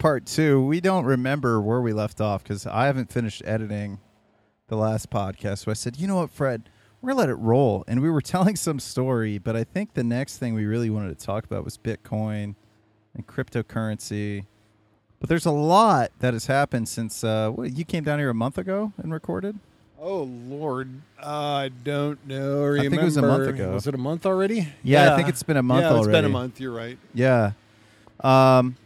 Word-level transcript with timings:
everyone. 0.00 0.22
This 0.24 0.30
is 0.32 0.36
part 0.36 0.48
two. 0.48 0.64
We 0.64 0.80
don't 0.80 1.04
remember 1.04 1.60
where 1.60 1.80
we 1.80 1.92
left 1.92 2.20
off 2.20 2.42
because 2.42 2.66
I 2.66 2.86
haven't 2.86 3.12
finished 3.12 3.42
editing 3.44 4.00
the 4.68 4.76
last 4.76 5.10
podcast. 5.10 5.58
So 5.58 5.70
I 5.70 5.74
said, 5.74 5.96
you 5.98 6.06
know 6.06 6.16
what, 6.16 6.30
Fred, 6.30 6.68
we're 7.00 7.08
going 7.12 7.16
to 7.16 7.20
let 7.20 7.28
it 7.30 7.42
roll. 7.42 7.84
And 7.86 8.02
we 8.02 8.10
were 8.10 8.20
telling 8.22 8.56
some 8.56 8.80
story, 8.80 9.38
but 9.38 9.56
I 9.56 9.64
think 9.64 9.94
the 9.94 10.04
next 10.04 10.38
thing 10.38 10.54
we 10.54 10.64
really 10.64 10.90
wanted 10.90 11.18
to 11.18 11.24
talk 11.26 11.44
about 11.44 11.64
was 11.64 11.78
Bitcoin 11.78 12.54
and 13.14 13.26
cryptocurrency. 13.26 14.46
But 15.18 15.28
there's 15.28 15.46
a 15.46 15.50
lot 15.50 16.12
that 16.20 16.32
has 16.32 16.46
happened 16.46 16.88
since 16.88 17.22
uh, 17.22 17.50
what, 17.50 17.76
you 17.76 17.84
came 17.84 18.04
down 18.04 18.18
here 18.18 18.30
a 18.30 18.34
month 18.34 18.56
ago 18.56 18.92
and 18.96 19.12
recorded. 19.12 19.58
Oh 20.02 20.22
Lord, 20.22 20.88
uh, 21.22 21.26
I 21.26 21.70
don't 21.84 22.26
know. 22.26 22.62
Remember. 22.62 22.78
I 22.78 22.88
think 22.88 23.02
it 23.02 23.04
was 23.04 23.18
a 23.18 23.22
month 23.22 23.48
ago. 23.48 23.72
Was 23.72 23.86
it 23.86 23.94
a 23.94 23.98
month 23.98 24.24
already? 24.24 24.66
Yeah, 24.82 25.12
I 25.12 25.16
think 25.18 25.28
it's 25.28 25.42
been 25.42 25.58
a 25.58 25.62
month 25.62 25.82
yeah, 25.82 25.98
it's 25.98 26.06
been 26.06 26.24
a 26.24 26.30
month. 26.30 26.58
You're 26.58 26.72
right. 26.72 26.96
Yeah. 27.12 27.52
Um, 28.20 28.76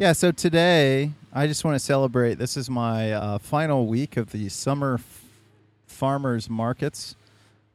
yeah, 0.00 0.12
so 0.12 0.32
today 0.32 1.12
I 1.30 1.46
just 1.46 1.62
want 1.62 1.74
to 1.74 1.78
celebrate. 1.78 2.38
This 2.38 2.56
is 2.56 2.70
my 2.70 3.12
uh, 3.12 3.36
final 3.36 3.86
week 3.86 4.16
of 4.16 4.32
the 4.32 4.48
summer 4.48 4.94
f- 4.94 5.24
farmers 5.86 6.48
markets. 6.48 7.16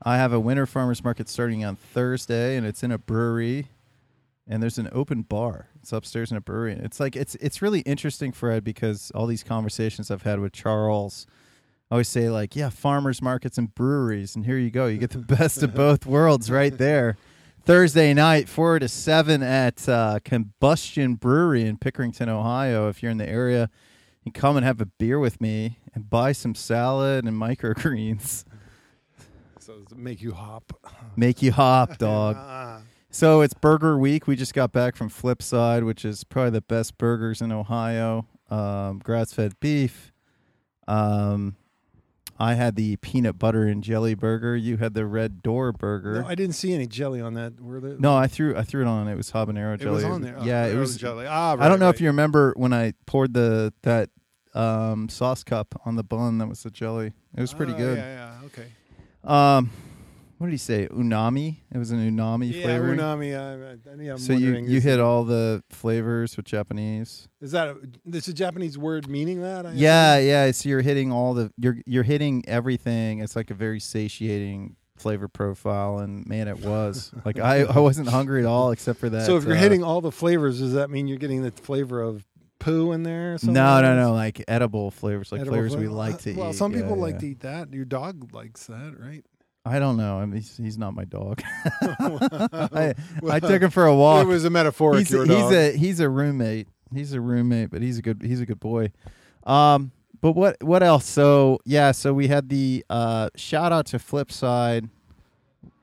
I 0.01 0.17
have 0.17 0.33
a 0.33 0.39
winter 0.39 0.65
farmers 0.65 1.03
market 1.03 1.29
starting 1.29 1.63
on 1.63 1.75
Thursday, 1.75 2.57
and 2.57 2.65
it's 2.65 2.81
in 2.81 2.91
a 2.91 2.97
brewery, 2.97 3.67
and 4.47 4.63
there's 4.63 4.79
an 4.79 4.89
open 4.91 5.21
bar. 5.21 5.67
It's 5.83 5.93
upstairs 5.93 6.31
in 6.31 6.37
a 6.37 6.41
brewery. 6.41 6.71
And 6.71 6.83
it's 6.83 6.99
like 6.99 7.15
it's 7.15 7.35
it's 7.35 7.61
really 7.61 7.81
interesting, 7.81 8.31
Fred, 8.31 8.63
because 8.63 9.11
all 9.13 9.27
these 9.27 9.43
conversations 9.43 10.09
I've 10.09 10.23
had 10.23 10.39
with 10.39 10.51
Charles. 10.51 11.27
I 11.91 11.95
always 11.95 12.07
say 12.07 12.31
like, 12.31 12.55
yeah, 12.55 12.69
farmers 12.69 13.21
markets 13.21 13.59
and 13.59 13.73
breweries, 13.75 14.35
and 14.35 14.47
here 14.47 14.57
you 14.57 14.71
go. 14.71 14.87
You 14.87 14.97
get 14.97 15.11
the 15.11 15.19
best 15.35 15.61
of 15.61 15.75
both 15.75 16.07
worlds 16.07 16.49
right 16.49 16.75
there. 16.75 17.17
Thursday 17.65 18.13
night, 18.13 18.47
four 18.47 18.77
to 18.77 18.87
seven 18.87 19.41
at 19.41 19.89
uh, 19.89 20.19
Combustion 20.23 21.15
Brewery 21.15 21.63
in 21.63 21.77
Pickerington, 21.77 22.27
Ohio. 22.27 22.89
If 22.89 23.01
you're 23.01 23.11
in 23.11 23.17
the 23.17 23.27
area, 23.27 23.71
you 24.23 24.31
can 24.31 24.39
come 24.39 24.55
and 24.55 24.63
have 24.63 24.79
a 24.81 24.85
beer 24.85 25.17
with 25.17 25.41
me 25.41 25.79
and 25.95 26.07
buy 26.07 26.31
some 26.31 26.53
salad 26.53 27.25
and 27.25 27.35
microgreens. 27.35 28.43
So 29.57 29.83
make 29.95 30.21
you 30.21 30.33
hop? 30.33 30.73
Make 31.15 31.41
you 31.41 31.51
hop, 31.51 31.97
dog. 31.97 32.35
Ah. 32.37 32.81
So 33.09 33.41
it's 33.41 33.55
Burger 33.55 33.97
Week. 33.97 34.27
We 34.27 34.35
just 34.35 34.53
got 34.53 34.71
back 34.71 34.95
from 34.95 35.09
Flipside, 35.09 35.83
which 35.83 36.05
is 36.05 36.23
probably 36.23 36.51
the 36.51 36.61
best 36.61 36.99
burgers 36.99 37.41
in 37.41 37.51
Ohio. 37.51 38.27
Um, 38.51 38.99
grass-fed 38.99 39.59
beef. 39.59 40.13
Um, 40.87 41.55
I 42.37 42.55
had 42.55 42.75
the 42.75 42.97
peanut 42.97 43.39
butter 43.39 43.63
and 43.63 43.81
jelly 43.83 44.13
burger. 44.13 44.55
You 44.57 44.77
had 44.77 44.93
the 44.93 45.05
red 45.05 45.41
door 45.41 45.71
burger. 45.71 46.21
No, 46.21 46.27
I 46.27 46.35
didn't 46.35 46.55
see 46.55 46.73
any 46.73 46.85
jelly 46.85 47.21
on 47.21 47.33
that. 47.35 47.61
Were 47.61 47.79
there? 47.79 47.95
No, 47.97 48.15
I 48.17 48.27
threw 48.27 48.55
I 48.57 48.63
threw 48.63 48.81
it 48.81 48.87
on. 48.87 49.07
It 49.07 49.15
was 49.15 49.31
habanero 49.31 49.75
it 49.75 49.81
jelly. 49.81 49.95
was 49.95 50.03
on 50.03 50.21
there. 50.21 50.35
Oh, 50.39 50.43
yeah, 50.43 50.65
it 50.65 50.75
was. 50.75 50.97
jelly. 50.97 51.25
Ah, 51.27 51.53
right, 51.53 51.61
I 51.65 51.69
don't 51.69 51.79
know 51.79 51.85
right. 51.85 51.95
if 51.95 52.01
you 52.01 52.07
remember 52.07 52.53
when 52.57 52.73
I 52.73 52.93
poured 53.05 53.33
the 53.33 53.73
that 53.83 54.09
um, 54.53 55.07
sauce 55.09 55.43
cup 55.43 55.79
on 55.85 55.95
the 55.95 56.03
bun. 56.03 56.37
That 56.39 56.47
was 56.47 56.63
the 56.63 56.71
jelly. 56.71 57.13
It 57.37 57.41
was 57.41 57.53
pretty 57.53 57.73
Oh, 57.73 57.77
good. 57.77 57.97
Yeah, 57.97 58.31
yeah, 58.41 58.45
okay. 58.47 58.67
Um, 59.23 59.69
what 60.37 60.47
did 60.47 60.51
he 60.53 60.57
say? 60.57 60.87
Unami. 60.87 61.57
It 61.73 61.77
was 61.77 61.91
an 61.91 61.99
unami 61.99 62.53
Yeah, 62.53 62.63
flavor. 62.63 62.95
unami. 62.95 63.35
I, 63.35 63.71
I, 63.89 64.11
I'm 64.11 64.17
so 64.17 64.33
you 64.33 64.55
you 64.55 64.81
hit 64.81 64.99
all 64.99 65.23
the 65.23 65.63
flavors 65.69 66.35
with 66.37 66.45
Japanese. 66.45 67.27
Is 67.41 67.51
that 67.51 67.69
a, 67.69 67.75
this 68.05 68.27
a 68.27 68.33
Japanese 68.33 68.77
word 68.77 69.07
meaning 69.09 69.41
that? 69.41 69.65
I 69.65 69.71
Yeah, 69.73 70.15
assume? 70.15 70.27
yeah. 70.27 70.51
So 70.51 70.69
you're 70.69 70.81
hitting 70.81 71.11
all 71.11 71.33
the 71.33 71.51
you're 71.57 71.77
you're 71.85 72.03
hitting 72.03 72.43
everything. 72.47 73.19
It's 73.19 73.35
like 73.35 73.49
a 73.51 73.55
very 73.55 73.79
satiating 73.79 74.75
flavor 74.97 75.27
profile, 75.27 75.99
and 75.99 76.25
man, 76.27 76.47
it 76.47 76.59
was 76.59 77.11
like 77.25 77.39
I 77.39 77.63
I 77.63 77.79
wasn't 77.79 78.09
hungry 78.09 78.41
at 78.41 78.45
all 78.47 78.71
except 78.71 78.99
for 78.99 79.09
that. 79.09 79.25
So 79.25 79.37
if 79.37 79.43
you're 79.45 79.55
uh, 79.55 79.59
hitting 79.59 79.83
all 79.83 80.01
the 80.01 80.11
flavors, 80.11 80.59
does 80.59 80.73
that 80.73 80.89
mean 80.89 81.07
you're 81.07 81.17
getting 81.17 81.43
the 81.43 81.51
flavor 81.51 82.01
of 82.01 82.25
poo 82.59 82.91
in 82.93 83.03
there? 83.03 83.35
Or 83.35 83.37
something 83.37 83.53
no, 83.53 83.81
no, 83.81 83.91
else? 83.91 84.07
no, 84.09 84.13
like 84.13 84.43
edible 84.47 84.91
flavors, 84.91 85.31
like 85.31 85.41
Edible 85.41 85.53
flavors 85.55 85.71
we 85.75 85.85
flavor? 85.85 85.93
like 85.93 86.15
Uh, 86.15 86.17
to 86.17 86.29
eat. 86.31 86.37
Well, 86.37 86.53
some 86.53 86.71
Yeah, 86.73 86.81
people 86.81 86.97
like 86.97 87.13
yeah. 87.15 87.19
to 87.19 87.27
eat 87.27 87.39
that. 87.41 87.73
Your 87.73 87.85
dog 87.85 88.33
likes 88.33 88.67
that, 88.67 88.95
right? 88.99 89.23
I 89.65 89.79
don't 89.79 89.97
know. 89.97 90.19
I 90.19 90.25
mean, 90.25 90.35
he's, 90.35 90.55
he's 90.57 90.77
not 90.77 90.93
my 90.93 91.05
dog. 91.05 91.41
I, 91.89 92.93
I 93.29 93.39
took 93.39 93.61
him 93.61 93.71
for 93.71 93.85
a 93.85 93.95
walk. 93.95 94.23
It 94.23 94.27
was 94.27 94.45
a 94.45 94.49
metaphoric. 94.49 95.07
he's, 95.07 95.09
he's 95.09 95.51
a 95.51 95.71
he's 95.75 95.99
a 95.99 96.09
roommate. 96.09 96.67
He's 96.93 97.13
a 97.13 97.21
roommate, 97.21 97.71
but 97.71 97.81
he's 97.81 97.97
a 97.97 98.01
good 98.01 98.21
he's 98.23 98.41
a 98.41 98.45
good 98.45 98.59
boy. 98.59 98.91
Um, 99.43 99.91
but 100.21 100.33
what 100.33 100.61
what 100.63 100.83
else? 100.83 101.05
So 101.05 101.59
yeah, 101.65 101.91
so 101.91 102.13
we 102.13 102.27
had 102.27 102.49
the 102.49 102.85
uh, 102.89 103.29
shout 103.35 103.71
out 103.71 103.87
to 103.87 103.97
Flipside. 103.97 104.89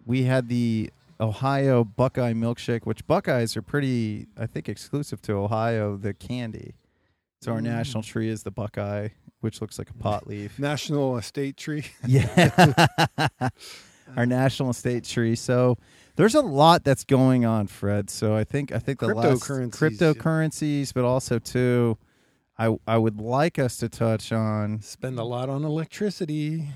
We 0.06 0.22
had 0.24 0.48
the 0.48 0.90
Ohio 1.20 1.84
Buckeye 1.84 2.32
milkshake, 2.32 2.84
which 2.84 3.06
Buckeyes 3.06 3.56
are 3.56 3.62
pretty, 3.62 4.26
I 4.38 4.46
think, 4.46 4.68
exclusive 4.68 5.22
to 5.22 5.32
Ohio. 5.34 5.96
The 5.96 6.14
candy. 6.14 6.74
So 7.40 7.52
our 7.52 7.58
Mm. 7.60 7.64
national 7.64 8.02
tree 8.04 8.28
is 8.28 8.44
the 8.44 8.50
Buckeye, 8.52 9.08
which 9.42 9.60
looks 9.60 9.78
like 9.78 9.90
a 9.90 9.94
pot 9.94 10.26
leaf. 10.26 10.58
National 10.58 11.16
estate 11.16 11.56
tree. 11.56 11.84
Yeah. 12.06 12.72
Our 14.16 14.26
national 14.26 14.70
estate 14.70 15.04
tree. 15.04 15.36
So 15.36 15.78
there's 16.16 16.34
a 16.34 16.42
lot 16.42 16.84
that's 16.84 17.04
going 17.04 17.46
on, 17.46 17.66
Fred. 17.66 18.10
So 18.10 18.36
I 18.36 18.44
think 18.44 18.70
I 18.70 18.78
think 18.78 18.98
the 18.98 19.14
last 19.14 19.42
Cryptocurrencies. 19.42 20.14
cryptocurrencies, 20.14 20.92
but 20.92 21.04
also 21.04 21.38
too, 21.38 21.96
I 22.58 22.76
I 22.86 22.98
would 22.98 23.20
like 23.20 23.58
us 23.58 23.78
to 23.78 23.88
touch 23.88 24.30
on. 24.32 24.82
Spend 24.82 25.18
a 25.18 25.24
lot 25.24 25.48
on 25.48 25.64
electricity. 25.64 26.68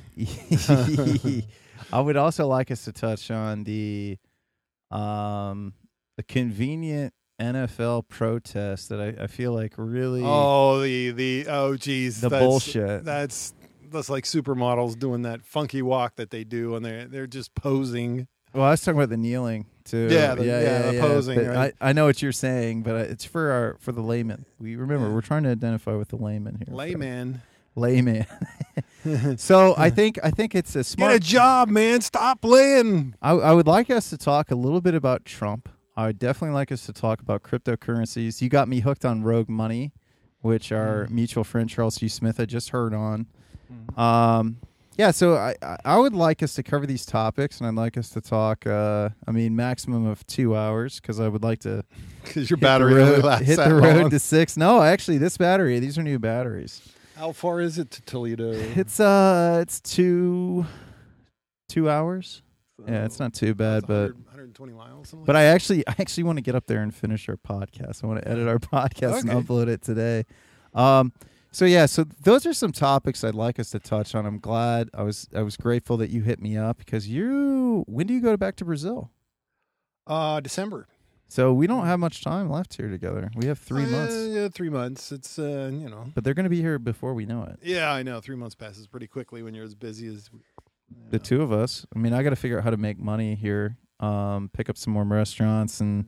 I 1.93 2.01
would 2.01 2.17
also 2.17 2.47
like 2.47 2.71
us 2.71 2.85
to 2.85 2.93
touch 2.93 3.31
on 3.31 3.65
the, 3.65 4.19
um, 4.91 5.75
the 6.17 6.23
convenient 6.23 7.13
NFL 7.41 8.09
protest 8.09 8.89
that 8.89 9.01
I, 9.01 9.25
I 9.25 9.27
feel 9.27 9.53
like 9.53 9.75
really 9.77 10.23
Oh, 10.25 10.81
the 10.81 11.11
the 11.11 11.47
oh 11.49 11.77
geez, 11.77 12.21
the 12.21 12.29
that's- 12.29 12.47
bullshit. 12.47 13.05
That's 13.05 13.53
that's 13.91 14.09
like 14.11 14.25
supermodels 14.25 14.99
doing 14.99 15.23
that 15.23 15.45
funky 15.45 15.83
walk 15.83 16.17
that 16.17 16.31
they 16.31 16.45
do, 16.45 16.75
and 16.77 16.85
they 16.85 17.05
they're 17.09 17.27
just 17.27 17.55
posing. 17.55 18.27
Well, 18.55 18.65
I 18.65 18.71
was 18.71 18.81
talking 18.81 18.99
about 18.99 19.11
the 19.11 19.17
kneeling 19.19 19.67
too. 19.85 20.09
Yeah, 20.11 20.35
the- 20.35 20.45
yeah, 20.47 20.91
the 20.93 21.01
posing, 21.01 21.47
right. 21.47 21.75
I, 21.81 21.91
I 21.91 21.93
know 21.93 22.07
what 22.07 22.23
you're 22.23 22.33
saying, 22.33 22.83
but 22.83 22.95
uh, 22.95 22.99
it's 23.01 23.25
for 23.25 23.51
our 23.51 23.77
for 23.81 23.93
the 23.93 24.01
layman. 24.01 24.47
We 24.59 24.77
remember 24.77 25.09
Yeah. 25.09 25.15
we're 25.15 25.21
trying 25.21 25.43
to 25.45 25.51
identify 25.51 25.93
with 25.95 26.09
the 26.09 26.17
layman 26.17 26.63
here. 26.67 26.75
Layman, 26.75 27.43
layman. 27.77 28.27
so 29.37 29.75
I 29.77 29.91
think 29.91 30.19
I 30.25 30.31
think 30.31 30.55
it's 30.55 30.75
a 30.75 30.83
smart. 30.85 31.13
get 31.13 31.17
a 31.17 31.21
job, 31.21 31.69
man. 31.69 32.01
Stop 32.01 32.45
laying. 32.45 33.15
I, 33.23 33.33
I 33.33 33.53
would 33.53 33.67
like 33.67 33.91
us 33.91 34.11
to 34.11 34.19
talk 34.19 34.51
a 34.51 34.55
little 34.57 34.81
bit 34.81 34.95
about 34.95 35.25
Trump. 35.25 35.69
I 35.97 36.07
would 36.07 36.19
definitely 36.19 36.55
like 36.55 36.71
us 36.73 36.85
to 36.87 36.93
talk 36.93 37.21
about 37.21 37.43
cryptocurrencies. 37.43 38.43
You 38.43 38.49
got 38.49 38.69
me 38.69 38.81
hooked 38.81 39.05
on 39.05 39.23
Rogue 39.23 39.49
Money, 39.49 39.93
which 40.41 40.71
our 40.73 41.07
Mm. 41.07 41.11
mutual 41.11 41.45
friend 41.45 41.69
Charles 41.71 41.99
Hugh 41.99 42.09
Smith 42.09 42.37
had 42.37 42.49
just 42.49 42.71
heard 42.71 42.93
on. 42.93 43.27
Mm. 43.73 43.99
Um, 43.99 44.57
yeah, 44.99 45.11
so 45.11 45.37
I, 45.37 45.55
I- 45.85 45.99
would 45.99 46.15
like 46.15 46.43
us 46.43 46.55
to 46.55 46.63
cover 46.63 46.87
these 46.87 47.05
topics, 47.07 47.61
and 47.61 47.67
I'd 47.69 47.75
like 47.75 47.97
us 47.99 48.09
to 48.11 48.21
talk. 48.21 48.67
Uh, 48.67 49.11
I 49.27 49.31
mean, 49.31 49.55
maximum 49.57 50.07
of 50.07 50.27
two 50.27 50.55
hours, 50.57 51.01
because 51.01 51.19
I 51.21 51.29
would 51.29 51.43
like 51.43 51.61
to 51.61 51.83
Because 52.25 52.49
your 52.51 52.57
hit 52.57 52.61
the 52.61 52.67
battery 52.67 52.95
road, 52.95 53.25
lasts 53.25 53.47
hit 53.47 53.57
the 53.57 53.75
road 53.75 54.03
long. 54.03 54.11
to 54.11 54.19
six. 54.19 54.57
No, 54.57 54.83
actually, 54.83 55.19
this 55.19 55.37
battery. 55.37 55.79
These 55.81 55.97
are 55.99 56.03
new 56.03 56.19
batteries. 56.19 56.83
How 57.17 57.33
far 57.33 57.61
is 57.63 57.79
it 57.79 57.91
to 57.93 58.03
Toledo? 58.03 58.51
It's 58.53 59.01
uh, 59.01 59.61
it's 59.63 59.81
two, 59.81 60.67
two 61.69 61.89
hours. 61.89 62.43
Yeah, 62.87 63.05
it's 63.05 63.19
not 63.19 63.33
too 63.33 63.55
bad, 63.55 63.87
but 63.87 64.13
100 64.13 64.27
120 64.27 64.73
miles. 64.75 65.09
something 65.09 65.25
But 65.25 65.37
I 65.37 65.45
actually, 65.45 65.87
I 65.89 65.95
actually 65.99 66.25
want 66.25 66.37
to 66.39 66.43
get 66.43 66.55
up 66.55 66.67
there 66.67 66.83
and 66.83 66.95
finish 66.95 67.29
our 67.29 67.37
podcast. 67.37 68.05
I 68.05 68.07
want 68.07 68.23
to 68.23 68.29
edit 68.29 68.47
our 68.49 68.59
podcast 68.59 69.21
and 69.23 69.31
upload 69.31 69.69
it 69.69 69.81
today. 69.83 70.25
Um, 70.75 71.13
so 71.53 71.65
yeah, 71.65 71.87
so 71.87 72.05
those 72.23 72.45
are 72.45 72.53
some 72.53 72.73
topics 72.73 73.25
I'd 73.25 73.35
like 73.35 73.59
us 73.59 73.71
to 73.71 73.79
touch 73.79 74.15
on. 74.15 74.27
I'm 74.27 74.39
glad 74.39 74.91
I 74.93 75.05
was, 75.05 75.27
I 75.35 75.41
was 75.43 75.57
grateful 75.57 75.97
that 75.97 76.11
you 76.11 76.21
hit 76.23 76.41
me 76.43 76.57
up 76.59 76.77
because 76.79 77.09
you. 77.09 77.85
When 77.87 78.07
do 78.07 78.13
you 78.13 78.21
go 78.21 78.37
back 78.37 78.57
to 78.57 78.65
Brazil? 78.65 79.11
uh, 80.07 80.41
December. 80.41 80.87
So 81.29 81.53
we 81.53 81.67
don't 81.67 81.87
have 81.87 81.99
much 81.99 82.23
time 82.23 82.49
left 82.49 82.77
here 82.77 82.89
together. 82.89 83.31
We 83.35 83.47
have 83.47 83.59
three 83.59 83.83
Uh, 83.85 83.89
months, 83.89 84.15
Yeah, 84.29 84.49
three 84.49 84.69
months. 84.69 85.11
It's 85.11 85.39
uh, 85.41 85.71
you 85.73 85.89
know. 85.89 86.05
but 86.15 86.23
they're 86.23 86.35
going 86.35 86.45
to 86.45 86.51
be 86.51 86.61
here 86.61 86.79
before 86.79 87.15
we 87.15 87.27
know 87.27 87.43
it. 87.43 87.59
Yeah, 87.63 87.91
I 87.91 88.05
know. 88.05 88.21
Three 88.21 88.37
months 88.37 88.55
passes 88.55 88.87
pretty 88.87 89.09
quickly 89.09 89.43
when 89.43 89.53
you're 89.55 89.65
as 89.65 89.75
busy 89.75 90.07
as. 90.07 90.31
The 91.11 91.19
two 91.19 91.43
of 91.43 91.53
us. 91.53 91.87
I 91.95 91.99
mean, 91.99 92.13
I 92.13 92.23
got 92.23 92.31
to 92.31 92.37
figure 92.37 92.59
out 92.59 92.65
how 92.65 92.71
to 92.71 92.77
make 92.77 92.99
money 92.99 93.35
here. 93.35 93.77
Um, 94.01 94.51
pick 94.53 94.69
up 94.69 94.77
some 94.77 94.93
more 94.93 95.05
restaurants 95.05 95.81
and 95.81 96.05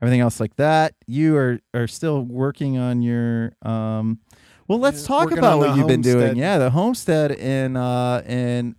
everything 0.00 0.20
else 0.20 0.38
like 0.40 0.56
that. 0.56 0.94
You 1.06 1.36
are 1.36 1.60
are 1.74 1.86
still 1.86 2.22
working 2.22 2.78
on 2.78 3.02
your 3.02 3.52
um. 3.62 4.20
Well, 4.68 4.78
let's 4.78 5.02
Yeah, 5.02 5.08
talk 5.08 5.30
about 5.32 5.58
what 5.58 5.76
you've 5.76 5.86
been 5.88 6.00
doing. 6.00 6.36
Yeah, 6.36 6.58
the 6.58 6.70
homestead 6.70 7.32
in 7.32 7.76
uh 7.76 8.22
in 8.26 8.76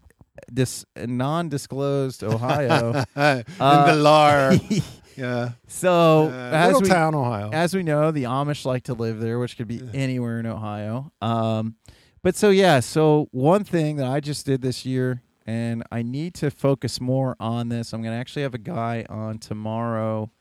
this 0.52 0.86
non-disclosed 0.98 2.24
Ohio. 2.24 3.04
in 3.16 3.44
Uh, 3.60 3.86
the 3.86 3.96
lar. 3.96 4.54
yeah. 5.18 5.52
so 5.68 6.28
Uh, 6.28 6.50
as 6.54 6.82
we 6.82 6.88
town, 6.90 7.14
Ohio. 7.16 7.50
as 7.52 7.74
we 7.76 7.84
know, 7.84 8.12
the 8.12 8.24
Amish 8.24 8.66
like 8.66 8.84
to 8.84 8.94
live 8.94 9.20
there, 9.20 9.40
which 9.40 9.58
could 9.58 9.68
be 9.68 9.82
anywhere 9.94 10.40
in 10.40 10.46
Ohio. 10.46 11.12
Um, 11.22 11.76
but 12.24 12.36
so 12.36 12.50
yeah, 12.50 12.80
so 12.80 13.28
one 13.32 13.64
thing 13.64 13.98
that 13.98 14.08
I 14.08 14.20
just 14.20 14.46
did 14.46 14.62
this 14.62 14.86
year, 14.86 15.22
and 15.46 15.84
I 15.92 16.02
need 16.02 16.34
to 16.36 16.50
focus 16.50 17.00
more 17.00 17.36
on 17.40 17.70
this. 17.70 17.94
I'm 17.94 18.02
gonna 18.02 18.16
actually 18.16 18.44
have 18.44 18.54
a 18.54 18.60
guy 18.60 19.06
on 19.10 19.38
tomorrow 19.40 20.32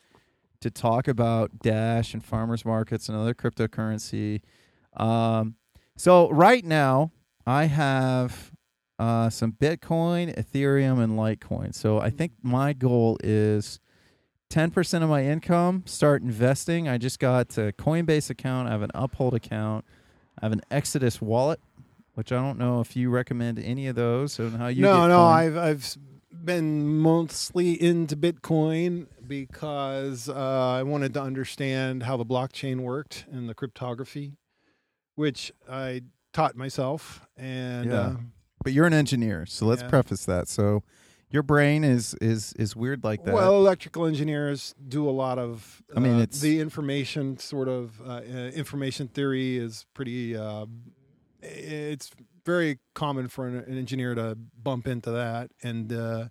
to 0.60 0.70
talk 0.70 1.08
about 1.08 1.58
Dash 1.60 2.14
and 2.14 2.24
farmers 2.24 2.64
markets 2.64 3.08
and 3.08 3.18
other 3.18 3.34
cryptocurrency. 3.34 4.40
Um, 4.96 5.56
so 5.96 6.30
right 6.30 6.64
now 6.64 7.10
I 7.46 7.64
have 7.66 8.52
uh, 8.98 9.28
some 9.28 9.52
Bitcoin, 9.52 10.34
Ethereum, 10.36 11.02
and 11.02 11.18
Litecoin. 11.18 11.74
So 11.74 11.98
I 11.98 12.10
think 12.10 12.32
my 12.42 12.72
goal 12.72 13.18
is 13.22 13.80
10% 14.50 15.02
of 15.02 15.08
my 15.08 15.24
income, 15.24 15.82
start 15.84 16.22
investing. 16.22 16.88
I 16.88 16.96
just 16.96 17.18
got 17.18 17.58
a 17.58 17.72
Coinbase 17.72 18.30
account, 18.30 18.68
I 18.68 18.72
have 18.72 18.82
an 18.82 18.92
Uphold 18.94 19.34
account, 19.34 19.84
I 20.40 20.46
have 20.46 20.52
an 20.52 20.62
Exodus 20.70 21.20
wallet, 21.20 21.60
which 22.14 22.32
I 22.32 22.36
don't 22.36 22.58
know 22.58 22.80
if 22.80 22.96
you 22.96 23.10
recommend 23.10 23.58
any 23.58 23.86
of 23.86 23.96
those 23.96 24.38
and 24.38 24.56
how 24.56 24.68
you 24.68 24.82
no, 24.82 25.06
no. 25.08 25.22
I've 25.24 25.56
I've 25.56 25.96
been 26.32 26.86
mostly 26.98 27.80
into 27.80 28.16
Bitcoin 28.16 29.06
because 29.26 30.28
uh, 30.28 30.34
I 30.78 30.82
wanted 30.82 31.14
to 31.14 31.22
understand 31.22 32.02
how 32.02 32.16
the 32.16 32.26
blockchain 32.26 32.80
worked 32.80 33.24
and 33.32 33.48
the 33.48 33.54
cryptography, 33.54 34.32
which 35.14 35.52
I 35.68 36.02
taught 36.32 36.56
myself. 36.56 37.26
And 37.36 37.86
Yeah. 37.90 38.00
uh, 38.00 38.16
But 38.62 38.72
you're 38.72 38.86
an 38.86 38.94
engineer, 38.94 39.46
so 39.46 39.66
let's 39.66 39.82
Yeah. 39.82 39.88
preface 39.88 40.24
that. 40.26 40.48
So 40.48 40.82
your 41.30 41.42
brain 41.42 41.82
is 41.84 42.14
is 42.20 42.52
is 42.54 42.76
weird 42.76 43.02
like 43.04 43.24
that. 43.24 43.34
well, 43.34 43.54
electrical 43.56 44.06
engineers 44.06 44.74
do 44.86 45.08
a 45.08 45.10
lot 45.10 45.38
of. 45.38 45.82
I 45.96 46.00
mean, 46.00 46.14
uh, 46.14 46.22
it's- 46.22 46.40
the 46.40 46.60
information 46.60 47.38
sort 47.38 47.68
of 47.68 48.00
uh, 48.02 48.04
uh, 48.04 48.20
information 48.54 49.08
theory 49.08 49.56
is 49.58 49.86
pretty. 49.94 50.36
Uh, 50.36 50.66
it's 51.44 52.10
very 52.44 52.78
common 52.94 53.28
for 53.28 53.46
an, 53.46 53.56
an 53.56 53.78
engineer 53.78 54.14
to 54.14 54.36
bump 54.62 54.86
into 54.86 55.10
that, 55.10 55.50
and 55.62 55.92
uh, 55.92 56.28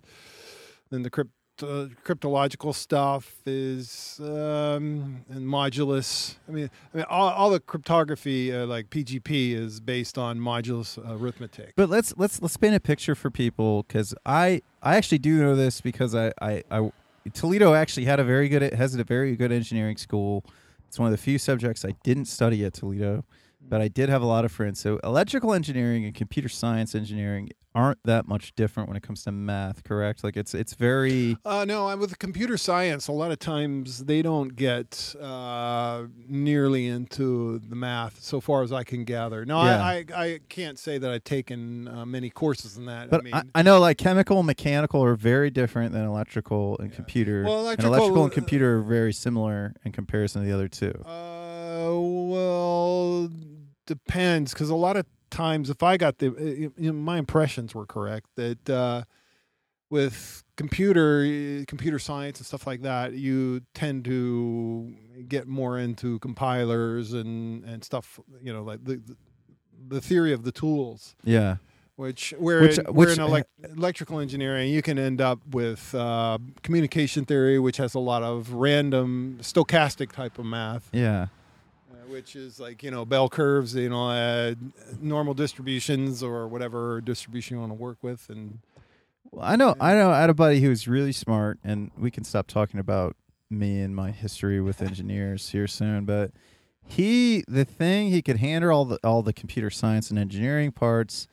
then 0.90 1.02
the 1.02 1.10
crypt. 1.10 1.30
Uh, 1.62 1.86
cryptological 2.04 2.74
stuff 2.74 3.36
is 3.46 4.18
um, 4.24 5.24
and 5.28 5.46
modulus. 5.46 6.34
I 6.48 6.50
mean, 6.50 6.68
I 6.92 6.96
mean, 6.96 7.06
all, 7.08 7.28
all 7.28 7.50
the 7.50 7.60
cryptography 7.60 8.52
uh, 8.52 8.66
like 8.66 8.90
PGP 8.90 9.52
is 9.52 9.78
based 9.78 10.18
on 10.18 10.40
modulus 10.40 10.98
arithmetic. 10.98 11.74
But 11.76 11.90
let's 11.90 12.12
let's 12.16 12.42
let's 12.42 12.56
paint 12.56 12.74
a 12.74 12.80
picture 12.80 13.14
for 13.14 13.30
people 13.30 13.84
because 13.84 14.16
I 14.26 14.62
I 14.82 14.96
actually 14.96 15.18
do 15.18 15.40
know 15.40 15.54
this 15.54 15.80
because 15.80 16.16
I, 16.16 16.32
I 16.42 16.64
I 16.72 16.90
Toledo 17.32 17.74
actually 17.74 18.06
had 18.06 18.20
a 18.20 18.24
very 18.24 18.48
good 18.48 18.74
has 18.74 18.94
a 18.94 19.04
very 19.04 19.36
good 19.36 19.52
engineering 19.52 19.96
school. 19.96 20.44
It's 20.88 20.98
one 20.98 21.06
of 21.06 21.12
the 21.12 21.22
few 21.22 21.38
subjects 21.38 21.84
I 21.84 21.94
didn't 22.02 22.26
study 22.26 22.64
at 22.64 22.74
Toledo, 22.74 23.24
but 23.68 23.80
I 23.80 23.88
did 23.88 24.08
have 24.08 24.22
a 24.22 24.26
lot 24.26 24.44
of 24.44 24.52
friends. 24.52 24.80
So 24.80 24.98
electrical 25.04 25.52
engineering 25.52 26.04
and 26.04 26.14
computer 26.14 26.48
science 26.48 26.94
engineering 26.94 27.50
aren't 27.76 27.98
that 28.04 28.28
much 28.28 28.54
different 28.54 28.88
when 28.88 28.96
it 28.96 29.02
comes 29.02 29.24
to 29.24 29.32
math, 29.32 29.82
correct? 29.82 30.22
Like 30.22 30.36
it's 30.36 30.54
it's 30.54 30.74
very 30.74 31.36
Uh, 31.44 31.64
no, 31.64 31.88
I'm 31.88 31.98
with 31.98 32.16
computer 32.20 32.56
science. 32.56 33.08
A 33.08 33.12
lot 33.12 33.32
of 33.32 33.40
times 33.40 34.04
they 34.04 34.22
don't 34.22 34.54
get 34.54 35.16
uh, 35.20 36.04
nearly 36.28 36.86
into 36.86 37.58
the 37.58 37.74
math, 37.74 38.22
so 38.22 38.40
far 38.40 38.62
as 38.62 38.72
I 38.72 38.84
can 38.84 39.02
gather. 39.04 39.44
No, 39.44 39.60
Yeah. 39.64 39.82
I, 39.84 40.04
I 40.14 40.24
I 40.24 40.40
can't 40.48 40.78
say 40.78 40.98
that 40.98 41.10
I've 41.10 41.24
taken 41.24 41.88
uh, 41.88 42.06
many 42.06 42.30
courses 42.30 42.76
in 42.76 42.86
that. 42.86 43.10
But 43.10 43.20
I 43.20 43.24
mean, 43.24 43.34
I, 43.34 43.42
I 43.56 43.62
know 43.62 43.80
like 43.80 43.98
chemical 43.98 44.38
and 44.38 44.46
mechanical 44.46 45.02
are 45.02 45.16
very 45.16 45.50
different 45.50 45.92
than 45.92 46.04
electrical 46.04 46.78
and 46.78 46.92
computer. 46.92 47.42
Well, 47.42 47.56
and 47.58 47.64
electrical- 47.66 47.94
electrical 47.94 48.22
and 48.24 48.32
computer 48.32 48.78
are 48.78 48.82
very 48.82 49.12
similar 49.12 49.74
in 49.84 49.90
comparison 49.90 50.42
to 50.42 50.46
the 50.46 50.54
other 50.54 50.68
two. 50.68 50.92
uh, 51.04 51.90
well, 51.90 53.28
depends 53.86 54.52
because 54.52 54.70
a 54.70 54.74
lot 54.74 54.96
of 54.96 55.06
times, 55.30 55.70
if 55.70 55.82
I 55.82 55.96
got 55.96 56.18
the, 56.18 56.28
uh, 56.28 56.70
you 56.76 56.92
know, 56.92 56.92
my 56.92 57.18
impressions 57.18 57.74
were 57.74 57.86
correct 57.86 58.26
that 58.36 58.70
uh, 58.70 59.02
with 59.90 60.42
computer 60.56 61.64
computer 61.66 61.98
science 61.98 62.38
and 62.38 62.46
stuff 62.46 62.66
like 62.66 62.82
that, 62.82 63.12
you 63.14 63.62
tend 63.74 64.04
to 64.06 64.94
get 65.28 65.46
more 65.46 65.78
into 65.78 66.18
compilers 66.20 67.12
and 67.12 67.64
and 67.64 67.84
stuff. 67.84 68.18
You 68.42 68.52
know, 68.52 68.62
like 68.62 68.84
the 68.84 69.00
the 69.88 70.00
theory 70.00 70.32
of 70.32 70.44
the 70.44 70.52
tools. 70.52 71.14
Yeah. 71.24 71.56
Which 71.96 72.34
where 72.38 72.62
Which- 72.62 72.78
in, 72.78 72.86
which- 72.86 72.94
where 72.96 73.10
in 73.12 73.18
elec- 73.18 73.76
electrical 73.76 74.18
engineering 74.18 74.72
you 74.72 74.82
can 74.82 74.98
end 74.98 75.20
up 75.20 75.38
with 75.50 75.94
uh, 75.94 76.38
communication 76.62 77.24
theory, 77.24 77.58
which 77.60 77.76
has 77.76 77.94
a 77.94 78.00
lot 78.00 78.22
of 78.24 78.52
random 78.52 79.38
stochastic 79.42 80.10
type 80.10 80.36
of 80.38 80.44
math, 80.44 80.88
Yeah. 80.92 81.26
Which 82.14 82.36
is 82.36 82.60
like 82.60 82.82
you 82.82 82.90
know 82.90 83.04
bell 83.04 83.28
curves, 83.28 83.74
you 83.74 83.88
know, 83.88 84.08
uh, 84.08 84.54
normal 85.00 85.34
distributions 85.34 86.22
or 86.22 86.46
whatever 86.48 87.00
distribution 87.00 87.56
you 87.56 87.60
want 87.60 87.70
to 87.70 87.74
work 87.74 87.98
with, 88.02 88.28
and 88.30 88.60
Well, 89.32 89.44
I 89.44 89.56
know. 89.56 89.74
I 89.80 89.94
know. 89.94 90.10
I 90.10 90.20
had 90.20 90.30
a 90.30 90.34
buddy 90.34 90.60
who 90.60 90.68
was 90.68 90.86
really 90.86 91.12
smart, 91.12 91.58
and 91.64 91.90
we 91.98 92.10
can 92.10 92.22
stop 92.24 92.46
talking 92.46 92.78
about 92.78 93.16
me 93.50 93.80
and 93.80 93.94
my 93.94 94.10
history 94.12 94.60
with 94.60 94.80
engineers 94.90 95.50
here 95.50 95.66
soon. 95.66 96.04
But 96.04 96.30
he, 96.86 97.42
the 97.48 97.64
thing, 97.64 98.10
he 98.10 98.20
could 98.22 98.36
handle 98.36 98.70
all 98.70 98.84
the 98.84 98.98
all 99.02 99.22
the 99.22 99.32
computer 99.32 99.70
science 99.70 100.10
and 100.10 100.18
engineering 100.18 100.70
parts, 100.70 101.26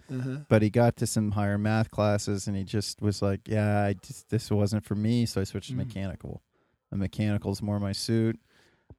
but 0.49 0.61
he 0.63 0.69
got 0.71 0.95
to 0.97 1.05
some 1.07 1.31
higher 1.31 1.57
math 1.59 1.91
classes, 1.91 2.47
and 2.47 2.57
he 2.57 2.63
just 2.63 3.01
was 3.01 3.21
like, 3.21 3.41
"Yeah, 3.47 3.83
I 3.83 3.93
just 3.93 4.29
this 4.29 4.49
wasn't 4.49 4.83
for 4.85 4.95
me," 4.95 5.25
so 5.27 5.41
I 5.41 5.43
switched 5.43 5.69
to 5.69 5.75
Mhm. 5.75 5.85
mechanical. 5.85 6.41
The 6.89 6.97
mechanical 6.97 7.51
is 7.51 7.61
more 7.61 7.79
my 7.79 7.91
suit. 7.93 8.39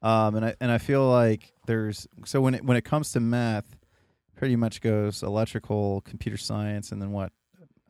Um, 0.02 0.34
and 0.36 0.44
I 0.46 0.54
and 0.60 0.70
I 0.70 0.78
feel 0.78 1.08
like 1.08 1.52
there's 1.66 2.06
so 2.24 2.40
when 2.40 2.54
it 2.54 2.64
when 2.64 2.76
it 2.76 2.84
comes 2.84 3.12
to 3.12 3.20
math, 3.20 3.76
pretty 4.36 4.56
much 4.56 4.80
goes 4.80 5.22
electrical, 5.22 6.00
computer 6.02 6.36
science, 6.36 6.90
and 6.92 7.00
then 7.00 7.12
what, 7.12 7.32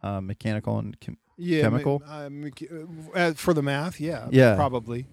uh, 0.02 0.20
mechanical 0.20 0.78
and 0.78 1.00
com- 1.00 1.16
yeah, 1.38 1.62
Chemical? 1.62 2.02
ma- 2.06 2.12
uh, 2.12 2.28
mecha- 2.28 3.16
uh, 3.16 3.32
for 3.34 3.54
the 3.54 3.62
math, 3.62 3.98
yeah, 4.00 4.28
Yeah. 4.30 4.54
probably. 4.56 5.06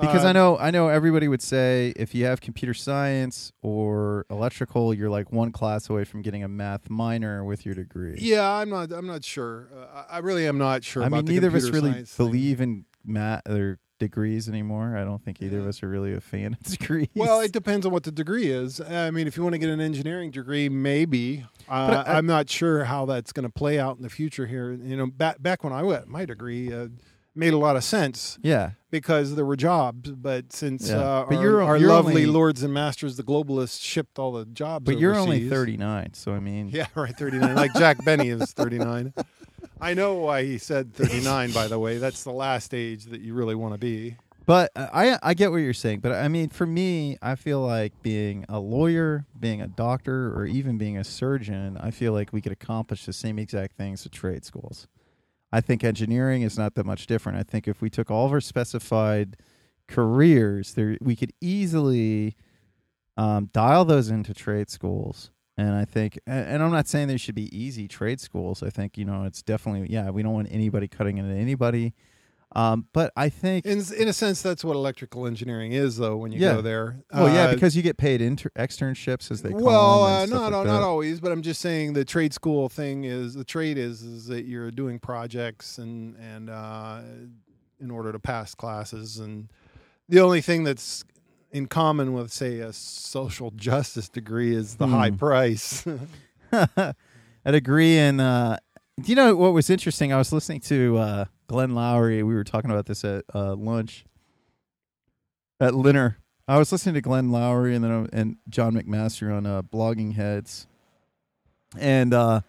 because 0.00 0.24
Uh, 0.24 0.28
I 0.28 0.32
know 0.32 0.56
I 0.56 0.70
know 0.70 0.88
everybody 0.88 1.28
would 1.28 1.42
say 1.42 1.92
if 1.96 2.14
you 2.14 2.24
have 2.24 2.40
computer 2.40 2.72
science 2.72 3.52
or 3.62 4.24
electrical, 4.30 4.94
you're 4.94 5.10
like 5.10 5.30
one 5.32 5.50
class 5.52 5.90
away 5.90 6.04
from 6.04 6.22
getting 6.22 6.42
a 6.44 6.48
math 6.48 6.88
minor 6.88 7.44
with 7.44 7.66
your 7.66 7.74
degree. 7.74 8.16
Yeah, 8.18 8.48
I'm 8.50 8.70
not. 8.70 8.90
I'm 8.92 9.06
not 9.06 9.24
sure. 9.24 9.68
Uh, 9.76 10.04
I 10.08 10.18
really 10.18 10.46
am 10.46 10.56
not 10.56 10.82
sure. 10.84 11.02
I 11.02 11.08
mean, 11.10 11.24
the 11.26 11.32
neither 11.32 11.48
of 11.48 11.54
us 11.56 11.68
really 11.68 11.92
thing. 11.92 12.06
believe 12.16 12.60
in 12.62 12.86
math 13.04 13.46
or 13.48 13.78
degrees 13.98 14.48
anymore. 14.48 14.96
I 14.96 15.04
don't 15.04 15.22
think 15.24 15.42
either 15.42 15.58
of 15.60 15.66
us 15.66 15.82
are 15.82 15.88
really 15.88 16.14
a 16.14 16.20
fan 16.20 16.54
of 16.54 16.60
degrees. 16.78 17.08
Well, 17.14 17.40
it 17.40 17.52
depends 17.52 17.84
on 17.86 17.92
what 17.92 18.04
the 18.04 18.12
degree 18.12 18.46
is. 18.50 18.80
I 18.80 19.10
mean, 19.10 19.26
if 19.26 19.36
you 19.36 19.42
want 19.42 19.54
to 19.54 19.58
get 19.58 19.68
an 19.70 19.80
engineering 19.80 20.30
degree, 20.30 20.68
maybe. 20.68 21.44
Uh, 21.68 22.04
I- 22.06 22.18
am 22.18 22.26
not 22.26 22.48
sure 22.48 22.84
how 22.84 23.04
that's 23.06 23.32
going 23.32 23.44
to 23.46 23.52
play 23.52 23.78
out 23.78 23.96
in 23.96 24.02
the 24.02 24.10
future. 24.10 24.46
Here, 24.46 24.72
you 24.72 24.96
know, 24.96 25.06
back 25.06 25.42
back 25.42 25.64
when 25.64 25.72
I 25.72 25.82
went, 25.82 26.08
my 26.08 26.24
degree 26.24 26.72
uh, 26.72 26.88
made 27.34 27.52
a 27.52 27.58
lot 27.58 27.76
of 27.76 27.84
sense 27.84 28.36
yeah, 28.42 28.70
because 28.90 29.36
there 29.36 29.44
were 29.44 29.54
jobs. 29.56 30.10
But 30.10 30.52
since 30.52 30.88
Yeah. 30.88 30.98
uh, 30.98 31.26
But 31.28 31.36
our, 31.36 31.42
you're- 31.42 31.64
our 31.64 31.76
you're 31.76 31.88
lovely 31.90 32.12
only- 32.22 32.26
lords 32.26 32.62
and 32.62 32.72
masters, 32.72 33.16
the 33.16 33.22
globalists, 33.22 33.82
shipped 33.82 34.18
all 34.18 34.32
the 34.32 34.46
jobs. 34.46 34.84
but 34.86 34.98
you're 34.98 35.14
only 35.14 35.48
39, 35.48 36.14
so 36.14 36.32
I 36.32 36.40
mean, 36.40 36.68
Yeah, 36.72 36.86
right. 36.94 37.14
39. 37.16 37.54
like 37.54 37.74
Jack 37.74 38.04
Benny 38.04 38.28
is 38.30 38.52
39. 38.52 39.12
I 39.80 39.94
know 39.94 40.14
why 40.14 40.44
he 40.44 40.58
said 40.58 40.94
39. 40.94 41.52
By 41.52 41.68
the 41.68 41.78
way, 41.78 41.98
that's 41.98 42.24
the 42.24 42.32
last 42.32 42.74
age 42.74 43.04
that 43.06 43.20
you 43.20 43.34
really 43.34 43.54
want 43.54 43.74
to 43.74 43.78
be. 43.78 44.16
But 44.48 44.70
uh, 44.74 44.88
I 44.92 45.18
I 45.22 45.34
get 45.34 45.50
what 45.50 45.58
you're 45.58 45.74
saying, 45.74 46.00
but 46.00 46.12
I 46.12 46.26
mean 46.28 46.48
for 46.48 46.64
me, 46.64 47.18
I 47.20 47.34
feel 47.34 47.60
like 47.60 47.92
being 48.02 48.46
a 48.48 48.58
lawyer, 48.58 49.26
being 49.38 49.60
a 49.60 49.68
doctor, 49.68 50.34
or 50.34 50.46
even 50.46 50.78
being 50.78 50.96
a 50.96 51.04
surgeon, 51.04 51.76
I 51.78 51.90
feel 51.90 52.14
like 52.14 52.32
we 52.32 52.40
could 52.40 52.52
accomplish 52.52 53.04
the 53.04 53.12
same 53.12 53.38
exact 53.38 53.76
things 53.76 54.06
at 54.06 54.12
trade 54.12 54.46
schools. 54.46 54.88
I 55.52 55.60
think 55.60 55.84
engineering 55.84 56.42
is 56.42 56.56
not 56.56 56.74
that 56.76 56.86
much 56.86 57.06
different. 57.06 57.38
I 57.38 57.42
think 57.42 57.68
if 57.68 57.82
we 57.82 57.90
took 57.90 58.10
all 58.10 58.24
of 58.24 58.32
our 58.32 58.40
specified 58.40 59.36
careers, 59.86 60.72
there 60.72 60.96
we 61.00 61.14
could 61.14 61.32
easily 61.42 62.34
um, 63.18 63.50
dial 63.52 63.84
those 63.84 64.08
into 64.08 64.32
trade 64.32 64.70
schools. 64.70 65.30
And 65.58 65.74
I 65.74 65.84
think, 65.84 66.20
and 66.24 66.62
I'm 66.62 66.70
not 66.70 66.86
saying 66.86 67.08
there 67.08 67.18
should 67.18 67.34
be 67.34 67.54
easy 67.54 67.88
trade 67.88 68.20
schools. 68.20 68.62
I 68.62 68.70
think 68.70 68.96
you 68.96 69.04
know 69.04 69.24
it's 69.24 69.42
definitely 69.42 69.88
yeah. 69.92 70.08
We 70.10 70.22
don't 70.22 70.32
want 70.32 70.46
anybody 70.52 70.86
cutting 70.86 71.18
into 71.18 71.34
anybody. 71.34 71.94
Um, 72.54 72.86
but 72.94 73.12
I 73.16 73.28
think 73.28 73.66
In 73.66 73.82
in 73.98 74.06
a 74.08 74.12
sense, 74.12 74.40
that's 74.40 74.64
what 74.64 74.74
electrical 74.76 75.26
engineering 75.26 75.72
is, 75.72 75.96
though. 75.98 76.16
When 76.16 76.30
you 76.32 76.38
Yeah. 76.40 76.54
go 76.54 76.62
there, 76.62 77.02
Well, 77.12 77.28
yeah, 77.28 77.46
Uh, 77.46 77.54
because 77.54 77.76
you 77.76 77.82
get 77.82 77.96
paid 77.98 78.22
inter- 78.22 78.50
externships 78.56 79.30
as 79.30 79.42
they 79.42 79.50
call 79.50 79.60
well, 79.62 80.04
them. 80.26 80.32
uh, 80.32 80.38
not 80.38 80.52
like 80.52 80.66
not 80.66 80.82
always, 80.82 81.20
but 81.20 81.30
I'm 81.32 81.42
just 81.42 81.60
saying 81.60 81.92
the 81.92 82.04
trade 82.06 82.32
school 82.32 82.68
thing 82.70 83.02
is 83.04 83.34
the 83.34 83.44
trade 83.44 83.76
is 83.78 84.02
is 84.02 84.26
that 84.28 84.44
you're 84.46 84.70
doing 84.70 84.98
projects 85.00 85.76
and 85.76 86.14
and 86.16 86.48
uh, 86.48 87.00
in 87.80 87.90
order 87.90 88.12
to 88.12 88.18
pass 88.20 88.54
classes, 88.54 89.18
and 89.18 89.48
the 90.08 90.20
only 90.20 90.40
thing 90.40 90.62
that's 90.64 91.04
in 91.50 91.66
common 91.66 92.12
with 92.12 92.32
say 92.32 92.58
a 92.60 92.72
social 92.72 93.50
justice 93.52 94.08
degree 94.08 94.54
is 94.54 94.76
the 94.76 94.86
high 94.86 95.10
Hmm. 95.10 95.16
price. 95.16 95.84
a 96.52 96.94
degree 97.44 97.98
in. 97.98 98.20
Uh, 98.20 98.56
do 99.00 99.10
you 99.10 99.16
know 99.16 99.36
what 99.36 99.52
was 99.52 99.70
interesting? 99.70 100.12
I 100.12 100.16
was 100.16 100.32
listening 100.32 100.60
to 100.62 100.96
uh, 100.98 101.24
Glenn 101.46 101.70
Loury. 101.72 102.16
We 102.26 102.34
were 102.34 102.44
talking 102.44 102.70
about 102.70 102.86
this 102.86 103.04
at 103.04 103.24
uh, 103.34 103.54
lunch 103.54 104.04
at 105.60 105.72
Linner. 105.74 106.16
I 106.46 106.56
was 106.58 106.72
listening 106.72 106.94
to 106.94 107.00
Glenn 107.02 107.28
Loury 107.28 107.74
and 107.76 107.84
then 107.84 107.90
uh, 107.90 108.06
and 108.12 108.36
John 108.48 108.74
McWhorter 108.74 109.36
on 109.36 109.44
uh, 109.46 109.62
Bloggingheads, 109.62 110.66
and 111.78 112.14
uh, 112.14 112.40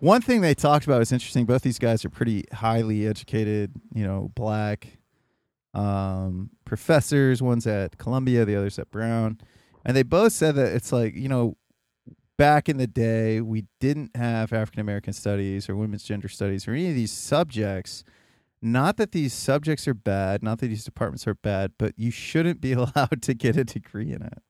one 0.00 0.20
thing 0.20 0.40
they 0.40 0.54
talked 0.54 0.84
about 0.86 0.98
was 0.98 1.12
interesting. 1.12 1.44
Both 1.46 1.62
these 1.62 1.78
guys 1.78 2.04
are 2.04 2.10
pretty 2.10 2.44
highly 2.52 3.06
educated, 3.06 3.72
you 3.94 4.04
know, 4.04 4.30
black, 4.34 4.98
um, 5.72 6.50
professors. 6.66 7.40
One's 7.40 7.66
at 7.66 7.96
Columbia, 7.96 8.44
the 8.44 8.56
other's 8.56 8.78
at 8.78 8.90
Brown, 8.90 9.38
and 9.84 9.96
they 9.96 10.02
both 10.02 10.32
said 10.34 10.54
that 10.56 10.74
it's 10.74 10.92
like 10.92 11.14
you 11.14 11.28
know, 11.28 11.56
back 12.36 12.68
in 12.68 12.76
the 12.76 12.86
day 12.86 13.40
we 13.40 13.64
didn't 13.80 14.14
have 14.14 14.52
African 14.52 14.80
American 14.80 15.14
studies 15.14 15.68
or 15.70 15.76
women's 15.76 16.02
gender 16.04 16.28
studies 16.28 16.68
or 16.68 16.72
any 16.72 16.90
of 16.90 16.94
these 16.94 17.12
subjects. 17.12 18.04
Not 18.62 18.96
that 18.96 19.12
these 19.12 19.32
subjects 19.32 19.86
are 19.86 19.94
bad, 19.94 20.42
not 20.42 20.58
that 20.58 20.68
these 20.68 20.84
departments 20.84 21.26
are 21.26 21.34
bad, 21.34 21.72
but 21.78 21.92
you 21.96 22.10
shouldn't 22.10 22.60
be 22.60 22.72
allowed 22.74 23.22
to 23.22 23.34
get 23.34 23.56
a 23.56 23.64
degree 23.64 24.12
in 24.12 24.22
it. 24.22 24.42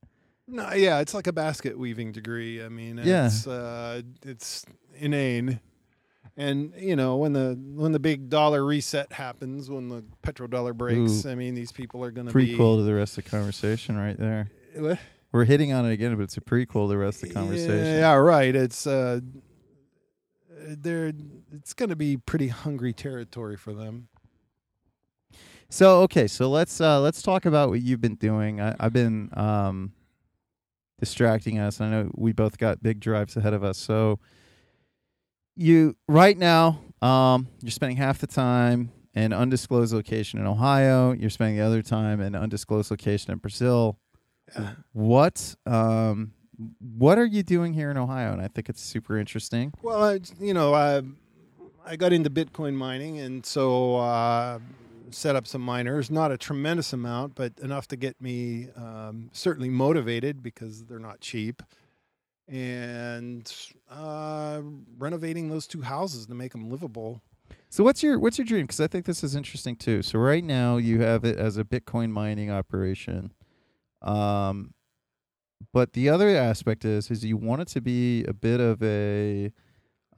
No, 0.48 0.72
yeah, 0.74 1.00
it's 1.00 1.12
like 1.12 1.26
a 1.26 1.32
basket 1.32 1.76
weaving 1.76 2.12
degree. 2.12 2.62
I 2.64 2.68
mean, 2.68 3.00
Yeah. 3.02 3.26
it's 3.26 3.46
uh, 3.48 4.02
it's 4.24 4.64
inane. 4.94 5.60
And 6.38 6.74
you 6.76 6.96
know 6.96 7.16
when 7.16 7.32
the 7.32 7.58
when 7.74 7.92
the 7.92 7.98
big 7.98 8.28
dollar 8.28 8.64
reset 8.64 9.12
happens, 9.12 9.70
when 9.70 9.88
the 9.88 10.04
petrodollar 10.22 10.74
breaks, 10.74 11.24
Ooh. 11.24 11.30
I 11.30 11.34
mean 11.34 11.54
these 11.54 11.72
people 11.72 12.04
are 12.04 12.10
going 12.10 12.26
to 12.26 12.34
be 12.34 12.54
Prequel 12.54 12.76
to 12.76 12.82
the 12.82 12.94
rest 12.94 13.16
of 13.16 13.24
the 13.24 13.30
conversation, 13.30 13.96
right 13.96 14.18
there. 14.18 14.50
What? 14.74 14.98
We're 15.32 15.44
hitting 15.44 15.72
on 15.72 15.86
it 15.86 15.92
again, 15.92 16.14
but 16.16 16.22
it's 16.24 16.36
a 16.36 16.40
prequel 16.40 16.84
to 16.84 16.88
the 16.88 16.98
rest 16.98 17.22
of 17.22 17.28
the 17.28 17.34
conversation. 17.34 17.98
Yeah, 17.98 18.14
right. 18.14 18.54
It's 18.54 18.86
uh, 18.86 19.20
they're 20.66 21.12
it's 21.52 21.74
going 21.74 21.88
to 21.88 21.96
be 21.96 22.16
pretty 22.16 22.48
hungry 22.48 22.92
territory 22.92 23.56
for 23.56 23.72
them. 23.72 24.08
So 25.68 26.00
okay, 26.02 26.26
so 26.26 26.48
let's 26.48 26.80
uh 26.80 27.00
let's 27.00 27.22
talk 27.22 27.44
about 27.44 27.70
what 27.70 27.82
you've 27.82 28.00
been 28.00 28.14
doing. 28.14 28.60
I, 28.60 28.76
I've 28.78 28.92
been 28.92 29.30
um 29.32 29.92
distracting 31.00 31.58
us. 31.58 31.80
I 31.80 31.90
know 31.90 32.10
we 32.14 32.32
both 32.32 32.58
got 32.58 32.82
big 32.82 33.00
drives 33.00 33.36
ahead 33.36 33.52
of 33.52 33.64
us. 33.64 33.78
So 33.78 34.18
you 35.56 35.96
right 36.08 36.36
now, 36.36 36.80
um, 37.02 37.48
you're 37.62 37.70
spending 37.70 37.96
half 37.96 38.18
the 38.18 38.26
time 38.26 38.92
in 39.14 39.32
undisclosed 39.32 39.92
location 39.92 40.38
in 40.38 40.46
Ohio. 40.46 41.12
You're 41.12 41.30
spending 41.30 41.56
the 41.56 41.64
other 41.64 41.82
time 41.82 42.20
in 42.20 42.34
undisclosed 42.34 42.90
location 42.90 43.32
in 43.32 43.38
Brazil. 43.38 43.98
Yeah. 44.54 44.70
What 44.92 45.56
um 45.66 46.32
what 46.80 47.18
are 47.18 47.24
you 47.24 47.42
doing 47.42 47.74
here 47.74 47.90
in 47.90 47.98
Ohio? 47.98 48.32
And 48.32 48.40
I 48.40 48.48
think 48.48 48.68
it's 48.68 48.80
super 48.80 49.18
interesting. 49.18 49.72
Well, 49.82 50.02
I, 50.02 50.20
you 50.40 50.54
know, 50.54 50.74
I 50.74 51.02
I 51.84 51.96
got 51.96 52.12
into 52.12 52.30
Bitcoin 52.30 52.74
mining, 52.74 53.18
and 53.18 53.44
so 53.44 53.96
uh, 53.96 54.58
set 55.10 55.36
up 55.36 55.46
some 55.46 55.62
miners. 55.62 56.10
Not 56.10 56.32
a 56.32 56.38
tremendous 56.38 56.92
amount, 56.92 57.34
but 57.34 57.52
enough 57.60 57.86
to 57.88 57.96
get 57.96 58.20
me 58.20 58.68
um, 58.76 59.30
certainly 59.32 59.68
motivated 59.68 60.42
because 60.42 60.84
they're 60.84 60.98
not 60.98 61.20
cheap. 61.20 61.62
And 62.48 63.52
uh, 63.90 64.62
renovating 64.98 65.48
those 65.48 65.66
two 65.66 65.82
houses 65.82 66.26
to 66.26 66.34
make 66.34 66.52
them 66.52 66.70
livable. 66.70 67.20
So 67.68 67.82
what's 67.82 68.02
your 68.02 68.18
what's 68.18 68.38
your 68.38 68.44
dream? 68.44 68.62
Because 68.62 68.80
I 68.80 68.86
think 68.86 69.04
this 69.04 69.24
is 69.24 69.34
interesting 69.34 69.76
too. 69.76 70.02
So 70.02 70.18
right 70.18 70.44
now 70.44 70.76
you 70.76 71.00
have 71.00 71.24
it 71.24 71.36
as 71.36 71.58
a 71.58 71.64
Bitcoin 71.64 72.10
mining 72.10 72.50
operation, 72.50 73.32
um, 74.02 74.72
but 75.72 75.92
the 75.92 76.08
other 76.08 76.28
aspect 76.28 76.84
is 76.84 77.10
is 77.10 77.24
you 77.24 77.36
want 77.36 77.62
it 77.62 77.68
to 77.68 77.80
be 77.80 78.24
a 78.24 78.32
bit 78.32 78.60
of 78.60 78.82
a, 78.82 79.52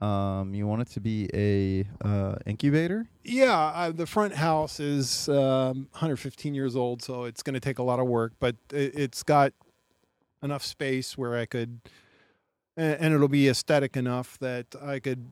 um, 0.01 0.53
you 0.53 0.67
want 0.67 0.83
it 0.83 0.89
to 0.91 1.01
be 1.01 1.29
a 1.33 1.85
uh, 2.07 2.35
incubator. 2.45 3.07
Yeah, 3.23 3.71
I, 3.75 3.91
the 3.91 4.05
front 4.05 4.35
house 4.35 4.79
is 4.79 5.27
um, 5.29 5.87
115 5.91 6.53
years 6.53 6.75
old, 6.75 7.01
so 7.01 7.25
it's 7.25 7.43
going 7.43 7.55
to 7.55 7.59
take 7.59 7.79
a 7.79 7.83
lot 7.83 7.99
of 7.99 8.07
work, 8.07 8.33
but 8.39 8.55
it, 8.71 8.97
it's 8.97 9.23
got 9.23 9.53
enough 10.41 10.63
space 10.63 11.17
where 11.17 11.37
I 11.37 11.45
could, 11.45 11.81
and, 12.79 13.01
and 13.01 13.13
it'll 13.13 13.27
be 13.27 13.47
aesthetic 13.49 13.97
enough 13.97 14.39
that 14.39 14.67
I 14.81 14.99
could 14.99 15.29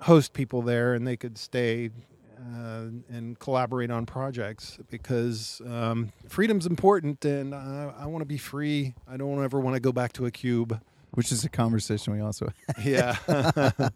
host 0.00 0.32
people 0.32 0.62
there 0.62 0.94
and 0.94 1.06
they 1.06 1.16
could 1.16 1.38
stay 1.38 1.90
uh, 2.38 2.86
and 3.08 3.38
collaborate 3.38 3.90
on 3.90 4.04
projects 4.04 4.78
because 4.90 5.62
um, 5.66 6.12
freedom's 6.28 6.66
important 6.66 7.24
and 7.24 7.54
I, 7.54 7.92
I 8.00 8.06
want 8.06 8.22
to 8.22 8.26
be 8.26 8.38
free. 8.38 8.94
I 9.08 9.16
don't 9.16 9.42
ever 9.42 9.58
want 9.60 9.74
to 9.74 9.80
go 9.80 9.92
back 9.92 10.12
to 10.14 10.26
a 10.26 10.30
cube. 10.30 10.80
Which 11.12 11.30
is 11.30 11.44
a 11.44 11.48
conversation 11.48 12.14
we 12.14 12.20
also 12.20 12.48
Yeah. 12.84 13.16
yeah, 13.28 13.90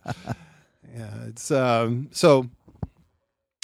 it's 1.27 1.51
um 1.51 2.09
so 2.13 2.49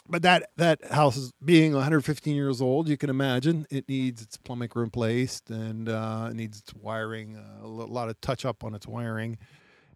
but 0.08 0.22
that 0.22 0.50
that 0.56 0.84
house 0.90 1.16
is 1.16 1.32
being 1.44 1.72
115 1.72 2.34
years 2.34 2.60
old, 2.60 2.88
you 2.88 2.96
can 2.96 3.10
imagine 3.10 3.66
it 3.70 3.88
needs 3.88 4.22
its 4.22 4.36
plumbing 4.36 4.70
replaced 4.74 5.50
and 5.50 5.88
uh, 5.88 6.28
it 6.30 6.34
needs 6.34 6.58
its 6.58 6.74
wiring, 6.74 7.36
uh, 7.36 7.64
a 7.64 7.66
lot 7.66 8.08
of 8.08 8.20
touch 8.20 8.44
up 8.44 8.64
on 8.64 8.74
its 8.74 8.86
wiring, 8.86 9.38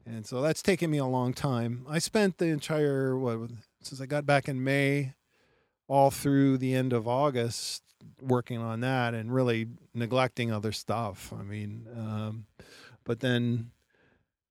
and 0.05 0.27
so 0.27 0.41
that's 0.41 0.63
taken 0.63 0.91
me 0.91 0.99
a 0.99 1.07
long 1.07 1.33
time. 1.33 1.85
I 1.89 1.99
spent 1.99 2.39
the 2.39 2.47
entire 2.47 3.19
what 3.19 3.51
since 3.83 4.01
I 4.01 4.07
got 4.07 4.27
back 4.27 4.49
in 4.49 4.63
May, 4.63 5.15
all 5.89 6.11
through 6.11 6.59
the 6.59 6.75
end 6.75 6.93
of 6.93 7.07
August, 7.09 7.83
working 8.21 8.59
on 8.59 8.81
that 8.81 9.15
and 9.15 9.35
really 9.35 9.67
neglecting 9.95 10.53
other 10.53 10.73
stuff. 10.73 11.33
I 11.39 11.43
mean, 11.43 11.87
um, 11.97 12.47
but 13.05 13.21
then 13.21 13.71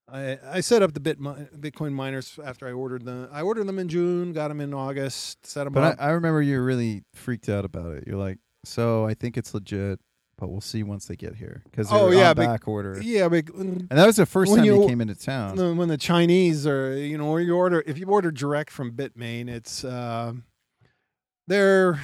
I 0.08 0.38
I 0.48 0.62
set 0.62 0.82
up 0.84 0.94
the 0.94 1.00
bit 1.00 1.20
Bitcoin 1.20 1.94
miners 1.94 2.38
after 2.44 2.68
I 2.68 2.72
ordered 2.72 3.06
them. 3.06 3.28
I 3.32 3.42
ordered 3.42 3.66
them 3.68 3.80
in 3.80 3.88
June, 3.88 4.34
got 4.34 4.50
them 4.50 4.62
in 4.62 4.74
August, 4.74 5.46
set 5.46 5.64
them 5.64 5.74
But 5.74 5.84
up. 5.84 5.96
I, 6.00 6.08
I 6.08 6.12
remember 6.12 6.42
you 6.42 6.58
were 6.58 6.64
really 6.66 7.04
freaked 7.14 7.50
out 7.50 7.66
about 7.66 7.94
it. 7.94 8.04
You're 8.06 8.18
like, 8.18 8.38
so 8.64 9.06
I 9.06 9.16
think 9.16 9.36
it's 9.36 9.54
legit, 9.56 10.00
but 10.38 10.50
we'll 10.50 10.62
see 10.62 10.84
once 10.84 11.06
they 11.08 11.16
get 11.16 11.36
here 11.36 11.64
because 11.72 11.88
Oh, 11.92 12.10
they're 12.12 12.20
yeah, 12.20 12.30
on 12.30 12.36
but- 12.36 12.46
back 12.46 12.68
order. 12.68 13.00
yeah, 13.02 13.28
but 13.28 13.50
And 13.56 13.88
that 13.90 14.06
was 14.06 14.18
the 14.18 14.26
first 14.28 14.54
time 14.56 14.64
you 14.64 14.82
you- 14.84 14.88
came 14.88 15.02
into 15.02 15.16
town. 15.16 15.78
when 15.78 15.88
the 15.88 15.98
Chinese 15.98 16.68
are, 16.68 16.96
you 16.96 17.18
know, 17.18 17.28
or 17.30 17.42
you 17.42 17.56
order 17.56 17.84
if 17.88 17.98
you 17.98 18.06
order 18.06 18.30
direct 18.32 18.70
from 18.72 18.92
Bitmain, 18.92 19.50
it's 19.50 19.84
uh, 19.84 20.34
they're 21.48 22.00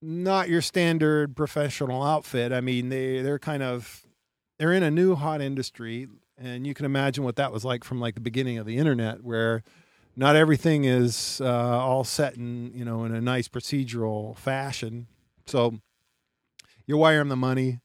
not 0.00 0.48
your 0.48 0.62
standard 0.62 1.34
professional 1.36 2.04
outfit. 2.04 2.52
I 2.52 2.60
mean, 2.60 2.88
they 2.88 3.20
they're 3.20 3.38
kind 3.40 3.64
of 3.64 4.06
they're 4.60 4.72
in 4.72 4.82
a 4.84 4.90
new 4.92 5.14
hot 5.16 5.40
industry, 5.40 6.06
and 6.40 6.66
you 6.66 6.74
can 6.74 6.86
imagine 6.86 7.24
what 7.24 7.36
that 7.36 7.52
was 7.52 7.64
like 7.64 7.84
from 7.84 8.00
like 8.00 8.14
the 8.14 8.20
beginning 8.20 8.58
of 8.58 8.66
the 8.66 8.76
internet, 8.76 9.22
where 9.22 9.62
not 10.16 10.36
everything 10.36 10.84
is 10.84 11.40
uh, 11.42 11.78
all 11.78 12.04
set 12.04 12.36
in 12.36 12.72
you 12.74 12.84
know 12.84 13.04
in 13.04 13.14
a 13.14 13.20
nice 13.20 13.48
procedural 13.48 14.36
fashion. 14.36 15.06
So 15.46 15.80
you 16.86 16.96
wire 16.96 17.18
them 17.18 17.28
the 17.28 17.36
money, 17.36 17.80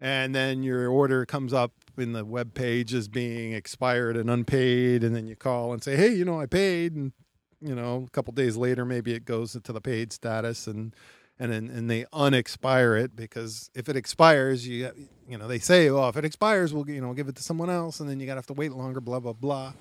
and 0.00 0.34
then 0.34 0.62
your 0.62 0.88
order 0.88 1.24
comes 1.26 1.52
up 1.52 1.72
in 1.96 2.12
the 2.12 2.24
web 2.24 2.54
page 2.54 2.92
as 2.92 3.08
being 3.08 3.52
expired 3.52 4.16
and 4.16 4.28
unpaid, 4.28 5.04
and 5.04 5.14
then 5.14 5.26
you 5.26 5.36
call 5.36 5.72
and 5.72 5.82
say, 5.82 5.96
"Hey, 5.96 6.14
you 6.14 6.24
know, 6.24 6.40
I 6.40 6.46
paid," 6.46 6.94
and 6.94 7.12
you 7.60 7.74
know, 7.74 8.04
a 8.06 8.10
couple 8.10 8.32
days 8.32 8.56
later, 8.56 8.84
maybe 8.84 9.14
it 9.14 9.24
goes 9.24 9.52
to 9.52 9.72
the 9.72 9.80
paid 9.80 10.12
status, 10.12 10.66
and 10.66 10.94
and 11.38 11.52
then 11.52 11.68
and 11.68 11.90
they 11.90 12.04
unexpire 12.12 13.02
it 13.02 13.16
because 13.16 13.70
if 13.74 13.88
it 13.88 13.96
expires, 13.96 14.66
you 14.66 14.90
you 15.28 15.38
know 15.38 15.48
they 15.48 15.58
say, 15.58 15.88
"Oh, 15.88 16.08
if 16.08 16.16
it 16.16 16.24
expires, 16.24 16.72
we'll 16.72 16.88
you 16.88 17.00
know 17.00 17.12
give 17.12 17.28
it 17.28 17.36
to 17.36 17.42
someone 17.42 17.70
else," 17.70 18.00
and 18.00 18.08
then 18.08 18.20
you 18.20 18.26
got 18.26 18.34
to 18.34 18.38
have 18.38 18.46
to 18.46 18.54
wait 18.54 18.72
longer, 18.72 19.00
blah 19.00 19.20
blah 19.20 19.32
blah. 19.32 19.72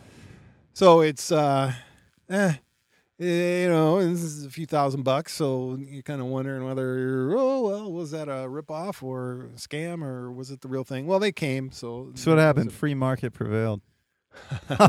So 0.73 1.01
it's 1.01 1.31
uh, 1.31 1.73
eh, 2.29 2.53
you 3.19 3.69
know, 3.69 4.03
this 4.03 4.23
is 4.23 4.45
a 4.45 4.49
few 4.49 4.65
thousand 4.65 5.03
bucks, 5.03 5.33
so 5.33 5.77
you're 5.79 6.03
kind 6.03 6.19
of 6.19 6.27
wondering 6.27 6.65
whether, 6.65 7.31
oh 7.35 7.61
well, 7.61 7.91
was 7.91 8.11
that 8.11 8.27
a 8.27 8.47
ripoff 8.49 9.03
or 9.03 9.49
a 9.55 9.59
scam 9.59 10.03
or 10.03 10.31
was 10.31 10.51
it 10.51 10.61
the 10.61 10.67
real 10.67 10.83
thing? 10.83 11.05
Well, 11.05 11.19
they 11.19 11.31
came, 11.31 11.71
so 11.71 12.11
So 12.15 12.31
what 12.31 12.39
happened? 12.39 12.73
Free 12.73 12.95
market 12.95 13.33
prevailed. 13.33 13.81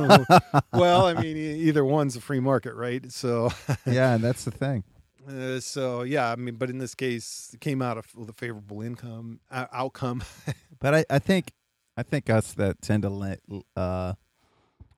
well, 0.72 1.06
I 1.06 1.14
mean, 1.20 1.36
either 1.36 1.84
one's 1.84 2.16
a 2.16 2.20
free 2.20 2.40
market, 2.40 2.74
right? 2.74 3.12
So, 3.12 3.50
yeah, 3.86 4.14
and 4.14 4.24
that's 4.24 4.44
the 4.44 4.50
thing. 4.50 4.84
Uh, 5.28 5.60
so 5.60 6.02
yeah, 6.02 6.30
I 6.30 6.36
mean, 6.36 6.54
but 6.56 6.70
in 6.70 6.78
this 6.78 6.94
case, 6.94 7.50
it 7.54 7.60
came 7.60 7.80
out 7.82 7.98
of 7.98 8.14
with 8.14 8.28
a 8.28 8.32
favorable 8.32 8.82
income 8.82 9.40
uh, 9.50 9.66
outcome. 9.72 10.22
But 10.80 10.94
I, 10.94 11.04
I 11.08 11.18
think 11.18 11.52
I 11.96 12.02
think 12.02 12.28
us 12.28 12.52
that 12.54 12.82
tend 12.82 13.04
to 13.04 13.62
uh, 13.76 14.14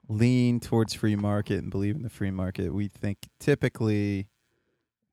lean 0.08 0.58
towards 0.58 0.94
free 0.94 1.14
market 1.14 1.58
and 1.62 1.70
believe 1.70 1.94
in 1.94 2.02
the 2.02 2.10
free 2.10 2.30
market, 2.32 2.74
we 2.74 2.88
think 2.88 3.18
typically 3.38 4.26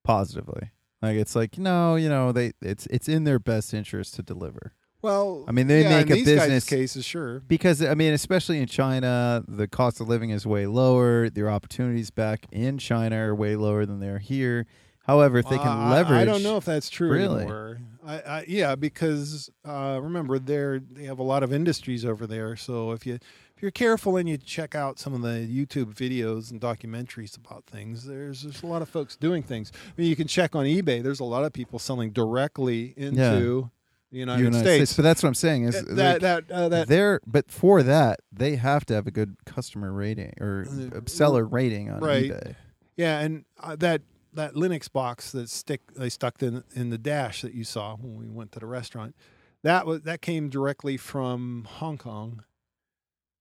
positively. 0.03 0.71
Like 1.01 1.17
it's 1.17 1.35
like 1.35 1.57
no, 1.57 1.95
you 1.95 2.09
know, 2.09 2.31
they 2.31 2.53
it's 2.61 2.87
it's 2.87 3.07
in 3.09 3.23
their 3.25 3.37
best 3.39 3.73
interest 3.73 4.15
to 4.15 4.23
deliver. 4.23 4.73
well, 5.01 5.43
I 5.47 5.51
mean, 5.51 5.67
they 5.67 5.83
yeah, 5.83 5.97
make 5.97 6.09
a 6.09 6.23
business- 6.23 6.65
cases, 6.65 7.03
sure. 7.05 7.41
Because 7.41 7.83
I 7.83 7.93
mean, 7.93 8.13
especially 8.13 8.59
in 8.59 8.67
China, 8.67 9.43
the 9.47 9.67
cost 9.67 9.99
of 9.99 10.07
living 10.07 10.29
is 10.29 10.47
way 10.47 10.65
lower. 10.65 11.29
Their 11.29 11.49
opportunities 11.49 12.09
back 12.09 12.45
in 12.51 12.77
China 12.77 13.17
are 13.17 13.35
way 13.35 13.55
lower 13.57 13.85
than 13.85 13.99
they 13.99 14.07
are 14.07 14.19
here. 14.19 14.65
However, 15.03 15.37
if 15.37 15.49
they 15.49 15.57
can 15.57 15.67
Uh, 15.67 15.89
leverage, 15.91 16.21
I, 16.21 16.25
don't 16.25 16.43
know 16.43 16.55
if 16.57 16.65
that's 16.65 16.89
true 16.89 17.11
Really? 17.11 17.41
anymore. 17.41 17.77
I, 18.05 18.19
I, 18.19 18.45
yeah, 18.47 18.75
because 18.75 19.49
uh, 19.65 19.99
remember, 20.01 20.39
they're 20.39 20.79
they 20.79 21.03
have 21.03 21.19
a 21.19 21.23
lot 21.23 21.43
of 21.43 21.51
industries 21.51 22.05
over 22.05 22.25
there. 22.25 22.55
So 22.55 22.91
if 22.91 23.05
you 23.05 23.15
if 23.15 23.61
you're 23.61 23.71
careful 23.71 24.15
and 24.15 24.27
you 24.29 24.37
check 24.37 24.75
out 24.75 24.99
some 24.99 25.13
of 25.13 25.21
the 25.21 25.47
YouTube 25.47 25.93
videos 25.93 26.51
and 26.51 26.59
documentaries 26.61 27.37
about 27.37 27.65
things, 27.65 28.05
there's 28.05 28.43
there's 28.43 28.63
a 28.63 28.65
lot 28.65 28.81
of 28.81 28.87
folks 28.89 29.15
doing 29.17 29.43
things. 29.43 29.71
I 29.75 30.01
mean, 30.01 30.09
you 30.09 30.15
can 30.15 30.27
check 30.27 30.55
on 30.55 30.65
eBay. 30.65 31.03
There's 31.03 31.19
a 31.19 31.25
lot 31.25 31.43
of 31.43 31.51
people 31.51 31.79
selling 31.79 32.11
directly 32.11 32.93
into 32.95 33.69
the 34.11 34.19
United, 34.19 34.43
United 34.43 34.59
States. 34.59 34.93
But 34.95 35.01
that's 35.03 35.21
what 35.21 35.27
I'm 35.27 35.35
saying 35.35 35.63
is 35.65 35.83
that 35.83 36.21
like, 36.21 36.21
that 36.21 36.51
uh, 36.51 36.69
that 36.69 36.87
they're 36.87 37.19
but 37.27 37.51
for 37.51 37.83
that 37.83 38.21
they 38.31 38.55
have 38.55 38.85
to 38.85 38.93
have 38.93 39.05
a 39.07 39.11
good 39.11 39.35
customer 39.45 39.91
rating 39.91 40.33
or 40.39 40.65
Uh, 40.69 41.01
seller 41.07 41.45
rating 41.45 41.89
on 41.89 41.99
right. 41.99 42.31
eBay. 42.31 42.55
Yeah, 42.95 43.19
and 43.19 43.43
uh, 43.59 43.75
that 43.77 44.01
that 44.35 44.53
Linux 44.53 44.91
box 44.91 45.31
that 45.31 45.49
stick 45.49 45.81
they 45.95 46.09
stuck 46.09 46.41
in 46.41 46.63
in 46.75 46.89
the 46.89 46.97
dash 46.97 47.41
that 47.41 47.53
you 47.53 47.63
saw 47.63 47.95
when 47.95 48.15
we 48.15 48.27
went 48.27 48.51
to 48.53 48.59
the 48.59 48.65
restaurant. 48.65 49.15
That 49.63 49.85
was 49.85 50.01
that 50.01 50.21
came 50.21 50.49
directly 50.49 50.97
from 50.97 51.65
Hong 51.69 51.97
Kong, 51.97 52.43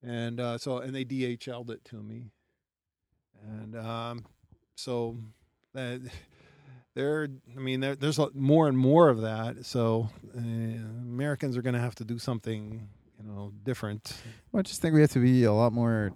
and 0.02 0.38
uh, 0.40 0.58
so 0.58 0.78
and 0.78 0.94
they 0.94 1.04
DHL'd 1.04 1.70
it 1.70 1.84
to 1.86 1.96
me, 1.96 2.30
and 3.42 3.76
um, 3.76 4.24
so 4.76 5.16
that 5.74 6.00
there. 6.94 7.28
I 7.56 7.60
mean, 7.60 7.80
there, 7.80 7.96
there's 7.96 8.18
a- 8.18 8.30
more 8.34 8.68
and 8.68 8.76
more 8.78 9.08
of 9.08 9.22
that. 9.22 9.64
So 9.66 10.10
uh, 10.36 10.40
Americans 10.40 11.56
are 11.56 11.62
going 11.62 11.74
to 11.74 11.80
have 11.80 11.94
to 11.96 12.04
do 12.04 12.18
something, 12.18 12.88
you 13.18 13.26
know, 13.28 13.52
different. 13.64 14.14
Well, 14.52 14.60
I 14.60 14.62
just 14.62 14.80
think 14.82 14.94
we 14.94 15.00
have 15.00 15.10
to 15.12 15.18
be 15.22 15.44
a 15.44 15.52
lot 15.52 15.72
more. 15.72 16.12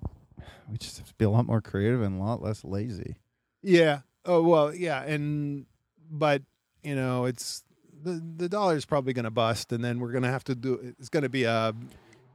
We 0.71 0.77
just 0.79 0.99
have 0.99 1.09
to 1.09 1.15
be 1.15 1.25
a 1.25 1.31
lot 1.31 1.47
more 1.47 1.61
creative 1.61 2.03
and 2.03 2.21
a 2.21 2.25
lot 2.25 2.43
less 2.43 2.65
lazy. 2.65 3.17
Yeah. 3.63 4.01
Oh 4.27 4.43
well, 4.43 4.75
yeah, 4.75 5.03
and 5.03 5.67
but 6.11 6.43
you 6.83 6.95
know, 6.95 7.25
it's 7.25 7.63
the 8.03 8.23
the 8.37 8.49
dollar's 8.49 8.85
probably 8.85 9.13
going 9.13 9.25
to 9.25 9.31
bust, 9.31 9.73
and 9.73 9.85
then 9.85 10.01
we're 10.01 10.13
going 10.13 10.25
to 10.25 10.31
have 10.31 10.45
to 10.45 10.55
do. 10.55 10.95
It's 10.99 11.09
going 11.09 11.23
to 11.23 11.29
be 11.29 11.45
a 11.45 11.75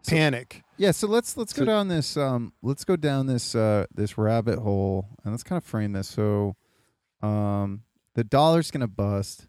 panic. 0.08 0.64
Yeah, 0.78 0.92
so 0.92 1.08
let's 1.08 1.38
let's 1.38 1.54
go 1.54 1.66
down 1.66 1.88
this 1.88 2.18
um 2.18 2.54
let's 2.62 2.84
go 2.84 2.96
down 2.96 3.28
this 3.28 3.56
uh 3.56 3.86
this 3.94 4.18
rabbit 4.18 4.60
hole 4.60 5.08
and 5.24 5.34
let's 5.34 5.44
kind 5.44 5.58
of 5.58 5.64
frame 5.64 5.94
this. 5.94 6.08
So 6.08 6.56
um 7.22 7.84
the 8.16 8.24
dollar's 8.24 8.72
going 8.72 8.82
to 8.82 8.88
bust. 8.88 9.48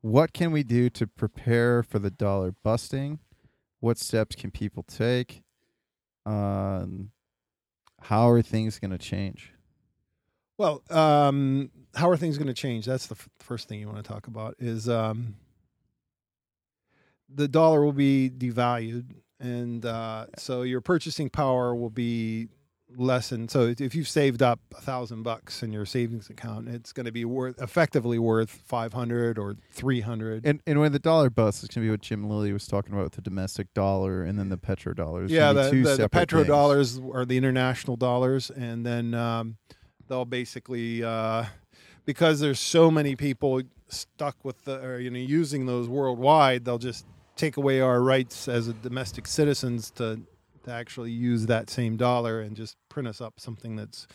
What 0.00 0.32
can 0.32 0.52
we 0.52 0.62
do 0.62 0.88
to 0.90 1.06
prepare 1.06 1.82
for 1.82 1.98
the 1.98 2.10
dollar 2.10 2.54
busting? 2.62 3.18
What 3.80 3.98
steps 3.98 4.36
can 4.36 4.50
people 4.50 4.82
take? 4.82 5.42
Um 6.24 7.10
how 8.02 8.30
are 8.30 8.40
things 8.40 8.78
going 8.78 8.92
to 8.92 8.98
change? 8.98 9.52
Well, 10.60 10.82
um, 10.90 11.70
how 11.94 12.10
are 12.10 12.18
things 12.18 12.36
going 12.36 12.48
to 12.48 12.52
change? 12.52 12.84
That's 12.84 13.06
the 13.06 13.14
f- 13.14 13.30
first 13.38 13.66
thing 13.66 13.80
you 13.80 13.86
want 13.86 14.04
to 14.04 14.06
talk 14.06 14.26
about. 14.26 14.56
Is 14.58 14.90
um, 14.90 15.36
the 17.34 17.48
dollar 17.48 17.82
will 17.82 17.94
be 17.94 18.28
devalued, 18.28 19.06
and 19.38 19.86
uh, 19.86 20.26
so 20.36 20.60
your 20.60 20.82
purchasing 20.82 21.30
power 21.30 21.74
will 21.74 21.88
be 21.88 22.48
lessened. 22.94 23.50
So 23.50 23.72
if 23.78 23.94
you've 23.94 24.06
saved 24.06 24.42
up 24.42 24.60
a 24.76 24.82
thousand 24.82 25.22
bucks 25.22 25.62
in 25.62 25.72
your 25.72 25.86
savings 25.86 26.28
account, 26.28 26.68
it's 26.68 26.92
going 26.92 27.06
to 27.06 27.12
be 27.12 27.24
worth 27.24 27.58
effectively 27.62 28.18
worth 28.18 28.50
five 28.50 28.92
hundred 28.92 29.38
or 29.38 29.56
three 29.72 30.02
hundred. 30.02 30.44
And 30.44 30.60
and 30.66 30.78
when 30.78 30.92
the 30.92 30.98
dollar 30.98 31.30
busts, 31.30 31.64
it's 31.64 31.74
going 31.74 31.86
to 31.86 31.88
be 31.88 31.90
what 31.90 32.02
Jim 32.02 32.28
Willie 32.28 32.52
was 32.52 32.66
talking 32.66 32.92
about 32.92 33.04
with 33.04 33.14
the 33.14 33.22
domestic 33.22 33.72
dollar 33.72 34.24
and 34.24 34.38
then 34.38 34.50
the 34.50 34.58
petrodollar. 34.58 35.24
It's 35.24 35.32
yeah, 35.32 35.54
the, 35.54 35.70
the, 35.70 35.70
the 35.70 35.96
things. 35.96 36.10
petrodollars 36.10 37.14
are 37.14 37.24
the 37.24 37.38
international 37.38 37.96
dollars, 37.96 38.50
and 38.50 38.84
then 38.84 39.14
um, 39.14 39.56
they'll 40.10 40.26
basically 40.26 41.02
uh, 41.02 41.46
because 42.04 42.40
there's 42.40 42.60
so 42.60 42.90
many 42.90 43.16
people 43.16 43.62
stuck 43.88 44.36
with 44.44 44.62
the 44.64 44.78
or 44.84 44.98
you 44.98 45.10
know 45.10 45.18
using 45.18 45.64
those 45.64 45.88
worldwide, 45.88 46.66
they'll 46.66 46.76
just 46.76 47.06
take 47.36 47.56
away 47.56 47.80
our 47.80 48.02
rights 48.02 48.48
as 48.48 48.68
domestic 48.68 49.26
citizens 49.26 49.90
to 49.92 50.20
to 50.64 50.70
actually 50.70 51.10
use 51.10 51.46
that 51.46 51.70
same 51.70 51.96
dollar 51.96 52.42
and 52.42 52.54
just 52.54 52.76
print 52.90 53.08
us 53.08 53.22
up 53.22 53.40
something 53.40 53.76
that's 53.76 54.06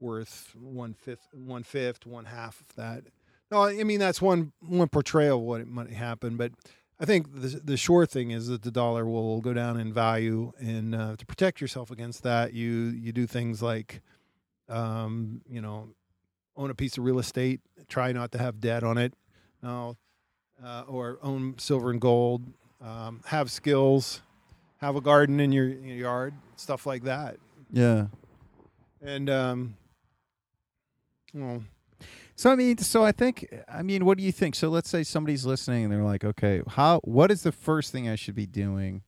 worth 0.00 0.54
one 0.60 0.92
fifth, 0.92 1.28
one 1.32 1.62
fifth, 1.62 2.04
one 2.04 2.26
half 2.26 2.60
of 2.60 2.76
that. 2.76 3.04
No, 3.50 3.62
I 3.62 3.84
mean 3.84 4.00
that's 4.00 4.20
one 4.20 4.52
one 4.60 4.88
portrayal 4.88 5.38
of 5.38 5.44
what 5.44 5.60
it 5.62 5.68
might 5.68 5.90
happen, 5.90 6.36
but 6.36 6.52
I 7.00 7.04
think 7.04 7.32
the 7.32 7.60
the 7.64 7.76
sure 7.76 8.06
thing 8.06 8.32
is 8.32 8.48
that 8.48 8.62
the 8.62 8.70
dollar 8.70 9.06
will 9.06 9.40
go 9.40 9.54
down 9.54 9.78
in 9.78 9.92
value, 9.92 10.52
and 10.58 10.94
uh, 10.94 11.16
to 11.16 11.24
protect 11.24 11.60
yourself 11.60 11.90
against 11.90 12.24
that, 12.24 12.52
you 12.52 12.70
you 12.70 13.12
do 13.12 13.26
things 13.26 13.62
like, 13.62 14.02
um, 14.68 15.40
you 15.48 15.60
know, 15.60 15.88
own 16.56 16.70
a 16.70 16.74
piece 16.74 16.98
of 16.98 17.04
real 17.04 17.18
estate, 17.18 17.60
try 17.88 18.12
not 18.12 18.32
to 18.32 18.38
have 18.38 18.60
debt 18.60 18.82
on 18.84 18.98
it, 18.98 19.14
no, 19.62 19.96
uh, 20.64 20.82
or 20.88 21.18
own 21.22 21.54
silver 21.58 21.90
and 21.90 22.00
gold, 22.00 22.42
um, 22.80 23.20
have 23.26 23.50
skills, 23.50 24.22
have 24.78 24.96
a 24.96 25.00
garden 25.00 25.40
in 25.40 25.52
your, 25.52 25.68
in 25.68 25.84
your 25.86 25.96
yard, 25.96 26.34
stuff 26.56 26.84
like 26.86 27.04
that, 27.04 27.36
Yeah. 27.70 28.06
and 29.00 29.30
um, 29.30 29.76
well, 31.34 31.62
So 32.36 32.50
I 32.50 32.56
mean, 32.56 32.78
so 32.78 33.04
I 33.04 33.12
think, 33.12 33.46
I 33.68 33.82
mean, 33.82 34.04
what 34.04 34.18
do 34.18 34.24
you 34.24 34.32
think? 34.32 34.54
So 34.54 34.68
let's 34.68 34.88
say 34.88 35.02
somebody's 35.04 35.44
listening 35.44 35.84
and 35.84 35.92
they're 35.92 36.02
like, 36.04 36.24
okay, 36.24 36.62
how? 36.68 37.00
What 37.04 37.30
is 37.30 37.42
the 37.42 37.52
first 37.52 37.90
thing 37.92 38.08
I 38.08 38.14
should 38.16 38.34
be 38.36 38.46
doing 38.46 39.02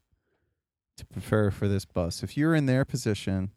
to 0.96 1.06
prepare 1.06 1.50
for 1.50 1.68
this 1.68 1.84
bus? 1.84 2.22
If 2.22 2.36
you're 2.36 2.54
in 2.54 2.66
their 2.66 2.84
position, 2.84 3.50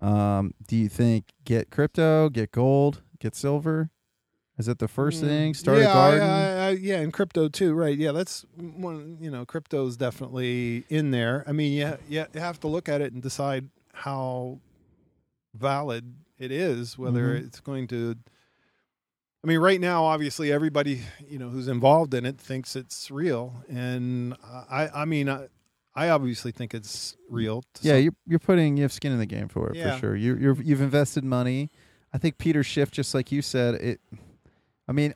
um, 0.00 0.52
do 0.66 0.76
you 0.76 0.88
think 0.88 1.26
get 1.44 1.70
crypto, 1.70 2.28
get 2.28 2.52
gold, 2.52 3.02
get 3.18 3.34
silver? 3.34 3.90
Is 4.58 4.68
it 4.68 4.78
the 4.78 4.88
first 4.88 5.20
Mm, 5.22 5.26
thing? 5.26 5.54
Start 5.54 5.78
yeah, 5.78 5.90
a 5.90 5.92
garden. 5.92 6.28
I, 6.28 6.52
I, 6.52 6.66
I, 6.66 6.70
yeah, 6.70 6.96
and 7.00 7.12
crypto 7.12 7.48
too, 7.48 7.74
right? 7.74 7.96
Yeah, 7.96 8.12
that's 8.12 8.46
one. 8.56 9.18
You 9.20 9.30
know, 9.30 9.44
crypto's 9.44 9.96
definitely 9.96 10.84
in 10.88 11.10
there. 11.10 11.44
I 11.46 11.52
mean, 11.52 11.72
yeah, 11.74 11.96
yeah, 12.08 12.26
you 12.32 12.40
have 12.40 12.58
to 12.60 12.68
look 12.68 12.88
at 12.88 13.00
it 13.02 13.12
and 13.12 13.22
decide 13.22 13.68
how 13.92 14.58
valid 15.54 16.14
it 16.38 16.50
is, 16.50 16.96
whether 16.98 17.34
Mhm. 17.38 17.46
it's 17.46 17.60
going 17.60 17.86
to. 17.88 18.16
I 19.44 19.46
mean, 19.46 19.60
right 19.60 19.80
now, 19.80 20.04
obviously, 20.04 20.50
everybody 20.50 21.02
you 21.28 21.38
know 21.38 21.50
who's 21.50 21.68
involved 21.68 22.14
in 22.14 22.24
it 22.26 22.38
thinks 22.38 22.74
it's 22.74 23.10
real, 23.10 23.62
and 23.68 24.34
I, 24.42 24.88
I 24.94 25.04
mean, 25.04 25.28
I, 25.28 25.48
I 25.96 26.10
obviously 26.10 26.52
think 26.52 26.74
it's 26.74 27.16
real. 27.30 27.64
yeah, 27.80 27.94
some- 27.94 28.02
you're 28.02 28.12
you're 28.26 28.38
putting 28.38 28.76
you 28.76 28.82
have 28.82 28.92
skin 28.92 29.12
in 29.12 29.18
the 29.18 29.26
game 29.26 29.48
for 29.48 29.70
it 29.70 29.76
Yeah. 29.76 29.94
for 29.94 29.98
sure. 30.00 30.16
You 30.16 30.36
you're 30.36 30.60
you've 30.62 30.80
invested 30.82 31.24
money. 31.24 31.70
I 32.12 32.18
think 32.18 32.38
Peter 32.38 32.62
Schiff, 32.62 32.90
just 32.90 33.14
like 33.14 33.32
you 33.32 33.42
said, 33.42 33.74
it. 33.76 34.00
I 34.88 34.92
mean, 34.92 35.14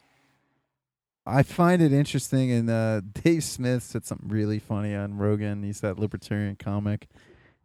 I 1.27 1.43
find 1.43 1.81
it 1.83 1.93
interesting, 1.93 2.51
and 2.51 2.69
uh, 2.71 3.01
Dave 3.25 3.45
Smith 3.45 3.83
said 3.83 4.05
something 4.05 4.29
really 4.29 4.59
funny 4.59 4.95
on 4.95 5.17
Rogan. 5.19 5.63
He's 5.63 5.81
that 5.81 5.99
libertarian 5.99 6.57
comic. 6.57 7.09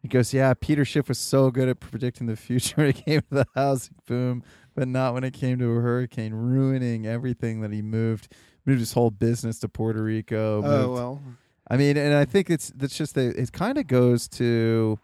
He 0.02 0.08
goes, 0.08 0.34
"Yeah, 0.34 0.54
Peter 0.54 0.86
Schiff 0.86 1.08
was 1.10 1.18
so 1.18 1.50
good 1.52 1.68
at 1.70 1.80
predicting 1.80 2.28
the 2.28 2.36
future 2.36 2.76
when 2.82 2.88
it 2.88 3.06
came 3.06 3.22
to 3.22 3.28
the 3.32 3.48
housing 3.56 3.96
boom, 4.06 4.44
but 4.76 4.88
not 4.88 5.14
when 5.14 5.24
it 5.24 5.34
came 5.34 5.58
to 5.60 5.72
a 5.72 5.82
hurricane, 5.82 6.34
ruining 6.34 7.06
everything 7.08 7.62
that 7.62 7.72
he 7.72 7.82
moved." 7.82 8.34
Moved 8.68 8.80
his 8.80 8.94
whole 8.94 9.12
business 9.12 9.60
to 9.60 9.70
Puerto 9.70 10.02
Rico. 10.04 10.64
Oh 10.66 10.92
well, 10.92 11.22
I 11.70 11.78
mean, 11.78 11.98
and 11.98 12.14
I 12.14 12.26
think 12.26 12.50
it's 12.50 12.72
that's 12.76 12.96
just 12.98 13.16
that 13.16 13.36
it 13.38 13.52
kind 13.52 13.78
of 13.78 13.88
goes 13.88 14.28
to, 14.30 15.00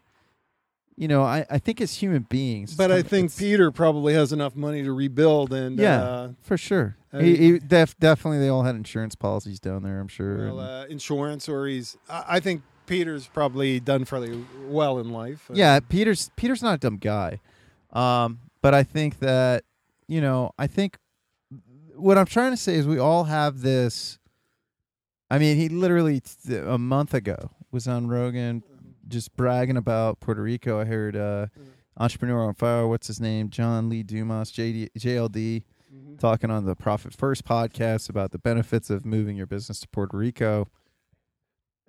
you 0.96 1.08
know, 1.08 1.22
I 1.22 1.44
I 1.50 1.58
think 1.58 1.80
as 1.80 1.94
human 1.96 2.22
beings, 2.28 2.74
but 2.76 2.92
I 2.92 3.02
think 3.02 3.36
Peter 3.36 3.70
probably 3.72 4.14
has 4.14 4.32
enough 4.32 4.54
money 4.54 4.82
to 4.82 4.92
rebuild, 4.92 5.52
and 5.52 5.78
Yeah. 5.78 6.02
uh, 6.02 6.28
for 6.40 6.56
sure, 6.56 6.96
I 7.12 7.22
he, 7.22 7.36
he 7.36 7.58
def, 7.58 7.98
definitely 7.98 8.38
they 8.38 8.48
all 8.48 8.62
had 8.62 8.76
insurance 8.76 9.14
policies 9.16 9.58
down 9.58 9.82
there. 9.82 9.98
I'm 10.00 10.08
sure. 10.08 10.46
well, 10.54 10.60
uh, 10.60 10.86
insurance, 10.86 11.48
or 11.48 11.66
he's. 11.66 11.96
I, 12.08 12.24
I 12.36 12.40
think 12.40 12.62
Peter's 12.86 13.26
probably 13.26 13.80
done 13.80 14.04
fairly 14.04 14.44
well 14.66 14.98
in 14.98 15.10
life. 15.10 15.50
Uh, 15.50 15.54
yeah, 15.54 15.80
Peter's 15.80 16.30
Peter's 16.36 16.62
not 16.62 16.74
a 16.74 16.78
dumb 16.78 16.98
guy, 16.98 17.40
um, 17.92 18.38
but 18.60 18.72
I 18.72 18.84
think 18.84 19.18
that 19.18 19.64
you 20.06 20.20
know, 20.20 20.52
I 20.58 20.66
think 20.68 20.98
what 21.96 22.18
I'm 22.18 22.26
trying 22.26 22.52
to 22.52 22.56
say 22.56 22.74
is 22.76 22.86
we 22.86 22.98
all 22.98 23.24
have 23.24 23.62
this. 23.62 24.18
I 25.32 25.38
mean, 25.38 25.56
he 25.56 25.68
literally 25.70 26.20
a 26.50 26.76
month 26.78 27.14
ago 27.14 27.50
was 27.70 27.88
on 27.88 28.06
Rogan 28.08 28.62
just 29.08 29.34
bragging 29.36 29.76
about 29.78 30.20
Puerto 30.20 30.42
Rico. 30.42 30.78
I 30.78 30.84
heard 30.84 31.16
uh, 31.16 31.46
entrepreneur 31.96 32.42
on 32.44 32.54
fire. 32.54 32.86
What's 32.86 33.06
his 33.06 33.20
name? 33.20 33.48
John 33.48 33.88
Lee 33.88 34.02
Dumas, 34.02 34.52
JD, 34.52 34.90
JLD, 34.98 35.64
Mhm. 35.94 36.18
talking 36.18 36.50
on 36.50 36.64
the 36.64 36.74
Profit 36.74 37.12
First 37.14 37.44
podcast 37.44 38.08
about 38.08 38.30
the 38.30 38.38
benefits 38.38 38.88
of 38.90 39.04
moving 39.04 39.36
your 39.36 39.46
business 39.46 39.80
to 39.80 39.88
Puerto 39.88 40.16
Rico. 40.16 40.68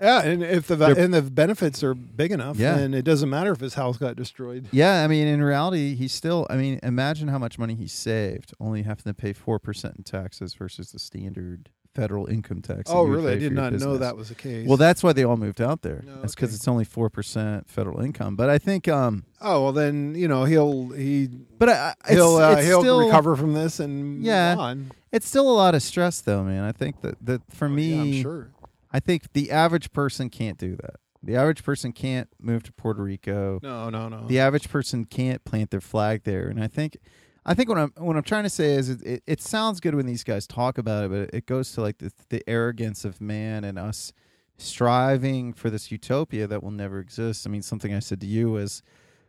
Yeah, 0.01 0.21
and 0.23 0.43
if 0.43 0.67
the 0.67 0.75
They're- 0.75 0.97
and 0.99 1.13
the 1.13 1.21
benefits 1.21 1.83
are 1.83 1.93
big 1.93 2.31
enough, 2.31 2.57
Yeah. 2.57 2.75
then 2.75 2.93
it 2.93 3.03
doesn't 3.03 3.29
matter 3.29 3.51
if 3.51 3.59
his 3.61 3.75
house 3.75 3.97
got 3.97 4.15
destroyed. 4.17 4.67
Yeah, 4.71 5.03
I 5.03 5.07
mean, 5.07 5.27
in 5.27 5.41
reality, 5.41 5.95
he's 5.95 6.11
still. 6.11 6.47
I 6.49 6.57
mean, 6.57 6.79
imagine 6.83 7.27
how 7.29 7.37
much 7.37 7.57
money 7.59 7.75
he 7.75 7.87
saved, 7.87 8.53
only 8.59 8.83
having 8.83 9.03
to 9.03 9.13
pay 9.13 9.31
four 9.33 9.59
percent 9.59 9.95
in 9.97 10.03
taxes 10.03 10.53
versus 10.53 10.91
the 10.91 10.99
standard 10.99 11.69
federal 11.95 12.25
income 12.27 12.61
tax. 12.61 12.83
Oh, 12.87 13.03
really? 13.03 13.33
I 13.33 13.37
did 13.37 13.51
not 13.53 13.73
know 13.73 13.97
that 13.97 14.15
was 14.17 14.29
the 14.29 14.35
case. 14.35 14.67
Well, 14.67 14.77
that's 14.77 15.03
why 15.03 15.13
they 15.13 15.23
all 15.23 15.37
moved 15.37 15.61
out 15.61 15.81
there. 15.81 16.03
No, 16.05 16.21
That's 16.21 16.33
because 16.35 16.49
okay. 16.49 16.55
it's 16.55 16.67
only 16.67 16.85
four 16.85 17.09
percent 17.09 17.69
federal 17.69 17.99
income. 18.01 18.35
But 18.35 18.49
I 18.49 18.57
think, 18.57 18.87
um, 18.87 19.25
oh 19.41 19.63
well, 19.63 19.71
then 19.73 20.15
you 20.15 20.27
know 20.27 20.45
he'll 20.45 20.89
he 20.89 21.27
but 21.27 21.69
I, 21.69 21.93
I- 22.05 22.13
he'll 22.13 22.37
it's, 22.37 22.43
uh, 22.43 22.55
it's 22.57 22.67
he'll 22.67 22.81
still, 22.81 23.05
recover 23.05 23.35
from 23.35 23.53
this 23.53 23.79
and 23.79 24.23
Yeah. 24.23 24.55
move 24.55 24.59
on. 24.59 24.91
It's 25.11 25.27
still 25.27 25.49
a 25.49 25.53
lot 25.53 25.75
of 25.75 25.83
stress, 25.83 26.21
though, 26.21 26.43
man. 26.43 26.63
I 26.63 26.71
think 26.71 27.01
that 27.01 27.23
that 27.25 27.41
for 27.51 27.65
Oh, 27.65 27.69
me, 27.69 27.93
yeah, 27.95 28.01
I'm 28.01 28.21
sure. 28.21 28.49
I 28.91 28.99
think 28.99 29.33
the 29.33 29.51
average 29.51 29.91
person 29.91 30.29
can't 30.29 30.57
do 30.57 30.75
that. 30.77 30.95
The 31.25 31.35
average 31.37 31.63
person 31.63 31.93
can't 31.93 32.27
move 32.39 32.63
to 32.63 32.73
Puerto 32.73 33.01
Rico. 33.01 33.59
No, 33.63 33.89
no, 33.89 34.09
no. 34.09 34.27
the 34.27 34.39
average 34.39 34.69
person 34.69 35.05
can't 35.05 35.43
plant 35.45 35.69
their 35.69 35.79
flag 35.79 36.23
there 36.25 36.47
and 36.49 36.61
i 36.61 36.67
think 36.67 36.97
i 37.45 37.53
think 37.53 37.69
what 37.69 37.77
i'm 37.77 37.93
what 37.97 38.15
i'm 38.15 38.23
trying 38.23 38.43
to 38.43 38.49
say 38.49 38.73
is 38.73 38.89
it, 38.89 39.01
it, 39.03 39.23
it 39.27 39.41
sounds 39.41 39.79
good 39.79 39.95
when 39.95 40.05
these 40.05 40.23
guys 40.23 40.47
talk 40.47 40.77
about 40.77 41.05
it 41.05 41.09
but 41.09 41.35
it 41.35 41.45
goes 41.45 41.71
to 41.71 41.81
like 41.81 41.97
the, 41.99 42.11
the 42.29 42.47
arrogance 42.47 43.05
of 43.05 43.21
man 43.21 43.63
and 43.63 43.77
us 43.77 44.13
striving 44.57 45.51
for 45.53 45.69
this 45.69 45.91
utopia 45.91 46.47
that 46.47 46.63
will 46.63 46.71
never 46.71 46.99
exist 46.99 47.45
i 47.45 47.49
mean 47.49 47.61
something 47.61 47.93
i 47.93 47.99
said 47.99 48.21
to 48.21 48.27
you 48.27 48.51
was 48.51 48.81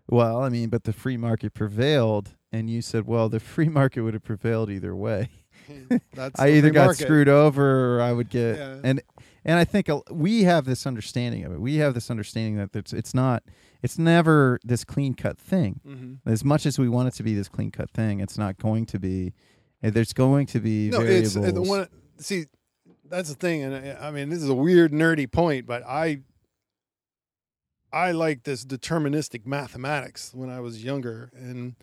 well 0.08 0.42
i 0.42 0.48
mean 0.48 0.68
but 0.68 0.84
the 0.84 0.92
free 0.92 1.16
market 1.16 1.54
prevailed 1.54 2.34
and 2.54 2.70
you 2.70 2.82
said, 2.82 3.06
"Well, 3.06 3.28
the 3.28 3.40
free 3.40 3.68
market 3.68 4.02
would 4.02 4.14
have 4.14 4.22
prevailed 4.22 4.70
either 4.70 4.94
way. 4.94 5.28
That's 6.14 6.38
I 6.40 6.50
either 6.50 6.70
got 6.70 6.86
market. 6.86 7.02
screwed 7.02 7.28
over, 7.28 7.96
or 7.96 8.00
I 8.00 8.12
would 8.12 8.30
get." 8.30 8.58
Yeah. 8.58 8.76
And 8.84 9.02
and 9.44 9.58
I 9.58 9.64
think 9.64 9.88
we 10.10 10.44
have 10.44 10.64
this 10.64 10.86
understanding 10.86 11.44
of 11.44 11.52
it. 11.52 11.60
We 11.60 11.76
have 11.76 11.94
this 11.94 12.10
understanding 12.10 12.56
that 12.56 12.74
it's 12.74 12.92
it's 12.92 13.14
not, 13.14 13.42
it's 13.82 13.98
never 13.98 14.58
this 14.64 14.84
clean 14.84 15.14
cut 15.14 15.38
thing. 15.38 15.80
Mhm. 15.86 16.18
As 16.26 16.44
much 16.44 16.66
as 16.66 16.78
we 16.78 16.88
want 16.88 17.08
it 17.08 17.14
to 17.14 17.22
be 17.22 17.34
this 17.34 17.48
clean 17.48 17.70
cut 17.70 17.90
thing, 17.90 18.20
it's 18.20 18.38
not 18.38 18.58
going 18.58 18.86
to 18.86 18.98
be. 18.98 19.32
There's 19.82 20.14
going 20.14 20.46
to 20.46 20.60
be 20.60 20.88
No, 20.88 21.00
variables. 21.00 21.36
it's 21.36 21.52
the 21.52 21.60
one. 21.62 21.88
See, 22.16 22.46
that's 23.06 23.28
the 23.28 23.34
thing, 23.34 23.62
and 23.62 23.74
I, 23.74 24.08
I 24.08 24.10
mean, 24.10 24.30
this 24.30 24.42
is 24.42 24.48
a 24.48 24.54
weird, 24.54 24.92
nerdy 24.92 25.30
point, 25.30 25.66
but 25.66 25.82
I, 25.86 26.20
I 27.92 28.12
like 28.12 28.44
this 28.44 28.64
deterministic 28.64 29.46
mathematics 29.46 30.32
when 30.34 30.48
I 30.50 30.60
was 30.60 30.82
younger, 30.82 31.30
and 31.34 31.74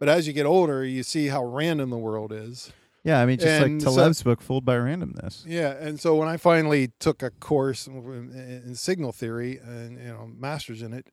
but 0.00 0.08
as 0.08 0.26
you 0.26 0.32
get 0.32 0.46
older, 0.46 0.84
you 0.84 1.02
see 1.04 1.28
how 1.28 1.44
random 1.44 1.90
the 1.90 1.98
world 1.98 2.32
is. 2.32 2.72
Yeah, 3.04 3.20
I 3.20 3.26
mean, 3.26 3.38
just 3.38 3.60
like 3.60 3.70
and 3.70 3.82
so- 3.82 3.94
Taleb's 3.94 4.22
book, 4.22 4.40
"Fooled 4.40 4.64
by 4.64 4.76
Randomness." 4.76 5.44
Yeah, 5.46 5.72
and 5.78 6.00
so 6.00 6.16
when 6.16 6.26
I 6.26 6.36
finally 6.38 6.90
took 6.98 7.22
a 7.22 7.30
course 7.30 7.86
in, 7.86 8.32
in 8.66 8.74
signal 8.74 9.12
theory 9.12 9.58
and 9.58 9.98
you 9.98 10.08
know 10.08 10.30
masters 10.36 10.82
in 10.82 10.92
it, 10.94 11.06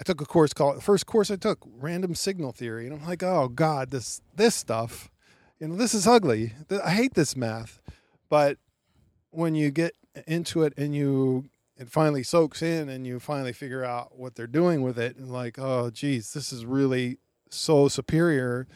I 0.00 0.04
took 0.04 0.20
a 0.20 0.24
course 0.24 0.52
called 0.52 0.76
the 0.76 0.80
first 0.82 1.06
course 1.06 1.30
I 1.30 1.36
took 1.36 1.58
random 1.66 2.14
signal 2.14 2.52
theory, 2.52 2.86
and 2.86 2.94
I'm 2.94 3.06
like, 3.06 3.22
oh 3.22 3.48
god, 3.48 3.90
this 3.90 4.20
this 4.36 4.54
stuff, 4.54 5.10
you 5.58 5.68
know, 5.68 5.74
this 5.76 5.92
is 5.92 6.06
ugly. 6.06 6.54
I 6.84 6.90
hate 6.90 7.14
this 7.14 7.36
math, 7.36 7.80
but 8.28 8.58
when 9.30 9.56
you 9.56 9.70
get 9.70 9.94
into 10.26 10.62
it 10.62 10.72
and 10.76 10.94
you 10.94 11.50
it 11.76 11.90
finally 11.90 12.22
soaks 12.22 12.62
in 12.62 12.88
and 12.88 13.04
you 13.04 13.18
finally 13.18 13.52
figure 13.52 13.84
out 13.84 14.16
what 14.16 14.36
they're 14.36 14.46
doing 14.46 14.82
with 14.82 14.96
it 14.96 15.16
and 15.16 15.32
like 15.32 15.58
oh 15.58 15.90
geez 15.90 16.32
this 16.32 16.52
is 16.52 16.64
really 16.64 17.18
so 17.50 17.88
superior 17.88 18.68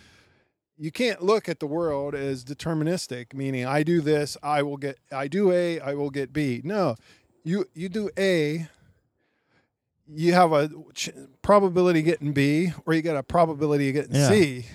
you 0.78 0.90
can't 0.92 1.22
look 1.22 1.48
at 1.48 1.58
the 1.60 1.66
world 1.66 2.14
as 2.14 2.44
deterministic 2.44 3.34
meaning 3.34 3.66
i 3.66 3.82
do 3.82 4.00
this 4.00 4.36
i 4.42 4.62
will 4.62 4.76
get 4.76 4.96
i 5.12 5.26
do 5.28 5.50
a 5.52 5.80
i 5.80 5.92
will 5.94 6.10
get 6.10 6.32
b 6.32 6.60
no 6.64 6.94
you 7.44 7.64
you 7.74 7.88
do 7.88 8.08
a 8.18 8.66
you 10.10 10.32
have 10.32 10.52
a 10.52 10.70
ch- 10.94 11.10
probability 11.42 11.98
of 12.00 12.04
getting 12.06 12.32
b 12.32 12.72
or 12.86 12.94
you 12.94 13.02
got 13.02 13.16
a 13.16 13.22
probability 13.22 13.88
of 13.88 13.94
getting 13.94 14.14
Yeah. 14.14 14.28
c 14.28 14.66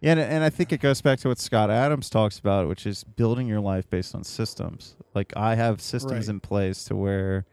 Yeah, 0.00 0.12
and, 0.12 0.20
and 0.20 0.44
I 0.44 0.50
think 0.50 0.72
it 0.72 0.80
goes 0.80 1.00
back 1.00 1.18
to 1.20 1.28
what 1.28 1.38
Scott 1.38 1.70
Adams 1.70 2.10
talks 2.10 2.38
about, 2.38 2.68
which 2.68 2.86
is 2.86 3.02
building 3.02 3.46
your 3.46 3.60
life 3.60 3.88
based 3.88 4.14
on 4.14 4.24
systems. 4.24 4.94
Like 5.14 5.32
I 5.34 5.54
have 5.54 5.80
systems 5.80 6.26
Right. 6.28 6.34
in 6.34 6.40
place 6.40 6.84
to 6.84 6.94
where, 6.94 7.46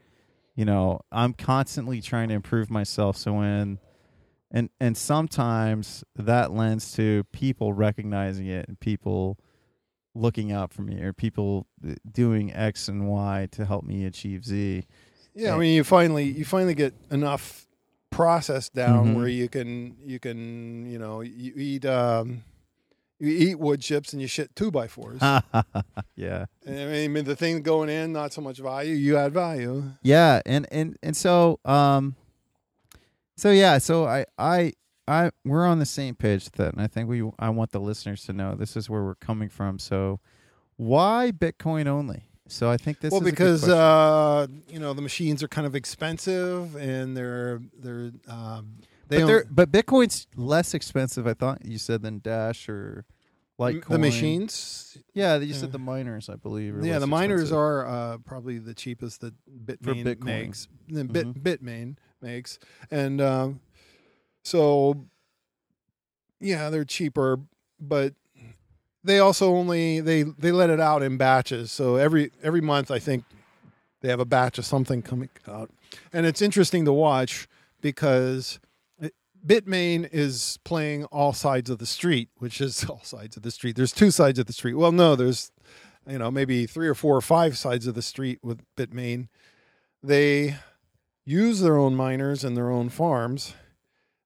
you 0.53 0.65
know, 0.65 0.99
I'm 1.09 1.33
constantly 1.33 2.01
trying 2.01 2.27
to 2.29 2.35
improve 2.35 2.69
myself. 2.69 3.15
So 3.15 3.33
when, 3.33 3.79
and 4.53 4.69
and 4.79 4.95
sometimes 4.95 6.03
that 6.15 6.53
lends 6.53 6.93
to 6.93 7.23
people 7.31 7.73
recognizing 7.73 8.47
it 8.47 8.67
and 8.67 8.79
people 8.79 9.37
looking 10.15 10.51
out 10.51 10.71
for 10.71 10.83
me 10.83 11.01
or 11.01 11.11
people 11.11 11.65
uh, 11.87 11.95
doing 12.11 12.53
X 12.53 12.87
and 12.87 13.07
Y 13.07 13.47
to 13.51 13.65
help 13.65 13.83
me 13.83 14.05
achieve 14.05 14.45
Z. 14.45 14.85
Yeah, 15.33 15.55
I 15.55 15.57
mean, 15.57 15.73
you 15.75 15.83
finally 15.83 16.25
you 16.25 16.45
finally 16.45 16.75
get 16.75 16.93
enough 17.09 17.65
process 18.11 18.69
down 18.69 19.07
Mhm. 19.07 19.15
where 19.15 19.27
you 19.27 19.49
can 19.49 19.97
you 20.05 20.19
can 20.19 20.85
you 20.85 20.99
know 20.99 21.21
you 21.21 21.51
eat 21.55 21.83
um, 21.85 22.43
you 23.19 23.29
eat 23.29 23.57
wood 23.57 23.81
chips 23.81 24.13
and 24.13 24.21
you 24.21 24.27
shit 24.27 24.55
two 24.55 24.69
by 24.69 24.87
fours. 24.87 25.19
yeah. 26.15 26.45
I 26.67 27.07
mean, 27.07 27.23
the 27.25 27.35
thing 27.35 27.63
going 27.63 27.89
in, 27.89 28.13
not 28.13 28.33
so 28.33 28.41
much 28.41 28.59
value. 28.59 28.93
You 28.93 29.17
add 29.17 29.33
value. 29.33 29.83
Yeah, 30.03 30.41
and 30.45 30.67
and 30.71 30.95
and 31.01 31.17
so 31.17 31.59
um 31.65 32.15
so 33.35 33.51
yeah, 33.51 33.77
so 33.77 34.05
I 34.05 34.25
I 34.37 34.73
I 35.07 35.31
we're 35.43 35.65
on 35.65 35.79
the 35.79 35.85
same 35.85 36.15
page 36.15 36.49
that 36.51 36.73
and 36.73 36.81
I 36.81 36.87
think 36.87 37.09
we 37.09 37.29
I 37.39 37.49
want 37.49 37.71
the 37.71 37.79
listeners 37.79 38.23
to 38.25 38.33
know 38.33 38.55
this 38.55 38.75
is 38.77 38.89
where 38.89 39.03
we're 39.03 39.15
coming 39.15 39.49
from. 39.49 39.79
So 39.79 40.19
why 40.77 41.31
Bitcoin 41.35 41.87
only? 41.87 42.25
So 42.47 42.69
I 42.69 42.77
think 42.77 42.99
this 42.99 43.11
well, 43.11 43.21
is 43.21 43.27
a 43.27 43.31
good 43.31 43.35
because 43.35 43.69
uh, 43.69 44.47
you 44.67 44.79
know 44.79 44.93
the 44.93 45.01
machines 45.01 45.41
are 45.43 45.47
kind 45.47 45.65
of 45.65 45.75
expensive 45.75 46.75
and 46.75 47.15
they're 47.15 47.61
they're 47.77 48.11
um, 48.27 48.75
they 49.07 49.19
but, 49.19 49.27
they're, 49.27 49.45
but 49.49 49.71
Bitcoin's 49.71 50.27
less 50.35 50.73
expensive 50.73 51.25
I 51.27 51.33
thought 51.33 51.65
you 51.65 51.77
said 51.77 52.01
than 52.01 52.19
Dash 52.19 52.69
or 52.69 53.05
Litecoin. 53.59 53.87
the 53.87 53.99
machines. 53.99 54.97
Yeah, 55.13 55.37
you 55.37 55.53
said 55.53 55.71
the 55.71 55.79
miners, 55.79 56.27
I 56.29 56.35
believe. 56.35 56.83
Yeah, 56.83 56.99
the 56.99 57.07
miners 57.07 57.43
expensive. 57.43 57.57
are 57.57 57.87
uh, 57.87 58.17
probably 58.19 58.57
the 58.57 58.73
cheapest 58.73 59.21
that 59.21 59.33
Bitmain 59.47 60.03
Bitcoin. 60.03 60.23
makes. 60.23 60.67
Then 60.89 61.07
Bit 61.07 61.27
Mhm. 61.27 61.41
Bitmain 61.41 61.95
makes, 62.23 62.57
and 62.89 63.21
um, 63.21 63.59
so 64.43 65.05
yeah, 66.39 66.69
they're 66.69 66.85
cheaper, 66.85 67.39
but 67.79 68.13
they 69.03 69.19
also 69.19 69.53
only 69.53 69.99
they 69.99 70.23
they 70.23 70.51
let 70.51 70.69
it 70.69 70.79
out 70.79 71.03
in 71.03 71.17
batches. 71.17 71.71
So 71.71 71.95
every 71.95 72.31
every 72.41 72.61
month, 72.61 72.89
I 72.89 72.99
think 72.99 73.23
they 74.01 74.09
have 74.09 74.19
a 74.19 74.25
batch 74.25 74.57
of 74.57 74.65
something 74.65 75.01
coming 75.01 75.29
out, 75.47 75.69
and 76.11 76.25
it's 76.25 76.41
interesting 76.41 76.85
to 76.85 76.93
watch 76.93 77.47
because. 77.81 78.59
Bitmain 79.45 80.07
is 80.13 80.57
playing 80.63 81.03
all 81.03 81.33
sides 81.33 81.69
of 81.69 81.77
the 81.77 81.85
street, 81.85 82.29
which 82.37 82.61
is 82.61 82.85
all 82.89 83.01
sides 83.03 83.35
of 83.35 83.43
the 83.43 83.51
street. 83.51 83.75
There's 83.75 83.91
two 83.91 84.09
sides 84.09 84.39
of 84.39 84.45
the 84.45 84.53
street. 84.53 84.75
Well, 84.75 84.93
no, 84.93 85.17
there's 85.17 85.51
you 86.07 86.17
know 86.17 86.31
maybe 86.31 86.65
three 86.65 86.87
or 86.87 86.95
four 86.95 87.17
or 87.17 87.21
five 87.21 87.57
sides 87.57 87.85
of 87.85 87.93
the 87.93 88.01
street 88.01 88.39
with 88.41 88.61
Bitmain. 88.77 89.27
They 90.01 90.55
use 91.25 91.61
their 91.61 91.77
own 91.77 91.95
miners 91.95 92.43
and 92.43 92.55
their 92.55 92.69
own 92.69 92.89
farms. 92.89 93.53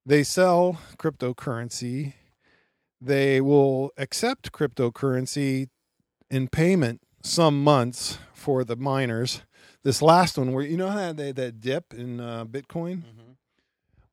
They 0.05 0.23
sell 0.23 0.79
cryptocurrency. 0.97 2.13
They 2.99 3.41
will 3.41 3.91
accept 3.97 4.51
cryptocurrency 4.51 5.69
in 6.29 6.47
payment 6.47 7.01
some 7.21 7.63
months 7.63 8.17
for 8.33 8.63
the 8.63 8.75
miners. 8.75 9.41
This 9.83 10.01
last 10.01 10.37
one, 10.37 10.53
where 10.53 10.63
you 10.63 10.77
know 10.77 10.89
how 10.89 11.13
they 11.13 11.31
that 11.31 11.61
dip 11.61 11.93
in 11.93 12.19
uh, 12.19 12.45
Bitcoin. 12.45 13.03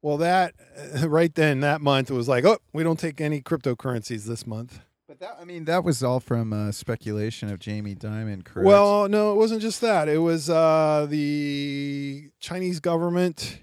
Well, 0.02 0.18
that 0.18 0.54
right 1.04 1.34
then 1.34 1.60
that 1.60 1.80
month 1.80 2.10
it 2.10 2.14
was 2.14 2.28
like, 2.28 2.44
oh, 2.44 2.58
we 2.72 2.82
don't 2.82 2.98
take 2.98 3.20
any 3.20 3.40
cryptocurrencies 3.40 4.24
this 4.26 4.46
month. 4.46 4.80
That 5.24 5.38
I 5.40 5.44
mean 5.46 5.64
that 5.64 5.84
was 5.84 6.02
all 6.02 6.20
from 6.20 6.52
uh, 6.52 6.70
speculation 6.70 7.50
of 7.50 7.58
Jamie 7.58 7.94
Dimon, 7.94 8.44
correct? 8.44 8.66
Well, 8.66 9.08
no, 9.08 9.32
it 9.32 9.36
wasn't 9.36 9.62
just 9.62 9.80
that. 9.80 10.06
It 10.06 10.18
was 10.18 10.50
uh, 10.50 11.06
the 11.08 12.28
Chinese 12.40 12.78
government 12.78 13.60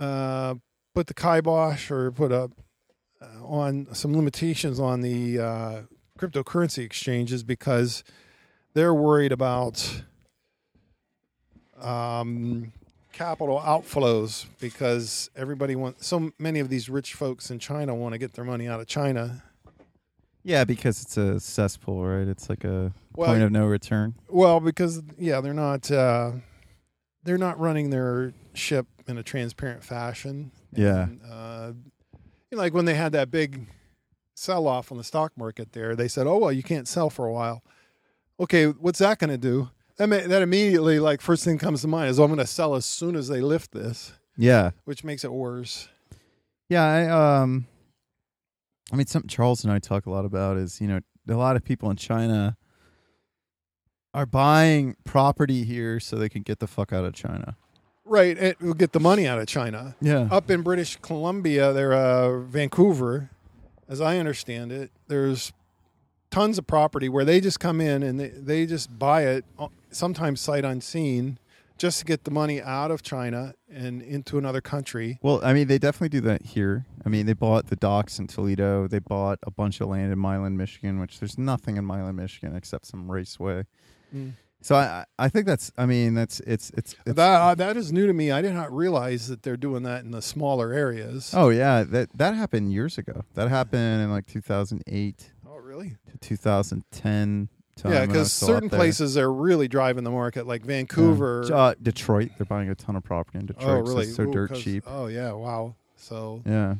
uh, 0.00 0.56
put 0.96 1.06
the 1.06 1.14
kibosh 1.14 1.92
or 1.92 2.10
put 2.10 2.32
up 2.32 2.50
uh, 3.20 3.44
on 3.44 3.86
some 3.92 4.16
limitations 4.16 4.80
on 4.80 5.02
the 5.02 5.38
uh, 5.38 5.82
cryptocurrency 6.18 6.82
exchanges 6.84 7.44
because 7.44 8.02
they're 8.74 8.94
worried 8.94 9.30
about 9.30 10.02
um, 11.80 12.72
capital 13.12 13.60
outflows 13.60 14.46
because 14.58 15.30
everybody 15.36 15.76
wants 15.76 16.04
so 16.04 16.32
many 16.40 16.58
of 16.58 16.68
these 16.68 16.90
rich 16.90 17.14
folks 17.14 17.48
in 17.48 17.60
China 17.60 17.94
want 17.94 18.12
to 18.12 18.18
get 18.18 18.32
their 18.32 18.44
money 18.44 18.66
out 18.66 18.80
of 18.80 18.88
China. 18.88 19.44
Yeah, 20.44 20.64
because 20.64 21.02
it's 21.02 21.16
a 21.16 21.38
cesspool, 21.40 22.04
right? 22.04 22.26
It's 22.28 22.48
like 22.48 22.64
a 22.64 22.92
Well, 23.14 23.28
point 23.30 23.42
of 23.42 23.52
no 23.52 23.66
return. 23.66 24.14
Well, 24.28 24.60
because 24.60 25.02
yeah, 25.18 25.40
they're 25.40 25.54
not 25.54 25.90
uh, 25.90 26.32
they're 27.24 27.38
not 27.38 27.58
running 27.60 27.90
their 27.90 28.32
ship 28.54 28.86
in 29.06 29.18
a 29.18 29.22
transparent 29.22 29.84
fashion. 29.84 30.50
Yeah. 30.72 31.04
And, 31.04 31.20
uh, 31.30 31.72
you 32.50 32.56
know, 32.56 32.58
like 32.58 32.74
when 32.74 32.84
they 32.84 32.94
had 32.94 33.12
that 33.12 33.30
big 33.30 33.66
sell 34.34 34.66
off 34.66 34.90
on 34.90 34.98
the 34.98 35.04
stock 35.04 35.32
market, 35.36 35.72
there 35.72 35.94
they 35.96 36.08
said, 36.08 36.26
"Oh 36.26 36.38
well, 36.38 36.52
you 36.52 36.62
can't 36.62 36.88
sell 36.88 37.10
for 37.10 37.26
a 37.26 37.32
while." 37.32 37.62
Okay, 38.40 38.66
what's 38.66 38.98
that 38.98 39.18
going 39.18 39.30
to 39.30 39.38
do? 39.38 39.70
That 39.98 40.08
may, 40.08 40.26
that 40.26 40.42
immediately 40.42 40.98
like 40.98 41.20
first 41.20 41.44
thing 41.44 41.58
comes 41.58 41.82
to 41.82 41.88
mind 41.88 42.10
is, 42.10 42.18
"Oh, 42.18 42.24
I'm 42.24 42.28
going 42.30 42.38
to 42.38 42.46
sell 42.46 42.74
as 42.74 42.84
soon 42.84 43.14
as 43.14 43.28
they 43.28 43.40
lift 43.40 43.72
this," 43.72 44.12
Yeah, 44.36 44.70
which 44.84 45.04
makes 45.04 45.22
it 45.24 45.32
worse. 45.32 45.88
yeah. 46.68 46.82
I 46.84 47.06
um, 47.42 47.66
I 48.92 48.96
mean, 48.96 49.06
something 49.06 49.28
Charles 49.28 49.64
and 49.64 49.72
I 49.72 49.78
talk 49.78 50.06
a 50.06 50.10
lot 50.10 50.24
about 50.24 50.58
is 50.58 50.80
you 50.80 50.86
know 50.86 51.00
a 51.28 51.34
lot 51.34 51.56
of 51.56 51.64
people 51.64 51.90
in 51.90 51.96
China 51.96 52.56
are 54.14 54.26
buying 54.26 54.96
property 55.04 55.64
here 55.64 55.98
so 55.98 56.16
they 56.16 56.28
can 56.28 56.42
get 56.42 56.58
the 56.58 56.66
fuck 56.66 56.92
out 56.92 57.04
of 57.04 57.14
China. 57.14 57.56
Right, 58.04 58.36
it 58.36 58.60
will 58.60 58.74
get 58.74 58.92
the 58.92 59.00
money 59.00 59.26
out 59.26 59.38
of 59.38 59.46
China. 59.46 59.96
Yeah, 60.00 60.28
up 60.30 60.50
in 60.50 60.62
British 60.62 60.96
Columbia, 60.96 61.72
there, 61.72 61.94
uh, 61.94 62.40
Vancouver, 62.40 63.30
as 63.88 64.00
I 64.00 64.18
understand 64.18 64.70
it, 64.72 64.90
there's 65.08 65.52
tons 66.30 66.58
of 66.58 66.66
property 66.66 67.08
where 67.08 67.24
they 67.24 67.40
just 67.40 67.60
come 67.60 67.80
in 67.80 68.02
and 68.02 68.18
they, 68.18 68.28
they 68.28 68.66
just 68.66 68.98
buy 68.98 69.24
it, 69.24 69.44
uh, 69.58 69.68
sometimes 69.90 70.40
sight 70.40 70.64
unseen, 70.64 71.38
just 71.78 71.98
to 72.00 72.04
get 72.04 72.24
the 72.24 72.30
money 72.30 72.60
out 72.62 72.90
of 72.90 73.02
China 73.02 73.54
and 73.70 74.02
into 74.02 74.38
another 74.38 74.60
country. 74.60 75.18
Well, 75.22 75.40
I 75.44 75.52
mean, 75.52 75.66
they 75.68 75.78
definitely 75.78 76.10
do 76.10 76.20
that 76.22 76.42
here. 76.42 76.86
I 77.04 77.08
mean, 77.08 77.26
they 77.26 77.32
bought 77.32 77.66
the 77.66 77.76
docks 77.76 78.18
in 78.18 78.26
Toledo. 78.28 78.86
They 78.86 78.98
bought 79.00 79.38
a 79.44 79.50
bunch 79.50 79.80
of 79.80 79.88
land 79.88 80.12
in 80.12 80.18
Milan, 80.18 80.56
Michigan, 80.56 81.00
which 81.00 81.18
there's 81.20 81.36
nothing 81.38 81.76
in 81.76 81.84
Milan, 81.86 82.16
Michigan 82.16 82.54
except 82.56 82.86
some 82.86 83.10
raceway. 83.10 83.64
Mm. 84.14 84.32
So 84.64 84.76
I 84.76 85.04
I 85.18 85.28
think 85.28 85.46
that's 85.46 85.72
I 85.76 85.86
mean 85.86 86.14
that's 86.14 86.38
it's 86.46 86.70
it's, 86.76 86.94
it's 87.04 87.16
that 87.16 87.40
uh, 87.40 87.54
that 87.56 87.76
is 87.76 87.92
new 87.92 88.06
to 88.06 88.12
me. 88.12 88.30
I 88.30 88.40
did 88.42 88.54
not 88.54 88.72
realize 88.72 89.26
that 89.26 89.42
they're 89.42 89.56
doing 89.56 89.82
that 89.82 90.04
in 90.04 90.12
the 90.12 90.22
smaller 90.22 90.72
areas. 90.72 91.34
oh 91.36 91.48
yeah 91.48 91.82
that 91.82 92.16
that 92.16 92.34
happened 92.36 92.72
years 92.72 92.96
ago. 92.96 93.24
That 93.34 93.48
happened 93.48 94.02
in 94.02 94.12
like 94.12 94.26
2008 94.26 95.32
Oh, 95.48 95.56
really? 95.56 95.96
to 96.12 96.18
2010. 96.18 97.48
Time 97.76 97.92
yeah, 97.92 98.00
when 98.00 98.10
I 98.10 98.12
was 98.12 98.28
because 98.28 98.32
certain 98.32 98.68
places 98.68 99.16
are 99.16 99.32
really 99.32 99.66
driving 99.66 100.04
the 100.04 100.10
market, 100.10 100.46
like 100.46 100.62
Vancouver. 100.64 101.46
Yeah. 101.48 101.56
Uh, 101.56 101.74
Detroit, 101.82 102.30
they're 102.38 102.44
buying 102.44 102.68
a 102.68 102.74
ton 102.74 102.96
of 102.96 103.02
property 103.04 103.38
in 103.38 103.46
Detroit. 103.46 103.66
oh, 103.66 103.76
Detroit. 103.78 103.84
'cause 103.86 103.94
really? 103.94 104.06
It's 104.08 104.16
so 104.16 104.22
Ooh, 104.24 104.32
dirt 104.32 104.54
cheap. 104.54 104.84
Oh, 104.86 105.06
yeah. 105.06 105.32
Wow. 105.32 105.74
So, 105.96 106.42
Yeah. 106.44 106.74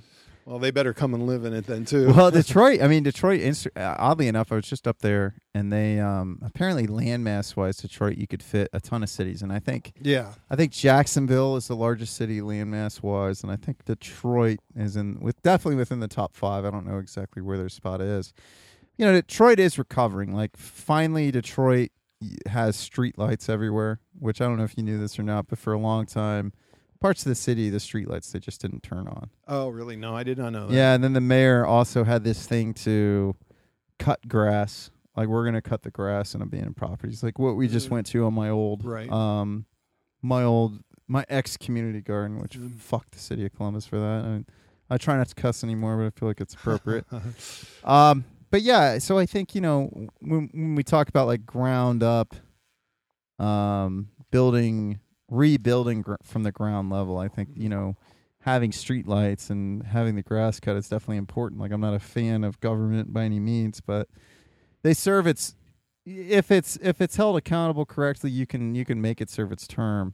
well, 0.45 0.59
they 0.59 0.71
better 0.71 0.93
come 0.93 1.15
and 1.15 1.27
live 1.27 1.45
in 1.47 1.55
it 1.55 1.67
then 1.67 1.87
too. 1.87 2.13
well, 2.13 2.31
Detroit. 2.43 2.83
I 2.83 2.89
mean, 2.89 3.05
Detroit. 3.05 3.41
uh, 3.75 3.95
Oddly 3.99 4.29
enough, 4.29 4.53
I 4.53 4.57
was 4.57 4.67
just 4.69 4.87
up 4.87 4.99
there, 4.99 5.37
and 5.55 5.73
they 5.73 5.99
um, 5.99 6.41
apparently 6.45 6.87
landmass 6.87 7.57
wise, 7.57 7.79
Detroit, 7.79 8.19
you 8.19 8.27
could 8.27 8.43
fit 8.43 8.69
a 8.75 8.81
ton 8.81 9.03
of 9.03 9.09
cities, 9.09 9.41
and 9.43 9.51
I 9.53 9.61
think 9.61 9.93
yeah. 10.03 10.33
I 10.51 10.57
think 10.57 10.73
Jacksonville 10.73 11.57
is 11.57 11.69
the 11.69 11.77
largest 11.77 12.17
city 12.17 12.41
landmass 12.41 13.03
wise, 13.03 13.43
and 13.43 13.51
I 13.51 13.57
think 13.57 13.85
Detroit 13.87 14.59
is 14.77 14.97
in 14.97 15.21
with 15.21 15.41
definitely 15.43 15.77
within 15.77 16.01
the 16.01 16.09
top 16.09 16.35
five. 16.35 16.65
I 16.67 16.71
don't 16.71 16.87
know 16.87 16.99
exactly 16.99 17.41
where 17.41 17.57
their 17.57 17.69
spot 17.71 18.01
is. 18.03 18.35
You 19.03 19.09
know, 19.09 19.15
Detroit 19.15 19.59
is 19.59 19.79
recovering. 19.79 20.33
Like 20.33 20.57
finally, 20.57 21.33
Detroit 21.33 21.91
has 22.47 22.77
street 22.77 23.19
lights 23.19 23.49
everywhere, 23.49 23.99
which 24.17 24.41
I 24.41 24.45
don't 24.45 24.59
know 24.59 24.62
if 24.62 24.75
you 24.77 24.85
knew 24.85 24.97
this 24.97 25.19
or 25.19 25.25
not, 25.25 25.49
but 25.49 25.59
for 25.59 25.73
a 25.73 25.79
long 25.81 26.07
time, 26.07 26.53
parts 27.01 27.23
of 27.27 27.31
the 27.31 27.35
city, 27.35 27.69
the 27.69 27.81
street 27.81 28.09
lights 28.09 28.31
they 28.31 28.38
just 28.38 28.61
didn't 28.61 28.85
turn 28.85 29.09
on. 29.09 29.31
Oh, 29.49 29.71
really? 29.71 29.97
No, 29.97 30.15
I 30.15 30.23
did 30.23 30.38
not 30.38 30.51
know 30.53 30.69
that. 30.69 30.73
Yeah, 30.73 30.95
and 30.95 31.03
then 31.03 31.15
the 31.15 31.21
mayor 31.21 31.67
also 31.67 32.05
had 32.05 32.23
this 32.23 32.47
thing 32.47 32.75
to 32.75 33.35
cut 33.99 34.29
grass. 34.29 34.93
Like 35.17 35.27
we're 35.27 35.45
gonna 35.47 35.62
cut 35.62 35.83
the 35.83 35.91
grass 35.91 36.37
in 36.37 36.41
abandoned 36.41 36.77
properties, 36.77 37.25
like 37.25 37.41
what 37.41 37.57
we 37.57 37.67
just 37.67 37.88
Mm. 37.88 37.91
went 37.91 38.07
to 38.07 38.25
on 38.25 38.35
my 38.35 38.51
old, 38.51 38.85
Right. 38.85 39.11
um, 39.11 39.67
my 40.23 40.45
old, 40.45 40.79
my 41.09 41.25
ex 41.29 41.57
community 41.57 42.03
garden, 42.03 42.38
which 42.41 42.57
Mm. 42.57 42.79
fuck 42.79 43.11
the 43.11 43.19
city 43.19 43.45
of 43.47 43.53
Columbus 43.53 43.85
for 43.85 43.99
that. 43.99 44.25
I, 44.25 44.29
mean, 44.29 44.47
I 44.88 44.97
try 44.97 45.17
not 45.17 45.27
to 45.27 45.35
cuss 45.35 45.65
anymore, 45.65 45.97
but 45.97 46.07
I 46.07 46.11
feel 46.11 46.29
like 46.29 46.41
it's 46.41 46.55
appropriate. 46.55 47.05
um, 47.85 48.25
but 48.53 48.61
yeah, 48.61 48.99
so 48.99 49.19
I 49.19 49.25
think 49.25 49.55
you 49.55 49.62
know 49.62 49.88
when 50.21 50.51
when 50.53 50.75
we 50.75 50.85
talk 50.85 51.09
about 51.09 51.27
like 51.27 51.47
ground 51.47 52.03
up, 52.03 52.37
um, 53.38 54.11
building, 54.31 55.01
rebuilding 55.29 56.03
gr- 56.03 56.17
from 56.23 56.43
the 56.43 56.53
ground 56.53 56.91
level, 56.91 57.19
I 57.19 57.29
think 57.29 57.49
you 57.57 57.71
know 57.71 57.97
having 58.41 58.71
street 58.71 59.09
lights 59.09 59.49
and 59.49 59.83
having 59.85 60.17
the 60.17 60.23
grass 60.23 60.61
cut 60.61 60.77
is 60.77 60.87
definitely 60.87 61.17
important. 61.17 61.62
Like 61.62 61.73
I'm 61.73 61.81
not 61.81 61.95
a 61.95 61.99
fan 61.99 62.45
of 62.45 62.61
government 62.61 63.15
by 63.15 63.25
any 63.25 63.41
means, 63.41 63.81
but 63.81 64.09
they 64.83 64.93
serve 64.93 65.27
its 65.27 65.57
if 66.05 66.51
it's 66.51 66.77
if 66.83 67.01
it's 67.01 67.17
held 67.17 67.38
accountable 67.38 67.87
correctly, 67.87 68.31
you 68.31 68.47
can 68.47 68.75
you 68.75 68.85
can 68.85 69.01
make 69.01 69.23
it 69.23 69.31
serve 69.31 69.51
its 69.51 69.67
term, 69.67 70.12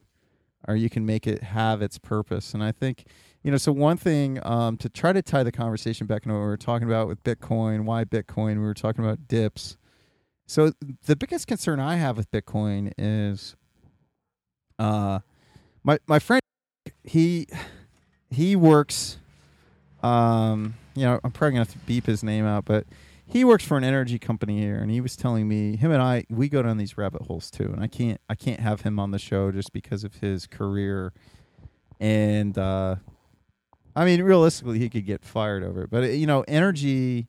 or 0.68 0.76
you 0.76 0.88
can 0.88 1.04
make 1.04 1.26
it 1.26 1.42
have 1.42 1.82
its 1.82 1.98
purpose. 1.98 2.54
And 2.54 2.62
I 2.62 2.70
think 2.70 3.06
you 3.42 3.50
know, 3.50 3.56
so 3.56 3.72
one 3.72 3.96
thing 3.96 4.40
um, 4.44 4.76
to 4.78 4.88
try 4.88 5.12
to 5.12 5.22
tie 5.22 5.42
the 5.42 5.52
conversation 5.52 6.06
back 6.06 6.24
into 6.24 6.34
what 6.34 6.40
we 6.40 6.46
were 6.46 6.56
talking 6.56 6.88
about 6.88 7.08
with 7.08 7.22
Bitcoin, 7.22 7.84
why 7.84 8.04
Bitcoin, 8.04 8.56
we 8.56 8.64
were 8.64 8.74
talking 8.74 9.04
about 9.04 9.28
dips. 9.28 9.76
So 10.46 10.72
the 11.06 11.14
biggest 11.14 11.46
concern 11.46 11.78
I 11.78 11.96
have 11.96 12.16
with 12.16 12.30
Bitcoin 12.30 12.92
is, 12.96 13.54
uh, 14.78 15.20
my 15.84 15.98
my 16.06 16.18
friend, 16.18 16.40
he 17.04 17.46
he 18.30 18.56
works, 18.56 19.18
um, 20.02 20.74
you 20.94 21.04
know, 21.04 21.20
I'm 21.22 21.30
probably 21.30 21.52
gonna 21.52 21.60
have 21.60 21.72
to 21.72 21.78
beep 21.78 22.06
his 22.06 22.22
name 22.22 22.44
out, 22.44 22.64
but 22.64 22.86
he 23.26 23.44
works 23.44 23.64
for 23.64 23.76
an 23.76 23.84
energy 23.84 24.18
company 24.18 24.58
here, 24.58 24.78
and 24.78 24.90
he 24.90 25.02
was 25.02 25.16
telling 25.16 25.46
me 25.46 25.76
him 25.76 25.90
and 25.90 26.02
I 26.02 26.24
we 26.30 26.48
go 26.48 26.62
down 26.62 26.78
these 26.78 26.96
rabbit 26.96 27.22
holes 27.22 27.50
too, 27.50 27.70
and 27.72 27.82
I 27.82 27.86
can't 27.86 28.20
I 28.28 28.34
can't 28.34 28.60
have 28.60 28.80
him 28.80 28.98
on 28.98 29.10
the 29.10 29.18
show 29.18 29.52
just 29.52 29.72
because 29.72 30.02
of 30.02 30.16
his 30.16 30.46
career, 30.46 31.12
and 32.00 32.56
uh, 32.56 32.96
I 33.98 34.04
mean 34.04 34.22
realistically 34.22 34.78
he 34.78 34.88
could 34.88 35.04
get 35.06 35.24
fired 35.24 35.62
over 35.64 35.82
it, 35.82 35.90
but 35.90 36.04
you 36.12 36.26
know 36.26 36.44
energy 36.46 37.26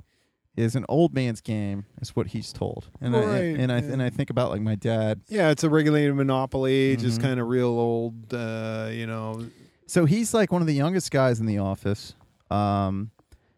is 0.56 0.76
an 0.76 0.86
old 0.90 1.14
man's 1.14 1.42
game, 1.42 1.86
is 2.02 2.16
what 2.16 2.28
he's 2.28 2.52
told, 2.52 2.90
and 3.00 3.16
I, 3.16 3.20
Right, 3.26 3.60
and 3.60 3.72
I 3.72 3.78
and 3.78 4.02
I 4.04 4.10
think 4.10 4.30
about 4.30 4.52
like 4.52 4.62
my 4.62 4.76
dad. 4.76 5.22
Yeah, 5.30 5.50
it's 5.52 5.64
a 5.64 5.70
regulated 5.70 6.16
monopoly, 6.16 6.98
just 6.98 7.20
Mhm. 7.20 7.24
kind 7.24 7.40
of 7.40 7.48
real 7.48 7.68
old, 7.68 8.34
uh, 8.34 8.90
you 8.92 9.08
know. 9.08 9.46
So 9.88 10.06
he's 10.06 10.34
like 10.34 10.52
one 10.52 10.62
of 10.62 10.68
the 10.68 10.74
youngest 10.74 11.12
guys 11.12 11.40
in 11.40 11.46
the 11.46 11.58
office. 11.58 12.14
Um, 12.52 13.12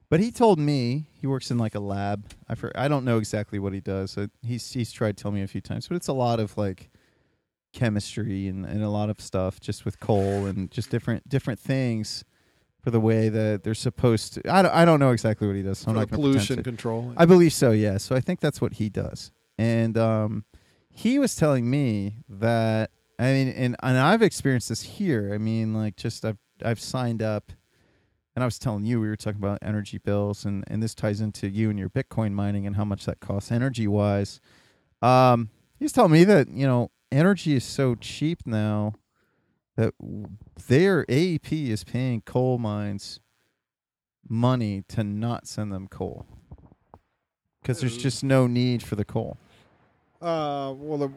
but 0.10 0.20
he 0.20 0.32
told 0.32 0.60
me 0.60 1.08
he 1.14 1.26
works 1.28 1.50
in 1.52 1.58
like 1.58 1.74
a 1.76 1.80
lab. 1.80 2.32
I 2.48 2.56
for, 2.56 2.72
I 2.76 2.88
don't 2.88 3.04
know 3.06 3.18
exactly 3.18 3.60
what 3.60 3.74
he 3.74 3.80
does. 3.82 4.12
So 4.12 4.28
he's 4.42 4.72
he's 4.72 4.92
tried 4.92 5.18
to 5.18 5.24
tell 5.24 5.32
me 5.32 5.42
a 5.42 5.48
few 5.48 5.62
times, 5.62 5.88
but 5.88 5.96
it's 5.96 6.08
a 6.08 6.14
lot 6.14 6.40
of 6.40 6.58
like 6.58 6.90
chemistry 7.74 8.48
and, 8.48 8.66
and 8.66 8.84
a 8.84 8.90
lot 8.90 9.10
of 9.10 9.20
stuff 9.22 9.60
just 9.60 9.86
with 9.86 10.00
coal 10.00 10.46
and 10.46 10.70
just 10.72 10.90
different 10.90 11.28
different 11.30 11.60
things 11.60 12.24
for 12.82 12.92
the 12.92 13.00
way 13.00 13.30
that 13.30 13.64
they're 13.64 13.74
supposed 13.74 14.34
to. 14.34 14.52
I 14.52 14.62
don't, 14.62 14.74
I 14.74 14.86
don't 14.86 15.00
know 15.00 15.12
exactly 15.12 15.48
what 15.48 15.56
he 15.56 15.62
does. 15.62 15.80
So 15.80 15.92
I'm 15.92 15.96
not 15.96 16.10
pollution 16.10 16.64
control. 16.64 17.14
I 17.16 17.26
believe 17.26 17.54
so, 17.54 17.72
yeah. 17.72 17.98
So 17.98 18.16
I 18.16 18.22
think 18.22 18.40
that's 18.40 18.60
what 18.60 18.74
he 18.74 18.90
does. 18.90 19.32
And 19.58 19.98
um, 19.98 20.46
he 20.90 21.20
was 21.20 21.36
telling 21.36 21.70
me 21.70 22.18
that 22.28 22.92
I 23.22 23.34
mean, 23.34 23.50
and 23.50 23.76
and 23.84 23.98
I've 24.00 24.24
experienced 24.24 24.70
this 24.70 24.82
here. 24.82 25.32
I 25.32 25.38
mean, 25.38 25.76
like 25.76 25.96
just 25.96 26.26
I've 26.26 26.40
I've 26.66 26.80
signed 26.80 27.22
up, 27.22 27.52
and 28.36 28.44
I 28.44 28.46
was 28.46 28.58
telling 28.58 28.84
you 28.84 29.00
we 29.00 29.08
were 29.08 29.16
talking 29.16 29.40
about 29.40 29.60
energy 29.62 30.00
bills, 30.00 30.44
and 30.44 30.64
and 30.66 30.82
this 30.82 30.96
ties 30.96 31.22
into 31.22 31.48
you 31.48 31.70
and 31.70 31.78
your 31.78 31.90
Bitcoin 31.90 32.32
mining 32.32 32.66
and 32.66 32.76
how 32.76 32.86
much 32.86 33.06
that 33.06 33.20
costs 33.20 33.52
energy 33.52 33.88
wise. 33.88 34.42
Um, 35.04 35.50
he's 35.78 35.92
telling 35.92 36.12
me 36.12 36.24
that 36.24 36.50
you 36.50 36.66
know 36.66 36.90
energy 37.12 37.56
is 37.56 37.64
so 37.64 37.94
cheap 37.94 38.40
now 38.48 38.96
that 39.78 39.94
their 40.68 41.06
AEP 41.06 41.70
is 41.70 41.84
paying 41.84 42.22
coal 42.22 42.58
mines 42.58 43.20
money 44.28 44.84
to 44.90 45.04
not 45.04 45.48
send 45.48 45.72
them 45.72 45.88
coal 45.88 46.26
because 47.62 47.80
there's 47.80 47.98
Uh, 47.98 48.02
just 48.02 48.24
no 48.24 48.48
need 48.48 48.84
for 48.84 48.96
the 48.96 49.06
coal. 49.06 49.38
Uh, 50.22 50.72
well, 50.78 51.00
the, 51.00 51.10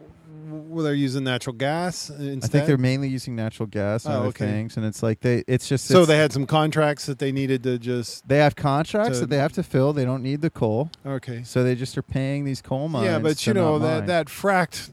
well, 0.49 0.83
they're 0.83 0.95
using 0.95 1.23
natural 1.23 1.55
gas 1.55 2.09
instead. 2.09 2.43
I 2.43 2.47
think 2.47 2.65
they're 2.65 2.77
mainly 2.77 3.07
using 3.07 3.35
natural 3.35 3.67
gas 3.67 4.03
and 4.05 4.15
Oh, 4.15 4.17
other 4.19 4.27
okay. 4.29 4.45
things, 4.47 4.77
and 4.77 4.85
it's 4.85 5.03
like 5.03 5.19
they 5.19 5.43
it's 5.47 5.67
just 5.67 5.85
so 5.85 5.97
it's- 6.01 6.07
they 6.07 6.17
had 6.17 6.33
some 6.33 6.47
contracts 6.47 7.05
that 7.05 7.19
they 7.19 7.31
needed 7.31 7.61
to 7.63 7.77
just 7.77 8.27
they 8.27 8.39
have 8.39 8.55
contracts 8.55 9.17
to- 9.17 9.21
that 9.21 9.29
they 9.29 9.37
have 9.37 9.53
to 9.53 9.63
fill. 9.63 9.93
They 9.93 10.05
don't 10.05 10.23
need 10.23 10.41
the 10.41 10.49
coal, 10.49 10.89
okay. 11.05 11.43
so 11.43 11.63
they 11.63 11.75
just 11.75 11.95
are 11.99 12.01
paying 12.03 12.45
these 12.45 12.63
coal 12.63 12.87
mines. 12.89 13.05
Yeah, 13.05 13.19
but 13.19 13.45
you 13.45 13.53
know 13.53 13.77
that 13.77 13.99
mine. 13.99 14.07
that 14.07 14.25
fracked 14.27 14.91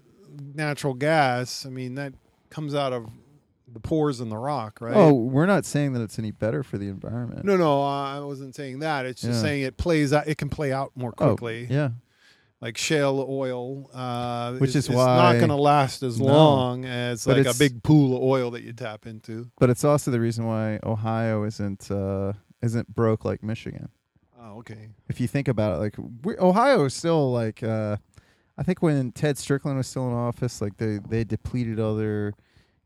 natural 0.54 0.92
gas. 0.92 1.64
I 1.64 1.70
mean, 1.70 1.94
that 1.94 2.12
comes 2.50 2.74
out 2.74 2.92
of 2.92 3.06
the 3.72 3.80
pores 3.80 4.20
in 4.20 4.28
the 4.28 4.36
rock, 4.36 4.80
right? 4.80 4.94
Oh, 4.96 5.12
we're 5.12 5.46
not 5.46 5.64
saying 5.64 5.92
that 5.94 6.02
it's 6.02 6.18
any 6.18 6.30
better 6.30 6.62
for 6.62 6.78
the 6.78 6.88
environment. 6.88 7.44
no, 7.44 7.56
no, 7.56 7.82
I 7.82 8.20
wasn't 8.20 8.54
saying 8.54 8.80
that. 8.80 9.06
It's 9.06 9.22
just 9.22 9.34
Yeah. 9.36 9.40
saying 9.42 9.62
it 9.62 9.76
plays 9.76 10.12
out. 10.12 10.28
It 10.28 10.38
can 10.38 10.48
play 10.48 10.72
out 10.72 10.92
more 10.94 11.12
Oh, 11.18 11.28
quickly. 11.28 11.66
yeah, 11.70 11.90
Like 12.60 12.76
shale 12.78 13.26
oil, 13.28 13.90
uh, 13.92 14.54
Which 14.58 14.70
is 14.70 14.86
it's 14.86 14.88
why- 14.88 15.16
not 15.16 15.32
going 15.38 15.48
to 15.48 15.56
last 15.56 16.02
as 16.04 16.20
No. 16.20 16.26
long 16.26 16.84
as 16.84 17.24
But 17.24 17.38
like 17.38 17.46
a 17.52 17.58
big 17.58 17.82
pool 17.82 18.16
of 18.16 18.22
oil 18.22 18.50
that 18.52 18.62
you 18.62 18.72
tap 18.72 19.06
into. 19.06 19.50
but 19.58 19.68
it's 19.70 19.82
also 19.84 20.10
the 20.12 20.20
reason 20.20 20.46
why 20.46 20.78
Ohio 20.84 21.42
isn't 21.44 21.90
uh, 21.90 22.34
isn't 22.62 22.94
broke 22.94 23.24
like 23.24 23.42
Michigan. 23.42 23.88
Oh, 24.40 24.58
okay. 24.58 24.90
if 25.08 25.20
you 25.20 25.26
think 25.26 25.48
about 25.48 25.76
it, 25.76 25.78
like 25.78 25.96
we, 26.24 26.36
Ohio 26.38 26.84
is 26.84 26.94
still 26.94 27.32
like 27.32 27.62
uh, 27.64 27.96
I 28.56 28.62
think 28.62 28.80
when 28.82 29.10
Ted 29.12 29.38
Strickland 29.38 29.76
was 29.78 29.86
still 29.88 30.06
in 30.06 30.14
office, 30.14 30.60
like 30.60 30.76
they 30.76 30.98
they 30.98 31.24
depleted 31.24 31.80
all 31.80 31.96
their 31.96 32.32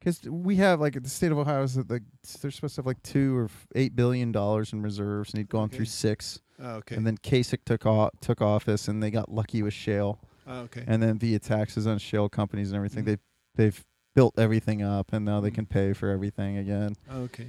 because 0.07 0.23
we 0.31 0.55
have 0.57 0.81
like 0.81 1.03
the 1.03 1.09
state 1.09 1.33
of 1.33 1.39
Ohio 1.39 1.65
is 1.65 1.77
like 1.77 2.03
they're 2.41 2.51
supposed 2.53 2.77
to 2.77 2.79
have 2.81 2.87
like 2.87 3.03
two 3.03 3.37
or 3.37 3.51
eight 3.75 3.97
billion 3.97 4.31
dollars 4.31 4.73
in 4.73 4.81
reserves, 4.81 5.31
and 5.33 5.39
he'd 5.39 5.49
gone 5.49 5.65
Okay. 5.65 5.79
through 5.79 5.87
six, 5.87 6.41
Oh, 6.61 6.77
okay. 6.77 6.95
and 6.95 7.05
then 7.05 7.19
Kasich 7.19 7.65
took 7.65 7.85
off, 7.87 8.11
took 8.21 8.41
office, 8.41 8.87
and 8.87 9.03
they 9.03 9.11
got 9.11 9.33
lucky 9.33 9.65
with 9.65 9.75
shale, 9.75 10.21
oh, 10.47 10.61
okay. 10.61 10.85
and 10.87 11.03
then 11.03 11.19
via 11.19 11.41
taxes 11.41 11.89
on 11.89 11.99
shale 11.99 12.29
companies 12.29 12.69
and 12.71 12.77
everything, 12.77 13.03
Mhm. 13.03 13.07
they 13.07 13.17
they've 13.57 13.85
built 14.15 14.39
everything 14.39 14.81
up, 14.81 15.13
and 15.13 15.25
now 15.25 15.41
they 15.41 15.51
Mhm. 15.51 15.55
can 15.55 15.67
pay 15.67 15.93
for 15.93 16.09
everything 16.09 16.57
again 16.57 16.95
okay. 17.11 17.49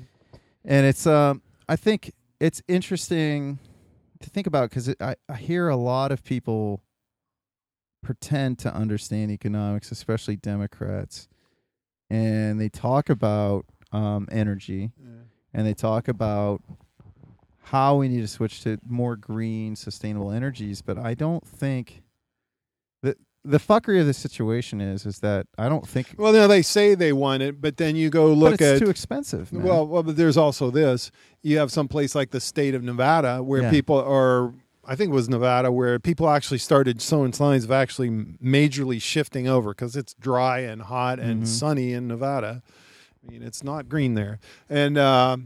and 0.65 0.85
it's 0.87 1.05
um 1.05 1.41
I 1.69 1.75
think 1.75 2.11
it's 2.39 2.61
interesting 2.67 3.59
to 4.19 4.29
think 4.31 4.47
about 4.47 4.71
because 4.71 4.89
I 4.99 5.15
I 5.29 5.35
hear 5.35 5.67
a 5.67 5.75
lot 5.77 6.11
of 6.11 6.23
people 6.23 6.81
pretend 8.01 8.57
to 8.59 8.73
understand 8.73 9.29
economics, 9.31 9.91
especially 9.91 10.37
Democrats, 10.37 11.27
and 12.09 12.59
they 12.59 12.69
talk 12.69 13.09
about 13.09 13.65
um, 13.91 14.27
energy 14.31 14.91
Yeah. 14.99 15.09
and 15.53 15.65
they 15.67 15.73
talk 15.73 16.07
about 16.07 16.61
how 17.63 17.95
we 17.97 18.07
need 18.07 18.21
to 18.21 18.27
switch 18.27 18.63
to 18.63 18.77
more 18.87 19.15
green, 19.15 19.75
sustainable 19.75 20.31
energies. 20.31 20.81
But 20.81 20.97
I 20.97 21.13
don't 21.13 21.45
think 21.45 22.03
that 23.03 23.17
the 23.43 23.57
fuckery 23.57 23.99
of 23.99 24.05
the 24.07 24.13
situation 24.13 24.79
is 24.81 25.05
is 25.05 25.19
that 25.19 25.47
I 25.57 25.67
don't 25.69 25.87
think 25.87 26.15
Well, 26.17 26.31
no, 26.33 26.47
they 26.47 26.61
say 26.61 26.95
they 26.95 27.11
want 27.13 27.43
it, 27.43 27.59
but 27.61 27.77
then 27.77 27.95
you 27.95 28.09
go 28.09 28.31
look 28.33 28.53
it's 28.53 28.61
at 28.61 28.79
too 28.79 28.89
expensive. 28.89 29.51
Man. 29.51 29.63
Well, 29.63 29.85
well, 29.87 30.03
but 30.03 30.15
there's 30.15 30.37
also 30.37 30.69
this. 30.71 31.11
You 31.43 31.57
have 31.57 31.71
some 31.71 31.87
place 31.87 32.15
like 32.15 32.31
the 32.31 32.39
state 32.41 32.73
of 32.75 32.83
Nevada 32.83 33.43
where 33.43 33.63
Yeah. 33.63 33.71
people 33.71 33.97
are 34.01 34.53
I 34.89 34.95
think 34.95 35.11
it 35.11 35.13
was 35.13 35.27
Nevada, 35.27 35.69
where 35.71 35.99
people 35.99 36.29
actually 36.29 36.59
started 36.59 37.01
showing 37.01 37.33
signs 37.33 37.65
of 37.65 37.71
actually 37.71 38.09
majorly 38.09 39.01
shifting 39.01 39.47
over 39.47 39.71
because 39.71 39.95
it's 39.97 40.13
dry 40.13 40.59
and 40.59 40.81
hot 40.83 41.19
and 41.19 41.43
Mhm. 41.43 41.47
sunny 41.47 41.91
in 41.91 42.07
Nevada. 42.07 42.63
I 43.27 43.31
mean, 43.31 43.43
it's 43.43 43.63
not 43.63 43.89
green 43.89 44.13
there. 44.13 44.39
And 44.69 44.97
uh, 44.97 45.37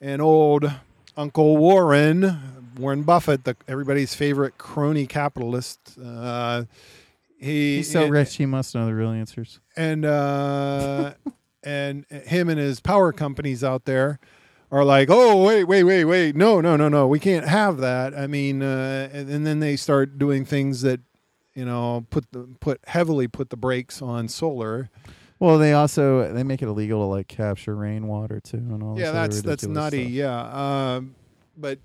and 0.00 0.22
old 0.22 0.70
Uncle 1.16 1.56
Warren, 1.56 2.38
Warren 2.78 3.02
Buffett, 3.02 3.44
the, 3.44 3.56
everybody's 3.66 4.14
favorite 4.14 4.58
crony 4.58 5.06
capitalist. 5.06 5.78
Uh, 6.02 6.64
he 7.38 7.76
He's 7.78 7.90
so 7.90 8.04
and- 8.04 8.12
rich, 8.12 8.36
he 8.36 8.46
must 8.46 8.74
know 8.74 8.86
the 8.86 8.94
real 8.94 9.10
answers. 9.10 9.58
and 9.76 10.04
uh, 10.04 11.14
and 11.64 12.04
him 12.10 12.48
and 12.48 12.60
his 12.60 12.78
power 12.80 13.12
companies 13.12 13.64
out 13.64 13.86
there 13.86 14.20
are 14.74 14.84
like, 14.84 15.08
oh 15.08 15.40
wait, 15.44 15.64
wait, 15.64 15.84
wait, 15.84 16.04
wait, 16.04 16.34
no, 16.34 16.60
no, 16.60 16.74
no, 16.74 16.88
no, 16.88 17.06
we 17.06 17.20
can't 17.20 17.46
have 17.46 17.76
that. 17.76 18.12
I 18.12 18.26
mean, 18.26 18.60
uh, 18.60 19.08
and, 19.12 19.30
and 19.30 19.46
then 19.46 19.60
they 19.60 19.76
start 19.76 20.18
doing 20.18 20.44
things 20.44 20.82
that 20.82 21.00
you 21.54 21.64
know 21.64 22.04
put 22.10 22.32
the 22.32 22.48
put 22.58 22.80
heavily 22.88 23.28
put 23.28 23.50
the 23.50 23.56
brakes 23.56 24.02
on 24.02 24.26
solar. 24.26 24.90
Well, 25.38 25.58
they 25.58 25.74
also 25.74 26.32
they 26.32 26.42
make 26.42 26.60
it 26.60 26.66
illegal 26.66 27.02
to 27.02 27.06
like 27.06 27.28
capture 27.28 27.76
rainwater 27.76 28.40
too, 28.40 28.56
and 28.56 28.82
all. 28.82 28.98
yeah, 28.98 29.12
that's 29.12 29.42
that's 29.42 29.64
nutty. 29.64 30.02
stuff. 30.02 30.12
Yeah, 30.12 30.94
um, 30.96 31.14
but 31.56 31.78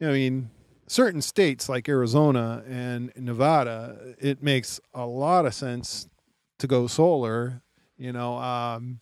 I 0.00 0.06
mean, 0.06 0.50
certain 0.88 1.22
states 1.22 1.68
like 1.68 1.88
Arizona 1.88 2.64
and 2.68 3.12
Nevada, 3.16 4.16
it 4.18 4.42
makes 4.42 4.80
a 4.92 5.06
lot 5.06 5.46
of 5.46 5.54
sense 5.54 6.08
to 6.58 6.66
go 6.66 6.88
solar. 6.88 7.62
You 7.96 8.12
know, 8.12 8.38
um, 8.38 8.98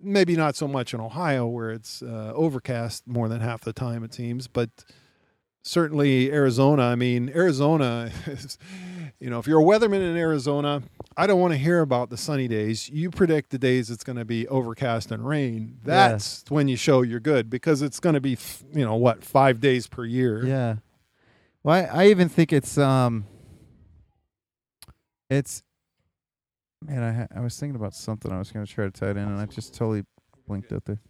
maybe 0.00 0.36
not 0.36 0.56
so 0.56 0.68
much 0.68 0.94
in 0.94 1.00
Ohio 1.00 1.46
where 1.46 1.70
it's 1.70 2.02
uh, 2.02 2.32
overcast 2.34 3.06
more 3.06 3.28
than 3.28 3.40
half 3.40 3.62
the 3.62 3.72
time 3.72 4.04
it 4.04 4.14
seems, 4.14 4.46
but 4.46 4.70
certainly 5.62 6.32
Arizona. 6.32 6.82
I 6.84 6.94
mean, 6.94 7.30
Arizona 7.34 8.10
is. 8.26 8.58
You 9.20 9.30
know, 9.30 9.40
if 9.40 9.48
you're 9.48 9.60
a 9.60 9.64
weatherman 9.64 10.00
in 10.08 10.16
Arizona, 10.16 10.80
I 11.16 11.26
don't 11.26 11.40
want 11.40 11.52
to 11.52 11.58
hear 11.58 11.80
about 11.80 12.08
the 12.08 12.16
sunny 12.16 12.46
days. 12.46 12.88
You 12.88 13.10
predict 13.10 13.50
the 13.50 13.58
days 13.58 13.90
it's 13.90 14.04
going 14.04 14.14
to 14.18 14.24
be 14.24 14.46
overcast 14.46 15.10
and 15.10 15.26
rain. 15.26 15.78
Yeah. 15.84 16.10
That's 16.10 16.44
when 16.48 16.68
you 16.68 16.76
show 16.76 17.02
you're 17.02 17.18
good 17.18 17.50
because 17.50 17.82
it's 17.82 17.98
going 17.98 18.14
to 18.14 18.20
be, 18.20 18.38
you 18.72 18.84
know, 18.84 18.94
what 18.94 19.24
five 19.24 19.60
days 19.60 19.88
per 19.88 20.04
year. 20.04 20.46
Yeah. 20.46 20.76
Well, 21.64 21.74
I, 21.74 22.04
I 22.04 22.06
even 22.08 22.28
think 22.28 22.52
it's 22.52 22.78
um. 22.78 23.26
It's. 25.28 25.64
Man, 26.84 27.02
I 27.02 27.12
ha- 27.12 27.26
I 27.34 27.40
was 27.40 27.58
thinking 27.58 27.76
about 27.76 27.94
something. 27.94 28.30
I 28.30 28.38
was 28.38 28.52
going 28.52 28.64
to 28.64 28.72
try 28.72 28.84
to 28.84 28.90
tie 28.90 29.10
it 29.10 29.16
in, 29.16 29.24
and 29.24 29.38
I 29.40 29.46
just 29.46 29.74
totally 29.74 30.04
blinked 30.46 30.72
out 30.72 30.84
there. 30.84 31.00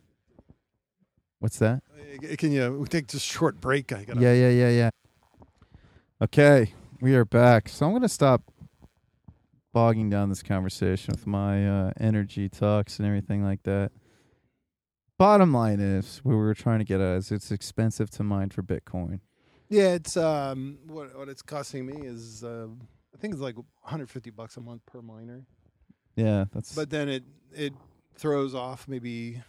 What's 1.40 1.58
that? 1.58 1.82
Uh, 1.94 2.36
Can 2.36 2.52
you 2.52 2.72
we 2.78 2.88
take 2.88 3.06
just 3.06 3.24
a 3.30 3.32
short 3.32 3.60
break? 3.60 3.92
I 3.92 4.04
gotta. 4.04 4.20
Yeah, 4.20 4.32
yeah, 4.32 4.48
yeah, 4.48 4.70
yeah. 4.70 4.90
Okay, 6.20 6.72
we 7.00 7.14
are 7.14 7.24
back. 7.24 7.68
So 7.68 7.86
I'm 7.86 7.92
going 7.92 8.02
to 8.02 8.08
stop 8.08 8.42
bogging 9.72 10.10
down 10.10 10.30
this 10.30 10.42
conversation 10.42 11.12
with 11.12 11.26
my 11.26 11.68
uh, 11.68 11.92
energy 12.00 12.48
talks 12.48 12.98
and 12.98 13.06
everything 13.06 13.44
like 13.44 13.62
that. 13.62 13.92
Bottom 15.16 15.52
line 15.52 15.78
is, 15.80 16.18
what 16.24 16.32
we 16.32 16.38
were 16.38 16.54
trying 16.54 16.78
to 16.78 16.84
get 16.84 17.00
at 17.00 17.16
is 17.18 17.30
it's 17.30 17.50
expensive 17.52 18.10
to 18.10 18.24
mine 18.24 18.50
for 18.50 18.62
Bitcoin. 18.62 19.20
Yeah, 19.68 19.94
it's 19.94 20.16
um 20.16 20.78
what 20.86 21.16
what 21.16 21.28
it's 21.28 21.42
costing 21.42 21.86
me 21.86 22.06
is 22.06 22.42
uh, 22.42 22.68
I 23.14 23.18
think 23.18 23.34
it's 23.34 23.42
like 23.42 23.56
150 23.56 24.30
bucks 24.30 24.56
a 24.56 24.60
month 24.60 24.80
per 24.86 25.02
miner. 25.02 25.44
Yeah, 26.18 26.46
that's 26.52 26.74
But 26.74 26.90
then 26.90 27.08
it 27.08 27.24
it 27.54 27.72
throws 28.16 28.54
off 28.54 28.88
maybe 28.88 29.40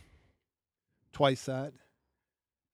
twice 1.13 1.45
that. 1.45 1.73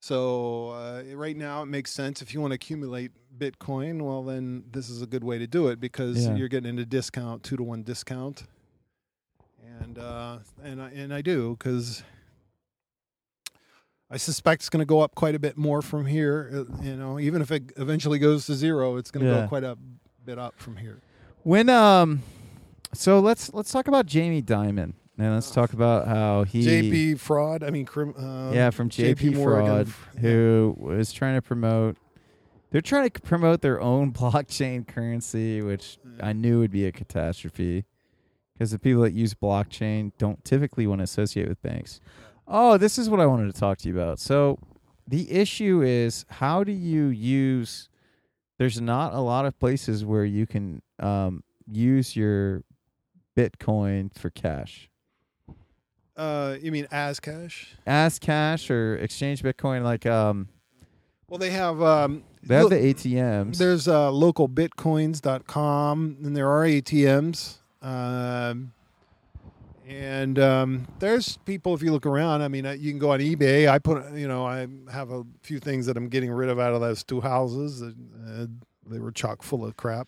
So 0.01 0.69
uh, 0.69 1.03
right 1.15 1.35
now 1.35 1.63
it 1.63 1.67
makes 1.67 1.91
sense 1.91 2.21
if 2.21 2.33
you 2.33 2.41
want 2.41 2.51
to 2.51 2.55
accumulate 2.55 3.11
Bitcoin. 3.37 4.01
Well, 4.01 4.23
then 4.23 4.65
this 4.71 4.89
is 4.89 5.01
a 5.01 5.07
good 5.07 5.23
way 5.23 5.39
to 5.39 5.47
do 5.47 5.67
it 5.69 5.79
because 5.79 6.25
Yeah. 6.27 6.35
you're 6.35 6.49
getting 6.49 6.77
a 6.77 6.85
discount, 6.85 7.41
two 7.43 7.55
to 7.57 7.63
one 7.63 7.83
discount, 7.83 8.43
and 9.81 9.97
uh, 9.97 10.39
and 10.63 10.81
I, 10.81 10.89
and 10.91 11.13
I 11.13 11.21
do 11.21 11.55
because 11.57 12.03
I 14.11 14.17
suspect 14.17 14.61
it's 14.61 14.69
going 14.69 14.81
to 14.81 14.85
go 14.85 14.99
up 15.01 15.15
quite 15.15 15.33
a 15.33 15.39
bit 15.39 15.57
more 15.57 15.81
from 15.81 16.05
here. 16.05 16.51
Uh, 16.53 16.83
you 16.83 16.95
know, 16.95 17.17
even 17.19 17.41
if 17.41 17.49
it 17.49 17.71
eventually 17.77 18.19
goes 18.19 18.45
to 18.45 18.53
zero, 18.53 18.97
it's 18.97 19.09
going 19.09 19.25
to 19.25 19.31
Yeah. 19.31 19.41
go 19.41 19.47
quite 19.47 19.63
a 19.63 19.77
bit 20.23 20.37
up 20.37 20.53
from 20.59 20.77
here. 20.77 21.01
When 21.43 21.69
um, 21.69 22.21
so 22.95 23.19
let's 23.19 23.53
let's 23.53 23.71
talk 23.71 23.87
about 23.87 24.05
Jamie 24.05 24.41
Dimon 24.41 24.93
and 25.17 25.33
let's 25.33 25.51
talk 25.51 25.73
about 25.73 26.07
how 26.07 26.43
he 26.43 26.65
JP 26.65 27.19
fraud. 27.19 27.63
I 27.63 27.69
mean, 27.69 27.85
crim, 27.85 28.13
uh, 28.17 28.51
yeah 28.53 28.69
from 28.69 28.89
JP, 28.89 29.41
Fraud 29.41 29.87
who 30.19 30.75
was 30.77 31.13
trying 31.13 31.35
to 31.35 31.41
promote. 31.41 31.97
They're 32.71 32.81
trying 32.81 33.09
to 33.09 33.21
promote 33.21 33.61
their 33.61 33.79
own 33.79 34.11
blockchain 34.13 34.87
currency, 34.87 35.61
which 35.61 35.97
I 36.21 36.33
knew 36.33 36.59
would 36.59 36.71
be 36.71 36.85
a 36.85 36.91
catastrophe 36.91 37.85
because 38.53 38.71
the 38.71 38.79
people 38.79 39.03
that 39.03 39.13
use 39.13 39.33
blockchain 39.33 40.11
don't 40.17 40.43
typically 40.43 40.87
want 40.87 40.99
to 40.99 41.03
associate 41.03 41.47
with 41.47 41.61
banks. 41.61 42.01
Oh, 42.47 42.77
this 42.77 42.97
is 42.97 43.09
what 43.09 43.19
I 43.19 43.25
wanted 43.25 43.53
to 43.53 43.59
talk 43.59 43.77
to 43.79 43.87
you 43.89 43.95
about. 43.95 44.19
So, 44.19 44.59
the 45.07 45.31
issue 45.31 45.81
is 45.81 46.25
how 46.29 46.63
do 46.63 46.71
you 46.71 47.05
use 47.05 47.89
there's 48.57 48.79
not 48.79 49.13
a 49.13 49.19
lot 49.19 49.45
of 49.45 49.59
places 49.59 50.05
where 50.05 50.25
you 50.25 50.47
can 50.47 50.81
um, 50.99 51.43
use 51.69 52.15
your 52.15 52.63
Bitcoin 53.35 54.17
for 54.17 54.29
cash. 54.29 54.89
Uh, 56.15 56.55
you 56.61 56.71
mean 56.71 56.87
as 56.91 57.19
cash? 57.19 57.75
As 57.85 58.19
cash 58.19 58.69
or 58.69 58.95
exchange 58.95 59.43
Bitcoin 59.43 59.83
like 59.83 60.05
um 60.05 60.47
Well, 61.29 61.37
they 61.37 61.49
have. 61.49 61.81
Um, 61.81 62.23
they 62.43 62.55
have 62.55 62.63
look, 62.65 62.71
the 62.71 62.93
ATMs. 62.93 63.57
There's 63.57 63.87
uh, 63.87 64.11
localbitcoins.com, 64.11 66.17
and 66.23 66.37
there 66.37 66.49
are 66.49 66.63
ATMs. 66.63 67.57
Um, 67.81 68.71
and 69.87 70.39
um, 70.39 70.87
there's 70.99 71.37
people. 71.37 71.73
If 71.73 71.81
you 71.83 71.91
look 71.91 72.05
around, 72.05 72.41
I 72.41 72.47
mean, 72.47 72.65
uh, 72.65 72.71
you 72.71 72.91
can 72.91 72.99
go 72.99 73.11
on 73.11 73.19
eBay. 73.19 73.67
I 73.67 73.79
put, 73.79 74.13
you 74.13 74.27
know, 74.27 74.45
I 74.45 74.67
have 74.91 75.11
a 75.11 75.23
few 75.41 75.59
things 75.59 75.85
that 75.87 75.97
I'm 75.97 76.07
getting 76.07 76.31
rid 76.31 76.49
of 76.49 76.59
out 76.59 76.73
of 76.73 76.81
those 76.81 77.03
two 77.03 77.21
houses. 77.21 77.81
Uh, 77.81 78.45
they 78.87 78.99
were 78.99 79.11
chock 79.11 79.43
full 79.43 79.65
of 79.65 79.75
crap, 79.77 80.07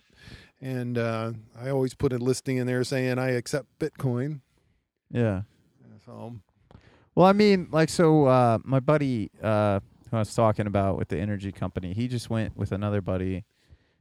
and 0.61 0.97
uh, 0.97 1.31
I 1.59 1.69
always 1.69 1.93
put 1.93 2.13
a 2.13 2.17
listing 2.17 2.57
in 2.57 2.67
there 2.67 2.83
saying 2.83 3.19
I 3.19 3.31
accept 3.31 3.67
Bitcoin. 3.79 4.41
yeah. 5.11 5.41
So 6.05 6.35
Well, 7.15 7.25
I 7.25 7.33
mean, 7.33 7.67
like, 7.71 7.89
so 7.89 8.25
uh, 8.25 8.59
my 8.63 8.79
buddy 8.79 9.29
uh, 9.43 9.81
who 10.09 10.17
I 10.17 10.19
was 10.19 10.33
talking 10.33 10.67
about 10.67 10.97
with 10.97 11.09
the 11.09 11.17
energy 11.17 11.51
company, 11.51 11.93
he 11.93 12.07
just 12.07 12.29
went 12.29 12.55
with 12.55 12.71
another 12.71 13.01
buddy. 13.01 13.43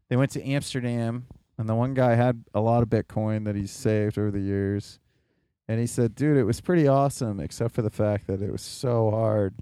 They 0.08 0.16
went 0.16 0.30
to 0.32 0.44
Amsterdam, 0.44 1.26
and 1.58 1.68
the 1.68 1.74
one 1.74 1.94
guy 1.94 2.14
had 2.14 2.44
a 2.54 2.60
lot 2.60 2.82
of 2.82 2.88
Bitcoin 2.88 3.44
that 3.44 3.56
he's 3.56 3.72
saved 3.72 4.18
over 4.18 4.30
the 4.30 4.40
years. 4.40 5.00
And 5.68 5.80
he 5.80 5.86
said, 5.88 6.14
dude, 6.14 6.36
it 6.36 6.44
was 6.44 6.60
pretty 6.60 6.86
awesome, 6.86 7.40
except 7.40 7.74
for 7.74 7.82
the 7.82 7.90
fact 7.90 8.28
that 8.28 8.40
it 8.40 8.52
was 8.52 8.62
so 8.62 9.10
hard 9.10 9.54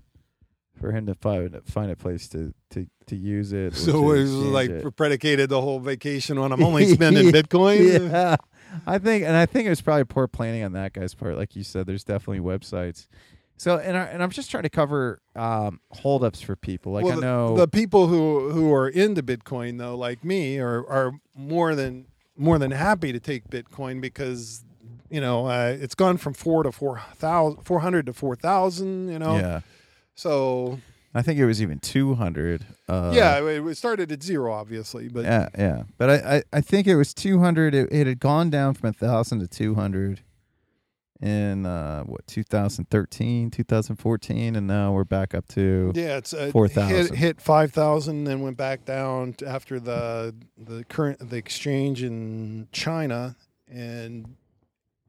for 0.80 0.92
him 0.92 1.06
to 1.06 1.14
find 1.14 1.60
find 1.64 1.90
a 1.90 1.96
place 1.96 2.28
to 2.28 2.54
to, 2.70 2.86
to 3.06 3.16
use 3.16 3.52
it. 3.52 3.74
So 3.74 4.12
it 4.12 4.22
was 4.22 4.32
like 4.32 4.70
it. 4.70 4.96
predicated 4.96 5.48
the 5.50 5.60
whole 5.60 5.80
vacation 5.80 6.38
on 6.38 6.52
I'm 6.52 6.62
only 6.62 6.86
spending 6.94 7.30
Bitcoin. 7.30 8.10
yeah. 8.12 8.36
I 8.86 8.98
think, 8.98 9.24
and 9.24 9.36
I 9.36 9.46
think 9.46 9.66
it 9.66 9.70
was 9.70 9.80
probably 9.80 10.04
poor 10.04 10.26
planning 10.26 10.64
on 10.64 10.72
that 10.72 10.92
guy's 10.92 11.14
part. 11.14 11.36
Like 11.36 11.54
you 11.54 11.62
said, 11.62 11.86
there's 11.86 12.02
definitely 12.02 12.40
websites. 12.40 13.06
So, 13.56 13.78
and 13.78 13.96
I, 13.96 14.04
and 14.06 14.22
I'm 14.22 14.30
just 14.30 14.50
trying 14.50 14.64
to 14.64 14.68
cover 14.68 15.20
um, 15.36 15.80
holdups 15.92 16.40
for 16.40 16.56
people. 16.56 16.92
Like 16.92 17.04
well, 17.04 17.12
I 17.12 17.16
the- 17.16 17.22
know, 17.22 17.56
the, 17.56 17.68
people 17.68 18.08
who 18.08 18.50
who 18.50 18.72
are 18.74 18.88
into 18.88 19.22
Bitcoin 19.22 19.78
though, 19.78 19.96
like 19.96 20.24
me, 20.24 20.58
are 20.58 20.84
are 20.88 21.12
more 21.36 21.74
than 21.74 22.06
more 22.36 22.58
than 22.58 22.72
happy 22.72 23.12
to 23.12 23.20
take 23.20 23.48
Bitcoin 23.48 24.00
because 24.00 24.64
you 25.08 25.20
know 25.20 25.46
uh, 25.46 25.76
it's 25.78 25.94
gone 25.94 26.16
from 26.16 26.34
four 26.34 26.64
to 26.64 26.72
four 26.72 27.00
thousand, 27.14 27.62
four 27.62 27.80
hundred 27.80 28.06
to 28.06 28.12
four 28.12 28.34
thousand. 28.34 29.08
You 29.08 29.20
know, 29.20 29.36
yeah, 29.36 29.60
so 30.14 30.78
I 31.14 31.22
think 31.22 31.38
it 31.38 31.46
was 31.46 31.62
even 31.62 31.78
200. 31.78 32.66
Uh, 32.88 33.12
yeah, 33.14 33.38
it, 33.38 33.76
started 33.76 34.10
at 34.10 34.22
zero, 34.22 34.52
obviously, 34.52 35.08
but 35.08 35.24
yeah, 35.24 35.48
yeah. 35.56 35.82
But 35.96 36.10
I, 36.10 36.14
I, 36.36 36.42
I 36.54 36.60
think 36.60 36.88
it 36.88 36.96
was 36.96 37.14
200. 37.14 37.74
It, 37.74 37.92
it 37.92 38.06
had 38.06 38.18
gone 38.18 38.50
down 38.50 38.74
from 38.74 38.90
a 38.90 38.92
thousand 38.92 39.38
to 39.40 39.48
200 39.48 40.22
in 41.20 41.64
uh, 41.64 42.02
what 42.02 42.26
2013, 42.26 43.50
2014, 43.50 44.56
and 44.56 44.66
now 44.66 44.92
we're 44.92 45.04
back 45.04 45.34
up 45.34 45.46
to 45.48 45.92
yeah, 45.94 46.16
it's 46.16 46.34
uh, 46.34 46.50
4,000. 46.52 46.96
hit, 46.96 47.14
hit 47.14 47.40
five 47.40 47.72
thousand, 47.72 48.24
then 48.24 48.40
went 48.42 48.56
back 48.56 48.84
down 48.84 49.36
after 49.46 49.78
the 49.78 50.34
the 50.58 50.84
current 50.84 51.30
the 51.30 51.36
exchange 51.36 52.02
in 52.02 52.66
China, 52.72 53.36
and 53.68 54.36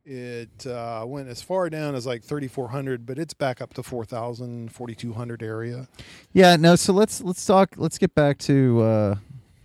it 0.06 0.68
uh, 0.68 1.04
went 1.08 1.30
as 1.30 1.42
far 1.42 1.70
down 1.70 1.96
as 1.96 2.06
like 2.06 2.24
thirty 2.24 2.48
four 2.48 2.70
hundred, 2.70 3.06
but 3.06 3.18
it's 3.20 3.34
back 3.34 3.62
up 3.62 3.74
to 3.76 3.84
4,000, 3.84 4.72
4,200 4.72 5.44
area. 5.44 5.88
Yeah, 6.34 6.56
no. 6.58 6.76
So 6.76 6.94
let's 6.94 7.22
let's 7.22 7.46
talk. 7.46 7.72
Let's 7.78 7.98
get 7.98 8.16
back 8.16 8.38
to 8.40 8.82
uh, 8.84 9.16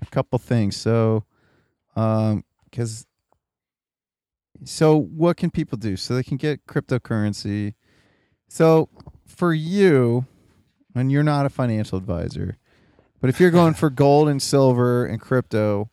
a 0.03 0.07
couple 0.07 0.38
things. 0.38 0.76
So, 0.76 1.24
um, 1.97 2.45
because 2.64 3.07
so 4.64 4.97
what 4.97 5.36
can 5.36 5.51
people 5.51 5.78
do? 5.78 5.97
So 5.97 6.14
they 6.14 6.22
can 6.22 6.36
get 6.36 6.66
cryptocurrency. 6.66 7.74
So 8.49 8.88
for 9.26 9.55
you, 9.55 10.26
and 10.95 11.12
you're 11.12 11.22
not 11.22 11.47
a 11.47 11.51
financial 11.51 11.99
advisor, 11.99 12.59
But 13.20 13.30
if 13.30 13.41
you're 13.41 13.51
going 13.51 13.74
for 13.74 13.91
gold 13.91 14.28
and 14.28 14.43
silver 14.43 15.07
and 15.07 15.20
crypto, 15.20 15.91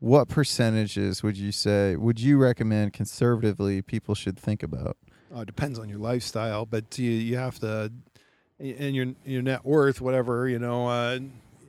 what 0.00 0.28
percentages 0.28 1.22
would 1.22 1.36
you 1.36 1.52
say 1.52 1.94
would 1.94 2.18
you 2.20 2.36
recommend 2.38 2.92
conservatively 2.92 3.80
people 3.82 4.14
should 4.14 4.38
think 4.38 4.62
about? 4.62 4.96
Uh, 5.34 5.40
it 5.40 5.46
depends 5.46 5.78
on 5.78 5.88
your 5.88 5.98
lifestyle, 5.98 6.66
but 6.66 6.98
you 6.98 7.10
you 7.10 7.36
have 7.36 7.58
to, 7.60 7.92
and 8.58 8.96
your 8.96 9.06
your 9.24 9.42
net 9.42 9.64
worth, 9.64 10.00
whatever 10.00 10.48
you 10.48 10.58
know, 10.58 10.88
uh, 10.88 11.18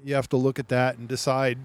you 0.04 0.16
have 0.16 0.28
to 0.30 0.38
look 0.38 0.58
at 0.58 0.70
that 0.70 0.98
and 0.98 1.08
decide, 1.08 1.60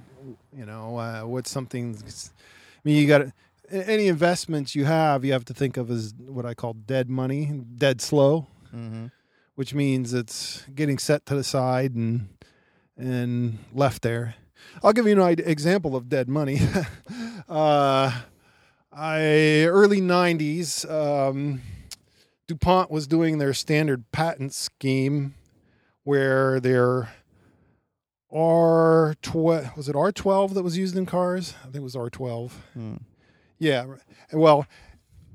you 0.52 0.66
know, 0.66 0.98
uh, 0.98 1.22
what's 1.22 1.50
something. 1.50 1.96
I 1.96 2.80
mean, 2.84 2.96
you 3.00 3.08
got 3.08 3.26
any 3.70 4.08
investments 4.08 4.74
you 4.74 4.84
have, 4.84 5.24
you 5.24 5.32
have 5.32 5.44
to 5.46 5.54
think 5.54 5.76
of 5.76 5.90
as 5.90 6.14
what 6.18 6.44
I 6.44 6.54
call 6.54 6.74
dead 6.74 7.08
money, 7.08 7.62
dead 7.76 8.00
slow, 8.00 8.46
Mm-hmm. 8.74 9.06
which 9.54 9.72
means 9.72 10.12
it's 10.12 10.64
getting 10.74 10.98
set 10.98 11.24
to 11.26 11.34
the 11.34 11.44
side 11.44 11.94
and 11.94 12.28
and 12.98 13.58
left 13.72 14.02
there. 14.02 14.34
I'll 14.82 14.92
give 14.92 15.06
you 15.06 15.20
an 15.20 15.40
example 15.40 15.96
of 15.96 16.08
dead 16.08 16.28
money. 16.28 16.60
uh, 17.48 18.12
I 18.92 19.64
early 19.64 20.00
'90s, 20.00 20.90
um, 20.90 21.60
DuPont 22.46 22.90
was 22.90 23.06
doing 23.06 23.38
their 23.38 23.52
standard 23.52 24.10
patent 24.12 24.54
scheme, 24.54 25.34
where 26.04 26.60
their 26.60 27.10
R 28.32 29.14
twelve 29.22 29.76
was 29.76 29.88
it 29.88 29.96
R 29.96 30.12
twelve 30.12 30.54
that 30.54 30.62
was 30.62 30.78
used 30.78 30.96
in 30.96 31.06
cars? 31.06 31.54
I 31.60 31.64
think 31.64 31.76
it 31.76 31.82
was 31.82 31.96
R 31.96 32.10
twelve. 32.10 32.52
Hmm. 32.74 32.96
Yeah. 33.58 33.86
Well, 34.32 34.66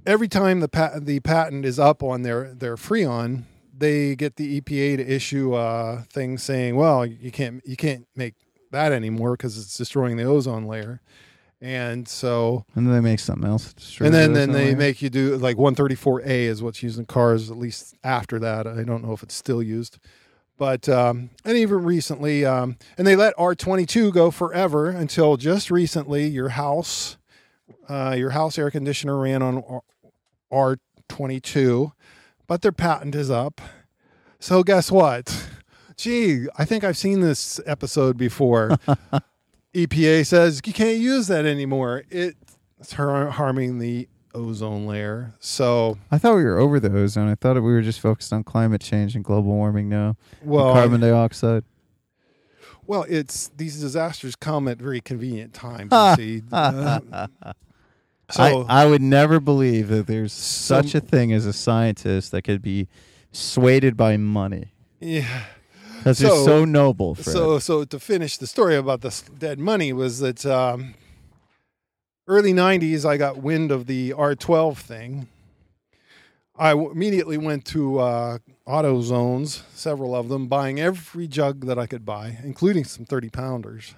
every 0.06 0.28
time 0.28 0.60
the 0.60 0.68
pat- 0.68 1.06
the 1.06 1.20
patent 1.20 1.66
is 1.66 1.80
up 1.80 2.04
on 2.04 2.22
their 2.24 2.54
their 2.54 2.76
Freon, 2.76 3.44
they 3.76 4.16
get 4.16 4.36
the 4.36 4.60
EPA 4.60 4.98
to 4.98 5.04
issue 5.04 5.56
a 5.56 6.06
thing 6.12 6.38
saying, 6.38 6.76
"Well, 6.76 7.06
you 7.06 7.32
can't 7.32 7.62
you 7.66 7.76
can't 7.76 8.08
make 8.16 8.36
that 8.72 8.92
anymore 8.92 9.34
because 9.34 9.58
it's 9.58 9.78
destroying 9.78 10.18
the 10.18 10.24
ozone 10.24 10.66
layer." 10.66 11.02
And 11.64 12.08
so, 12.08 12.66
And 12.76 12.88
then 12.88 12.94
they 12.96 13.02
make 13.02 13.20
something 13.20 13.48
else. 13.48 13.76
and 14.00 14.12
then 14.12 14.34
the 14.34 14.40
then 14.40 14.52
they 14.52 14.66
layer? 14.70 14.76
make 14.78 15.02
you 15.04 15.12
do 15.12 15.38
like 15.38 15.58
134A 15.58 16.26
is 16.48 16.64
what's 16.64 16.82
used 16.82 16.98
in 16.98 17.06
cars. 17.06 17.52
At 17.52 17.58
least 17.58 17.94
after 18.04 18.40
that, 18.40 18.66
I 18.66 18.84
don't 18.84 19.04
know 19.06 19.14
if 19.14 19.22
it's 19.22 19.36
still 19.36 19.62
used. 19.62 20.00
But 20.58 20.90
um, 20.90 21.30
and 21.46 21.56
even 21.58 21.84
recently, 21.84 22.46
um, 22.46 22.78
and 22.98 23.06
they 23.06 23.16
let 23.16 23.36
R22 23.38 24.12
go 24.12 24.32
forever 24.32 24.90
until 24.90 25.38
just 25.38 25.70
recently. 25.70 26.28
Your 26.28 26.50
house, 26.50 27.18
uh, 27.88 28.16
your 28.18 28.32
house 28.32 28.58
air 28.58 28.70
conditioner 28.72 29.18
ran 29.20 29.42
on 29.44 29.64
R- 30.52 30.68
R22, 31.10 31.92
but 32.48 32.62
their 32.62 32.72
patent 32.72 33.16
is 33.16 33.30
up. 33.32 33.62
So 34.40 34.64
guess 34.64 34.92
what? 34.92 35.48
Gee, 36.02 36.48
I 36.58 36.66
think 36.66 36.84
I've 36.84 36.98
seen 36.98 37.20
this 37.22 37.60
episode 37.68 38.18
before. 38.18 38.70
EPA 39.76 40.26
says 40.26 40.60
you 40.66 40.74
can't 40.74 40.98
use 40.98 41.28
that 41.28 41.46
anymore. 41.46 42.04
It's 42.10 42.94
har- 42.94 43.30
harming 43.30 43.78
the 43.78 44.08
ozone 44.34 44.88
layer. 44.88 45.36
So, 45.40 46.00
I 46.10 46.18
thought 46.18 46.38
we 46.38 46.44
were 46.44 46.58
over 46.58 46.80
the 46.80 46.92
ozone. 46.92 47.28
I 47.28 47.36
thought 47.36 47.54
we 47.56 47.62
were 47.62 47.84
just 47.84 48.00
focused 48.00 48.34
on 48.34 48.44
climate 48.44 48.82
change 48.82 49.14
and 49.16 49.24
global 49.24 49.52
warming 49.52 49.90
now. 49.90 50.16
well, 50.44 50.74
carbon 50.74 51.02
dioxide. 51.02 51.66
Well, 52.88 53.06
it's 53.08 53.50
these 53.56 53.80
disasters 53.80 54.36
come 54.36 54.68
at 54.68 54.80
very 54.80 55.02
convenient 55.02 55.54
times. 55.54 55.92
See, 56.18 56.42
Uh, 56.52 57.28
so 58.32 58.66
I, 58.68 58.84
I 58.84 58.86
would 58.88 59.02
never 59.04 59.40
believe 59.40 59.90
that 59.90 60.08
there's 60.08 60.34
Some- 60.34 60.84
such 60.88 60.96
a 60.96 61.00
thing 61.06 61.32
as 61.32 61.46
a 61.46 61.54
scientist 61.54 62.32
that 62.32 62.42
could 62.42 62.64
be 62.64 62.88
swayed 63.32 63.96
by 63.96 64.18
money. 64.18 64.72
yeah. 65.00 65.44
They're 66.04 66.14
So- 66.14 66.46
so 66.46 66.66
noble, 66.66 67.16
Fred. 67.16 67.26
So, 67.34 67.60
so 67.60 67.84
to 67.84 68.00
finish 68.00 68.38
the 68.38 68.48
story 68.48 68.76
about 68.76 69.02
this 69.02 69.22
dead 69.22 69.60
money 69.60 69.94
was 69.94 70.20
that 70.20 70.46
um, 70.46 70.96
early 72.28 72.54
'90s, 72.54 73.06
I 73.06 73.18
got 73.18 73.38
wind 73.38 73.72
of 73.72 73.86
the 73.88 74.12
R12 74.12 74.78
thing. 74.78 75.28
I 76.58 76.72
w- 76.72 76.92
immediately 76.92 77.38
went 77.38 77.66
to 77.68 78.00
uh, 78.00 78.38
auto 78.66 79.02
zones, 79.02 79.64
several 79.74 80.16
of 80.16 80.30
them, 80.30 80.48
buying 80.48 80.80
every 80.80 81.28
jug 81.28 81.66
that 81.66 81.80
I 81.80 81.88
could 81.88 82.06
buy, 82.06 82.38
including 82.44 82.84
some 82.84 83.06
30 83.06 83.30
pounders. 83.30 83.96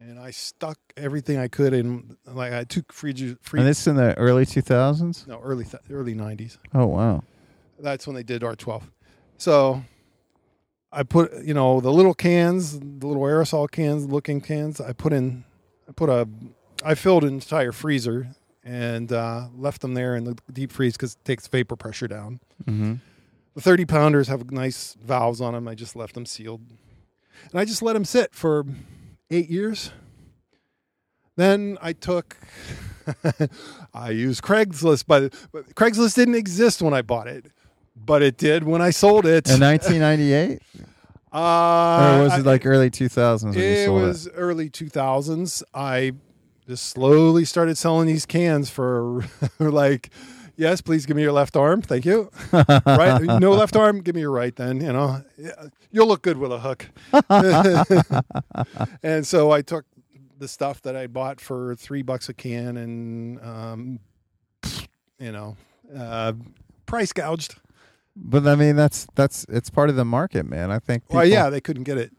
And 0.00 0.18
I 0.18 0.30
stuck 0.32 0.78
everything 0.96 1.38
I 1.38 1.46
could 1.48 1.72
in, 1.72 2.16
like 2.26 2.52
I 2.52 2.64
took 2.64 2.92
free, 2.92 3.14
free 3.40 3.60
and 3.60 3.68
this 3.68 3.80
is 3.82 3.86
in 3.86 3.96
the 3.96 4.18
early 4.18 4.44
2000s? 4.44 5.28
no, 5.28 5.40
early, 5.40 5.64
th- 5.64 5.82
early 5.90 6.12
90s. 6.14 6.58
Oh, 6.74 6.86
wow. 6.86 7.22
that's 7.78 8.06
when 8.06 8.16
they 8.16 8.24
did 8.24 8.42
R12. 8.42 8.82
So 9.38 9.82
I 10.92 11.02
put, 11.04 11.44
you 11.44 11.54
know, 11.54 11.80
the 11.80 11.92
little 11.92 12.14
cans, 12.14 12.78
the 12.78 13.06
little 13.06 13.22
aerosol 13.22 13.70
cans, 13.70 14.06
looking 14.06 14.40
cans. 14.40 14.80
I 14.80 14.92
put 14.92 15.12
in, 15.12 15.44
I 15.88 15.92
put 15.92 16.10
a, 16.10 16.28
I 16.84 16.94
filled 16.94 17.24
an 17.24 17.34
entire 17.34 17.72
freezer 17.72 18.28
and 18.62 19.10
uh, 19.12 19.48
left 19.56 19.80
them 19.80 19.94
there 19.94 20.14
in 20.16 20.24
the 20.24 20.36
deep 20.52 20.70
freeze 20.70 20.92
because 20.94 21.14
it 21.14 21.24
takes 21.24 21.46
vapor 21.48 21.76
pressure 21.76 22.08
down. 22.08 22.40
hmm 22.66 22.94
The 23.54 23.60
30 23.60 23.86
pounders 23.86 24.28
have 24.28 24.50
nice 24.50 24.94
valves 25.02 25.40
on 25.40 25.54
them. 25.54 25.66
I 25.66 25.74
just 25.74 25.96
left 25.96 26.14
them 26.14 26.26
sealed. 26.26 26.60
And 27.50 27.60
I 27.60 27.64
just 27.64 27.82
let 27.82 27.94
them 27.94 28.04
sit 28.04 28.34
for 28.34 28.64
eight 29.30 29.48
years. 29.48 29.90
Then 31.36 31.78
I 31.80 31.94
took, 31.94 32.36
I 33.94 34.10
used 34.10 34.42
Craigslist, 34.42 35.04
but 35.08 35.32
Craigslist 35.74 36.14
didn't 36.14 36.34
exist 36.34 36.82
when 36.82 36.92
I 36.92 37.00
bought 37.00 37.26
it, 37.26 37.46
but 37.96 38.22
it 38.22 38.36
did 38.36 38.64
when 38.64 38.82
I 38.82 38.90
sold 38.90 39.26
it. 39.26 39.48
In 39.48 39.60
1998? 39.60 40.62
uh, 41.32 42.18
or 42.18 42.22
was 42.24 42.38
it 42.38 42.46
like 42.46 42.66
early 42.66 42.90
2000s 42.90 43.44
when 43.44 43.54
you 43.54 43.60
it 43.60 43.88
was 43.88 44.28
early 44.34 44.70
2000s. 44.70 45.62
I 45.74 46.12
just 46.68 46.86
slowly 46.86 47.44
started 47.44 47.76
selling 47.76 48.06
these 48.06 48.26
cans 48.26 48.70
for 48.70 49.24
like, 49.58 50.10
yes, 50.56 50.80
please 50.80 51.06
give 51.06 51.16
me 51.16 51.22
your 51.22 51.32
left 51.32 51.56
arm. 51.56 51.82
Thank 51.82 52.04
you. 52.04 52.30
right? 52.52 53.20
No 53.22 53.52
left 53.52 53.76
arm. 53.76 54.00
Give 54.00 54.14
me 54.14 54.22
your 54.22 54.30
right 54.30 54.54
then. 54.54 54.80
You 54.80 54.92
know, 54.92 55.24
you'll 55.90 56.06
look 56.06 56.22
good 56.22 56.38
with 56.38 56.52
a 56.52 56.60
hook. 56.60 56.88
and 59.02 59.26
so 59.26 59.50
I 59.50 59.62
took 59.62 59.84
the 60.38 60.48
stuff 60.48 60.82
that 60.82 60.96
I 60.96 61.06
bought 61.06 61.40
for 61.40 61.74
three 61.76 62.02
bucks 62.02 62.28
a 62.28 62.34
can 62.34 62.76
and, 62.76 63.40
um, 63.40 64.00
you 65.18 65.30
know, 65.30 65.56
uh, 65.96 66.32
price 66.86 67.12
gouged. 67.12 67.56
But 68.14 68.46
I 68.46 68.54
mean, 68.56 68.76
that's 68.76 69.06
that's 69.14 69.46
it's 69.48 69.70
part 69.70 69.88
of 69.90 69.96
the 69.96 70.04
market, 70.04 70.44
man. 70.46 70.70
I 70.70 70.78
think. 70.78 71.04
well, 71.10 71.24
yeah, 71.24 71.48
they 71.50 71.60
couldn't 71.60 71.84
get 71.84 71.98
it. 71.98 72.12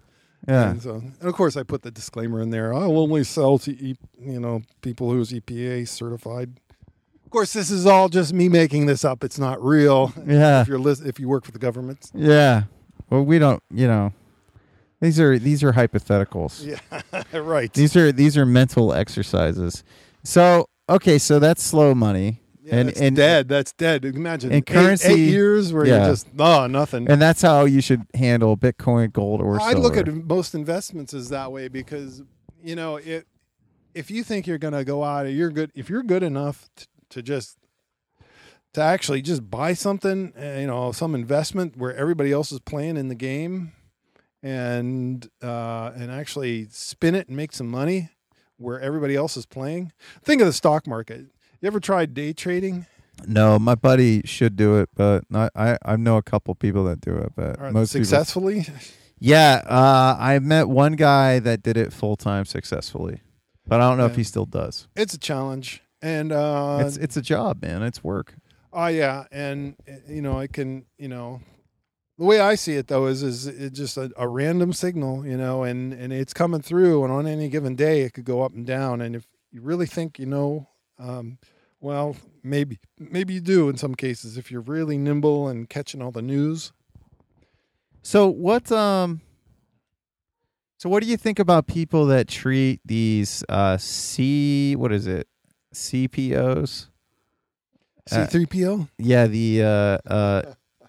yeah. 0.47 0.71
And 0.71 0.81
so, 0.81 0.95
and 0.95 1.15
of 1.21 1.33
course, 1.35 1.55
I 1.55 1.63
put 1.63 1.83
the 1.83 1.91
disclaimer 1.91 2.41
in 2.41 2.49
there. 2.49 2.73
I 2.73 2.85
will 2.87 2.99
only 3.03 3.23
sell 3.23 3.57
to 3.59 3.71
e- 3.71 3.97
you 4.19 4.39
know 4.39 4.61
people 4.81 5.11
who's 5.11 5.31
EPA 5.31 5.87
certified. 5.87 6.59
Of 7.25 7.31
course, 7.31 7.53
this 7.53 7.71
is 7.71 7.85
all 7.85 8.09
just 8.09 8.33
me 8.33 8.49
making 8.49 8.85
this 8.85 9.03
up. 9.05 9.23
It's 9.23 9.39
not 9.39 9.63
real. 9.63 10.13
Yeah. 10.25 10.61
If 10.61 10.67
you're 10.67 10.79
lis- 10.79 11.01
if 11.01 11.19
you 11.19 11.27
work 11.27 11.45
for 11.45 11.51
the 11.51 11.59
government. 11.59 12.11
Yeah. 12.13 12.63
Well, 13.09 13.23
we 13.23 13.37
don't. 13.39 13.61
You 13.71 13.87
know, 13.87 14.13
these 14.99 15.19
are 15.19 15.37
these 15.39 15.63
are 15.63 15.73
hypotheticals. 15.73 16.65
Yeah, 16.65 17.21
right. 17.39 17.71
These 17.73 17.95
are 17.95 18.11
these 18.11 18.37
are 18.37 18.45
mental 18.45 18.93
exercises. 18.93 19.83
So 20.23 20.67
okay, 20.89 21.17
so 21.17 21.39
that's 21.39 21.61
slow 21.63 21.93
money, 21.95 22.41
Yeah, 22.63 22.75
and 22.75 22.89
that's 22.89 23.01
and 23.01 23.15
dead. 23.15 23.49
That's 23.49 23.73
dead. 23.73 24.05
Imagine 24.05 24.51
and 24.51 24.57
eight- 24.59 24.65
currency- 24.65 25.11
eight, 25.11 25.29
years 25.29 25.73
where 25.73 25.85
yeah. 25.85 25.97
you're 25.97 26.13
just 26.13 26.27
oh 26.39 26.65
nothing. 26.67 27.09
and 27.09 27.21
that's 27.21 27.41
how 27.41 27.65
you 27.65 27.81
should 27.81 28.05
handle 28.13 28.55
Bitcoin, 28.55 29.11
gold, 29.11 29.41
or 29.41 29.59
I 29.59 29.73
look 29.73 29.97
at 29.97 30.07
most 30.07 30.55
investments 30.55 31.13
as 31.13 31.27
that 31.29 31.51
way 31.51 31.67
because 31.67 32.23
you 32.63 32.75
know 32.75 32.95
it. 32.95 33.27
If 33.93 34.09
you 34.09 34.23
think 34.23 34.47
you're 34.47 34.57
going 34.57 34.73
to 34.73 34.85
go 34.85 35.03
out, 35.03 35.23
you're 35.23 35.51
good. 35.51 35.71
If 35.75 35.89
you're 35.89 36.01
good 36.03 36.23
enough 36.23 36.67
to, 36.77 36.87
to 37.09 37.21
just 37.21 37.57
to 38.73 38.81
actually 38.81 39.21
just 39.21 39.49
buy 39.51 39.73
something, 39.73 40.33
uh, 40.41 40.59
you 40.59 40.67
know, 40.67 40.91
some 40.91 41.13
investment 41.13 41.77
where 41.77 41.95
everybody 41.95 42.31
else 42.31 42.51
is 42.51 42.59
playing 42.59 42.97
in 42.97 43.07
the 43.09 43.15
game, 43.15 43.73
and 44.41 45.29
uh, 45.41 45.91
and 45.95 46.09
actually 46.11 46.67
spin 46.71 47.13
it 47.13 47.27
and 47.27 47.35
make 47.35 47.51
some 47.51 47.67
money 47.67 48.09
where 48.57 48.79
everybody 48.79 49.15
else 49.15 49.35
is 49.35 49.45
playing. 49.45 49.91
Think 50.23 50.41
of 50.41 50.47
the 50.47 50.53
stock 50.53 50.87
market. 50.87 51.25
You 51.63 51.67
ever 51.67 51.79
tried 51.79 52.13
day 52.13 52.33
trading? 52.33 52.87
No, 53.25 53.57
my 53.57 53.75
buddy 53.75 54.21
should 54.25 54.57
do 54.57 54.79
it, 54.79 54.89
but 54.95 55.23
not, 55.29 55.49
I 55.55 55.77
I 55.85 55.95
know 55.95 56.17
a 56.17 56.21
couple 56.21 56.53
people 56.55 56.83
that 56.83 56.99
do 56.99 57.15
it, 57.15 57.31
but 57.37 57.57
most 57.71 57.93
people. 57.93 58.03
successfully? 58.03 58.65
Yeah, 59.17 59.61
uh, 59.65 60.17
I 60.19 60.39
met 60.39 60.67
one 60.67 60.97
guy 60.97 61.39
that 61.39 61.63
did 61.63 61.77
it 61.77 61.93
full 61.93 62.17
time 62.17 62.43
successfully, 62.43 63.21
but 63.65 63.79
I 63.79 63.87
don't 63.87 63.97
know 63.97 64.07
if 64.07 64.17
he 64.17 64.25
still 64.25 64.45
does. 64.45 64.89
It's 64.97 65.13
a 65.13 65.17
challenge, 65.17 65.81
and 66.01 66.33
uh, 66.33 66.79
it's 66.81 66.97
it's 66.97 67.15
a 67.15 67.21
job, 67.21 67.61
man. 67.61 67.81
It's 67.81 68.03
work. 68.03 68.35
Oh 68.73 68.87
yeah, 68.87 69.23
and 69.31 69.77
you 70.09 70.21
know 70.21 70.37
I 70.37 70.47
can 70.47 70.83
you 70.97 71.07
know 71.07 71.39
the 72.17 72.25
way 72.25 72.41
I 72.41 72.55
see 72.55 72.75
it 72.75 72.87
though 72.87 73.05
is 73.05 73.23
is 73.23 73.47
it's 73.47 73.77
just 73.77 73.95
a, 73.95 74.11
a 74.17 74.27
random 74.27 74.73
signal, 74.73 75.25
you 75.25 75.37
know, 75.37 75.63
and 75.63 75.93
and 75.93 76.11
it's 76.11 76.33
coming 76.33 76.61
through, 76.61 77.05
and 77.05 77.13
on 77.13 77.25
any 77.25 77.47
given 77.47 77.77
day 77.77 78.01
it 78.01 78.11
could 78.15 78.25
go 78.25 78.41
up 78.41 78.51
and 78.51 78.67
down, 78.67 78.99
and 78.99 79.15
if 79.15 79.25
you 79.49 79.61
really 79.61 79.85
think 79.85 80.19
you 80.19 80.25
know, 80.25 80.67
um, 80.99 81.37
well 81.83 82.15
maybe 82.43 82.79
maybe 82.97 83.33
you 83.35 83.41
do 83.41 83.69
in 83.69 83.77
some 83.77 83.93
cases 83.93 84.37
if 84.37 84.49
you're 84.49 84.61
really 84.61 84.97
nimble 84.97 85.47
and 85.47 85.69
catching 85.69 86.01
all 86.01 86.11
the 86.11 86.21
news. 86.21 86.71
So 88.01 88.27
what 88.27 88.71
um 88.71 89.21
So, 90.77 90.89
what 90.89 91.01
do 91.01 91.07
you 91.09 91.15
think 91.17 91.39
about 91.39 91.67
people 91.67 92.07
that 92.07 92.27
treat 92.27 92.81
these 92.83 93.41
uh, 93.47 93.77
C? 93.77 94.75
What 94.75 94.91
is 94.91 95.07
it? 95.07 95.27
CPOs? 95.73 96.87
Uh, 98.11 98.27
C3PO, 98.27 98.89
Yeah, 98.97 99.27
the 99.27 99.63
uh, 99.63 100.13
uh, 100.13 100.41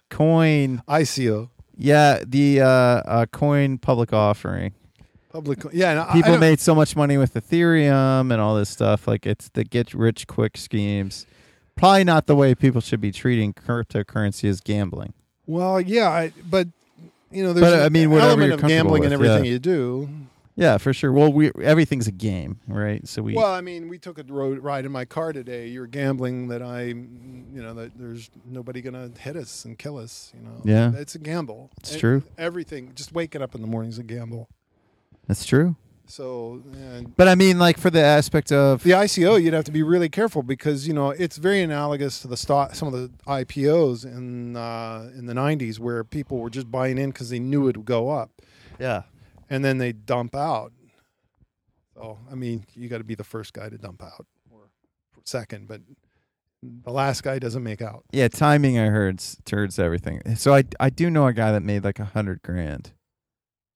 coin. 0.09 0.83
ICO, 0.89 1.49
Yeah, 1.77 2.19
the 2.27 2.59
uh, 2.59 2.67
uh, 2.67 3.25
coin 3.27 3.77
public 3.77 4.11
offering. 4.11 4.73
Public. 5.35 5.63
Yeah, 5.73 6.03
and 6.03 6.11
People 6.13 6.37
made 6.37 6.59
so 6.59 6.73
much 6.73 6.95
money 6.95 7.17
with 7.17 7.33
Ethereum 7.33 8.31
and 8.31 8.41
all 8.41 8.55
this 8.55 8.69
stuff. 8.69 9.07
Like 9.07 9.25
it's 9.25 9.49
the 9.49 9.63
get 9.63 9.93
rich 9.93 10.27
quick 10.27 10.57
schemes. 10.57 11.25
Probably 11.75 12.05
not 12.05 12.25
the 12.27 12.35
way 12.35 12.55
people 12.55 12.79
should 12.79 13.01
be 13.01 13.11
treating 13.11 13.53
cryptocurrency 13.53 14.47
as 14.47 14.61
gambling. 14.61 15.13
Well, 15.45 15.81
yeah, 15.81 16.09
I, 16.09 16.31
but 16.49 16.67
you 17.31 17.43
know, 17.43 17.51
there's 17.51 17.69
But, 17.69 17.81
I 17.81 17.85
an 17.87 17.93
mean, 17.93 18.09
whatever 18.11 18.29
element 18.29 18.47
you're 18.47 18.59
of 18.59 18.67
gambling 18.67 19.03
in 19.03 19.09
with, 19.09 19.13
everything 19.13 19.45
yeah. 19.45 19.51
you 19.51 19.59
do. 19.59 20.09
Yeah, 20.57 20.77
for 20.77 20.93
sure. 20.93 21.11
Well, 21.11 21.33
we 21.33 21.51
everything's 21.61 22.07
a 22.07 22.13
game, 22.13 22.61
right? 22.65 23.05
So 23.05 23.21
we 23.21 23.33
Well, 23.35 23.51
I 23.53 23.59
mean, 23.59 23.89
we 23.89 23.97
took 23.97 24.17
a 24.17 24.23
road 24.23 24.59
ride 24.59 24.85
in 24.85 24.91
my 24.93 25.03
car 25.03 25.33
today. 25.33 25.67
You're 25.67 25.85
gambling 25.85 26.47
that 26.47 26.61
I, 26.61 26.83
you 26.85 27.61
know, 27.61 27.73
that 27.73 27.91
there's 27.99 28.29
nobody 28.45 28.81
gonna 28.81 29.11
hit 29.19 29.35
us 29.35 29.65
and 29.65 29.77
kill 29.77 29.97
us. 29.97 30.31
You 30.33 30.43
know, 30.47 30.61
Yeah. 30.63 30.93
it's 30.97 31.13
a 31.13 31.19
gamble. 31.19 31.71
It's 31.81 31.97
E- 31.97 31.99
true. 31.99 32.23
Everything, 32.37 32.93
just 32.95 33.11
waking 33.11 33.41
up 33.41 33.53
in 33.53 33.59
the 33.59 33.67
morning 33.67 33.89
is 33.91 33.99
a 33.99 34.03
gamble. 34.03 34.47
That's 35.27 35.45
true. 35.45 35.75
So, 36.07 36.61
But 37.17 37.27
I 37.27 37.33
mean, 37.33 37.57
like 37.57 37.79
for 37.79 37.89
the 37.89 38.01
aspect 38.03 38.51
of 38.51 38.83
the 38.83 38.91
ICO, 38.91 39.41
you'd 39.41 39.55
have 39.55 39.63
to 39.63 39.71
be 39.71 39.81
really 39.81 40.07
careful 40.07 40.43
because 40.43 40.87
you 40.87 40.93
know 40.93 41.09
it's 41.09 41.37
very 41.37 41.61
analogous 41.63 42.19
to 42.21 42.27
the 42.27 42.37
stock, 42.37 42.75
some 42.75 42.87
of 42.87 42.93
the 42.93 43.09
IPOs 43.27 44.05
in 44.05 44.55
uh, 44.55 45.09
in 45.17 45.25
the 45.25 45.33
'90s 45.33 45.79
where 45.79 46.03
people 46.03 46.37
were 46.37 46.51
just 46.51 46.69
buying 46.69 46.99
in 46.99 47.09
because 47.09 47.29
they 47.31 47.39
knew 47.39 47.67
it 47.67 47.75
would 47.75 47.85
go 47.87 48.09
up. 48.09 48.29
yeah, 48.79 49.01
and 49.49 49.65
then 49.65 49.79
they 49.79 49.93
dump 49.93 50.35
out. 50.35 50.71
So 51.95 52.19
I 52.31 52.35
mean, 52.35 52.65
you 52.75 52.87
got 52.89 52.99
to 52.99 53.03
be 53.03 53.15
the 53.15 53.23
first 53.23 53.53
guy 53.53 53.69
to 53.69 53.77
dump 53.77 54.03
out, 54.03 54.27
or 54.51 54.69
second, 55.23 55.67
but 55.67 55.81
the 56.61 56.91
last 56.91 57.23
guy 57.23 57.39
doesn't 57.39 57.63
make 57.63 57.81
out. 57.81 58.03
yeah, 58.11 58.27
timing 58.27 58.77
I 58.77 58.87
heard 58.87 59.19
s- 59.19 59.37
turns 59.45 59.79
everything. 59.79 60.35
So 60.35 60.53
I 60.53 60.65
I 60.79 60.89
do 60.91 61.09
know 61.09 61.25
a 61.25 61.33
guy 61.33 61.51
that 61.51 61.63
made 61.63 61.83
like 61.83 61.99
a 61.99 62.05
hundred 62.05 62.41
grand 62.43 62.91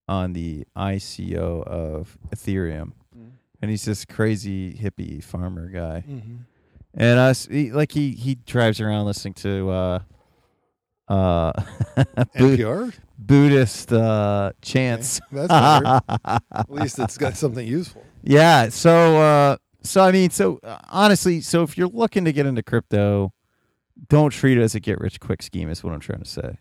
on 0.09 0.33
the 0.33 0.65
ICO 0.75 1.63
of 1.63 2.17
Ethereum, 2.35 2.93
and 3.61 3.69
he's 3.69 3.85
this 3.85 4.05
crazy 4.05 4.73
hippie 4.73 5.23
farmer 5.23 5.69
guy. 5.69 6.03
Mm-hmm. 6.09 6.35
And 6.95 7.19
us, 7.19 7.45
he, 7.45 7.71
like 7.71 7.91
he 7.91 8.11
he 8.11 8.35
drives 8.35 8.81
around 8.81 9.05
listening 9.05 9.35
to 9.35 9.69
uh 9.69 9.99
uh 11.07 11.53
NPR. 12.35 12.93
Buddhist 13.19 13.93
uh 13.93 14.53
chants. 14.61 15.21
That's 15.31 15.47
better. 15.47 16.01
At 16.51 16.69
least 16.71 16.97
it's 16.97 17.17
got 17.17 17.37
something 17.37 17.65
useful. 17.65 18.03
yeah. 18.23 18.69
So 18.69 19.17
uh 19.21 19.57
so 19.83 20.01
I 20.01 20.11
mean 20.11 20.31
so 20.31 20.59
uh, 20.63 20.79
honestly, 20.89 21.41
so 21.41 21.61
if 21.61 21.77
you're 21.77 21.87
looking 21.87 22.25
to 22.25 22.33
get 22.33 22.47
into 22.47 22.63
crypto, 22.63 23.31
don't 24.07 24.31
treat 24.31 24.57
it 24.57 24.61
as 24.61 24.73
a 24.73 24.79
get 24.79 24.99
rich 24.99 25.19
quick 25.19 25.43
scheme. 25.43 25.69
Is 25.69 25.83
what 25.83 25.93
I'm 25.93 25.99
trying 25.99 26.23
to 26.23 26.29
say. 26.29 26.57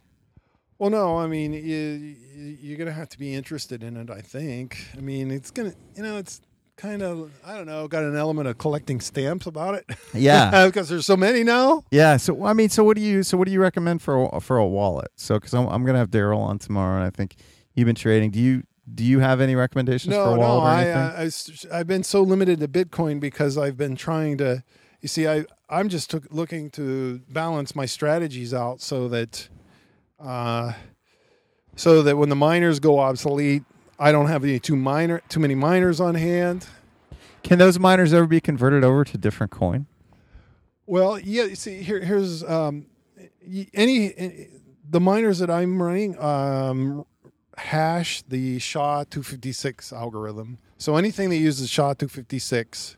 Well, 0.78 0.90
no, 0.90 1.18
I 1.18 1.26
mean, 1.26 1.52
you, 1.52 1.60
you- 1.60 2.16
you're 2.60 2.78
gonna 2.78 2.92
have 2.92 3.08
to 3.10 3.18
be 3.18 3.34
interested 3.34 3.82
in 3.82 3.96
it. 3.96 4.10
I 4.10 4.20
think. 4.20 4.78
I 4.96 5.00
mean, 5.00 5.30
it's 5.30 5.50
gonna, 5.50 5.74
you 5.96 6.02
know, 6.02 6.18
it's 6.18 6.40
kind 6.76 7.02
of, 7.02 7.32
I 7.44 7.56
don't 7.56 7.66
know, 7.66 7.88
got 7.88 8.04
an 8.04 8.14
element 8.16 8.46
of 8.46 8.56
collecting 8.58 9.00
stamps 9.00 9.46
about 9.46 9.74
it. 9.74 9.84
Yeah. 10.14 10.66
because 10.66 10.88
there's 10.88 11.06
so 11.06 11.16
many 11.16 11.42
now. 11.42 11.82
Yeah. 11.90 12.16
So 12.16 12.44
I 12.44 12.52
mean, 12.52 12.68
so 12.68 12.84
what 12.84 12.96
do 12.96 13.02
you 13.02 13.22
so 13.24 13.36
what 13.36 13.46
do 13.46 13.52
you 13.52 13.60
recommend 13.60 14.02
for 14.02 14.28
a, 14.32 14.40
for 14.40 14.56
a 14.58 14.66
wallet? 14.66 15.10
So 15.16 15.34
because 15.34 15.52
I'm 15.54 15.66
I'm 15.68 15.84
gonna 15.84 15.98
have 15.98 16.10
Daryl 16.10 16.38
on 16.38 16.58
tomorrow, 16.58 16.96
and 16.96 17.04
I 17.04 17.10
think 17.10 17.34
you've 17.74 17.86
been 17.86 17.96
trading. 17.96 18.30
Do 18.30 18.38
you 18.38 18.62
do 18.94 19.04
you 19.04 19.18
have 19.18 19.40
any 19.40 19.54
recommendations 19.56 20.14
for 20.14 20.20
No, 20.24 20.34
a 20.34 20.36
no, 20.36 20.40
wallet 20.40 20.64
or 20.64 20.66
I, 20.68 20.82
anything? 20.84 21.68
Uh, 21.70 21.74
I, 21.74 21.80
I've 21.80 21.86
been 21.88 22.04
so 22.04 22.22
limited 22.22 22.60
to 22.60 22.68
Bitcoin 22.68 23.18
because 23.20 23.58
I've 23.58 23.76
been 23.76 23.96
trying 23.96 24.38
to. 24.38 24.62
You 25.00 25.08
see, 25.08 25.26
I 25.28 25.44
I'm 25.68 25.88
just 25.88 26.08
took, 26.10 26.24
looking 26.30 26.70
to 26.70 27.18
balance 27.28 27.74
my 27.76 27.84
strategies 27.86 28.54
out 28.54 28.80
so 28.80 29.08
that, 29.08 29.48
uh, 30.20 30.72
so 31.76 32.02
that 32.02 32.16
when 32.16 32.28
the 32.28 32.36
miners 32.36 32.80
go 32.80 32.98
obsolete, 32.98 33.64
I 33.98 34.12
don't 34.12 34.26
have 34.26 34.44
any 34.44 34.58
too 34.58 34.76
minor 34.76 35.22
too 35.28 35.40
many 35.40 35.54
miners 35.54 36.00
on 36.00 36.14
hand. 36.14 36.66
Can 37.42 37.58
those 37.58 37.78
miners 37.78 38.12
ever 38.12 38.26
be 38.26 38.40
converted 38.40 38.84
over 38.84 39.04
to 39.04 39.18
different 39.18 39.52
coin? 39.52 39.86
Well, 40.86 41.18
yeah. 41.18 41.44
You 41.44 41.54
see, 41.54 41.82
here 41.82 42.00
here's 42.00 42.42
um, 42.44 42.86
any, 43.74 44.12
any 44.16 44.48
the 44.88 45.00
miners 45.00 45.38
that 45.38 45.50
I'm 45.50 45.82
running 45.82 46.18
um, 46.18 47.04
hash 47.56 48.22
the 48.22 48.58
SHA 48.58 49.04
256 49.04 49.92
algorithm. 49.92 50.58
So 50.78 50.96
anything 50.96 51.30
that 51.30 51.36
uses 51.36 51.68
SHA 51.68 51.94
256 51.94 52.96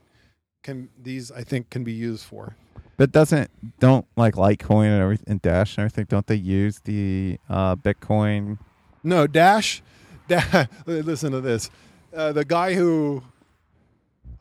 can 0.62 0.90
these 1.02 1.30
I 1.32 1.42
think 1.42 1.70
can 1.70 1.84
be 1.84 1.92
used 1.92 2.24
for. 2.24 2.56
But 3.00 3.12
doesn't 3.12 3.50
don't 3.78 4.04
like 4.14 4.34
Litecoin 4.34 4.88
and 4.88 5.00
everything 5.00 5.24
and 5.26 5.40
Dash 5.40 5.78
and 5.78 5.84
everything? 5.84 6.04
Don't 6.10 6.26
they 6.26 6.34
use 6.34 6.80
the 6.80 7.38
uh, 7.48 7.74
Bitcoin? 7.74 8.58
No, 9.02 9.26
Dash. 9.26 9.82
Da- 10.28 10.66
listen 10.86 11.32
to 11.32 11.40
this. 11.40 11.70
Uh, 12.14 12.32
the 12.32 12.44
guy 12.44 12.74
who, 12.74 13.22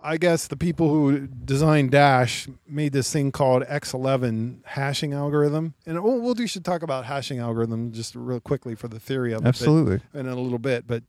I 0.03 0.17
guess, 0.17 0.47
the 0.47 0.57
people 0.57 0.89
who 0.89 1.27
designed 1.27 1.91
Dash 1.91 2.49
made 2.67 2.91
this 2.91 3.13
thing 3.13 3.31
called 3.31 3.63
X11 3.63 4.57
hashing 4.65 5.13
algorithm, 5.13 5.73
and 5.85 6.03
we'll, 6.03 6.19
we'll 6.19 6.33
do 6.33 6.45
should 6.45 6.65
talk 6.65 6.83
about 6.83 7.05
hashing 7.05 7.39
algorithm 7.39 7.93
just 7.93 8.13
real 8.13 8.41
quickly 8.41 8.75
for 8.75 8.89
the 8.89 8.99
theory 8.99 9.31
of 9.31 9.45
it. 9.45 9.47
Absolutely. 9.47 10.01
in 10.13 10.27
a 10.27 10.35
little 10.35 10.59
bit, 10.59 10.85
but 10.85 11.03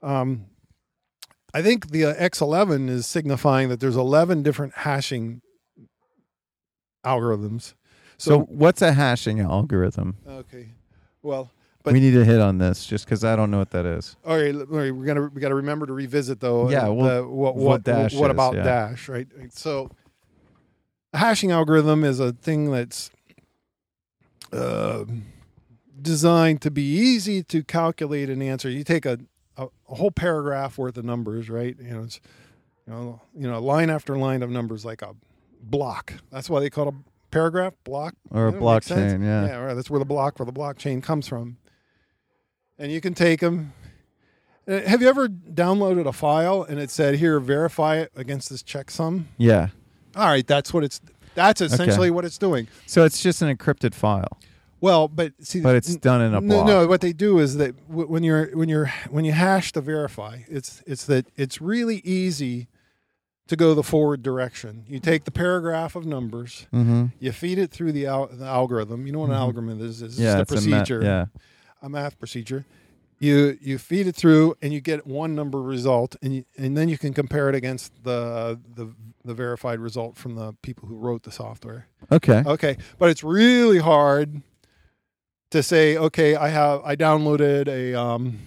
um, 0.00 0.46
I 1.52 1.60
think 1.60 1.90
the 1.90 2.04
uh, 2.04 2.14
X11 2.14 2.88
is 2.88 3.04
signifying 3.04 3.68
that 3.70 3.80
there's 3.80 3.96
11 3.96 4.44
different 4.44 4.74
hashing 4.74 5.40
algorithms. 7.04 7.74
So, 8.16 8.30
So, 8.30 8.38
what's 8.48 8.80
a 8.82 8.92
hashing 8.92 9.40
algorithm? 9.40 10.16
okay, 10.26 10.68
well, 11.22 11.50
But- 11.82 11.92
we 11.94 12.00
need 12.00 12.12
to 12.12 12.24
hit 12.24 12.40
on 12.40 12.58
this 12.58 12.86
just 12.86 13.04
because 13.04 13.24
I 13.24 13.34
don't 13.36 13.50
know 13.50 13.58
what 13.58 13.70
that 13.70 13.84
is. 13.86 14.16
all 14.24 14.36
right, 14.36 14.54
all 14.54 14.64
right, 14.66 14.90
we're 14.94 15.04
gonna 15.04 15.28
we 15.34 15.40
got 15.40 15.48
to 15.50 15.54
remember 15.54 15.86
to 15.86 15.92
revisit 15.92 16.40
though. 16.40 16.70
Yeah, 16.70 16.88
uh, 16.88 16.92
well, 16.92 17.22
the, 17.22 17.28
what 17.28 17.56
what 17.56 17.64
what 17.66 17.84
Dash 17.84 18.14
what 18.14 18.30
is, 18.30 18.34
about 18.34 18.54
yeah. 18.54 18.62
Dash, 18.62 19.08
right? 19.08 19.26
So, 19.50 19.90
a 21.12 21.18
hashing 21.18 21.50
algorithm 21.50 22.04
is 22.04 22.20
a 22.20 22.32
thing 22.32 22.70
that's 22.70 23.10
uh, 24.52 25.04
designed 26.00 26.62
to 26.62 26.70
be 26.70 26.82
easy 26.84 27.42
to 27.44 27.62
calculate 27.64 28.30
an 28.30 28.40
answer. 28.42 28.68
You 28.70 28.84
take 28.84 29.04
a, 29.06 29.18
a, 29.56 29.66
a 29.88 29.94
whole 29.94 30.10
paragraph 30.10 30.78
worth 30.78 30.96
of 30.96 31.04
numbers, 31.04 31.50
right? 31.50 31.76
You 31.80 31.90
know, 31.90 32.02
it's 32.04 32.20
you 32.86 32.92
know, 32.92 33.20
you 33.34 33.48
know, 33.50 33.60
line 33.60 33.90
after 33.90 34.16
line 34.16 34.42
of 34.42 34.50
numbers 34.50 34.84
like 34.84 35.02
a 35.02 35.14
block. 35.70 36.14
That's 36.30 36.48
why 36.50 36.60
they 36.60 36.70
call 36.70 36.88
it 36.88 36.94
a 36.94 37.30
paragraph 37.30 37.74
block 37.84 38.14
Or 38.30 38.48
a 38.48 38.52
blockchain, 38.52 39.22
yeah. 39.22 39.46
Yeah, 39.46 39.56
right. 39.58 39.74
That's 39.74 39.90
where 39.90 39.98
the 39.98 40.04
block 40.04 40.36
for 40.36 40.44
the 40.44 40.52
blockchain 40.52 41.02
comes 41.02 41.26
from. 41.26 41.56
And 42.78 42.90
you 42.92 43.00
can 43.00 43.14
take 43.14 43.40
them. 43.40 43.72
Uh, 44.66 44.80
have 44.80 45.02
you 45.02 45.08
ever 45.08 45.28
downloaded 45.28 46.06
a 46.06 46.12
file 46.12 46.62
and 46.62 46.78
it 46.80 46.90
said, 46.90 47.16
"Here, 47.16 47.38
verify 47.38 47.96
it 47.98 48.10
against 48.16 48.48
this 48.50 48.62
checksum"? 48.62 49.24
Yeah. 49.36 49.68
All 50.16 50.26
right, 50.26 50.46
that's 50.46 50.72
what 50.72 50.84
it's. 50.84 51.00
That's 51.34 51.60
essentially 51.60 52.10
what 52.10 52.24
it's 52.24 52.38
doing. 52.38 52.68
So 52.86 53.04
it's 53.04 53.20
just 53.20 53.42
an 53.42 53.54
encrypted 53.54 53.92
file, 53.92 54.38
Well, 54.80 55.08
but 55.08 55.32
see, 55.40 55.60
but 55.60 55.74
it's 55.74 55.96
done 55.96 56.20
in 56.20 56.32
a 56.34 56.40
no, 56.40 56.54
block. 56.54 56.66
no, 56.66 56.86
what 56.86 57.00
they 57.00 57.12
do 57.12 57.40
is 57.40 57.56
that 57.56 57.74
when 57.88 58.22
you're 58.22 58.46
when 58.56 58.68
you're 58.68 58.92
when 59.10 59.24
you 59.24 59.32
hash 59.32 59.72
to 59.72 59.80
verify, 59.80 60.38
it's 60.48 60.82
it's 60.86 61.04
that 61.06 61.26
it's 61.36 61.60
really 61.60 61.98
easy 62.04 62.68
to 63.48 63.56
go 63.56 63.74
the 63.74 63.82
forward 63.82 64.22
direction. 64.22 64.84
You 64.88 65.00
take 65.00 65.24
the 65.24 65.30
paragraph 65.30 65.94
of 65.96 66.06
numbers, 66.06 66.66
Mm-hmm. 66.72 67.06
you 67.20 67.30
feed 67.32 67.58
it 67.58 67.70
through 67.70 67.92
the, 67.92 68.06
al- 68.06 68.28
the 68.28 68.46
algorithm. 68.46 69.06
You 69.06 69.12
know 69.12 69.18
what 69.20 69.30
an 69.30 69.36
Mhm. 69.36 69.40
algorithm 69.40 69.80
is? 69.82 70.00
It's 70.02 70.18
Yeah, 70.18 70.38
just 70.38 70.52
a 70.52 70.54
it's 70.54 70.66
a 70.66 70.68
ma- 70.70 70.76
procedure, 70.78 71.02
yeah. 71.04 71.26
a 71.82 71.88
math 71.88 72.18
procedure. 72.18 72.64
You 73.20 73.56
you 73.60 73.78
feed 73.78 74.06
it 74.08 74.16
through, 74.16 74.56
and 74.60 74.72
you 74.72 74.80
get 74.80 75.06
one 75.06 75.34
number 75.34 75.62
result, 75.62 76.16
and 76.20 76.34
you, 76.34 76.44
and 76.58 76.76
then 76.76 76.88
you 76.88 76.98
can 76.98 77.14
compare 77.14 77.48
it 77.48 77.54
against 77.54 77.92
the 78.02 78.58
the 78.74 78.92
the 79.24 79.34
verified 79.34 79.78
result 79.78 80.16
from 80.16 80.34
the 80.34 80.52
people 80.62 80.88
who 80.88 80.96
wrote 80.96 81.22
the 81.22 81.30
software. 81.30 81.86
Okay. 82.10 82.42
Okay, 82.44 82.76
but 82.98 83.08
it's 83.10 83.22
really 83.22 83.78
hard 83.78 84.42
to 85.52 85.62
say. 85.62 85.96
Okay, 85.96 86.34
I 86.34 86.48
have 86.48 86.82
I 86.84 86.96
downloaded 86.96 87.68
a 87.68 87.94
um, 87.98 88.38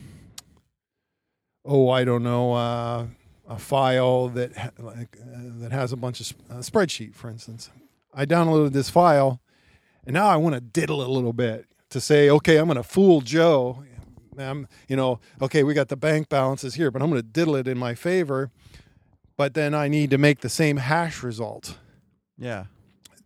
oh 1.65 1.89
I 1.89 2.03
don't 2.03 2.23
know 2.23 2.53
uh, 2.53 3.05
a 3.47 3.57
file 3.57 4.27
that 4.29 4.51
like 4.79 5.17
uh, 5.21 5.39
that 5.59 5.71
has 5.71 5.91
a 5.91 5.97
bunch 5.97 6.19
of 6.21 6.33
uh, 6.49 6.53
spreadsheet, 6.55 7.15
for 7.15 7.29
instance. 7.29 7.69
I 8.13 8.25
downloaded 8.25 8.73
this 8.73 8.89
file, 8.89 9.39
and 10.05 10.13
now 10.13 10.27
I 10.27 10.35
want 10.37 10.55
to 10.55 10.61
diddle 10.61 11.01
it 11.01 11.07
a 11.07 11.11
little 11.11 11.33
bit 11.33 11.65
to 11.91 12.01
say, 12.01 12.29
okay, 12.29 12.57
I'm 12.57 12.65
going 12.65 12.77
to 12.77 12.83
fool 12.83 13.21
Joe. 13.21 13.83
I'm, 14.39 14.67
you 14.87 14.95
know, 14.95 15.19
okay, 15.41 15.63
we 15.63 15.73
got 15.73 15.87
the 15.87 15.95
bank 15.97 16.29
balances 16.29 16.75
here, 16.75 16.91
but 16.91 17.01
I'm 17.01 17.09
going 17.09 17.21
to 17.21 17.27
diddle 17.27 17.55
it 17.55 17.67
in 17.67 17.77
my 17.77 17.95
favor. 17.95 18.51
But 19.35 19.53
then 19.55 19.73
I 19.73 19.87
need 19.87 20.09
to 20.11 20.17
make 20.17 20.41
the 20.41 20.49
same 20.49 20.77
hash 20.77 21.23
result 21.23 21.77
Yeah. 22.37 22.65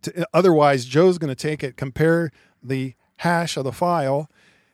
to, 0.02 0.26
otherwise 0.34 0.84
joe's 0.84 1.18
going 1.18 1.28
to 1.28 1.34
take 1.34 1.62
it 1.62 1.76
compare 1.76 2.30
the 2.62 2.94
hash 3.16 3.56
of 3.56 3.64
the 3.64 3.72
file 3.72 4.28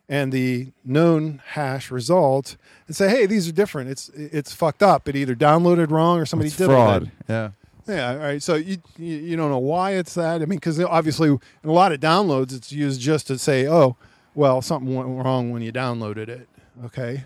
and 0.09 0.33
the 0.33 0.73
known 0.85 1.43
hash 1.49 1.91
result 1.91 2.57
and 2.87 2.97
say, 2.97 3.09
"Hey, 3.09 3.27
these 3.27 3.49
are 3.49 3.53
different. 3.53 3.91
It's 3.91 4.09
it's 4.11 4.53
fucked 4.53 4.83
up. 4.83 5.09
It 5.09 5.17
either 5.17 5.35
downloaded 5.35 5.91
wrong 5.91 6.19
or 6.19 6.27
somebody 6.27 6.49
It's 6.49 6.57
did 6.57 6.67
fraud. 6.67 7.11
Yeah. 7.29 7.51
Yeah, 7.87 8.11
all 8.11 8.19
right. 8.19 8.43
So 8.43 8.55
you, 8.55 8.77
you 8.99 9.35
don't 9.35 9.51
know 9.51 9.59
why 9.59 9.93
it's 9.93 10.13
that. 10.15 10.43
I 10.43 10.45
mean, 10.45 10.59
because 10.59 10.79
obviously 10.79 11.31
in 11.31 11.71
a 11.71 11.73
lot 11.73 11.91
of 11.91 12.01
downloads, 12.01 12.55
it's 12.55 12.71
used 12.71 13.01
just 13.01 13.27
to 13.29 13.39
say, 13.39 13.67
"Oh, 13.67 13.97
well, 14.35 14.61
something 14.61 14.95
went 14.95 15.09
wrong 15.09 15.51
when 15.51 15.63
you 15.63 15.73
downloaded 15.73 16.29
it." 16.29 16.49
Okay, 16.85 17.25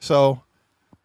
so 0.00 0.42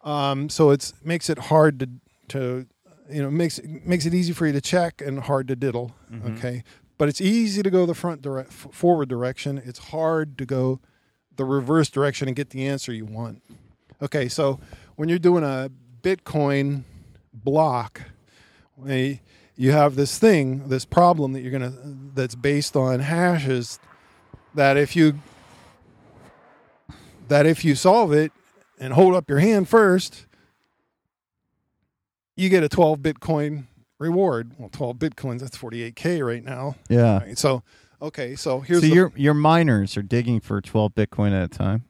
um, 0.02 0.48
so 0.48 0.70
it's 0.70 0.94
makes 1.04 1.28
it 1.28 1.38
hard 1.38 1.80
to 1.80 1.88
to 2.28 2.66
you 3.10 3.22
know 3.22 3.30
makes 3.30 3.60
makes 3.64 4.06
it 4.06 4.14
easy 4.14 4.32
for 4.32 4.46
you 4.46 4.52
to 4.54 4.60
check 4.62 5.02
and 5.02 5.20
hard 5.20 5.48
to 5.48 5.56
diddle. 5.56 5.94
Okay, 6.38 6.64
but 6.96 7.08
it's 7.10 7.20
easy 7.20 7.62
to 7.62 7.70
go 7.70 7.84
the 7.84 7.94
front 7.94 8.22
direct 8.22 8.52
forward 8.52 9.10
direction. 9.10 9.58
It's 9.62 9.90
hard 9.90 10.38
to 10.38 10.46
go 10.46 10.80
the 11.36 11.44
reverse 11.44 11.88
direction 11.90 12.28
and 12.28 12.36
get 12.36 12.50
the 12.50 12.66
answer 12.66 12.92
you 12.92 13.04
want. 13.04 13.42
Okay, 14.02 14.28
so 14.28 14.60
when 14.96 15.08
you're 15.08 15.18
doing 15.18 15.44
a 15.44 15.70
Bitcoin 16.02 16.82
block, 17.32 18.02
eh, 18.88 19.16
you 19.56 19.72
have 19.72 19.96
this 19.96 20.18
thing, 20.18 20.68
this 20.68 20.84
problem 20.84 21.32
that 21.32 21.40
you're 21.40 21.52
gonna 21.52 21.72
that's 22.14 22.34
based 22.34 22.76
on 22.76 23.00
hashes 23.00 23.78
that 24.54 24.76
if 24.76 24.94
you 24.96 25.20
that 27.28 27.46
if 27.46 27.64
you 27.64 27.74
solve 27.74 28.12
it 28.12 28.32
and 28.78 28.92
hold 28.92 29.14
up 29.14 29.28
your 29.28 29.38
hand 29.38 29.68
first, 29.68 30.26
you 32.36 32.48
get 32.48 32.62
a 32.62 32.68
12 32.68 33.00
Bitcoin 33.00 33.64
reward. 33.98 34.52
Well, 34.58 34.68
12 34.70 34.96
Bitcoins, 34.96 35.40
that's 35.40 35.56
48K 35.56 36.24
right 36.26 36.44
now. 36.44 36.76
Yeah. 36.88 37.20
Right, 37.20 37.38
so, 37.38 37.62
okay, 38.00 38.34
so 38.36 38.60
here's 38.60 38.80
so 38.80 38.88
the, 38.88 38.94
your 38.94 39.12
your 39.16 39.34
miners 39.34 39.96
are 39.96 40.02
digging 40.02 40.40
for 40.40 40.60
12 40.60 40.94
Bitcoin 40.94 41.32
at 41.32 41.42
a 41.44 41.48
time. 41.48 41.84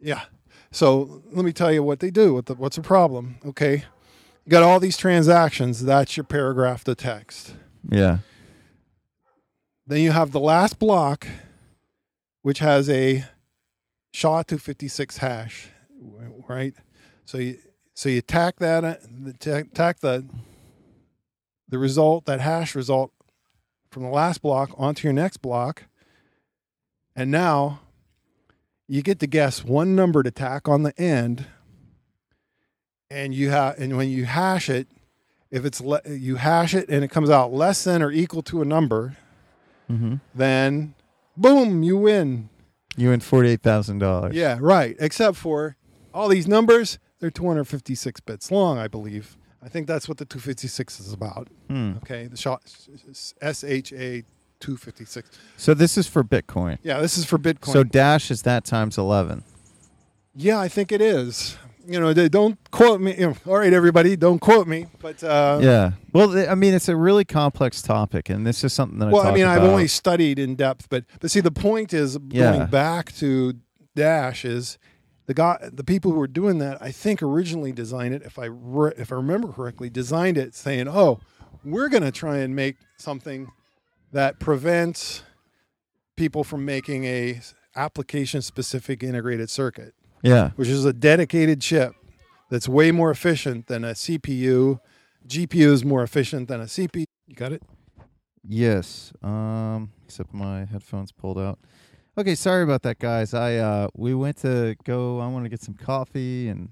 Yeah. 0.00 0.22
So 0.70 1.22
let 1.32 1.44
me 1.44 1.52
tell 1.52 1.72
you 1.72 1.82
what 1.82 2.00
they 2.00 2.10
do. 2.10 2.34
What 2.34 2.46
the, 2.46 2.54
what's 2.54 2.76
the 2.76 2.82
problem? 2.82 3.36
Okay. 3.44 3.84
You 4.44 4.50
got 4.50 4.62
all 4.62 4.80
these 4.80 4.96
transactions. 4.96 5.84
That's 5.84 6.16
your 6.16 6.24
paragraph 6.24 6.84
to 6.84 6.94
text. 6.94 7.54
Yeah. 7.90 8.18
Then 9.86 10.00
you 10.00 10.10
have 10.10 10.32
the 10.32 10.40
last 10.40 10.78
block, 10.78 11.26
which 12.42 12.58
has 12.58 12.90
a 12.90 13.24
SHA 14.12 14.42
256 14.44 15.18
hash, 15.18 15.68
right? 16.48 16.74
So 17.24 17.38
you 17.38 17.58
so 17.94 18.08
you 18.08 18.20
tack 18.20 18.56
that 18.58 18.84
uh, 18.84 18.96
the 19.02 19.32
tack 19.74 20.00
the 20.00 20.26
the 21.68 21.78
result 21.78 22.26
that 22.26 22.40
hash 22.40 22.74
result 22.74 23.12
from 23.90 24.02
the 24.02 24.08
last 24.10 24.42
block 24.42 24.70
onto 24.76 25.06
your 25.06 25.12
next 25.12 25.38
block, 25.38 25.84
and 27.16 27.30
now 27.30 27.80
you 28.86 29.02
get 29.02 29.18
to 29.20 29.26
guess 29.26 29.64
one 29.64 29.94
number 29.96 30.22
to 30.22 30.30
tack 30.30 30.68
on 30.68 30.82
the 30.82 30.98
end, 31.00 31.46
and 33.10 33.34
you 33.34 33.50
have 33.50 33.78
and 33.78 33.96
when 33.96 34.08
you 34.08 34.24
hash 34.24 34.68
it, 34.68 34.88
if 35.50 35.64
it's 35.64 35.80
le- 35.80 36.02
you 36.06 36.36
hash 36.36 36.74
it 36.74 36.88
and 36.88 37.02
it 37.04 37.08
comes 37.08 37.30
out 37.30 37.52
less 37.52 37.84
than 37.84 38.02
or 38.02 38.10
equal 38.10 38.42
to 38.42 38.62
a 38.62 38.64
number, 38.64 39.16
Mm-hmm. 39.90 40.16
then 40.34 40.94
boom, 41.34 41.82
you 41.82 41.96
win. 41.96 42.50
You 42.98 43.08
win 43.08 43.20
forty-eight 43.20 43.62
thousand 43.62 44.00
dollars. 44.00 44.34
Yeah, 44.34 44.58
right. 44.60 44.94
Except 45.00 45.34
for 45.36 45.76
all 46.12 46.28
these 46.28 46.46
numbers, 46.46 46.98
they're 47.20 47.30
256 47.30 48.20
bits 48.20 48.50
long, 48.50 48.76
I 48.76 48.86
believe. 48.88 49.38
I 49.62 49.68
think 49.68 49.86
that's 49.86 50.08
what 50.08 50.18
the 50.18 50.24
256 50.24 51.00
is 51.00 51.12
about. 51.12 51.48
Hmm. 51.68 51.94
Okay, 51.98 52.26
the 52.26 52.36
shot 52.36 52.62
SHA 53.42 54.22
256. 54.60 55.30
So 55.56 55.74
this 55.74 55.96
is 55.98 56.06
for 56.06 56.22
Bitcoin. 56.24 56.78
Yeah, 56.82 57.00
this 57.00 57.18
is 57.18 57.24
for 57.24 57.38
Bitcoin. 57.38 57.72
So 57.72 57.84
Dash 57.84 58.30
is 58.30 58.42
that 58.42 58.64
times 58.64 58.98
eleven. 58.98 59.44
yeah, 60.34 60.58
I 60.58 60.68
think 60.68 60.92
it 60.92 61.00
is. 61.00 61.56
You 61.86 61.98
know, 61.98 62.12
they 62.12 62.28
don't 62.28 62.58
quote 62.70 63.00
me. 63.00 63.14
You 63.18 63.28
know, 63.28 63.36
all 63.46 63.58
right, 63.58 63.72
everybody, 63.72 64.14
don't 64.14 64.40
quote 64.40 64.68
me. 64.68 64.86
But 65.00 65.22
uh, 65.24 65.58
yeah. 65.62 65.92
Well, 66.12 66.36
I 66.48 66.54
mean, 66.54 66.74
it's 66.74 66.88
a 66.88 66.96
really 66.96 67.24
complex 67.24 67.80
topic, 67.80 68.28
and 68.28 68.46
this 68.46 68.62
is 68.62 68.72
something 68.72 68.98
that 68.98 69.10
well, 69.10 69.22
I 69.22 69.26
talk 69.28 69.34
mean, 69.34 69.46
I've 69.46 69.62
only 69.62 69.88
studied 69.88 70.38
in 70.38 70.54
depth, 70.54 70.88
but 70.90 71.04
but 71.20 71.30
see, 71.30 71.40
the 71.40 71.50
point 71.50 71.94
is 71.94 72.18
Yeah. 72.30 72.52
going 72.56 72.66
back 72.70 73.12
to 73.16 73.54
Dash 73.96 74.44
is 74.44 74.76
the 75.28 75.34
guy, 75.34 75.58
the 75.72 75.84
people 75.84 76.10
who 76.10 76.18
were 76.18 76.26
doing 76.26 76.58
that. 76.58 76.80
I 76.82 76.90
think 76.90 77.22
originally 77.22 77.70
designed 77.70 78.14
it, 78.14 78.22
if 78.22 78.38
I 78.38 78.46
re- 78.46 78.94
if 78.96 79.12
I 79.12 79.16
remember 79.16 79.48
correctly, 79.52 79.90
designed 79.90 80.36
it 80.38 80.54
saying, 80.54 80.88
"Oh, 80.88 81.20
we're 81.62 81.88
going 81.90 82.02
to 82.02 82.10
try 82.10 82.38
and 82.38 82.56
make 82.56 82.76
something 82.96 83.48
that 84.10 84.40
prevents 84.40 85.22
people 86.16 86.42
from 86.44 86.64
making 86.64 87.04
a 87.04 87.40
application 87.76 88.40
specific 88.42 89.02
integrated 89.02 89.50
circuit, 89.50 89.94
Yeah. 90.22 90.50
which 90.56 90.68
is 90.68 90.84
a 90.86 90.92
dedicated 90.94 91.60
chip 91.60 91.92
that's 92.50 92.66
way 92.68 92.90
more 92.90 93.10
efficient 93.10 93.66
than 93.66 93.84
a 93.84 93.92
CPU. 93.94 94.80
GPU 95.26 95.72
is 95.72 95.84
more 95.84 96.02
efficient 96.02 96.48
than 96.48 96.60
a 96.62 96.64
CPU. 96.66 97.04
You 97.26 97.34
got 97.36 97.52
it." 97.52 97.62
Yes. 98.48 99.12
Um. 99.22 99.92
Except 100.06 100.32
my 100.32 100.64
headphones 100.64 101.12
pulled 101.12 101.38
out. 101.38 101.58
Okay. 102.18 102.34
Sorry 102.34 102.64
about 102.64 102.82
that, 102.82 102.98
guys. 102.98 103.32
I 103.32 103.56
uh 103.58 103.86
we 103.94 104.12
went 104.12 104.38
to 104.38 104.74
go. 104.82 105.20
I 105.20 105.28
want 105.28 105.44
to 105.44 105.48
get 105.48 105.62
some 105.62 105.74
coffee, 105.74 106.48
and 106.48 106.70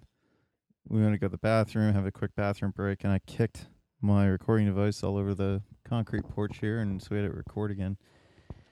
we 0.89 1.01
want 1.01 1.15
to 1.15 1.19
go 1.19 1.29
to 1.29 1.31
the 1.31 1.39
bathroom, 1.39 1.95
have 1.95 2.05
a 2.05 2.11
quick 2.11 2.35
bathroom 2.35 2.73
break, 2.73 3.05
and 3.05 3.13
I 3.13 3.21
kicked 3.21 3.67
my 4.01 4.27
recording 4.27 4.67
device 4.67 5.05
all 5.05 5.17
over 5.17 5.35
the 5.35 5.63
concrete 5.85 6.29
porch 6.29 6.59
here, 6.59 6.81
and 6.81 7.01
so 7.01 7.09
we 7.13 7.19
had 7.19 7.31
to 7.31 7.37
record 7.37 7.71
again. 7.71 7.97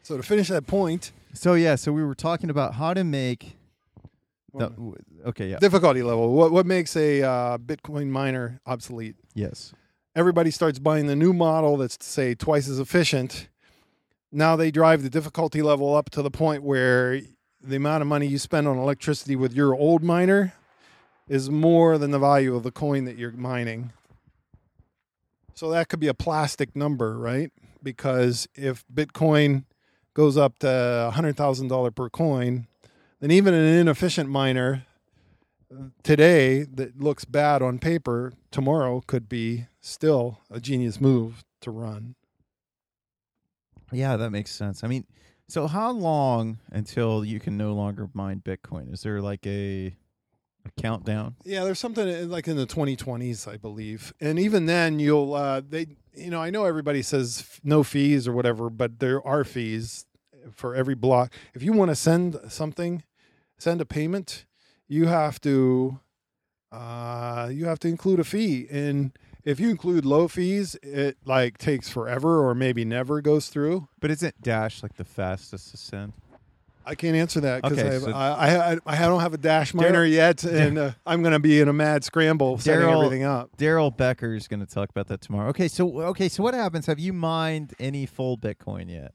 So 0.03 0.17
to 0.17 0.23
finish 0.25 0.49
that 0.49 0.67
point, 0.67 1.13
So 1.33 1.55
yeah. 1.55 1.77
So 1.77 1.93
we 1.93 2.03
were 2.03 2.17
talking 2.17 2.51
about 2.51 2.75
how 2.75 2.93
to 2.93 3.05
make. 3.05 3.57
The, 4.57 4.73
okay. 5.27 5.51
Yeah. 5.51 5.59
difficulty 5.59 6.03
level. 6.03 6.33
What 6.33 6.51
what 6.51 6.67
makes 6.67 6.97
a 6.97 7.23
uh, 7.23 7.59
Bitcoin 7.59 8.09
miner 8.09 8.61
obsolete? 8.67 9.15
yes. 9.35 9.73
Everybody 10.17 10.53
starts 10.53 10.79
buying 10.81 11.07
the 11.09 11.17
new 11.17 11.33
model 11.33 11.77
that's 11.77 12.05
say 12.05 12.35
twice 12.35 12.69
as 12.69 12.79
efficient. 12.81 13.49
Now 14.37 14.57
they 14.57 14.73
drive 14.73 15.05
the 15.05 15.11
difficulty 15.11 15.63
level 15.63 15.95
up 15.95 16.11
to 16.11 16.21
the 16.21 16.31
point 16.31 16.65
where 16.65 17.21
the 17.63 17.77
amount 17.77 18.03
of 18.03 18.09
money 18.09 18.27
you 18.27 18.39
spend 18.39 18.67
on 18.67 18.77
electricity 18.77 19.37
with 19.37 19.55
your 19.55 19.77
old 19.77 20.03
miner 20.03 20.55
is 21.29 21.49
more 21.49 21.99
than 21.99 22.11
the 22.11 22.19
value 22.19 22.57
of 22.57 22.65
the 22.65 22.73
coin 22.73 23.05
that 23.05 23.17
you're 23.17 23.31
mining. 23.31 23.93
So 25.55 25.71
that 25.71 25.89
could 25.89 26.01
be 26.01 26.09
a 26.09 26.15
plastic 26.15 26.75
number, 26.75 27.17
right? 27.17 27.53
Because 27.81 28.49
if 28.57 28.85
Bitcoin 28.93 29.67
goes 30.15 30.37
up 30.37 30.59
to 30.59 30.67
$100,000 30.67 31.95
per 31.95 32.11
coin, 32.11 32.67
then 33.21 33.31
even 33.31 33.55
an 33.55 33.65
inefficient 33.65 34.29
miner 34.29 34.85
today 36.03 36.65
that 36.65 37.01
looks 37.01 37.25
bad 37.25 37.63
on 37.63 37.79
paper 37.79 38.33
tomorrow 38.51 39.01
could 39.07 39.29
be 39.29 39.67
still 39.81 40.41
a 40.51 40.59
genius 40.59 41.01
move 41.01 41.45
to 41.61 41.71
run. 41.71 42.17
Yeah, 43.95 44.17
that 44.17 44.31
makes 44.31 44.51
sense. 44.51 44.85
I 44.85 44.89
mean, 44.89 45.05
so 45.49 45.67
how 45.67 45.91
long 45.91 46.59
until 46.71 47.25
you 47.25 47.41
can 47.41 47.57
no 47.57 47.75
longer 47.75 48.09
mine 48.15 48.43
Bitcoin? 48.45 48.93
Is 48.93 49.03
there 49.03 49.21
like 49.21 49.47
a 49.47 49.97
a 50.67 50.81
countdown? 50.81 51.37
Yeah, 51.45 51.65
there's 51.65 51.79
something 51.79 52.09
in- 52.09 52.31
like 52.31 52.49
in 52.49 52.57
the 52.57 52.67
2020s, 52.67 53.47
I 53.47 53.57
believe, 53.59 54.15
and 54.21 54.39
even 54.39 54.67
then, 54.67 54.99
you'll 54.99 55.35
uh, 55.35 55.61
they 55.69 55.87
you 56.15 56.31
know 56.31 56.41
I 56.41 56.51
know 56.51 56.65
everybody 56.65 57.03
says 57.03 57.41
f- 57.41 57.61
no 57.63 57.83
fees 57.83 58.27
or 58.27 58.33
whatever, 58.33 58.71
but 58.71 58.99
there 58.99 59.25
are 59.27 59.45
fees 59.45 60.07
for 60.53 60.75
every 60.75 60.95
block. 60.95 61.33
If 61.55 61.63
you 61.63 61.73
want 61.73 61.91
to 61.91 61.95
send 61.95 62.39
something, 62.49 63.03
send 63.59 63.81
a 63.81 63.85
payment, 63.87 64.47
you 64.89 65.07
have 65.07 65.41
to 65.43 66.01
uh, 66.73 67.51
you 67.53 67.67
have 67.67 67.79
to 67.81 67.89
include 67.89 68.19
a 68.21 68.25
fee, 68.25 68.67
and 68.71 69.13
if 69.45 69.61
you 69.61 69.71
include 69.71 70.05
low 70.05 70.27
fees, 70.29 70.77
it 70.83 71.17
like 71.25 71.59
takes 71.59 71.89
forever 71.89 72.47
or 72.47 72.55
maybe 72.55 72.85
never 72.85 73.21
goes 73.21 73.49
through. 73.49 73.89
But 74.01 74.11
isn't 74.11 74.41
Dash 74.43 74.83
like 74.83 74.97
the 74.97 75.05
fastest 75.05 75.71
to 75.73 75.77
send? 75.77 76.13
I 76.87 76.95
can't 76.95 77.17
answer 77.17 77.41
that 77.41 77.63
because 77.63 77.79
Okay, 77.79 77.97
I, 77.97 77.99
so- 77.99 78.13
I, 78.13 78.73
I 78.75 78.79
I 78.87 78.99
don't 79.09 79.21
have 79.21 79.33
a 79.33 79.39
dash 79.39 79.73
miner 79.73 80.05
yet, 80.05 80.45
and 80.45 80.77
uh, 80.77 80.91
I'm 81.07 81.23
going 81.23 81.33
to 81.33 81.39
be 81.39 81.59
in 81.59 81.69
a 81.69 81.73
mad 81.73 82.05
scramble 82.05 82.59
setting 82.59 82.87
Daryl- 82.87 83.05
everything 83.07 83.23
up. 83.25 83.57
Daryl 83.57 83.97
Becker 83.97 84.35
is 84.35 84.49
going 84.49 84.61
to 84.61 84.67
talk 84.67 84.91
about 84.91 85.07
that 85.09 85.23
tomorrow. 85.23 85.49
Okay, 85.49 85.67
so 85.67 86.03
okay, 86.03 86.29
so 86.29 86.43
what 86.43 86.53
happens? 86.53 86.85
Have 86.85 86.99
you 86.99 87.15
mined 87.15 87.73
any 87.79 88.05
full 88.05 88.37
Bitcoin 88.37 88.91
yet? 88.91 89.13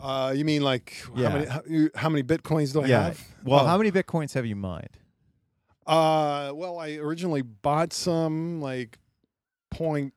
Uh, 0.00 0.32
you 0.34 0.44
mean 0.44 0.62
like 0.62 0.94
Yeah. 1.16 1.28
how 1.28 1.34
many 1.34 1.46
how, 1.46 1.62
how 1.96 2.08
many 2.08 2.22
bitcoins 2.22 2.72
do 2.72 2.82
I 2.82 2.88
have? 2.88 3.20
Well, 3.44 3.60
Oh. 3.60 3.66
how 3.66 3.76
many 3.76 3.90
Bitcoins 3.90 4.32
have 4.34 4.46
you 4.46 4.56
mined? 4.56 4.96
Uh, 5.90 6.52
well, 6.54 6.78
I 6.78 6.94
originally 6.96 7.42
bought 7.42 7.92
some 7.92 8.60
like 8.60 8.98
point 9.70 10.14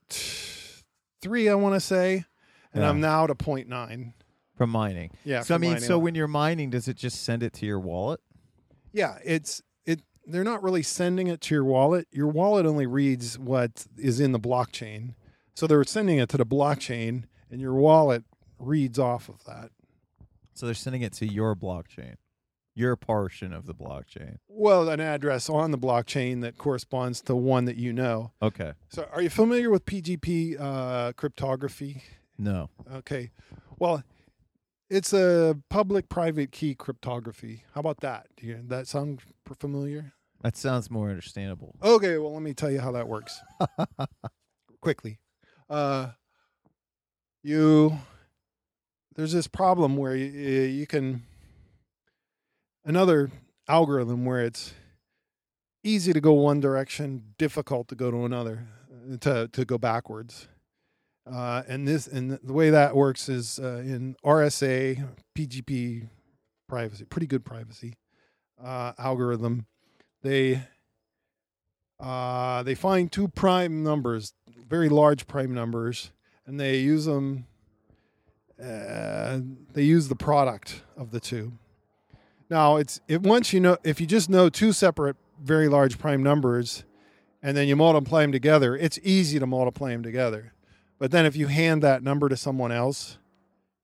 three, 1.21 1.49
I 1.49 1.55
want 1.55 1.74
to 1.76 1.80
say, 1.80 2.26
and 2.74 2.84
Yeah. 2.84 2.89
I'm 2.89 3.01
now 3.01 3.26
to 3.28 3.34
point 3.36 3.67
nine. 3.67 4.13
From 4.55 4.69
mining. 4.69 5.11
Yeah. 5.26 5.41
so 5.41 5.55
I 5.55 5.57
mean, 5.57 5.71
mining 5.71 5.84
so 5.88 5.97
when 5.97 6.13
you're 6.13 6.28
mining, 6.28 6.69
does 6.69 6.88
it 6.88 6.95
just 6.95 7.24
send 7.24 7.41
it 7.41 7.53
to 7.53 7.65
your 7.65 7.80
wallet? 7.80 8.19
yeah, 8.91 9.17
it's 9.26 9.63
it. 9.88 10.01
They're 10.28 10.43
not 10.43 10.61
really 10.61 10.84
sending 10.84 11.26
it 11.28 11.41
to 11.41 11.55
your 11.55 11.63
wallet. 11.65 12.07
Your 12.11 12.28
wallet 12.28 12.67
only 12.67 12.86
reads 12.86 13.39
what 13.39 13.88
is 13.97 14.19
in 14.19 14.32
the 14.32 14.39
blockchain. 14.39 15.15
So 15.55 15.65
they're 15.65 15.84
sending 15.84 16.19
it 16.19 16.30
to 16.30 16.38
the 16.38 16.45
blockchain, 16.45 17.24
and 17.49 17.59
your 17.59 17.74
wallet 17.74 18.24
reads 18.59 18.99
off 18.99 19.28
of 19.28 19.43
that. 19.45 19.71
So 20.53 20.67
they're 20.67 20.76
sending 20.76 21.01
it 21.01 21.13
to 21.13 21.26
your 21.26 21.55
blockchain. 21.55 22.15
Your 22.76 22.95
portion 22.95 23.53
of 23.53 23.65
the 23.65 23.74
blockchain. 23.74 24.38
Well, 24.47 24.89
an 24.89 24.99
address 24.99 25.49
on 25.49 25.71
the 25.71 25.78
blockchain 25.78 26.41
that 26.41 26.57
corresponds 26.57 27.21
to 27.24 27.36
one 27.36 27.65
that 27.65 27.78
you 27.78 27.93
know. 27.93 28.32
Okay. 28.41 28.74
So, 28.89 29.07
are 29.11 29.21
you 29.21 29.30
familiar 29.30 29.69
with 29.69 29.86
PGP 29.86 30.59
uh, 30.59 31.13
cryptography? 31.13 32.03
No. 32.38 32.69
Okay. 32.91 33.32
Well, 33.80 34.03
it's 34.89 35.13
a 35.13 35.57
public-private 35.69 36.51
key 36.51 36.76
cryptography. 36.76 37.63
How 37.74 37.82
about 37.82 38.01
that? 38.01 38.28
Do 38.38 38.47
you, 38.47 38.59
that 38.67 38.88
sound 38.88 39.21
familiar? 39.59 40.13
That 40.41 40.57
sounds 40.57 40.91
more 40.91 41.09
understandable. 41.09 41.76
Okay. 41.84 42.17
Well, 42.17 42.34
let 42.34 42.41
me 42.41 42.53
tell 42.53 42.71
you 42.71 42.80
how 42.80 42.91
that 42.91 43.07
works 43.07 43.39
quickly. 44.82 45.19
Uh, 45.69 46.09
you 47.43 47.97
there's 49.15 49.34
this 49.34 49.47
problem 49.47 49.95
where 49.97 50.15
you, 50.15 50.26
you 50.26 50.88
can 50.88 51.24
another 52.86 53.32
algorithm 53.68 54.26
where 54.26 54.42
it's 54.42 54.74
easy 55.84 56.14
to 56.14 56.22
go 56.22 56.34
one 56.34 56.60
direction, 56.60 57.24
difficult 57.38 57.88
to 57.90 57.96
go 57.96 58.12
to 58.12 58.26
another, 58.26 58.68
uh, 58.92 59.18
to 59.18 59.48
to 59.50 59.66
go 59.66 59.78
backwards. 59.78 60.48
Uh, 61.30 61.64
and 61.68 61.88
this 61.88 62.08
and 62.08 62.32
the 62.44 62.54
way 62.54 62.70
that 62.70 62.96
works 62.96 63.30
is 63.30 63.60
uh, 63.60 63.82
in 63.86 64.16
RSA 64.26 65.08
PGP 65.38 66.10
privacy, 66.68 67.06
pretty 67.06 67.28
good 67.28 67.46
privacy 67.46 67.94
uh, 68.62 68.94
algorithm. 68.98 69.66
They 70.22 70.62
uh, 72.00 72.64
they 72.64 72.76
find 72.76 73.12
two 73.12 73.30
prime 73.30 73.84
numbers, 73.84 74.34
very 74.68 74.90
large 74.90 75.28
prime 75.28 75.54
numbers, 75.54 76.12
and 76.46 76.60
they 76.60 76.80
use 76.80 77.06
them. 77.06 77.46
Uh, 78.62 79.40
they 79.74 79.84
use 79.84 80.08
the 80.08 80.16
product 80.16 80.84
of 80.98 81.12
the 81.12 81.20
two. 81.20 81.54
Now 82.54 82.76
it's 82.76 83.01
it 83.08 83.24
once 83.24 83.51
you 83.51 83.60
know 83.60 83.78
if 83.84 83.99
you 83.99 84.06
just 84.06 84.30
know 84.30 84.47
two 84.47 84.74
separate 84.74 85.16
very 85.41 85.68
large 85.68 85.97
prime 85.97 86.22
numbers, 86.22 86.84
and 87.41 87.58
then 87.58 87.68
you 87.68 87.76
multiply 87.76 88.22
them 88.22 88.32
together, 88.32 88.78
it's 88.78 88.99
easy 89.01 89.39
to 89.39 89.47
multiply 89.47 89.89
them 89.89 90.04
together. 90.04 90.54
But 90.99 91.10
then 91.10 91.26
if 91.26 91.36
you 91.36 91.47
hand 91.47 91.82
that 91.82 92.04
number 92.04 92.30
to 92.30 92.38
someone 92.38 92.72
else, 92.72 93.18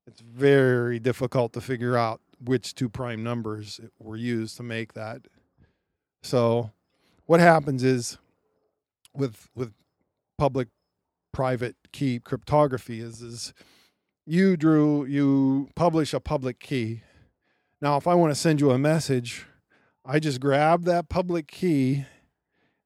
it's 0.05 0.21
very 0.21 0.99
difficult 0.99 1.51
to 1.53 1.61
figure 1.61 1.97
out 1.97 2.21
which 2.39 2.75
two 2.75 2.89
prime 2.89 3.23
numbers 3.23 3.81
were 3.97 4.15
used 4.15 4.55
to 4.57 4.63
make 4.63 4.93
that. 4.93 5.21
So 6.21 6.69
what 7.25 7.39
happens 7.39 7.83
is 7.83 8.19
with 9.15 9.49
with 9.55 9.73
public 10.37 10.67
private 11.31 11.75
key 11.91 12.19
cryptography 12.19 13.01
is 13.01 13.23
is 13.23 13.51
you 14.27 14.55
drew 14.55 15.05
you 15.05 15.69
publish 15.73 16.13
a 16.13 16.19
public 16.19 16.59
key. 16.59 17.01
Now 17.81 17.97
if 17.97 18.07
I 18.07 18.15
want 18.15 18.31
to 18.31 18.35
send 18.39 18.59
you 18.61 18.71
a 18.71 18.77
message, 18.77 19.45
I 20.05 20.19
just 20.19 20.39
grab 20.39 20.83
that 20.85 21.09
public 21.09 21.47
key 21.47 22.05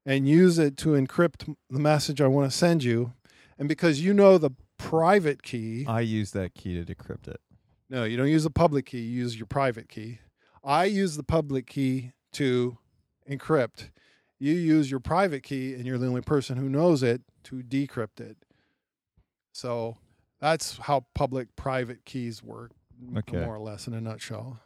and 0.06 0.28
use 0.28 0.60
it 0.60 0.78
to 0.78 0.90
encrypt 0.90 1.56
the 1.70 1.80
message 1.80 2.22
I 2.22 2.28
want 2.28 2.52
to 2.52 2.56
send 2.58 2.84
you. 2.84 3.14
And 3.58 3.68
because 3.70 4.02
you 4.02 4.14
know 4.14 4.38
the 4.38 4.52
private 4.78 5.44
key, 5.44 5.86
I 5.88 6.02
use 6.02 6.32
that 6.32 6.54
key 6.54 6.74
to 6.84 6.84
decrypt 6.94 7.28
it. 7.28 7.40
no, 7.90 8.04
you 8.04 8.18
don't 8.18 8.28
use 8.30 8.44
the 8.44 8.50
public 8.50 8.86
key, 8.88 9.00
you 9.00 9.22
use 9.22 9.38
your 9.38 9.46
private 9.46 9.88
key. 9.88 10.20
I 10.64 10.86
use 10.86 11.16
the 11.16 11.24
public 11.24 11.68
key 11.68 12.12
to 12.34 12.78
encrypt. 13.30 13.90
You 14.40 14.54
use 14.54 14.90
your 14.92 15.00
private 15.00 15.44
key, 15.44 15.74
and 15.74 15.86
you're 15.86 15.98
the 15.98 16.08
only 16.08 16.22
person 16.22 16.58
who 16.58 16.68
knows 16.68 17.02
it 17.04 17.22
to 17.46 17.58
decrypt 17.64 18.20
it. 18.20 18.36
So 19.54 19.98
that's 20.40 20.78
how 20.80 21.06
public 21.14 21.56
private 21.56 22.04
keys 22.06 22.44
work, 22.44 22.72
Okay. 23.18 23.40
more 23.40 23.56
or 23.56 23.60
less, 23.60 23.88
in 23.88 23.94
a 23.94 24.02
nutshell. 24.02 24.60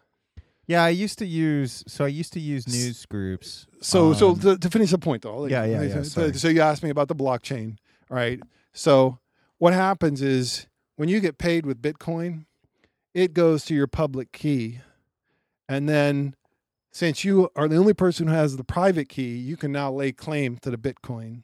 Yeah, 0.68 0.84
I 0.84 0.89
used 0.89 1.18
to 1.20 1.26
use 1.26 1.84
so 1.88 2.03
I 2.03 2.09
used 2.09 2.34
to 2.34 2.41
use 2.41 2.68
news 2.68 3.05
groups. 3.05 3.68
So, 3.82 4.13
so 4.13 4.32
um, 4.32 4.39
to, 4.41 4.57
to 4.57 4.70
finish 4.70 4.91
the 4.91 4.97
point, 4.97 5.24
though. 5.24 5.45
Yeah, 5.47 5.63
yeah, 5.63 5.82
yeah, 5.82 6.03
So, 6.03 6.32
so 6.34 6.49
you 6.49 6.61
asked 6.61 6.84
me 6.84 6.89
about 6.89 7.07
the 7.07 7.15
blockchain, 7.15 7.78
right? 8.09 8.41
So 8.74 9.20
what 9.57 9.74
happens 9.74 10.22
is 10.22 10.68
when 10.97 11.07
you 11.07 11.22
get 11.22 11.38
paid 11.38 11.65
with 11.65 11.82
Bitcoin, 11.82 12.45
it 13.13 13.34
goes 13.34 13.63
to 13.65 13.74
your 13.74 13.88
public 13.88 14.34
key, 14.34 14.82
and 15.70 15.88
then 15.88 16.36
since 16.91 17.24
you 17.24 17.49
are 17.55 17.68
the 17.68 17.78
only 17.78 17.93
person 17.93 18.28
who 18.28 18.34
has 18.34 18.57
the 18.57 18.63
private 18.63 19.07
key, 19.07 19.36
you 19.38 19.55
can 19.55 19.72
now 19.72 19.91
lay 19.91 20.11
claim 20.11 20.57
to 20.57 20.70
the 20.70 20.78
Bitcoin. 20.78 21.43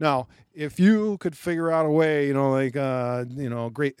Now, 0.00 0.26
if 0.52 0.80
you 0.80 1.18
could 1.18 1.36
figure 1.36 1.70
out 1.70 1.86
a 1.86 1.90
way, 1.90 2.26
you 2.26 2.34
know, 2.34 2.50
like 2.50 2.76
uh, 2.76 3.24
you 3.30 3.48
know, 3.48 3.70
great 3.70 3.94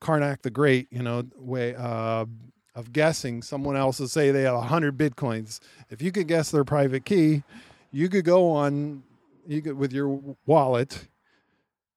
Carnac 0.00 0.42
the 0.42 0.50
Great, 0.50 0.88
you 0.90 1.02
know, 1.02 1.24
way 1.36 1.74
uh, 1.74 2.26
of 2.74 2.92
guessing 2.92 3.42
someone 3.42 3.76
else 3.76 4.00
will 4.00 4.08
say 4.08 4.30
they 4.30 4.42
have 4.42 4.54
100 4.54 4.96
bitcoins 4.96 5.60
if 5.90 6.00
you 6.00 6.10
could 6.10 6.26
guess 6.26 6.50
their 6.50 6.64
private 6.64 7.04
key 7.04 7.42
you 7.90 8.08
could 8.08 8.24
go 8.24 8.50
on 8.50 9.02
you 9.46 9.60
could 9.60 9.76
with 9.76 9.92
your 9.92 10.36
wallet 10.46 11.08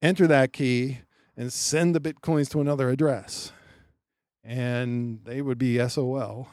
enter 0.02 0.28
that 0.28 0.52
key 0.52 1.00
and 1.38 1.52
send 1.54 1.96
the 1.96 2.00
bitcoins 2.00 2.50
to 2.50 2.60
another 2.60 2.90
address 2.90 3.52
and 4.44 5.20
they 5.24 5.42
would 5.42 5.58
be 5.58 5.78
sol 5.88 6.48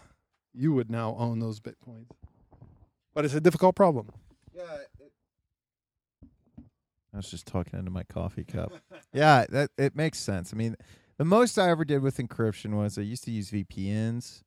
you 0.54 0.72
would 0.72 0.90
now 0.90 1.16
own 1.18 1.40
those 1.40 1.58
bitcoins 1.60 2.06
but 3.14 3.24
it's 3.24 3.34
a 3.34 3.40
difficult 3.40 3.74
problem 3.74 4.08
Yeah. 4.54 4.62
I 7.14 7.18
was 7.18 7.30
just 7.30 7.46
talking 7.46 7.78
into 7.78 7.90
my 7.90 8.04
coffee 8.04 8.44
cup. 8.44 8.72
yeah, 9.12 9.44
that 9.50 9.70
it 9.76 9.94
makes 9.94 10.18
sense. 10.18 10.50
I 10.54 10.56
mean, 10.56 10.76
the 11.18 11.24
most 11.24 11.58
I 11.58 11.70
ever 11.70 11.84
did 11.84 12.02
with 12.02 12.18
encryption 12.18 12.74
was 12.74 12.98
I 12.98 13.02
used 13.02 13.24
to 13.24 13.30
use 13.30 13.50
VPNs, 13.50 14.42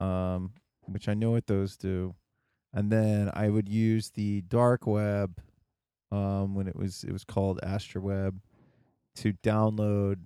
um, 0.00 0.52
which 0.86 1.08
I 1.08 1.14
know 1.14 1.30
what 1.32 1.46
those 1.46 1.76
do, 1.76 2.14
and 2.72 2.90
then 2.90 3.30
I 3.34 3.48
would 3.48 3.68
use 3.68 4.10
the 4.10 4.42
dark 4.42 4.86
web, 4.86 5.40
um, 6.12 6.54
when 6.54 6.66
it 6.66 6.76
was 6.76 7.04
it 7.04 7.12
was 7.12 7.24
called 7.24 7.60
AstroWeb, 7.62 8.40
to 9.16 9.32
download 9.44 10.16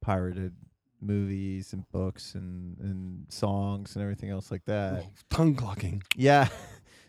pirated 0.00 0.54
movies 1.00 1.72
and 1.72 1.88
books 1.90 2.34
and 2.34 2.78
and 2.78 3.26
songs 3.30 3.94
and 3.94 4.02
everything 4.02 4.30
else 4.30 4.50
like 4.50 4.64
that. 4.64 5.04
tongue 5.30 5.54
clucking 5.54 6.02
Yeah. 6.16 6.48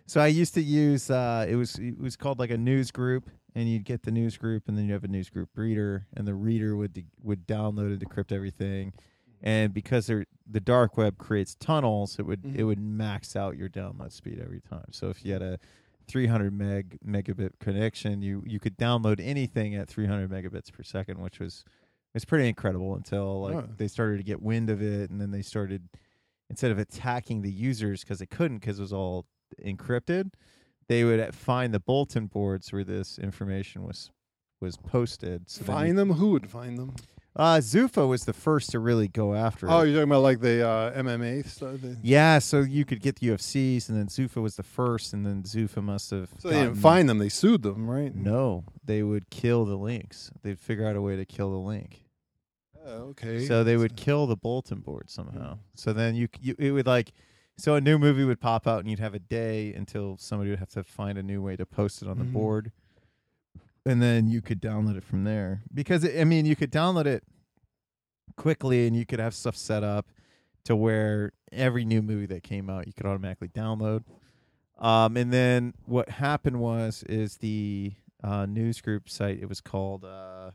So 0.07 0.21
I 0.21 0.27
used 0.27 0.53
to 0.53 0.61
use 0.61 1.09
uh 1.09 1.47
it 1.49 1.55
was 1.55 1.79
it 1.79 1.99
was 1.99 2.15
called 2.15 2.37
like 2.37 2.51
a 2.51 2.57
news 2.59 2.91
group 2.91 3.27
and 3.55 3.69
you'd 3.69 3.85
get 3.85 4.03
the 4.03 4.11
news 4.11 4.37
group 4.37 4.67
and 4.67 4.77
then 4.77 4.85
you 4.85 4.93
have 4.93 5.03
a 5.05 5.07
news 5.07 5.29
group 5.29 5.49
reader 5.55 6.05
and 6.13 6.27
the 6.27 6.33
reader 6.35 6.75
would 6.75 6.93
de- 6.93 7.05
would 7.23 7.47
download 7.47 7.87
and 7.93 7.99
decrypt 7.99 8.31
everything. 8.31 8.93
And 9.41 9.73
because 9.73 10.07
they're, 10.07 10.25
the 10.49 10.59
dark 10.59 10.97
web 10.97 11.17
creates 11.17 11.55
tunnels, 11.55 12.17
it 12.19 12.25
would 12.25 12.43
it 12.45 12.57
Mhm. 12.57 12.65
would 12.67 12.79
max 12.79 13.35
out 13.35 13.57
your 13.57 13.69
download 13.69 14.11
speed 14.11 14.39
every 14.39 14.59
time. 14.61 14.87
So 14.91 15.09
if 15.09 15.23
you 15.25 15.33
had 15.33 15.41
a 15.41 15.59
300 16.07 16.51
meg 16.53 16.97
megabit 17.05 17.51
connection, 17.59 18.21
you 18.21 18.43
you 18.45 18.59
could 18.59 18.77
download 18.77 19.19
anything 19.19 19.73
at 19.75 19.87
300 19.87 20.29
megabits 20.29 20.71
per 20.71 20.83
second, 20.83 21.19
which 21.19 21.39
was 21.39 21.63
it's 22.13 22.25
pretty 22.25 22.47
incredible 22.47 22.95
until 22.95 23.41
like 23.41 23.55
Oh. 23.55 23.69
they 23.77 23.87
started 23.87 24.17
to 24.17 24.23
get 24.23 24.41
wind 24.41 24.69
of 24.69 24.81
it 24.81 25.09
and 25.09 25.19
then 25.21 25.31
they 25.31 25.41
started 25.41 25.89
instead 26.49 26.71
of 26.71 26.77
attacking 26.77 27.41
the 27.41 27.51
users 27.51 28.01
because 28.01 28.19
they 28.19 28.25
couldn't 28.25 28.59
because 28.59 28.79
it 28.79 28.81
was 28.83 28.93
all 28.93 29.25
encrypted 29.63 30.31
they 30.87 31.03
would 31.03 31.33
find 31.33 31.73
the 31.73 31.79
bulletin 31.79 32.27
boards 32.27 32.71
where 32.71 32.83
this 32.83 33.17
information 33.19 33.83
was 33.83 34.11
was 34.61 34.77
posted. 34.77 35.49
So 35.49 35.63
find 35.63 35.97
them? 35.97 36.11
Who 36.11 36.31
would 36.31 36.49
find 36.49 36.77
them? 36.77 36.95
Uh 37.35 37.57
zuffa 37.57 38.07
was 38.07 38.23
the 38.23 38.33
first 38.33 38.71
to 38.71 38.79
really 38.79 39.09
go 39.09 39.35
after 39.35 39.67
it. 39.67 39.69
oh 39.69 39.81
it. 39.81 39.87
you're 39.87 39.95
talking 39.97 40.11
about 40.11 40.21
like 40.21 40.39
the 40.39 40.65
uh, 40.65 40.93
mma 40.93 41.45
stuff? 41.45 41.79
Yeah 42.01 42.39
so 42.39 42.61
you 42.61 42.85
could 42.85 43.01
get 43.01 43.17
the 43.17 43.27
ufcs 43.27 43.89
and 43.89 43.97
then 43.97 44.07
zuffa 44.07 44.41
was 44.41 44.55
the 44.55 44.63
first 44.63 45.11
and 45.11 45.25
then 45.25 45.43
zuffa 45.43 45.83
must 45.83 46.11
have 46.11 46.29
so 46.39 46.47
they 46.47 46.61
didn't 46.61 46.75
find 46.75 47.09
them 47.09 47.17
they 47.17 47.29
sued 47.29 47.61
them 47.61 47.89
right? 47.89 48.15
No 48.15 48.63
they 48.85 49.03
would 49.03 49.29
kill 49.29 49.65
the 49.65 49.75
links. 49.75 50.31
They'd 50.43 50.59
figure 50.59 50.87
out 50.87 50.95
a 50.95 51.01
way 51.01 51.17
to 51.17 51.25
kill 51.25 51.51
the 51.51 51.57
link. 51.57 52.05
Oh, 52.87 53.09
okay. 53.09 53.45
So 53.45 53.63
they 53.63 53.77
would 53.77 53.95
kill 53.95 54.27
the 54.27 54.35
bulletin 54.35 54.79
board 54.79 55.09
somehow. 55.09 55.57
So 55.73 55.91
then 55.91 56.15
you, 56.15 56.27
you 56.39 56.55
it 56.57 56.71
would 56.71 56.87
like 56.87 57.11
so 57.57 57.75
a 57.75 57.81
new 57.81 57.97
movie 57.97 58.23
would 58.25 58.39
pop 58.41 58.67
out 58.67 58.79
and 58.79 58.89
you'd 58.89 58.99
have 58.99 59.13
a 59.13 59.19
day 59.19 59.73
until 59.73 60.17
somebody 60.17 60.49
would 60.49 60.59
have 60.59 60.69
to 60.71 60.83
find 60.83 61.17
a 61.17 61.23
new 61.23 61.41
way 61.41 61.55
to 61.55 61.65
post 61.65 62.01
it 62.01 62.07
on 62.07 62.17
the 62.19 62.25
Mhm. 62.25 62.33
board. 62.33 62.71
And 63.85 64.01
then 64.01 64.27
you 64.27 64.41
could 64.41 64.61
download 64.61 64.97
it 64.97 65.03
from 65.03 65.23
there. 65.23 65.61
Because 65.73 66.03
it, 66.03 66.19
I 66.19 66.23
mean, 66.23 66.45
you 66.45 66.55
could 66.55 66.71
download 66.71 67.05
it 67.05 67.23
quickly 68.35 68.87
and 68.87 68.95
you 68.95 69.05
could 69.05 69.19
have 69.19 69.33
stuff 69.33 69.55
set 69.55 69.83
up 69.83 70.07
to 70.65 70.75
where 70.75 71.31
every 71.51 71.85
new 71.85 72.01
movie 72.01 72.25
that 72.25 72.43
came 72.43 72.69
out 72.69 72.87
you 72.87 72.93
could 72.93 73.05
automatically 73.05 73.47
download. 73.47 74.03
Um, 74.77 75.15
and 75.15 75.31
then 75.31 75.73
what 75.85 76.09
happened 76.09 76.59
was 76.59 77.03
is 77.03 77.37
the 77.37 77.93
uh, 78.23 78.45
news 78.45 78.81
group 78.81 79.07
site 79.07 79.39
it 79.39 79.47
was 79.47 79.61
called 79.61 80.03
uh, 80.03 80.51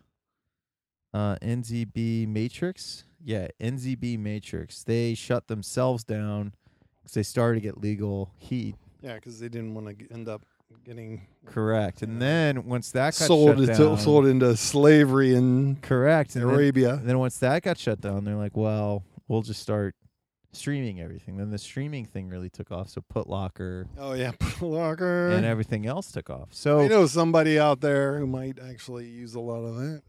uh, 1.14 1.36
NZB 1.40 2.26
Matrix. 2.26 3.04
Yeah, 3.22 3.48
NZB 3.60 4.18
Matrix. 4.18 4.82
They 4.82 5.14
shut 5.14 5.46
themselves 5.48 6.04
down 6.04 6.52
because 7.10 7.14
they 7.14 7.22
started 7.28 7.56
to 7.56 7.60
get 7.60 7.80
legal 7.80 8.32
heat. 8.38 8.76
yeah 9.02 9.14
because 9.14 9.40
they 9.40 9.48
didn't 9.48 9.74
want 9.74 9.98
to 9.98 10.12
end 10.12 10.28
up 10.28 10.42
getting 10.84 11.26
Correct. 11.46 12.02
And 12.02 12.22
then 12.22 12.64
once 12.66 12.92
that 12.92 13.06
got 13.18 13.26
sold 13.26 13.50
shut 13.58 13.58
into 13.70 13.84
down, 13.88 13.98
sold 13.98 14.26
into 14.26 14.56
slavery 14.56 15.34
in 15.34 15.76
correct. 15.82 16.36
And 16.36 16.44
Arabia. 16.44 16.94
and 16.94 17.08
then 17.08 17.18
once 17.18 17.38
that 17.38 17.62
got 17.62 17.76
shut 17.76 18.00
down, 18.00 18.24
they're 18.24 18.36
like, 18.36 18.56
well, 18.56 19.02
we'll 19.26 19.42
just 19.42 19.60
start 19.60 19.96
streaming 20.52 21.00
everything. 21.00 21.36
Then 21.36 21.50
the 21.50 21.58
streaming 21.58 22.04
thing 22.04 22.28
really 22.28 22.50
took 22.50 22.70
off. 22.70 22.88
So 22.90 23.02
Putlocker 23.12 23.86
Oh 23.98 24.12
yeah, 24.12 24.30
Locker. 24.60 25.30
and 25.30 25.44
everything 25.44 25.86
else 25.86 26.12
took 26.12 26.30
off. 26.30 26.48
So 26.52 26.80
I 26.80 26.86
know 26.88 27.06
somebody 27.06 27.58
out 27.58 27.80
there 27.80 28.18
who 28.18 28.26
might 28.28 28.58
actually 28.60 29.06
use 29.06 29.34
a 29.34 29.40
lot 29.40 29.64
of 29.64 29.76
that. 29.76 30.02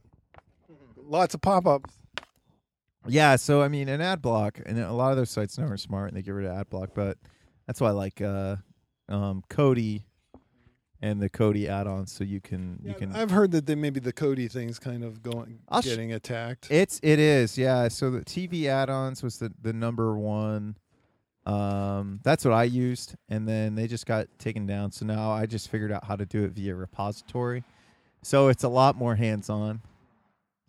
Lots 0.95 1.33
of 1.33 1.41
pop-ups. 1.41 1.93
Yeah, 3.07 3.35
so 3.35 3.61
I 3.61 3.67
mean, 3.67 3.89
an 3.89 4.01
ad 4.01 4.21
block, 4.21 4.59
and 4.65 4.77
a 4.79 4.93
lot 4.93 5.11
of 5.11 5.17
those 5.17 5.29
sites 5.29 5.57
now 5.57 5.65
are 5.65 5.77
smart 5.77 6.09
and 6.09 6.17
they 6.17 6.21
get 6.21 6.31
rid 6.31 6.45
of 6.45 6.55
ad 6.55 6.69
block. 6.69 6.91
But 6.93 7.17
that's 7.65 7.81
why 7.81 7.89
I 7.89 7.91
like 7.91 8.21
uh, 8.21 8.57
um, 9.09 9.43
Kodi 9.49 10.03
and 11.01 11.19
the 11.19 11.29
Kodi 11.29 11.67
add-ons, 11.67 12.11
so 12.11 12.23
you 12.23 12.39
can 12.39 12.79
you 12.83 12.93
can 12.93 13.13
I've 13.15 13.31
heard 13.31 13.51
that 13.51 13.65
they, 13.65 13.75
maybe 13.75 13.99
the 13.99 14.13
Kodi 14.13 14.51
thing's 14.51 14.77
kind 14.77 15.03
of 15.03 15.23
going 15.23 15.59
I'll 15.67 15.81
sh- 15.81 15.85
getting 15.85 16.13
attacked. 16.13 16.67
It's 16.69 16.99
it 17.01 17.19
is 17.19 17.57
yeah. 17.57 17.87
So 17.87 18.11
the 18.11 18.21
TV 18.21 18.65
add-ons 18.65 19.23
was 19.23 19.39
the 19.39 19.51
the 19.61 19.73
number 19.73 20.17
one. 20.17 20.77
Um, 21.47 22.19
that's 22.23 22.45
what 22.45 22.53
I 22.53 22.63
used, 22.65 23.15
and 23.27 23.47
then 23.47 23.73
they 23.73 23.87
just 23.87 24.05
got 24.05 24.27
taken 24.37 24.67
down. 24.67 24.91
So 24.91 25.07
now 25.07 25.31
I 25.31 25.47
just 25.47 25.69
figured 25.69 25.91
out 25.91 26.05
how 26.05 26.15
to 26.15 26.25
do 26.25 26.43
it 26.43 26.51
via 26.51 26.75
repository. 26.75 27.63
So 28.21 28.49
it's 28.49 28.63
a 28.63 28.69
lot 28.69 28.95
more 28.95 29.15
hands-on. 29.15 29.81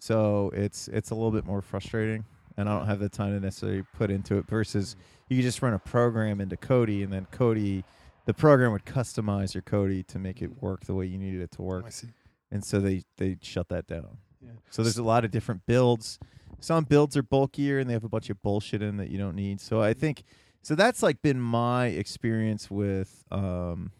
So 0.03 0.51
it's 0.53 0.89
it's 0.89 1.11
a 1.13 1.15
little 1.15 1.31
bit 1.31 1.47
more 1.47 1.63
frustrating, 1.63 2.25
and 2.57 2.69
I 2.69 2.77
don't 2.77 2.89
have 2.89 2.99
the 2.99 3.09
time 3.09 3.35
to 3.35 3.39
necessarily 3.39 3.85
put 3.97 4.11
into 4.11 4.37
it. 4.37 4.49
Versus 4.49 4.97
mm. 4.97 4.99
you 5.29 5.37
could 5.37 5.45
just 5.45 5.63
run 5.63 5.75
a 5.75 5.79
program 5.79 6.41
into 6.41 6.57
Kodi, 6.57 7.05
and 7.05 7.13
then 7.13 7.29
Kodi, 7.31 7.85
the 8.27 8.35
program 8.35 8.73
would 8.73 8.85
customize 8.85 9.55
your 9.55 9.63
Kodi 9.63 10.05
to 10.09 10.19
make 10.19 10.43
it 10.43 10.51
mm. 10.51 10.61
work 10.61 10.87
the 10.87 10.95
way 10.95 11.07
you 11.07 11.19
needed 11.19 11.41
it 11.41 11.53
to 11.53 11.63
oh, 11.63 11.67
work 11.67 11.85
I 11.87 11.91
see. 11.91 12.09
and 12.51 12.65
so 12.65 12.81
they 12.81 13.05
they 13.17 13.37
shut 13.43 13.69
that 13.69 13.87
down. 13.87 14.19
Yeah. 14.45 14.51
So 14.71 14.83
there's 14.83 14.99
a 14.99 15.05
lot 15.05 15.25
of 15.25 15.31
different 15.31 15.67
builds. 15.67 16.19
Some 16.59 16.83
builds 16.83 17.17
are 17.17 17.23
bulkier 17.23 17.79
and 17.79 17.89
they 17.89 17.95
have 17.95 18.03
a 18.03 18.09
bunch 18.09 18.29
of 18.29 18.43
bullshit 18.43 18.83
in 18.83 18.97
that 18.97 19.09
you 19.09 19.19
don't 19.19 19.37
need. 19.37 19.61
So 19.61 19.81
I 19.83 19.95
mm. 19.95 19.99
think 19.99 20.25
so 20.63 20.75
that's 20.75 21.01
like 21.01 21.23
been 21.23 21.41
my 21.41 21.87
experience 21.87 22.69
with 22.69 23.23
um 23.31 23.93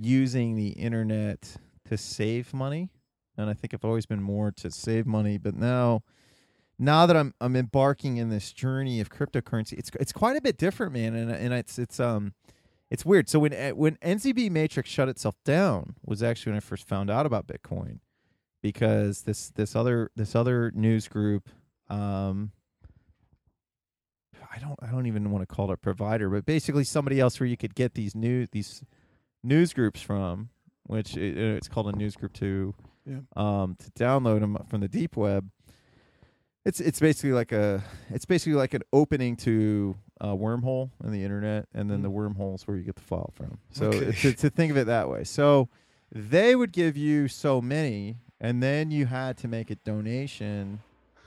using 0.00 0.56
the 0.56 0.70
internet 0.70 1.58
to 1.88 1.96
save 1.96 2.52
money. 2.52 2.90
And 3.36 3.50
I 3.50 3.54
think 3.54 3.74
I've 3.74 3.84
always 3.84 4.06
been 4.06 4.22
more 4.22 4.52
to 4.52 4.70
save 4.70 5.06
money, 5.06 5.38
but 5.38 5.54
now 5.54 6.02
now 6.78 7.06
that 7.06 7.16
I'm 7.16 7.34
I'm 7.40 7.56
embarking 7.56 8.16
in 8.16 8.30
this 8.30 8.52
journey 8.52 9.00
of 9.00 9.10
cryptocurrency, 9.10 9.74
it's 9.74 9.90
it's 10.00 10.12
quite 10.12 10.36
a 10.36 10.40
bit 10.40 10.56
different, 10.56 10.92
man. 10.92 11.14
And 11.14 11.30
and 11.30 11.54
it's 11.54 11.78
it's 11.78 12.00
um 12.00 12.34
it's 12.90 13.04
weird. 13.04 13.28
So 13.28 13.38
when 13.38 13.52
when 13.76 13.96
NZB 13.96 14.50
Matrix 14.50 14.90
shut 14.90 15.08
itself 15.08 15.36
down 15.44 15.94
was 16.04 16.22
actually 16.22 16.52
when 16.52 16.56
I 16.58 16.60
first 16.60 16.86
found 16.86 17.10
out 17.10 17.26
about 17.26 17.46
Bitcoin, 17.46 18.00
because 18.62 19.22
this 19.22 19.50
this 19.50 19.74
other 19.76 20.10
this 20.16 20.34
other 20.34 20.72
news 20.74 21.08
group, 21.08 21.48
um, 21.88 22.52
I 24.54 24.58
don't 24.58 24.78
I 24.82 24.86
don't 24.86 25.06
even 25.06 25.30
want 25.30 25.48
to 25.48 25.54
call 25.54 25.70
it 25.70 25.74
a 25.74 25.76
provider, 25.76 26.28
but 26.28 26.46
basically 26.46 26.84
somebody 26.84 27.20
else 27.20 27.38
where 27.38 27.46
you 27.46 27.56
could 27.56 27.74
get 27.74 27.94
these 27.94 28.14
news 28.14 28.48
these 28.52 28.82
news 29.42 29.72
groups 29.72 30.00
from, 30.00 30.50
which 30.84 31.16
it, 31.16 31.36
it's 31.36 31.68
called 31.68 31.88
a 31.88 31.96
news 31.96 32.16
group 32.16 32.32
to, 32.34 32.74
Yeah. 33.06 33.18
um, 33.36 33.76
to 33.78 33.90
download 33.92 34.40
them 34.40 34.56
from 34.68 34.80
the 34.80 34.88
deep 34.88 35.16
web. 35.16 35.50
It's 36.64 36.80
it's 36.80 36.98
basically 37.00 37.32
like 37.32 37.52
a 37.52 37.84
it's 38.10 38.24
basically 38.24 38.54
like 38.54 38.72
an 38.72 38.82
opening 38.92 39.36
to 39.38 39.96
a 40.20 40.28
wormhole 40.28 40.90
in 41.04 41.12
the 41.12 41.22
internet, 41.22 41.66
and 41.74 41.90
then 41.90 42.00
the 42.02 42.10
wormhole 42.10 42.54
is 42.54 42.66
where 42.66 42.76
you 42.76 42.82
get 42.84 42.94
the 42.94 43.02
file 43.02 43.30
from. 43.34 43.58
So 43.70 43.88
Okay. 43.88 44.12
to, 44.12 44.32
to 44.32 44.48
think 44.50 44.70
of 44.70 44.78
it 44.78 44.86
that 44.86 45.10
way, 45.10 45.24
so 45.24 45.68
they 46.10 46.56
would 46.56 46.72
give 46.72 46.96
you 46.96 47.28
so 47.28 47.60
many, 47.60 48.16
and 48.40 48.62
then 48.62 48.90
you 48.90 49.04
had 49.06 49.36
to 49.38 49.48
make 49.48 49.70
a 49.70 49.74
donation, 49.74 50.80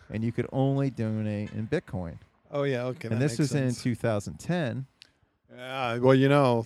and 0.09 0.23
you 0.23 0.31
could 0.31 0.47
only 0.51 0.89
donate 0.89 1.51
in 1.51 1.67
Bitcoin. 1.67 2.17
Oh 2.49 2.63
yeah, 2.63 2.85
okay. 2.85 3.09
and 3.09 3.21
this 3.21 3.37
was 3.37 3.53
in 3.53 3.75
2010. 3.75 4.87
Yeah, 5.55 5.97
well, 5.97 6.15
you 6.15 6.29
know, 6.29 6.65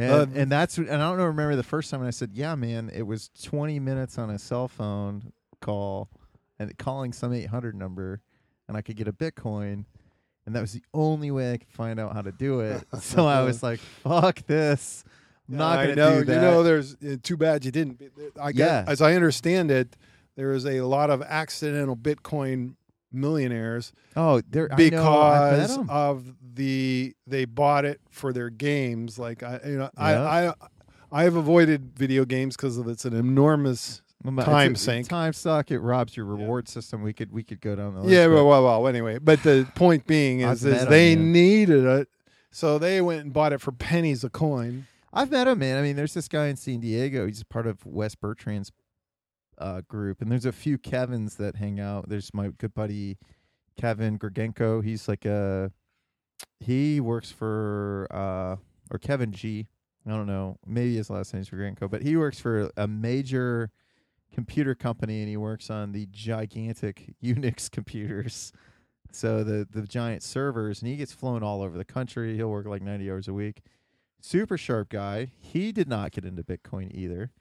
And, 0.00 0.12
Uh, 0.12 0.40
and 0.40 0.50
that's 0.50 0.78
and 0.78 0.90
I 0.90 0.98
don't 1.08 1.18
know, 1.18 1.24
remember 1.26 1.56
the 1.56 1.62
first 1.62 1.90
time 1.90 2.00
when 2.00 2.06
I 2.06 2.10
said, 2.12 2.30
"Yeah, 2.32 2.54
man, 2.54 2.90
it 2.92 3.02
was 3.02 3.28
20 3.42 3.78
minutes 3.80 4.18
on 4.18 4.30
a 4.30 4.38
cell 4.38 4.68
phone 4.68 5.32
call 5.60 6.08
and 6.58 6.76
calling 6.78 7.12
some 7.12 7.32
800 7.32 7.74
number, 7.74 8.20
and 8.68 8.76
I 8.76 8.82
could 8.82 8.96
get 8.96 9.08
a 9.08 9.12
Bitcoin, 9.12 9.84
and 10.46 10.54
that 10.56 10.60
was 10.60 10.72
the 10.72 10.82
only 10.94 11.30
way 11.30 11.52
I 11.52 11.56
could 11.58 11.70
find 11.70 11.98
out 12.00 12.14
how 12.14 12.22
to 12.22 12.32
do 12.32 12.60
it." 12.60 12.84
so 13.00 13.26
I 13.26 13.42
was 13.42 13.62
like, 13.62 13.80
"Fuck 13.80 14.46
this! 14.46 15.04
I'm 15.48 15.56
not 15.56 15.78
I 15.78 15.82
gonna 15.84 15.96
know, 15.96 16.18
do 16.20 16.24
that." 16.26 16.34
You 16.34 16.40
know, 16.40 16.62
there's 16.62 16.94
uh, 16.96 17.16
too 17.22 17.36
bad 17.36 17.64
you 17.64 17.70
didn't. 17.70 18.00
I 18.40 18.48
Yeah. 18.48 18.52
guess, 18.52 18.88
as 18.88 19.02
I 19.02 19.14
understand 19.14 19.70
it, 19.70 19.96
there 20.36 20.52
is 20.52 20.64
a 20.64 20.80
lot 20.82 21.10
of 21.10 21.20
accidental 21.22 21.96
Bitcoin 21.96 22.76
millionaires 23.12 23.92
oh, 24.16 24.40
there 24.48 24.68
I 24.72 24.76
know, 24.90 25.20
I've 25.20 25.52
met 25.52 25.60
because 25.66 25.78
'em. 25.78 25.90
of 25.90 26.24
the 26.54 27.14
they 27.26 27.44
bought 27.44 27.84
it 27.84 28.00
for 28.10 28.32
their 28.32 28.50
games. 28.50 29.18
Like 29.18 29.42
I, 29.42 29.60
you 29.64 29.78
know, 29.78 29.90
Yeah. 29.98 30.02
I, 30.02 30.48
I, 30.48 30.54
I 31.12 31.22
have 31.24 31.36
avoided 31.36 31.96
video 31.96 32.24
games 32.24 32.56
because 32.56 32.76
of 32.78 32.86
it's 32.88 33.04
an 33.04 33.14
enormous. 33.14 34.02
Well, 34.22 34.44
time 34.44 34.72
it's 34.72 34.82
a- 34.82 34.84
sink. 34.84 35.08
Time 35.08 35.32
suck. 35.32 35.70
It 35.70 35.80
robs 35.80 36.16
your 36.16 36.26
reward 36.26 36.68
system. 36.68 37.02
We 37.02 37.12
could 37.12 37.32
we 37.32 37.42
could 37.42 37.60
go 37.60 37.74
down 37.74 37.94
the 37.94 38.00
list. 38.02 38.12
Yeah, 38.12 38.26
well, 38.26 38.46
well, 38.46 38.64
well. 38.64 38.86
Anyway, 38.86 39.18
but 39.18 39.42
the 39.42 39.66
point 39.74 40.06
being 40.06 40.40
is, 40.40 40.64
is 40.64 40.86
they 40.86 41.10
yeah. 41.10 41.14
needed 41.20 41.84
it, 41.84 42.08
so 42.50 42.78
they 42.78 43.00
went 43.00 43.22
and 43.22 43.32
bought 43.32 43.52
it 43.52 43.60
for 43.60 43.72
pennies 43.72 44.22
a 44.22 44.30
coin. 44.30 44.86
I've 45.12 45.30
met 45.30 45.48
him, 45.48 45.58
man. 45.58 45.76
I 45.78 45.82
mean, 45.82 45.96
there's 45.96 46.14
this 46.14 46.28
guy 46.28 46.46
in 46.48 46.56
San 46.56 46.80
Diego. 46.80 47.26
He's 47.26 47.42
part 47.42 47.66
of 47.66 47.84
Wes 47.84 48.14
Bertrand's 48.14 48.70
uh, 49.60 49.82
group, 49.82 50.20
and 50.20 50.30
there's 50.30 50.46
a 50.46 50.52
few 50.52 50.78
Kevins 50.78 51.36
that 51.36 51.56
hang 51.56 51.78
out. 51.78 52.08
There's 52.08 52.32
my 52.34 52.48
good 52.48 52.74
buddy 52.74 53.18
Kevin 53.76 54.18
Gorgenko. 54.18 54.82
He's 54.82 55.08
like 55.08 55.24
a 55.24 55.70
he 56.58 57.00
works 57.00 57.30
for 57.30 58.06
uh, 58.10 58.56
or 58.90 58.98
Kevin 58.98 59.32
G. 59.32 59.68
I 60.06 60.10
don't 60.10 60.26
know. 60.26 60.56
Maybe 60.66 60.96
his 60.96 61.10
last 61.10 61.34
name's 61.34 61.50
Gorgenko, 61.50 61.90
but 61.90 62.02
he 62.02 62.16
works 62.16 62.40
for 62.40 62.70
a 62.76 62.88
major 62.88 63.70
computer 64.32 64.74
company, 64.74 65.20
and 65.20 65.28
he 65.28 65.36
works 65.36 65.70
on 65.70 65.92
the 65.92 66.06
gigantic 66.10 67.14
Unix 67.22 67.70
computers. 67.70 68.52
So 69.12 69.44
the 69.44 69.66
the 69.70 69.82
giant 69.82 70.22
servers, 70.22 70.80
and 70.80 70.90
he 70.90 70.96
gets 70.96 71.12
flown 71.12 71.42
all 71.42 71.62
over 71.62 71.76
the 71.76 71.84
country. 71.84 72.36
He'll 72.36 72.50
work 72.50 72.66
like 72.66 72.82
90 72.82 73.10
hours 73.10 73.28
a 73.28 73.34
week 73.34 73.62
super 74.20 74.58
sharp 74.58 74.88
guy. 74.88 75.32
He 75.38 75.72
did 75.72 75.88
not 75.88 76.12
get 76.12 76.24
into 76.24 76.42
Bitcoin 76.42 76.92
either. 76.94 77.32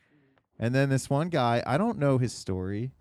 And 0.59 0.75
then 0.75 0.89
this 0.89 1.09
one 1.09 1.29
guy, 1.29 1.63
I 1.65 1.77
don't 1.77 1.97
know 1.97 2.17
his 2.17 2.33
story, 2.33 2.91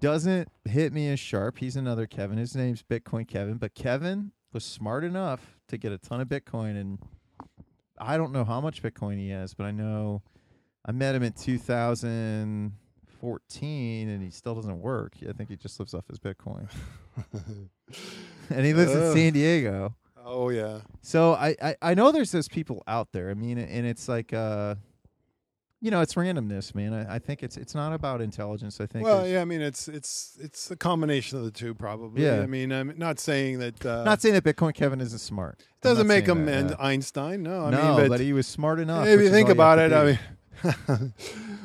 doesn't 0.00 0.48
hit 0.64 0.92
me 0.92 1.08
as 1.08 1.18
sharp. 1.18 1.58
He's 1.58 1.74
another 1.76 2.06
Kevin. 2.06 2.38
His 2.38 2.54
name's 2.54 2.82
Bitcoin 2.82 3.26
Kevin, 3.26 3.56
but 3.56 3.74
Kevin 3.74 4.30
was 4.52 4.64
smart 4.64 5.02
enough 5.04 5.58
to 5.68 5.76
get 5.76 5.92
a 5.92 5.98
ton 5.98 6.20
of 6.20 6.28
Bitcoin 6.28 6.80
and 6.80 6.98
I 7.98 8.18
don't 8.18 8.32
know 8.32 8.44
how 8.44 8.60
much 8.60 8.82
Bitcoin 8.82 9.18
he 9.18 9.30
has, 9.30 9.54
but 9.54 9.64
I 9.64 9.70
know 9.70 10.20
I 10.84 10.92
met 10.92 11.14
him 11.14 11.22
in 11.22 11.32
2014 11.32 14.08
and 14.08 14.22
he 14.22 14.30
still 14.30 14.54
doesn't 14.54 14.80
work. 14.80 15.14
I 15.26 15.32
think 15.32 15.48
he 15.48 15.56
just 15.56 15.80
lives 15.80 15.94
off 15.94 16.04
his 16.08 16.18
Bitcoin. 16.18 16.68
and 18.50 18.66
he 18.66 18.74
lives 18.74 18.92
in 18.92 19.14
San 19.14 19.32
Diego. 19.32 19.94
Oh 20.28 20.50
yeah, 20.50 20.80
So 21.02 21.34
I, 21.34 21.54
I 21.62 21.76
I 21.80 21.94
know 21.94 22.10
there's 22.10 22.32
those 22.32 22.48
people 22.48 22.82
out 22.88 23.12
there. 23.12 23.30
I 23.30 23.34
mean, 23.34 23.58
and 23.58 23.86
it's 23.86 24.08
like 24.08 24.32
uh, 24.32 24.74
you 25.86 25.92
know, 25.92 26.00
it's 26.00 26.14
randomness, 26.14 26.74
man. 26.74 26.92
I, 26.92 27.14
I 27.14 27.18
think 27.20 27.44
it's 27.44 27.56
it's 27.56 27.72
not 27.72 27.92
about 27.92 28.20
intelligence. 28.20 28.80
I 28.80 28.86
think. 28.86 29.04
Well, 29.04 29.24
yeah, 29.24 29.40
I 29.40 29.44
mean 29.44 29.60
it's 29.62 29.86
it's 29.86 30.36
it's 30.40 30.68
a 30.72 30.76
combination 30.76 31.38
of 31.38 31.44
the 31.44 31.52
two, 31.52 31.74
probably. 31.74 32.24
Yeah. 32.24 32.40
I 32.40 32.46
mean, 32.46 32.72
I'm 32.72 32.92
not 32.98 33.20
saying 33.20 33.60
that. 33.60 33.86
Uh, 33.86 34.02
Not 34.02 34.20
saying 34.20 34.34
that 34.34 34.42
Bitcoin 34.42 34.74
Kevin 34.74 35.00
isn't 35.00 35.20
smart. 35.20 35.60
I'm 35.60 35.90
doesn't 35.90 36.08
make 36.08 36.26
him 36.26 36.44
that. 36.46 36.80
Einstein. 36.80 37.44
No, 37.44 37.66
I 37.66 37.70
no, 37.70 37.82
mean, 37.82 37.96
but, 37.96 38.08
but, 38.08 38.20
he 38.20 38.32
was 38.32 38.48
smart 38.48 38.80
enough. 38.80 39.06
if 39.06 39.20
you 39.20 39.30
think 39.30 39.48
about 39.48 39.78
have 39.78 39.92
it, 40.08 40.18
I 40.64 40.72
mean, 40.90 41.12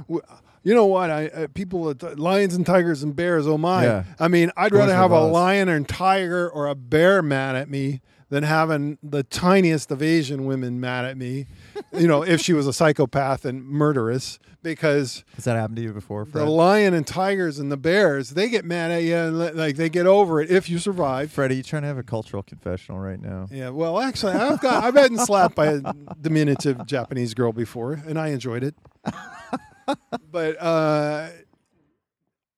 you 0.63 0.75
know 0.75 0.85
what? 0.85 1.09
I 1.09 1.27
uh, 1.29 1.47
people, 1.55 1.87
uh, 1.87 1.95
lions 2.15 2.53
and 2.53 2.63
tigers 2.63 3.01
and 3.01 3.15
bears. 3.15 3.47
Oh 3.47 3.57
my! 3.57 3.85
Yeah. 3.85 4.03
I 4.19 4.27
mean, 4.27 4.51
I'd 4.55 4.71
rather 4.71 4.93
have 4.93 5.09
a 5.09 5.21
lion 5.21 5.67
and 5.67 5.89
tiger 5.89 6.47
or 6.47 6.67
a 6.67 6.75
bear 6.75 7.23
mad 7.23 7.55
at 7.55 7.71
me 7.71 8.01
than 8.29 8.43
having 8.43 8.99
the 9.01 9.23
tiniest 9.23 9.89
of 9.89 10.03
Asian 10.03 10.45
women 10.45 10.79
mad 10.79 11.05
at 11.05 11.17
me. 11.17 11.47
You 11.93 12.07
know, 12.07 12.23
if 12.23 12.41
she 12.41 12.53
was 12.53 12.67
a 12.67 12.73
psychopath 12.73 13.45
and 13.45 13.63
murderous, 13.65 14.39
because 14.63 15.23
Has 15.35 15.45
that 15.45 15.55
happened 15.55 15.77
to 15.77 15.81
you 15.81 15.93
before, 15.93 16.25
the 16.25 16.45
lion 16.45 16.93
and 16.93 17.05
tigers 17.07 17.57
and 17.59 17.71
the 17.71 17.77
bears, 17.77 18.31
they 18.31 18.49
get 18.49 18.63
mad 18.65 18.91
at 18.91 19.03
you 19.03 19.15
and 19.15 19.39
li- 19.39 19.51
like 19.51 19.75
they 19.75 19.89
get 19.89 20.05
over 20.05 20.39
it 20.41 20.51
if 20.51 20.69
you 20.69 20.77
survive. 20.79 21.31
Fred, 21.31 21.51
are 21.51 21.53
you 21.55 21.63
trying 21.63 21.81
to 21.83 21.87
have 21.87 21.97
a 21.97 22.03
cultural 22.03 22.43
confessional 22.43 22.99
right 22.99 23.19
now? 23.21 23.47
Yeah, 23.51 23.69
well, 23.69 23.99
actually, 23.99 24.33
I've 24.33 24.59
got 24.61 24.83
I've 24.83 24.93
been 24.93 25.17
slapped 25.17 25.55
by 25.55 25.67
a 25.67 25.81
diminutive 26.21 26.85
Japanese 26.85 27.33
girl 27.33 27.51
before, 27.53 27.93
and 28.05 28.19
I 28.19 28.29
enjoyed 28.29 28.63
it. 28.63 28.75
but 30.31 30.61
uh, 30.61 31.29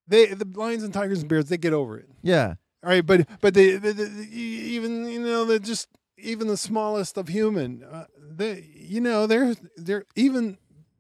they 0.08 0.28
the 0.28 0.48
lions 0.56 0.84
and 0.84 0.94
tigers 0.94 1.20
and 1.22 1.30
bears 1.30 1.46
they 1.46 1.58
get 1.58 1.74
over 1.74 1.98
it. 1.98 2.10
Yeah. 2.22 2.56
All 2.84 2.90
right, 2.90 3.06
but 3.06 3.28
but 3.42 3.54
they, 3.54 3.78
they, 3.78 3.94
they- 3.94 4.26
even 4.36 5.08
you 5.08 5.22
know 5.22 5.46
they're 5.46 5.60
just 5.60 5.88
even 6.18 6.48
the 6.48 6.58
smallest 6.58 7.18
of 7.18 7.30
human. 7.30 7.84
Uh, 7.90 8.06
they 8.38 8.66
you 8.76 9.02
know 9.02 9.28
they're 9.28 9.56
they're 9.78 10.06
even 10.16 10.58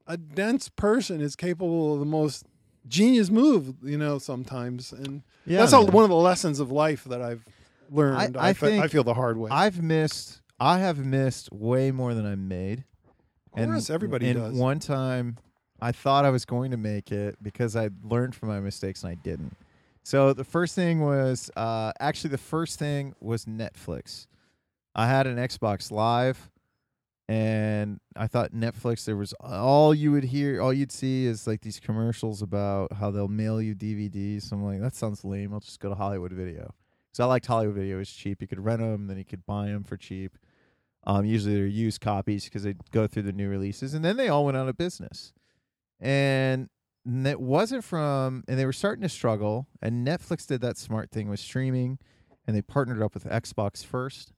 a 0.08 0.18
dense 0.18 0.70
person 0.70 1.22
is 1.22 1.36
capable 1.36 1.94
of 1.94 2.00
the 2.00 2.06
most 2.06 2.46
genius 2.88 3.30
move. 3.30 3.76
You 3.84 3.98
know 3.98 4.20
sometimes, 4.20 4.92
and 4.92 5.24
Yeah. 5.46 5.60
that's 5.60 5.74
all, 5.74 5.86
one 5.88 6.04
of 6.04 6.10
the 6.10 6.16
lessons 6.16 6.60
of 6.60 6.72
life 6.72 7.04
that 7.06 7.22
I've 7.22 7.46
learned. 7.90 8.38
I 8.38 8.54
fe- 8.54 8.68
think 8.72 8.84
I 8.84 8.88
feel 8.88 9.04
the 9.04 9.14
hard 9.14 9.38
way. 9.38 9.50
I've 9.52 9.82
missed. 9.82 10.42
I 10.60 10.80
have 10.80 11.00
missed 11.06 11.52
way 11.52 11.92
more 11.92 12.14
than 12.14 12.26
I 12.26 12.36
made. 12.36 12.86
Of 13.56 13.66
course, 13.68 13.90
everybody 13.90 14.30
and 14.30 14.40
does. 14.40 14.54
One 14.58 14.80
time, 14.80 15.38
I 15.82 15.92
thought 15.92 16.26
I 16.26 16.30
was 16.30 16.46
going 16.46 16.72
to 16.72 16.78
make 16.78 17.12
it 17.12 17.36
because 17.42 17.76
I 17.76 17.90
learned 18.04 18.34
from 18.36 18.50
my 18.50 18.60
mistakes 18.60 19.04
and 19.04 19.12
I 19.12 19.16
didn't. 19.16 19.56
So 20.04 20.34
the 20.34 20.44
first 20.44 20.76
thing 20.76 21.02
was 21.02 21.52
uh, 21.56 21.92
actually 22.00 22.32
the 22.32 22.38
first 22.38 22.80
thing 22.80 23.14
was 23.20 23.46
Netflix. 23.46 24.28
I 24.96 25.08
had 25.08 25.28
an 25.28 25.38
Xbox 25.38 25.92
Live, 25.92 26.50
and 27.34 28.00
I 28.16 28.28
thought 28.28 28.54
Netflix. 28.54 29.06
There 29.06 29.18
was 29.18 29.34
all 29.40 29.96
you 29.96 30.12
would 30.12 30.26
hear, 30.26 30.62
all 30.62 30.72
you'd 30.72 30.92
see 30.92 31.26
is 31.26 31.48
like 31.48 31.62
these 31.62 31.80
commercials 31.80 32.44
about 32.44 32.94
how 32.94 33.10
they'll 33.10 33.28
mail 33.28 33.60
you 33.60 33.74
DVDs. 33.74 34.44
So 34.44 34.56
I'm 34.56 34.64
like, 34.64 34.80
that 34.82 34.94
sounds 34.94 35.26
lame. 35.26 35.52
I'll 35.52 35.60
just 35.60 35.80
go 35.80 35.90
to 35.90 35.96
Hollywood 35.96 36.32
Video 36.32 36.76
because 37.10 37.20
I 37.22 37.26
liked 37.26 37.48
Hollywood 37.48 37.76
Video. 37.76 37.96
It 37.96 38.00
was 38.00 38.12
cheap. 38.12 38.40
You 38.40 38.48
could 38.48 38.64
rent 38.64 38.82
them, 38.82 39.08
then 39.08 39.18
you 39.18 39.26
could 39.26 39.48
buy 39.48 39.68
them 39.68 39.84
for 39.84 39.98
cheap. 39.98 40.38
Um, 41.08 41.26
usually 41.26 41.56
they're 41.56 41.66
used 41.66 42.02
copies 42.02 42.44
because 42.46 42.62
they 42.62 42.76
go 42.92 43.08
through 43.08 43.24
the 43.24 43.34
new 43.34 43.50
releases, 43.50 43.96
and 43.96 44.06
then 44.06 44.16
they 44.16 44.30
all 44.30 44.46
went 44.46 44.56
out 44.56 44.70
of 44.70 44.78
business. 44.78 45.34
And 46.00 46.70
it 47.04 47.42
wasn't 47.42 47.84
from, 47.84 48.44
and 48.48 48.60
they 48.60 48.66
were 48.66 48.74
starting 48.74 49.02
to 49.02 49.10
struggle. 49.10 49.68
And 49.82 50.06
Netflix 50.06 50.46
did 50.46 50.62
that 50.62 50.78
smart 50.78 51.10
thing 51.10 51.30
with 51.30 51.40
streaming, 51.40 51.98
and 52.46 52.56
they 52.56 52.62
partnered 52.62 53.02
up 53.02 53.16
with 53.16 53.24
Xbox 53.24 53.84
first. 53.84 54.34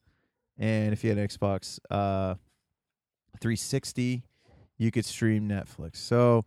And 0.57 0.93
if 0.93 1.03
you 1.03 1.09
had 1.09 1.19
an 1.19 1.27
Xbox 1.27 1.77
uh, 1.91 2.35
360, 3.35 4.23
you 4.77 4.91
could 4.91 5.05
stream 5.05 5.47
Netflix. 5.47 5.97
So 5.97 6.45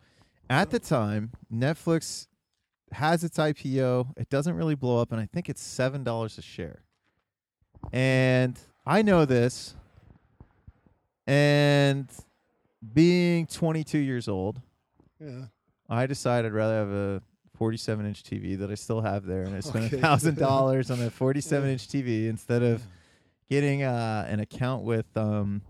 at 0.51 0.70
the 0.70 0.78
time, 0.78 1.32
Netflix 1.53 2.26
has 2.93 3.24
its 3.24 3.39
IPO. 3.39 4.14
It 4.16 4.28
doesn't 4.30 4.55
really 4.55 4.74
blow 4.74 5.01
up, 5.01 5.12
and 5.12 5.20
I 5.20 5.26
think 5.26 5.49
it's 5.49 5.62
seven 5.62 6.05
dollars 6.05 6.39
a 6.39 6.43
share. 6.43 6.82
And 7.93 8.59
I 8.86 9.03
know 9.03 9.24
this 9.24 9.74
and 11.26 12.11
being 12.95 13.47
22 13.47 13.99
years 13.99 14.28
old, 14.28 14.61
yeah. 15.20 15.47
I 15.89 16.07
decided 16.07 16.53
I'd 16.53 16.55
rather 16.55 16.74
have 16.78 16.91
a 16.91 17.22
47 17.57 18.07
inch 18.07 18.22
TV 18.22 18.59
that 18.59 18.70
I 18.70 18.74
still 18.74 19.01
have 19.01 19.26
there, 19.26 19.43
and 19.43 19.55
I 19.55 19.61
spent 19.61 19.93
a 19.93 19.99
thousand 19.99 20.39
dollars 20.39 20.91
on 20.91 21.01
a 21.03 21.11
47 21.11 21.68
inch 21.70 21.86
TV 21.89 22.28
instead 22.28 22.62
of 22.62 22.82
getting 23.51 23.82
uh, 23.82 24.26
an 24.28 24.41
account 24.41 24.84
with 24.84 25.07
um, 25.16 25.62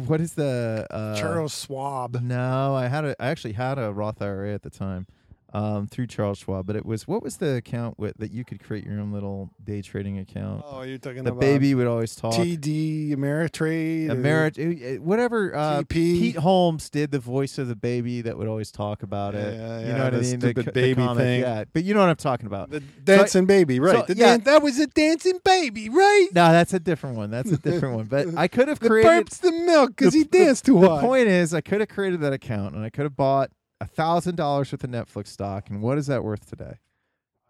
what 0.06 0.20
is 0.20 0.34
the 0.34 0.86
uh, 0.90 1.16
Charles 1.16 1.64
Schwab. 1.64 2.20
No, 2.22 2.74
I 2.74 2.88
had 2.88 3.04
a. 3.04 3.16
I 3.20 3.28
actually 3.28 3.52
had 3.52 3.78
a 3.78 3.92
Roth 3.92 4.20
IRA 4.20 4.54
at 4.54 4.62
the 4.62 4.70
time. 4.70 5.06
Um, 5.54 5.86
through 5.86 6.06
Charles 6.06 6.38
Schwab, 6.38 6.66
but 6.66 6.76
it 6.76 6.86
was 6.86 7.06
what 7.06 7.22
was 7.22 7.36
the 7.36 7.56
account 7.56 7.98
with 7.98 8.16
that 8.16 8.32
you 8.32 8.42
could 8.42 8.62
create 8.62 8.86
your 8.86 8.98
own 8.98 9.12
little 9.12 9.50
day 9.62 9.82
trading 9.82 10.18
account? 10.18 10.64
Oh, 10.66 10.80
you're 10.82 10.96
talking 10.96 11.18
about 11.18 11.24
the 11.24 11.32
about 11.32 11.40
baby 11.40 11.74
would 11.74 11.86
always 11.86 12.14
talk. 12.16 12.32
TD 12.32 13.14
Ameritrade. 13.14 14.06
Ameritrade, 14.06 14.98
uh, 14.98 15.02
whatever. 15.02 15.54
Uh. 15.54 15.82
Pete 15.88 16.36
Holmes 16.36 16.88
did 16.88 17.10
the 17.10 17.18
voice 17.18 17.58
of 17.58 17.68
the 17.68 17.76
baby 17.76 18.22
that 18.22 18.38
would 18.38 18.48
always 18.48 18.70
talk 18.70 19.02
about 19.02 19.34
it. 19.34 19.54
Yeah, 19.54 19.80
you 19.80 19.86
yeah, 19.86 19.96
know 19.96 20.04
what 20.04 20.14
I 20.14 20.16
the 20.16 20.22
mean? 20.22 20.40
stupid 20.40 20.66
co- 20.66 20.72
baby 20.72 21.02
comic, 21.02 21.22
thing. 21.22 21.40
Yeah, 21.42 21.64
but 21.72 21.84
you 21.84 21.94
know 21.94 22.00
what 22.00 22.08
I'm 22.08 22.16
talking 22.16 22.46
about. 22.46 22.70
The 22.70 22.80
dancing 22.80 23.46
baby, 23.46 23.78
right? 23.78 24.06
so, 24.06 24.14
the 24.14 24.16
yeah. 24.16 24.26
dan- 24.38 24.40
that 24.44 24.62
was 24.62 24.78
a 24.78 24.86
dancing 24.86 25.38
baby, 25.44 25.88
right? 25.88 26.28
no, 26.32 26.50
that's 26.50 26.72
a 26.72 26.80
different 26.80 27.16
one. 27.16 27.30
That's 27.30 27.50
a 27.50 27.58
different 27.58 27.96
one. 27.96 28.04
But 28.06 28.28
I 28.36 28.48
could 28.48 28.68
have 28.68 28.80
created. 28.80 29.28
The 29.28 29.30
burps 29.30 29.40
the 29.40 29.52
milk 29.52 29.96
because 29.96 30.14
he 30.14 30.24
danced 30.24 30.64
too 30.64 30.80
the 30.80 31.00
point 31.00 31.28
is, 31.28 31.54
I 31.54 31.60
could 31.60 31.80
have 31.80 31.88
created 31.88 32.20
that 32.20 32.32
account 32.32 32.74
and 32.74 32.84
I 32.84 32.90
could 32.90 33.04
have 33.04 33.16
bought 33.16 33.50
thousand 33.86 34.36
dollars 34.36 34.72
worth 34.72 34.84
of 34.84 34.90
Netflix 34.90 35.28
stock. 35.28 35.68
And 35.70 35.82
what 35.82 35.98
is 35.98 36.06
that 36.06 36.22
worth 36.24 36.48
today? 36.48 36.74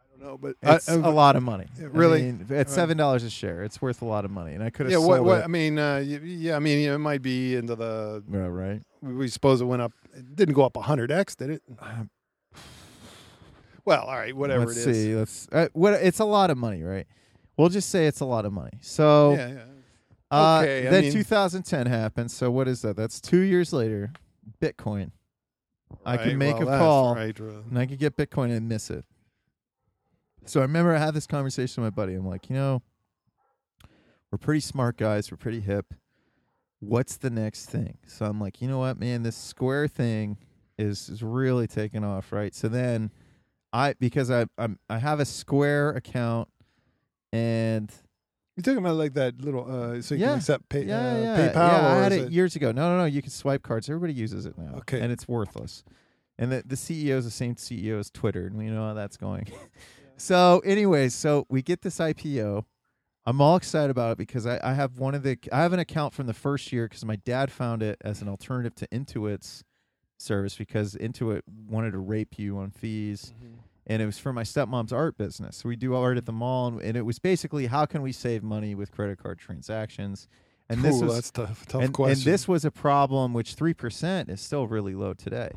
I 0.01 0.05
don't 0.11 0.22
know, 0.22 0.39
but 0.39 0.57
It's 0.62 0.89
I- 0.89 0.95
I- 0.95 0.97
a 0.97 1.11
lot 1.11 1.37
of 1.37 1.43
money. 1.43 1.66
Yeah, 1.78 1.87
I 1.87 1.89
really? 1.89 2.22
mean, 2.22 2.47
at 2.51 2.66
Uh, 2.66 2.70
seven 2.70 2.97
dollars 2.97 3.24
a 3.24 3.30
share, 3.30 3.62
it's 3.64 3.80
worth 3.83 4.03
a 4.03 4.05
lot 4.05 4.24
of 4.24 4.30
money. 4.30 4.55
And 4.55 4.62
I 4.62 4.70
could 4.70 4.87
have 4.87 4.93
Yeah, 4.93 4.99
sold 4.99 5.09
what, 5.09 5.24
what 5.24 5.39
it. 5.41 5.45
I 5.45 5.49
mean, 5.49 5.78
uh, 5.78 5.97
yeah, 5.99 6.57
I 6.57 6.59
mean, 6.59 6.89
it 6.89 6.99
might 6.99 7.22
be 7.22 7.57
into 7.57 7.74
the. 7.76 8.22
Yeah, 8.30 8.47
right. 8.47 8.83
We 9.01 9.28
suppose 9.28 9.61
it 9.61 9.64
went 9.64 9.83
up. 9.83 9.93
It 10.14 10.37
didn't 10.37 10.55
go 10.55 10.62
up 10.64 10.76
hundred 10.76 11.11
x, 11.11 11.35
did 11.35 11.51
it? 11.51 11.62
Um, 11.80 12.11
Well, 13.85 14.03
all 14.05 14.14
right, 14.16 14.37
whatever 14.37 14.66
Let's 14.66 14.78
it 14.87 14.91
is. 14.91 14.97
see. 14.97 15.14
Let's. 15.16 15.49
Uh, 15.51 15.68
what? 15.72 15.95
It's 15.95 16.20
a 16.20 16.24
lot 16.24 16.51
of 16.51 16.57
money, 16.59 16.83
right? 16.85 17.07
We'll 17.57 17.68
just 17.68 17.89
say 17.91 18.07
it's 18.07 18.20
a 18.20 18.24
lot 18.24 18.45
of 18.45 18.53
money. 18.53 18.78
So. 18.80 19.35
Yeah, 19.35 19.49
yeah. 19.49 19.59
Uh, 20.30 20.61
Okay, 20.62 20.89
then 20.89 21.03
mean- 21.03 21.12
2010 21.12 21.87
happened. 21.87 22.30
So 22.30 22.51
what 22.51 22.66
is 22.68 22.80
that? 22.83 22.97
That's 22.97 23.20
two 23.20 23.41
years 23.41 23.72
later. 23.72 24.12
Bitcoin. 24.62 25.11
I 26.05 26.16
Right, 26.16 26.28
can 26.28 26.38
make 26.38 26.59
well, 26.59 26.68
a 26.68 26.78
call 26.78 27.14
Right, 27.14 27.38
and 27.38 27.78
I 27.78 27.86
could 27.86 27.99
get 27.99 28.16
Bitcoin 28.16 28.57
and 28.57 28.68
miss 28.68 28.90
it. 28.90 29.05
So 30.45 30.61
I 30.61 30.64
remember 30.64 30.95
I 30.95 30.99
had 30.99 31.14
this 31.14 31.26
conversation 31.26 31.82
with 31.82 31.93
my 31.93 31.95
buddy. 31.95 32.14
I'm 32.14 32.26
like, 32.26 32.51
you 32.51 32.57
know, 32.57 32.82
we're 34.30 34.38
pretty 34.38 34.61
smart 34.61 34.97
guys. 34.97 35.30
We're 35.30 35.36
pretty 35.36 35.61
hip. 35.61 35.95
What's 36.80 37.16
the 37.16 37.30
next 37.30 37.66
thing? 37.66 37.99
So 38.07 38.26
I'm 38.26 38.40
like, 38.40 38.61
you 38.61 38.66
know 38.68 38.78
what, 38.78 38.99
man, 38.99 39.22
this 39.22 39.36
Square 39.36 39.88
thing 39.88 40.38
is 40.78 41.09
is 41.09 41.22
really 41.22 41.66
taking 41.68 42.03
off, 42.03 42.32
right? 42.32 42.55
So 42.55 42.68
then 42.68 43.11
I 43.72 43.95
because 44.01 44.30
I 44.30 44.47
I'm 44.59 44.78
I 44.90 44.99
have 44.99 45.20
a 45.20 45.24
Square 45.24 45.90
account 45.90 46.49
and 47.32 47.93
You're 48.57 48.62
talking 48.62 48.78
about 48.78 48.96
like 48.96 49.14
that 49.14 49.40
little, 49.40 49.64
uh, 49.70 50.03
so 50.03 50.14
you 50.14 50.20
Yeah. 50.22 50.28
can 50.28 50.38
accept 50.38 50.68
pay, 50.68 50.84
yeah, 50.84 50.98
uh, 50.98 51.16
yeah, 51.18 51.36
PayPal. 51.38 51.55
yeah. 51.55 51.88
I 51.88 52.03
had 52.03 52.12
is 52.12 52.22
it, 52.26 52.32
years 52.32 52.55
ago. 52.55 52.70
No, 52.72 52.90
no, 52.90 52.98
no. 52.98 53.05
You 53.07 53.22
can 53.22 53.30
swipe 53.30 53.62
cards. 53.62 53.88
Everybody 53.88 54.12
uses 54.12 54.44
it 54.44 54.59
now. 54.59 54.74
Okay. 54.78 55.00
and 55.00 55.11
it's 55.11 55.26
worthless. 55.26 55.84
And 56.38 56.53
the 56.53 56.62
the 56.66 56.76
CEO 56.76 57.16
is 57.16 57.24
the 57.24 57.30
same 57.30 57.55
CEO 57.57 57.98
as 57.98 58.11
Twitter, 58.11 58.46
and 58.46 58.57
we 58.57 58.66
know 58.66 58.88
how 58.88 58.94
that's 58.94 59.16
going. 59.16 59.48
so, 60.16 60.61
anyways, 60.64 61.14
so 61.14 61.46
we 61.48 61.62
get 61.62 61.82
this 61.82 61.98
IPO. 61.98 62.64
I'm 63.24 63.40
all 63.40 63.57
excited 63.57 63.90
about 63.90 64.12
it 64.12 64.18
because 64.18 64.46
I, 64.46 64.59
I 64.62 64.74
have 64.74 64.98
one 64.98 65.14
of 65.14 65.22
the 65.22 65.38
I 65.53 65.61
have 65.62 65.72
an 65.72 65.78
account 65.78 66.12
from 66.12 66.26
the 66.26 66.34
first 66.34 66.72
year 66.72 66.86
because 66.88 67.05
my 67.05 67.16
dad 67.16 67.53
found 67.53 67.82
it 67.82 67.96
as 68.03 68.20
an 68.20 68.28
alternative 68.28 68.74
to 68.76 68.88
Intuit's 68.88 69.62
service 70.18 70.57
because 70.57 70.94
Intuit 70.96 71.42
wanted 71.68 71.92
to 71.92 71.98
rape 71.98 72.38
you 72.38 72.59
on 72.59 72.70
fees 72.70 73.32
and 73.87 74.01
it 74.03 74.07
was 74.07 74.18
for 74.18 74.33
my 74.33 74.43
stepmom's 74.43 74.93
art 74.93 75.16
business. 75.16 75.59
So 75.59 75.68
we 75.68 75.76
do 75.76 75.95
art 75.95 76.16
at 76.16 76.26
the 76.26 76.33
mall, 76.33 76.68
and, 76.68 76.80
and 76.80 76.97
it 76.97 77.03
was 77.03 77.18
basically 77.18 77.66
how 77.66 77.87
can 77.87 78.03
we 78.03 78.12
save 78.12 78.43
money 78.43 78.74
with 78.74 78.93
credit 78.93 79.18
card 79.18 79.39
transactions. 79.39 80.28
And 80.68 80.83
this 80.83 81.03
Ooh, 81.03 81.07
was 81.07 81.30
tough. 81.30 81.66
Tough 81.66 81.83
and, 81.83 81.93
question. 81.93 82.12
and 82.12 82.24
this 82.24 82.49
was 82.49 82.64
a 82.64 82.70
problem 82.70 83.35
which 83.35 83.55
three 83.55 83.74
percent 83.74 84.30
is 84.30 84.41
still 84.41 84.66
really 84.66 84.95
low 84.95 85.12
today. 85.12 85.51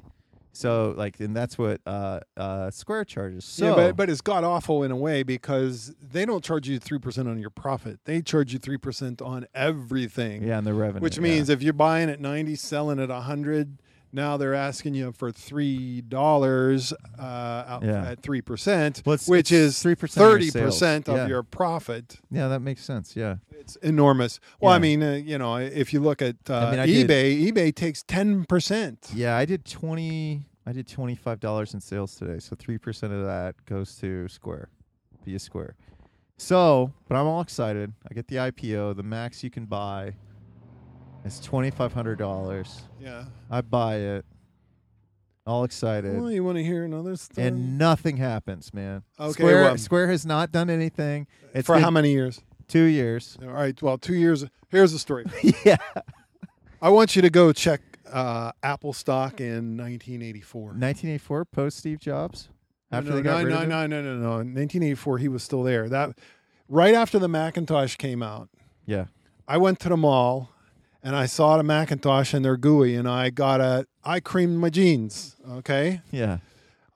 So 0.51 0.93
like, 0.97 1.19
and 1.19 1.35
that's 1.35 1.57
what 1.57 1.81
uh, 1.85 2.21
uh, 2.37 2.71
Square 2.71 3.05
charges. 3.05 3.43
So 3.43 3.69
yeah, 3.69 3.75
but, 3.75 3.95
but 3.97 4.09
it's 4.09 4.21
god 4.21 4.43
awful 4.43 4.83
in 4.83 4.91
a 4.91 4.95
way 4.95 5.23
because 5.23 5.93
they 6.01 6.25
don't 6.25 6.43
charge 6.43 6.67
you 6.67 6.79
three 6.79 6.97
percent 6.97 7.27
on 7.27 7.39
your 7.39 7.49
profit. 7.49 7.99
They 8.05 8.21
charge 8.21 8.53
you 8.53 8.59
three 8.59 8.77
percent 8.77 9.21
on 9.21 9.47
everything. 9.53 10.43
yeah, 10.43 10.57
and 10.57 10.65
the 10.65 10.73
revenue, 10.73 11.01
Which 11.01 11.17
yeah. 11.17 11.23
means 11.23 11.49
if 11.49 11.61
you're 11.61 11.73
buying 11.73 12.09
at 12.09 12.21
ninety, 12.21 12.55
selling 12.55 12.99
at 12.99 13.09
hundred, 13.09 13.77
now 14.15 14.37
they're 14.37 14.55
asking 14.55 14.95
you 14.95 15.11
for 15.11 15.31
three 15.31 16.01
dollars 16.01 16.93
uh, 17.19 17.79
Yeah. 17.83 18.07
at 18.11 18.21
three 18.21 18.41
percent, 18.41 19.03
Well, 19.05 19.17
which 19.27 19.51
is 19.51 19.75
3% 19.83 20.09
thirty 20.11 20.51
percent 20.51 21.07
of 21.09 21.17
Yeah. 21.17 21.27
your 21.27 21.43
profit. 21.43 22.17
yeah, 22.31 22.47
that 22.47 22.61
makes 22.61 22.83
sense. 22.83 23.15
Yeah, 23.15 23.35
It's 23.51 23.75
enormous. 23.77 24.39
Well, 24.59 24.71
I 24.73 24.79
mean, 24.79 25.03
uh, 25.03 25.11
you 25.13 25.37
know, 25.37 25.57
if 25.57 25.93
you 25.93 25.99
look 25.99 26.21
at 26.21 26.37
uh, 26.49 26.71
mean, 26.71 26.79
I 26.79 26.85
did- 26.85 27.07
eBay, 27.09 27.51
eBay 27.51 27.75
takes 27.75 28.01
ten 28.03 28.45
percent. 28.45 29.09
yeah. 29.13 29.35
I 29.37 29.45
did 29.45 29.65
twenty. 29.65 30.47
I 30.65 30.71
did 30.73 30.87
twenty 30.87 31.15
five 31.15 31.39
dollars 31.39 31.73
in 31.75 31.79
sales 31.81 32.15
today. 32.15 32.39
So 32.39 32.55
three 32.55 32.77
percent 32.79 33.13
of 33.13 33.23
that 33.25 33.53
goes 33.65 33.95
to 33.97 34.27
Square, 34.29 34.69
via 35.23 35.37
Square. 35.37 35.75
So, 36.37 36.91
but 37.07 37.15
I'm 37.15 37.27
all 37.27 37.41
excited. 37.41 37.93
I 38.09 38.13
get 38.13 38.27
the 38.27 38.37
IPO. 38.37 38.95
The 38.95 39.03
max 39.03 39.43
you 39.43 39.49
can 39.49 39.65
buy 39.65 40.15
is 41.25 41.39
twenty 41.39 41.71
five 41.71 41.93
hundred 41.93 42.17
dollars. 42.19 42.81
Yeah. 42.99 43.25
I 43.49 43.61
buy 43.61 43.95
it. 43.97 44.25
All 45.47 45.63
excited. 45.63 46.19
Well, 46.19 46.31
you 46.31 46.43
want 46.43 46.57
to 46.57 46.63
hear 46.63 46.83
another 46.83 47.15
story? 47.15 47.47
and 47.47 47.77
nothing 47.77 48.17
happens, 48.17 48.73
man. 48.73 49.03
Okay, 49.19 49.31
Square, 49.31 49.63
well- 49.63 49.77
Square 49.77 50.07
has 50.09 50.25
not 50.25 50.51
done 50.51 50.69
anything. 50.69 51.27
It's 51.53 51.67
for 51.67 51.77
how 51.79 51.91
many 51.91 52.11
years? 52.11 52.41
Two 52.67 52.83
years. 52.85 53.37
All 53.43 53.49
right. 53.49 53.79
Well, 53.79 53.97
two 53.99 54.15
years. 54.15 54.45
Here's 54.69 54.91
the 54.91 54.97
story. 54.99 55.25
yeah. 55.63 55.77
I 56.81 56.89
want 56.89 57.15
you 57.15 57.21
to 57.21 57.29
go 57.29 57.53
check 57.53 57.81
uh, 58.11 58.51
Apple 58.63 58.91
stock 58.93 59.39
in 59.39 59.77
1984. 59.77 60.61
1984, 60.61 61.45
post 61.45 61.77
Steve 61.77 61.99
Jobs. 61.99 62.49
After 62.91 63.11
no, 63.11 63.15
they 63.17 63.21
got 63.21 63.37
no, 63.39 63.43
rid 63.45 63.49
no, 63.51 63.57
of 63.57 63.63
him? 63.63 63.69
no, 63.69 63.87
no, 63.87 64.01
no, 64.01 64.13
no. 64.15 64.31
In 64.39 64.53
1984, 64.53 65.17
he 65.19 65.27
was 65.27 65.43
still 65.43 65.61
there. 65.63 65.87
That 65.89 66.17
right 66.67 66.95
after 66.95 67.19
the 67.19 67.27
Macintosh 67.27 67.95
came 67.97 68.23
out, 68.23 68.49
Yeah. 68.85 69.05
I 69.47 69.57
went 69.57 69.79
to 69.81 69.89
the 69.89 69.97
mall 69.97 70.49
and 71.05 71.15
I 71.15 71.27
saw 71.27 71.55
the 71.55 71.63
Macintosh 71.63 72.33
and 72.33 72.43
their 72.43 72.57
GUI, 72.57 72.95
and 72.95 73.07
I 73.07 73.29
got 73.29 73.61
a. 73.61 73.85
I 74.03 74.19
creamed 74.19 74.57
my 74.59 74.69
jeans. 74.69 75.35
Okay, 75.49 76.01
Yeah. 76.11 76.39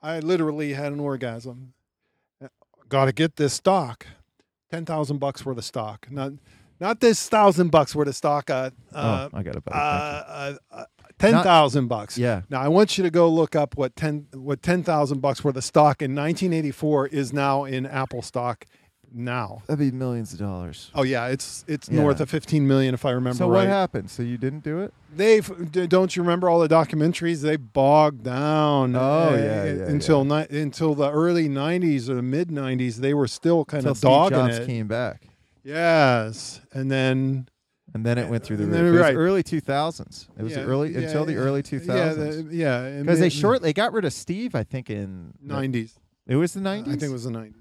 I 0.02 0.18
literally 0.18 0.72
had 0.74 0.92
an 0.92 1.00
orgasm. 1.00 1.72
Got 2.88 3.04
to 3.04 3.12
get 3.12 3.36
this 3.36 3.54
stock, 3.54 4.06
ten 4.70 4.84
thousand 4.84 5.18
bucks 5.18 5.46
worth 5.46 5.58
of 5.58 5.64
stock. 5.64 6.08
Not, 6.10 6.32
not 6.80 6.98
this 7.00 7.28
thousand 7.28 7.70
bucks 7.70 7.94
worth 7.94 8.08
of 8.08 8.16
stock. 8.16 8.50
Uh, 8.50 8.70
uh, 8.92 9.28
oh, 9.32 9.38
I 9.38 9.42
got 9.44 9.54
it. 9.56 9.62
uh, 9.66 9.70
better. 9.70 10.58
uh, 10.72 10.76
uh, 10.80 10.84
ten 11.18 11.42
thousand 11.44 11.86
bucks. 11.86 12.18
yeah. 12.18 12.42
Now 12.50 12.60
I 12.60 12.68
want 12.68 12.98
you 12.98 13.04
to 13.04 13.10
go 13.10 13.28
look 13.28 13.54
up 13.54 13.76
what 13.76 13.94
ten 13.94 14.26
what 14.32 14.60
ten 14.62 14.82
thousand 14.82 15.20
bucks 15.20 15.44
worth 15.44 15.56
of 15.56 15.62
stock 15.64 16.02
in 16.02 16.16
1984 16.16 17.06
is 17.08 17.32
now 17.32 17.62
in 17.64 17.86
Apple 17.86 18.22
stock 18.22 18.64
now. 19.12 19.62
That'd 19.66 19.78
be 19.78 19.96
millions 19.96 20.32
of 20.32 20.38
dollars. 20.38 20.90
Oh 20.94 21.02
yeah, 21.02 21.26
it's 21.28 21.64
it's 21.68 21.88
Yeah. 21.88 22.00
north 22.00 22.20
of 22.20 22.30
15 22.30 22.66
million 22.66 22.94
if 22.94 23.04
I 23.04 23.10
remember 23.12 23.36
So 23.38 23.48
right. 23.48 23.58
what 23.60 23.66
happened? 23.68 24.10
So 24.10 24.22
you 24.22 24.38
didn't 24.38 24.62
do 24.64 24.80
it? 24.80 24.92
They've 25.14 25.72
d- 25.72 25.86
don't 25.86 26.14
you 26.14 26.22
remember 26.22 26.48
all 26.48 26.60
the 26.60 26.68
documentaries? 26.68 27.42
They 27.42 27.56
bogged 27.56 28.22
down. 28.24 28.94
Oh, 28.96 29.00
uh, 29.00 29.36
yeah, 29.36 29.64
yeah, 29.64 29.70
until 29.88 30.24
ni- 30.24 30.46
until 30.50 30.94
the 30.94 31.10
early 31.10 31.48
90s 31.48 32.08
or 32.08 32.14
the 32.14 32.22
mid 32.22 32.48
90s, 32.50 32.96
they 32.96 33.14
were 33.14 33.28
still 33.28 33.64
kind 33.64 33.80
Until 33.80 33.92
of 33.92 33.96
Steve 33.98 34.08
dogging 34.10 34.38
Jobs 34.38 34.58
it. 34.58 34.66
came 34.66 34.86
back, 34.86 35.28
Yes, 35.64 36.60
and 36.72 36.90
then 36.90 37.48
and 37.92 38.06
then 38.06 38.18
it 38.18 38.28
went 38.28 38.44
through 38.44 38.56
the 38.58 38.62
And 38.64 38.72
roof. 38.72 38.78
then- 38.82 38.88
It 38.88 38.90
was 38.92 39.00
right. 39.00 39.14
early 39.16 39.42
2000s. 39.42 40.28
It 40.38 40.42
was 40.44 40.52
yeah, 40.52 40.60
early 40.62 40.92
yeah, 40.92 41.00
until 41.00 41.24
the 41.24 41.34
early 41.36 41.60
Yeah, 41.64 41.78
2000s. 41.80 42.48
the, 42.50 42.54
yeah, 42.56 43.00
Because 43.00 43.18
they 43.18 43.28
short 43.28 43.62
they 43.62 43.72
got 43.72 43.92
rid 43.92 44.04
of 44.04 44.12
Steve, 44.12 44.54
I 44.54 44.62
think 44.62 44.90
in 44.90 45.34
90s. 45.44 45.94
It 46.28 46.36
was 46.36 46.52
the 46.52 46.60
90s. 46.60 46.86
I 46.86 46.96
think 46.96 47.02
it 47.10 47.12
was 47.12 47.24
the 47.24 47.30
90s. 47.30 47.54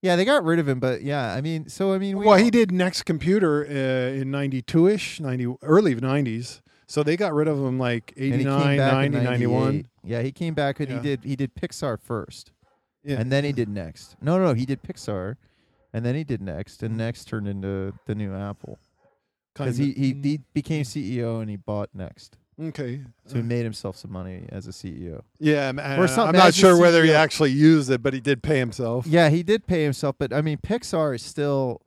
Yeah, 0.00 0.14
they 0.16 0.24
got 0.24 0.44
rid 0.44 0.58
of 0.60 0.68
him, 0.68 0.78
but 0.78 1.02
yeah, 1.02 1.34
I 1.34 1.40
mean, 1.40 1.68
so 1.68 1.92
I 1.92 1.98
mean, 1.98 2.18
we 2.18 2.26
Well, 2.26 2.38
he 2.38 2.50
did 2.50 2.70
Next 2.70 3.02
Computer 3.02 3.64
uh, 3.66 4.20
in 4.20 4.30
92ish, 4.30 5.20
90 5.20 5.56
early 5.62 5.94
90s. 5.96 6.60
So 6.86 7.02
they 7.02 7.16
got 7.16 7.34
rid 7.34 7.48
of 7.48 7.58
him 7.58 7.78
like 7.78 8.14
and 8.16 8.26
he 8.26 8.32
89, 8.34 8.62
came 8.62 8.76
back 8.78 8.92
90, 8.94 9.18
in 9.18 9.24
91. 9.24 9.62
98. 9.64 9.86
Yeah, 10.04 10.22
he 10.22 10.32
came 10.32 10.54
back 10.54 10.80
and 10.80 10.88
Yeah. 10.88 10.96
he 10.96 11.02
did 11.02 11.24
he 11.24 11.36
did 11.36 11.54
Pixar 11.54 12.00
first, 12.00 12.52
Yeah. 13.04 13.20
and 13.20 13.30
then 13.30 13.44
he 13.44 13.52
did 13.52 13.68
Next. 13.68 14.16
No, 14.22 14.38
no, 14.38 14.46
no, 14.46 14.54
he 14.54 14.64
did 14.64 14.82
Pixar, 14.82 15.36
and 15.92 16.04
then 16.06 16.14
he 16.14 16.24
did 16.24 16.40
Next, 16.40 16.82
and 16.82 16.96
Next 16.96 17.26
turned 17.26 17.46
into 17.46 17.92
the 18.06 18.14
new 18.14 18.34
Apple 18.34 18.78
because 19.52 19.76
he, 19.76 19.92
he 19.92 20.14
he 20.22 20.40
became 20.54 20.84
CEO 20.84 21.40
and 21.42 21.50
he 21.50 21.56
bought 21.56 21.90
Next, 21.92 22.37
Okay. 22.60 23.02
so 23.26 23.36
he 23.36 23.42
made 23.42 23.62
himself 23.64 23.96
some 23.96 24.12
money 24.12 24.46
as 24.50 24.66
a 24.66 24.70
CEO. 24.70 25.22
Yeah, 25.38 25.70
man, 25.72 26.00
Or 26.00 26.06
I'm 26.08 26.34
not 26.34 26.54
sure 26.54 26.78
whether 26.78 27.04
he 27.04 27.12
actually 27.12 27.52
used 27.52 27.90
it, 27.90 28.02
but 28.02 28.14
he 28.14 28.20
did 28.20 28.42
pay 28.42 28.58
himself. 28.58 29.06
Yeah, 29.06 29.28
he 29.28 29.42
did 29.42 29.66
pay 29.66 29.84
himself, 29.84 30.16
but 30.18 30.32
I 30.32 30.42
mean, 30.42 30.58
Pixar 30.58 31.14
is 31.14 31.22
still 31.22 31.82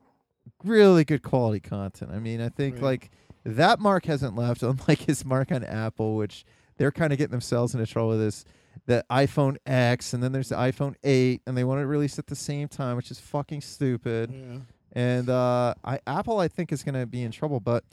really 0.64 1.04
good 1.04 1.24
quality 1.24 1.60
content. 1.60 2.12
I 2.14 2.20
mean, 2.20 2.40
I 2.42 2.50
think 2.50 2.76
Right. 2.76 2.84
like 2.84 3.12
that 3.44 3.80
mark 3.80 4.06
hasn't 4.06 4.36
left, 4.36 4.64
unlike 4.64 5.00
his 5.00 5.26
mark 5.26 5.52
on 5.52 5.64
Apple, 5.64 6.16
which 6.16 6.46
they're 6.78 6.92
kind 6.92 7.12
of 7.12 7.18
getting 7.20 7.32
themselves 7.32 7.74
into 7.74 7.86
trouble 7.86 8.10
with 8.10 8.20
this. 8.20 8.46
The 8.86 9.04
iPhone 9.12 9.58
X, 9.66 10.14
and 10.14 10.24
then 10.24 10.32
there's 10.32 10.50
the 10.50 10.56
iPhone 10.56 10.96
8, 11.04 11.42
and 11.46 11.58
they 11.58 11.64
want 11.66 11.82
to 11.82 11.86
release 11.86 12.18
at 12.18 12.28
the 12.28 12.36
same 12.36 12.68
time, 12.70 12.96
which 12.96 13.12
is 13.12 13.20
fucking 13.20 13.62
stupid. 13.62 14.32
Yeah. 14.34 14.60
And 14.94 15.30
uh, 15.30 15.74
I, 15.84 16.00
Apple, 16.08 16.40
I 16.40 16.48
think, 16.48 16.72
is 16.72 16.82
going 16.84 16.96
to 16.96 17.06
be 17.06 17.22
in 17.24 17.32
trouble. 17.32 17.60
But 17.60 17.84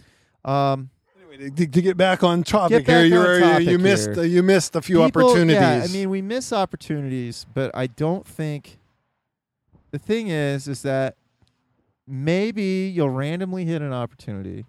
um, 0.44 0.90
to, 1.38 1.50
to 1.50 1.66
get 1.82 1.96
back 1.96 2.22
on 2.24 2.42
topic 2.42 2.86
back 2.86 2.96
here, 2.96 3.04
you 3.06 3.16
on 3.18 3.40
topic 3.40 3.68
you 3.68 3.78
missed 3.78 4.10
here. 4.10 4.18
uh, 4.20 4.22
you 4.22 4.42
missed 4.42 4.76
a 4.76 4.82
few 4.82 5.04
people- 5.04 5.28
opportunities. 5.28 5.60
Yeah, 5.60 5.84
I 5.84 5.86
mean, 5.88 6.10
we 6.10 6.20
miss 6.22 6.52
opportunities, 6.52 7.46
but 7.54 7.70
I 7.74 7.86
don't 7.86 8.26
think. 8.26 8.78
The 9.90 9.98
thing 9.98 10.28
is, 10.28 10.68
is 10.68 10.82
that 10.82 11.16
maybe 12.06 12.92
you'll 12.94 13.10
randomly 13.10 13.64
hit 13.64 13.82
an 13.82 13.92
opportunity, 13.92 14.66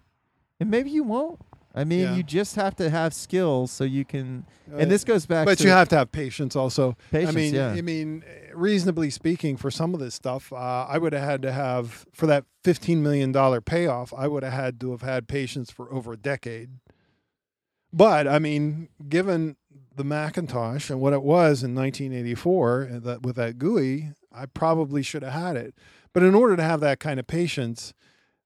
and 0.58 0.70
maybe 0.70 0.90
you 0.90 1.02
won't. 1.04 1.40
I 1.74 1.84
mean, 1.84 2.00
Yeah. 2.00 2.14
you 2.16 2.22
just 2.24 2.56
have 2.56 2.74
to 2.76 2.90
have 2.90 3.14
skills 3.14 3.70
so 3.70 3.84
you 3.84 4.04
can. 4.04 4.44
Uh, 4.72 4.78
and 4.78 4.90
this 4.90 5.04
goes 5.04 5.26
back. 5.26 5.46
but 5.46 5.60
you 5.60 5.70
have 5.70 5.88
to 5.90 5.96
have 5.96 6.10
patience 6.10 6.56
also. 6.56 6.96
patience. 7.12 7.30
I 7.30 7.32
mean, 7.36 7.54
yeah. 7.54 7.68
I 7.70 7.80
mean, 7.80 8.24
reasonably 8.54 9.10
speaking, 9.10 9.56
for 9.56 9.70
some 9.70 9.94
of 9.94 10.00
this 10.00 10.14
stuff, 10.14 10.52
uh, 10.52 10.86
I 10.88 10.98
would 10.98 11.12
have 11.12 11.22
had 11.22 11.42
to 11.42 11.52
have 11.52 12.06
for 12.12 12.26
that 12.26 12.44
fifteen 12.64 13.02
million 13.02 13.32
dollar 13.32 13.60
payoff. 13.60 14.12
I 14.16 14.28
would 14.28 14.42
have 14.42 14.52
had 14.52 14.80
to 14.80 14.90
have 14.92 15.02
had 15.02 15.28
patience 15.28 15.70
for 15.70 15.92
over 15.92 16.12
a 16.12 16.16
decade. 16.16 16.70
But 17.92 18.28
I 18.28 18.38
mean, 18.38 18.88
given 19.08 19.56
the 19.94 20.04
Macintosh 20.04 20.90
and 20.90 21.00
what 21.00 21.12
it 21.12 21.22
was 21.22 21.62
in 21.62 21.74
1984, 21.74 23.00
that 23.02 23.22
with 23.22 23.36
that 23.36 23.58
GUI, 23.58 24.12
I 24.32 24.46
probably 24.46 25.02
should 25.02 25.22
have 25.22 25.32
had 25.32 25.56
it. 25.56 25.74
But 26.12 26.22
in 26.22 26.34
order 26.34 26.56
to 26.56 26.62
have 26.62 26.80
that 26.80 27.00
kind 27.00 27.18
of 27.20 27.26
patience, 27.26 27.92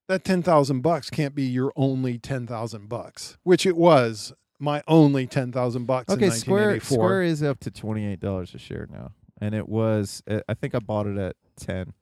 that 0.07 0.23
ten 0.23 0.43
thousand 0.43 0.81
bucks 0.81 1.09
can't 1.09 1.35
be 1.35 1.43
your 1.43 1.71
only 1.75 2.17
ten 2.17 2.47
thousand 2.47 2.89
bucks, 2.89 3.37
which 3.43 3.65
it 3.65 3.75
was 3.77 4.33
my 4.59 4.81
only 4.87 5.27
ten 5.27 5.51
thousand 5.51 5.85
bucks. 5.85 6.11
okay, 6.13 6.25
in 6.25 6.31
Square 6.31 6.71
1984. 6.71 6.95
Square 6.95 7.23
is 7.23 7.43
up 7.43 7.59
to 7.61 7.71
twenty 7.71 8.05
eight 8.05 8.19
dollars 8.19 8.53
a 8.55 8.57
share 8.57 8.87
now, 8.91 9.11
and 9.41 9.53
it 9.55 9.67
was. 9.69 10.23
uh, 10.29 10.41
I 10.47 10.53
think 10.53 10.75
I 10.75 10.79
bought 10.79 11.07
it 11.07 11.17
at 11.17 11.35
ten, 11.57 11.93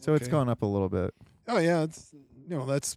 so 0.00 0.14
it's 0.14 0.28
gone 0.28 0.48
up 0.48 0.62
a 0.62 0.66
little 0.66 0.88
bit. 0.88 1.14
Oh 1.48 1.58
yeah, 1.58 1.82
it's 1.82 2.12
you 2.12 2.56
know 2.56 2.66
that's 2.66 2.96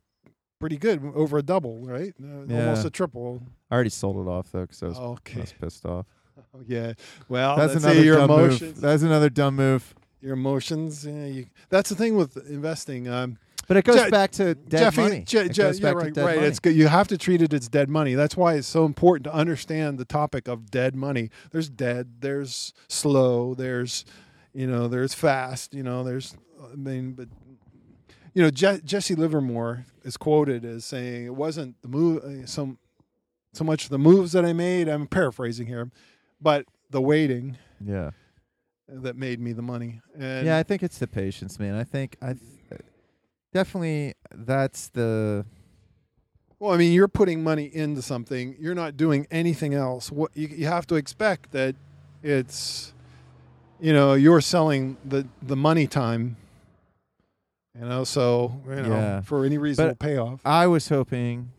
pretty 0.59 0.77
good, 0.77 1.01
over 1.15 1.37
a 1.37 1.43
double, 1.43 1.79
right? 1.85 2.13
Uh, 2.21 2.43
Yeah. 2.47 2.65
Almost 2.69 2.85
a 2.85 2.89
triple. 2.89 3.41
I 3.71 3.75
already 3.75 3.89
sold 3.91 4.17
it 4.25 4.29
off 4.29 4.51
though 4.51 4.61
because 4.61 4.83
I 4.83 4.87
was, 4.87 4.97
I 4.97 5.01
Okay. 5.01 5.39
was 5.41 5.53
pissed 5.53 5.85
off. 5.85 6.05
Oh, 6.55 6.61
yeah. 6.65 6.93
Well, 7.27 7.57
That's 7.57 7.75
another 7.75 8.01
your 8.01 8.15
dumb 8.15 8.31
emotions. 8.31 8.61
move. 8.61 8.81
That's 8.81 9.03
another 9.03 9.29
dumb 9.29 9.57
move. 9.57 9.93
your 10.21 10.33
emotions. 10.33 11.05
Yeah, 11.05 11.25
you, 11.25 11.45
that's 11.69 11.89
the 11.89 11.95
thing 11.95 12.15
with 12.15 12.37
investing. 12.49 13.07
Um, 13.09 13.37
But 13.69 13.77
it 13.77 13.85
goes 13.85 14.01
Je- 14.01 14.09
back 14.09 14.31
to 14.31 14.55
dead 14.55 14.79
Jeffy, 14.79 15.01
money. 15.01 15.23
Je- 15.27 15.47
Je- 15.47 15.61
yeah, 15.61 15.91
right, 15.91 15.95
right. 15.95 16.17
money. 16.17 16.37
It's 16.39 16.59
good. 16.59 16.75
You 16.75 16.87
have 16.87 17.07
to 17.09 17.19
treat 17.19 17.39
it 17.43 17.53
as 17.53 17.69
dead 17.69 17.87
money. 17.87 18.15
That's 18.15 18.35
why 18.35 18.55
it's 18.55 18.67
so 18.67 18.83
important 18.83 19.25
to 19.25 19.33
understand 19.33 19.99
the 19.99 20.05
topic 20.05 20.47
of 20.47 20.71
dead 20.71 20.95
money. 20.95 21.29
There's 21.51 21.69
dead. 21.69 22.15
There's 22.21 22.73
slow. 22.87 23.53
There's, 23.53 24.05
you 24.55 24.65
know, 24.65 24.87
there's 24.87 25.13
fast. 25.13 25.75
You 25.75 25.83
know, 25.83 26.03
there's. 26.03 26.35
I 26.73 26.77
mean, 26.77 27.11
but 27.11 27.29
you 28.33 28.41
know, 28.41 28.49
Je- 28.49 28.81
Jesse 28.83 29.13
Livermore 29.13 29.85
is 30.03 30.17
quoted 30.17 30.65
as 30.65 30.83
saying 30.83 31.27
it 31.27 31.35
wasn't 31.35 31.79
the 31.83 31.89
move 31.89 32.23
some, 32.49 32.71
uh, 32.71 32.75
so 32.75 32.77
so 33.53 33.63
much 33.63 33.89
the 33.89 33.99
moves 33.99 34.31
that 34.31 34.45
I 34.45 34.53
made. 34.53 34.87
I'm 34.87 35.05
paraphrasing 35.05 35.67
here, 35.67 35.91
but 36.41 36.65
the 36.89 37.01
waiting 37.01 37.59
yeah. 37.79 38.11
that 38.87 39.15
made 39.15 39.39
me 39.39 39.53
the 39.53 39.61
money. 39.61 40.01
And 40.17 40.47
yeah, 40.47 40.57
I 40.57 40.63
think 40.63 40.81
it's 40.81 40.97
the 40.97 41.07
patience, 41.07 41.59
man. 41.59 41.75
I 41.75 41.83
think 41.83 42.17
I 42.19 42.33
th- 42.33 42.41
definitely 43.53 44.13
that's 44.33 44.89
the 44.89 45.45
Well, 46.59 46.73
I 46.73 46.77
mean, 46.77 46.93
you're 46.93 47.07
putting 47.07 47.43
money 47.43 47.65
into 47.73 48.01
something. 48.01 48.55
You're 48.59 48.75
not 48.75 48.97
doing 48.97 49.27
anything 49.31 49.73
else. 49.73 50.11
What 50.11 50.31
you, 50.35 50.47
you 50.47 50.67
have 50.67 50.85
to 50.87 50.95
expect 50.95 51.51
that 51.51 51.75
it's, 52.21 52.93
you 53.79 53.93
know, 53.93 54.13
you're 54.13 54.41
selling 54.41 54.97
the 55.05 55.27
the 55.41 55.55
money 55.55 55.87
time. 55.87 56.35
You 57.79 57.85
know, 57.85 58.03
so 58.03 58.59
you 58.67 58.75
know, 58.75 58.89
Yeah. 58.89 59.21
for 59.21 59.45
any 59.45 59.57
reasonable 59.57 59.95
But 59.95 59.99
payoff. 60.05 60.41
I 60.45 60.67
was 60.67 60.89
hoping 60.89 61.51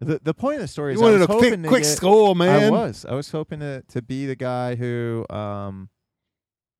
the 0.00 0.18
the 0.22 0.34
point 0.34 0.56
of 0.56 0.62
the 0.62 0.68
story 0.68 0.94
is 0.94 1.00
You 1.00 1.06
I 1.06 1.10
was 1.12 1.22
a 1.22 1.26
hoping 1.26 1.50
quick, 1.50 1.62
to 1.62 1.68
quick 1.68 1.82
get, 1.84 1.96
score, 1.96 2.34
man. 2.34 2.64
I 2.64 2.70
was. 2.70 3.04
I 3.04 3.14
was 3.14 3.30
hoping 3.30 3.60
to 3.60 3.82
to 3.88 4.02
be 4.02 4.26
the 4.26 4.34
guy 4.36 4.74
who 4.74 5.24
um 5.30 5.88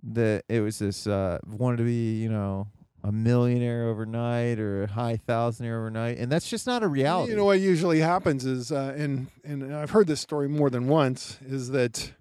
that 0.02 0.44
it 0.48 0.60
was 0.60 0.78
this 0.80 1.06
uh 1.06 1.38
wanted 1.46 1.76
to 1.78 1.84
be, 1.84 2.20
you 2.20 2.28
know, 2.28 2.66
a 3.04 3.12
millionaire 3.12 3.88
overnight 3.88 4.58
or 4.58 4.82
a 4.84 4.86
high 4.88 5.18
thousandaire 5.28 5.78
overnight. 5.78 6.18
And 6.18 6.30
that's 6.30 6.48
just 6.48 6.66
not 6.66 6.82
a 6.82 6.88
reality. 6.88 7.30
You 7.30 7.36
know 7.36 7.44
what 7.44 7.60
usually 7.60 8.00
happens 8.00 8.44
is, 8.44 8.72
uh, 8.72 8.94
and 8.96 9.28
and 9.44 9.74
I've 9.74 9.90
heard 9.90 10.06
this 10.06 10.20
story 10.20 10.48
more 10.48 10.68
than 10.70 10.88
once, 10.88 11.38
is 11.46 11.70
that 11.70 12.12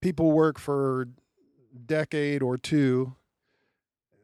people 0.00 0.32
work 0.32 0.58
for 0.58 1.02
a 1.02 1.06
decade 1.86 2.42
or 2.42 2.56
two, 2.56 3.14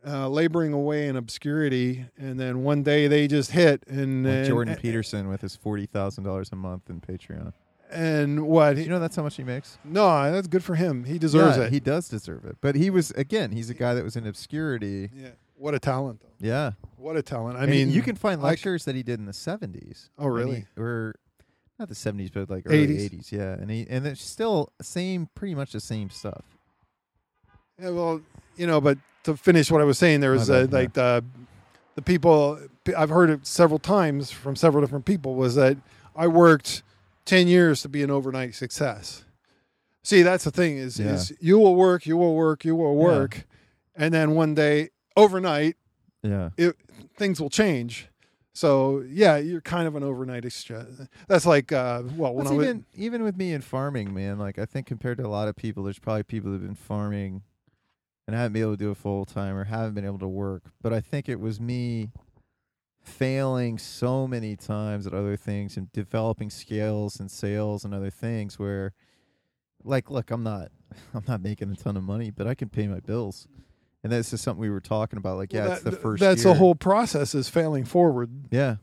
uh, 0.07 0.29
laboring 0.29 0.73
away 0.73 1.07
in 1.09 1.17
obscurity, 1.17 2.07
and 2.17 2.41
then 2.41 2.63
one 2.65 2.83
day 2.83 3.07
they 3.07 3.29
just 3.29 3.53
hit, 3.53 3.85
and 3.87 4.25
like 4.25 4.35
and- 4.35 4.47
Jordan 4.47 4.77
Peterson 4.77 5.29
with 5.29 5.43
his 5.43 5.57
forty 5.57 5.87
thousand 5.87 6.25
dollars 6.25 6.51
a 6.53 6.57
month 6.57 6.89
in 6.89 7.01
Patreon. 7.01 7.53
and 7.91 8.47
what? 8.47 8.79
You 8.79 8.89
know 8.89 8.99
that's 8.99 9.15
how 9.17 9.23
much 9.23 9.37
he 9.37 9.45
makes? 9.45 9.79
no, 9.85 10.33
that's 10.33 10.49
good 10.49 10.65
for 10.65 10.75
him. 10.75 11.05
He 11.05 11.19
deserves 11.19 11.59
yeah, 11.59 11.65
it. 11.65 11.73
He 11.73 11.81
does 11.81 12.09
deserve 12.09 12.47
it. 12.47 12.57
But 12.63 12.75
he 12.77 12.89
was 12.89 13.11
again, 13.13 13.53
he's 13.53 13.69
a 13.69 13.75
guy 13.75 13.93
that 13.95 14.03
was 14.03 14.17
in 14.17 14.27
obscurity. 14.27 15.11
yeah, 15.15 15.29
what 15.63 15.75
a 15.75 15.79
talent, 15.79 16.21
though. 16.21 16.29
Yeah. 16.47 16.73
What 16.97 17.17
a 17.17 17.23
talent. 17.23 17.57
I 17.57 17.63
And 17.63 17.71
mean, 17.71 17.91
you 17.91 18.03
can 18.03 18.17
find 18.17 18.43
like- 18.43 18.51
lectures 18.53 18.85
that 18.85 18.95
he 18.97 19.03
did 19.03 19.19
in 19.21 19.27
the 19.27 19.33
seventies. 19.33 20.11
Oh, 20.19 20.27
really? 20.27 20.67
or 20.77 21.15
not 21.79 21.89
the 21.89 21.95
seventies, 21.95 22.31
but 22.31 22.51
like 22.51 22.65
early 22.67 22.87
80s. 22.87 23.01
eighties. 23.01 23.33
Yeah, 23.33 23.53
and 23.55 23.71
he 23.71 23.87
and 23.89 24.07
it's 24.07 24.23
still 24.23 24.73
same, 24.83 25.29
pretty 25.35 25.55
much 25.55 25.73
the 25.73 25.81
same 25.81 26.11
stuff. 26.11 26.45
Yeah, 27.81 27.91
well, 27.91 28.21
you 28.57 28.67
know, 28.67 28.81
but 28.81 28.99
to 29.25 29.37
finish 29.37 29.71
what 29.71 29.81
I 29.81 29.85
was 29.85 29.99
saying, 29.99 30.21
there 30.21 30.33
was 30.33 30.49
yeah. 30.49 30.67
like 30.71 30.93
the 30.95 31.25
the 31.95 32.03
people 32.03 32.59
I've 32.97 33.11
heard 33.11 33.31
it 33.31 33.47
several 33.47 33.79
times 33.79 34.31
from 34.31 34.57
several 34.57 34.83
different 34.83 35.05
people 35.05 35.35
was 35.35 35.55
that 35.55 35.77
I 36.17 36.27
worked 36.27 36.83
ten 37.25 37.47
years 37.49 37.83
to 37.83 37.89
be 37.89 38.03
an 38.03 38.11
overnight 38.11 38.55
success. 38.55 39.25
See, 40.03 40.23
that's 40.23 40.45
the 40.45 40.51
thing 40.51 40.77
is 40.79 40.99
Yeah. 40.99 41.15
is 41.15 41.33
you 41.41 41.59
will 41.59 41.77
work, 41.77 42.07
you 42.07 42.17
will 42.17 42.35
work, 42.35 42.65
you 42.65 42.75
will 42.75 42.95
Yeah. 42.97 43.05
work, 43.05 43.47
and 43.95 44.13
then 44.13 44.33
one 44.35 44.55
day 44.55 44.91
overnight 45.17 45.77
Yeah, 46.23 46.51
it, 46.57 46.77
things 47.17 47.41
will 47.41 47.51
change. 47.51 48.09
So 48.55 49.03
yeah, 49.09 49.39
you're 49.39 49.63
kind 49.63 49.89
of 49.89 49.97
an 49.97 50.03
overnight 50.03 50.45
success. 50.45 51.09
That's 51.27 51.47
like 51.47 51.73
uh, 51.73 52.03
well, 52.17 52.35
when 52.35 52.45
That's 52.45 52.53
I 52.53 52.57
was 52.57 52.67
even 52.67 52.85
even 52.95 53.23
with 53.23 53.37
me 53.37 53.53
in 53.53 53.63
farming, 53.63 54.13
man. 54.13 54.39
Like 54.39 54.59
I 54.59 54.67
think 54.67 54.87
compared 54.87 55.19
to 55.19 55.27
a 55.27 55.29
lot 55.29 55.49
of 55.49 55.57
people, 55.57 55.85
there's 55.85 55.99
probably 55.99 56.25
people 56.25 56.51
that've 56.51 56.67
been 56.67 56.75
farming 56.75 57.43
and 58.27 58.37
haven't 58.37 58.53
been 58.53 58.63
able 58.63 58.73
to 58.73 58.77
do 58.77 58.91
it 58.91 58.97
full 58.97 59.25
time 59.25 59.57
or 59.57 59.65
haven't 59.65 59.95
been 59.95 60.05
able 60.05 60.19
to 60.19 60.29
work. 60.29 60.65
But 60.83 60.93
I 60.93 61.01
think 61.01 61.29
it 61.29 61.41
was 61.41 61.61
me 61.61 62.11
failing 63.03 63.79
so 63.79 64.27
many 64.29 64.55
times 64.57 65.07
at 65.07 65.15
other 65.15 65.37
things 65.37 65.77
and 65.77 65.91
developing 65.93 66.51
skills 66.51 67.19
and 67.19 67.31
sales 67.31 67.85
and 67.85 67.93
other 67.93 68.11
things 68.11 68.59
where 68.59 68.93
like 69.83 70.09
look 70.09 70.31
i'm 70.31 70.45
not 70.45 70.69
i'm 71.15 71.25
not 71.27 71.43
making 71.43 71.71
a 71.71 71.75
ton 71.75 71.97
of 71.97 72.05
money 72.05 72.31
but 72.31 72.47
i 72.47 72.55
can 72.55 72.69
pay 72.69 72.87
my 72.87 73.01
bills 73.01 73.49
And 74.05 74.13
this 74.13 74.33
is 74.33 74.41
something 74.41 74.61
we 74.61 74.71
were 74.71 74.81
talking 74.81 75.17
about. 75.17 75.37
Like, 75.37 75.53
yeah, 75.53 75.65
Well, 75.65 75.73
it's 75.75 75.83
the 75.83 75.93
first. 75.93 76.21
That's 76.21 76.45
year. 76.45 76.53
the 76.55 76.59
whole 76.59 76.75
process 76.75 77.35
is 77.35 77.49
failing 77.49 77.85
forward. 77.85 78.31
Yeah, 78.51 78.77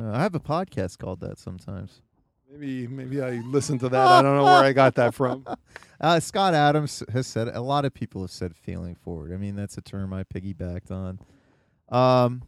uh, 0.00 0.12
I 0.12 0.22
have 0.22 0.34
a 0.34 0.40
podcast 0.40 0.98
called 0.98 1.20
that 1.20 1.38
sometimes. 1.38 2.00
Maybe 2.50 2.86
maybe 2.86 3.20
I 3.20 3.40
listened 3.44 3.80
to 3.80 3.88
that. 3.90 4.06
I 4.06 4.22
don't 4.22 4.36
know 4.36 4.44
where 4.44 4.64
I 4.64 4.72
got 4.72 4.94
that 4.96 5.14
from. 5.14 5.46
Uh, 5.98 6.20
Scott 6.20 6.52
Adams 6.52 7.02
has 7.10 7.26
said 7.26 7.48
a 7.48 7.62
lot 7.62 7.86
of 7.86 7.94
people 7.94 8.20
have 8.20 8.30
said 8.30 8.54
feeling 8.54 8.94
forward. 8.94 9.32
I 9.32 9.38
mean, 9.38 9.56
that's 9.56 9.78
a 9.78 9.80
term 9.80 10.12
I 10.12 10.24
piggybacked 10.24 10.90
on. 10.90 11.18
Um, 11.88 12.42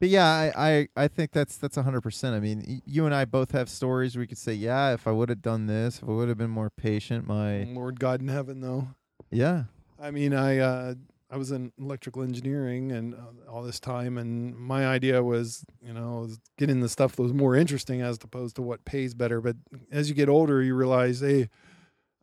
but 0.00 0.08
yeah, 0.08 0.26
I, 0.26 0.52
I, 0.56 0.88
I 1.04 1.06
think 1.08 1.30
that's 1.30 1.56
that's 1.58 1.76
hundred 1.76 2.00
percent. 2.00 2.34
I 2.34 2.40
mean, 2.40 2.64
y- 2.66 2.82
you 2.84 3.06
and 3.06 3.14
I 3.14 3.24
both 3.24 3.52
have 3.52 3.68
stories 3.68 4.16
where 4.16 4.20
we 4.22 4.26
could 4.26 4.36
say, 4.36 4.52
yeah, 4.54 4.92
if 4.94 5.06
I 5.06 5.12
would 5.12 5.28
have 5.28 5.42
done 5.42 5.66
this, 5.68 5.98
if 6.02 6.08
I 6.08 6.10
would 6.12 6.28
have 6.28 6.38
been 6.38 6.50
more 6.50 6.70
patient, 6.70 7.24
my 7.24 7.68
Lord 7.72 8.00
God 8.00 8.20
in 8.20 8.26
heaven, 8.26 8.60
though. 8.60 8.88
yeah, 9.30 9.64
I 10.00 10.10
mean, 10.10 10.34
I 10.34 10.58
uh, 10.58 10.94
I 11.32 11.36
was 11.38 11.50
in 11.50 11.72
electrical 11.80 12.22
engineering 12.22 12.92
and 12.92 13.14
uh, 13.14 13.50
all 13.50 13.62
this 13.62 13.80
time, 13.80 14.18
and 14.18 14.54
my 14.54 14.86
idea 14.86 15.22
was, 15.22 15.64
you 15.80 15.94
know, 15.94 16.28
getting 16.58 16.80
the 16.80 16.90
stuff 16.90 17.16
that 17.16 17.22
was 17.22 17.32
more 17.32 17.56
interesting 17.56 18.02
as 18.02 18.18
opposed 18.22 18.54
to 18.56 18.62
what 18.62 18.84
pays 18.84 19.14
better. 19.14 19.40
But 19.40 19.56
as 19.90 20.10
you 20.10 20.14
get 20.14 20.28
older, 20.28 20.62
you 20.62 20.74
realize, 20.74 21.20
hey, 21.20 21.48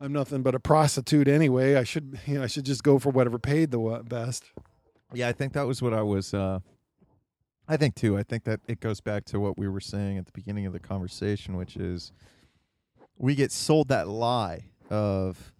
I'm 0.00 0.12
nothing 0.12 0.42
but 0.42 0.54
a 0.54 0.60
prostitute 0.60 1.26
anyway. 1.26 1.74
I 1.74 1.82
should, 1.82 2.20
you 2.26 2.34
know, 2.38 2.44
I 2.44 2.46
should 2.46 2.64
just 2.64 2.84
go 2.84 3.00
for 3.00 3.10
whatever 3.10 3.40
paid 3.40 3.72
the 3.72 4.02
best. 4.08 4.44
yeah. 5.12 5.26
I 5.26 5.32
think 5.32 5.54
that 5.54 5.66
was 5.66 5.82
what 5.82 5.92
I 5.92 6.02
was. 6.02 6.32
Uh, 6.32 6.60
I 7.66 7.76
think 7.76 7.96
too. 7.96 8.16
I 8.16 8.22
think 8.22 8.44
that 8.44 8.60
it 8.68 8.78
goes 8.78 9.00
back 9.00 9.24
to 9.26 9.40
what 9.40 9.58
we 9.58 9.68
were 9.68 9.80
saying 9.80 10.18
at 10.18 10.26
the 10.26 10.32
beginning 10.32 10.66
of 10.66 10.72
the 10.72 10.80
conversation, 10.80 11.56
which 11.56 11.76
is 11.76 12.12
we 13.18 13.34
get 13.34 13.50
sold 13.50 13.88
that 13.88 14.06
lie 14.06 14.66
of, 14.88 15.52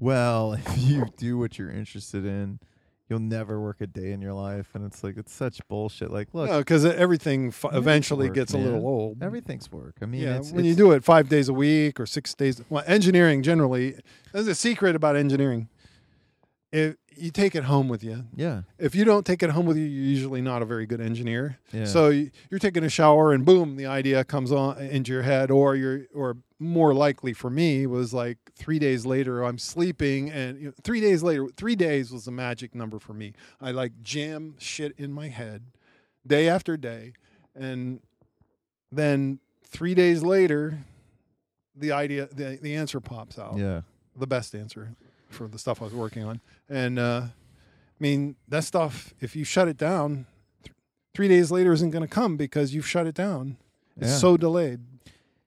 well, 0.00 0.52
if 0.66 0.78
you 0.78 1.04
do 1.18 1.36
what 1.36 1.58
you're 1.58 1.70
interested 1.70 2.24
in, 2.24 2.58
you'll 3.08 3.18
never 3.20 3.60
work 3.60 3.80
a 3.80 3.86
day 3.86 4.12
in 4.12 4.20
your 4.20 4.32
life, 4.32 4.68
and 4.74 4.84
it's 4.84 5.04
like 5.04 5.16
it's 5.16 5.32
such 5.32 5.60
bullshit. 5.68 6.10
Like, 6.10 6.28
look, 6.32 6.50
because 6.58 6.84
everything 6.84 7.48
f- 7.48 7.64
eventually 7.72 8.26
work, 8.26 8.34
gets 8.34 8.52
a 8.52 8.58
little 8.58 8.86
old. 8.86 9.22
everything's 9.22 9.70
work. 9.70 9.96
I 10.02 10.06
mean, 10.06 10.22
yeah, 10.22 10.36
it's, 10.38 10.50
when 10.52 10.64
you 10.64 10.74
do 10.74 10.92
it 10.92 11.04
five 11.04 11.28
days 11.28 11.48
a 11.48 11.52
week 11.54 12.00
or 12.00 12.06
six 12.06 12.34
days. 12.34 12.60
Well, 12.68 12.82
engineering 12.86 13.42
generally, 13.42 13.96
there's 14.32 14.48
a 14.48 14.54
secret 14.54 14.96
about 14.96 15.14
engineering. 15.16 15.68
If 16.72 16.96
you 17.16 17.30
take 17.30 17.54
it 17.54 17.64
home 17.64 17.88
with 17.88 18.02
you, 18.02 18.24
yeah, 18.34 18.62
if 18.78 18.94
you 18.94 19.04
don't 19.04 19.24
take 19.24 19.42
it 19.42 19.50
home 19.50 19.66
with 19.66 19.76
you, 19.78 19.84
you're 19.84 20.04
usually 20.04 20.42
not 20.42 20.60
a 20.62 20.64
very 20.66 20.84
good 20.84 21.00
engineer. 21.00 21.58
yeah, 21.72 21.84
So 21.84 22.08
you- 22.10 22.30
you're 22.50 22.58
taking 22.60 22.82
a 22.84 22.88
shower 22.90 23.32
and 23.32 23.44
boom, 23.44 23.76
the 23.76 23.86
idea 23.86 24.24
comes 24.24 24.50
on 24.52 24.78
into 24.78 25.12
your 25.12 25.22
head, 25.22 25.50
or 25.50 25.76
you're, 25.76 26.02
or 26.12 26.38
more 26.58 26.92
likely 26.92 27.32
for 27.32 27.48
me 27.50 27.86
was 27.86 28.12
like 28.12 28.38
three 28.56 28.78
days 28.78 29.04
later, 29.06 29.42
I'm 29.44 29.58
sleeping, 29.58 30.30
and 30.30 30.58
you 30.58 30.66
know, 30.68 30.72
three 30.82 31.00
days 31.00 31.22
later, 31.22 31.46
three 31.56 31.76
days 31.76 32.10
was 32.10 32.24
the 32.24 32.30
magic 32.32 32.74
number 32.74 32.98
for 32.98 33.12
me. 33.12 33.34
I 33.60 33.70
like 33.70 34.02
jam 34.02 34.54
shit 34.58 34.94
in 34.98 35.12
my 35.12 35.28
head, 35.28 35.62
day 36.26 36.48
after 36.48 36.76
day, 36.76 37.12
and 37.54 38.00
then 38.90 39.38
three 39.64 39.94
days 39.94 40.22
later, 40.22 40.78
the 41.74 41.92
idea, 41.92 42.28
the 42.32 42.58
the 42.60 42.74
answer 42.74 43.00
pops 43.00 43.38
out 43.38 43.56
yeah, 43.58 43.82
the 44.16 44.26
best 44.26 44.54
answer 44.54 44.94
for 45.28 45.48
the 45.48 45.58
stuff 45.58 45.82
I 45.82 45.84
was 45.84 45.94
working 45.94 46.24
on. 46.24 46.40
And 46.68 46.98
uh, 46.98 47.22
I 47.26 47.30
mean, 48.00 48.36
that 48.48 48.64
stuff, 48.64 49.12
if 49.20 49.36
you 49.36 49.44
shut 49.44 49.68
it 49.68 49.76
down, 49.76 50.26
th- 50.62 50.74
three 51.14 51.28
days 51.28 51.50
later 51.50 51.72
isn't 51.72 51.90
going 51.90 52.02
to 52.02 52.08
come 52.08 52.36
because 52.36 52.74
you've 52.74 52.86
shut 52.86 53.06
it 53.06 53.14
down. 53.14 53.56
It's 53.98 54.08
Yeah. 54.10 54.16
so 54.16 54.36
delayed. 54.36 54.80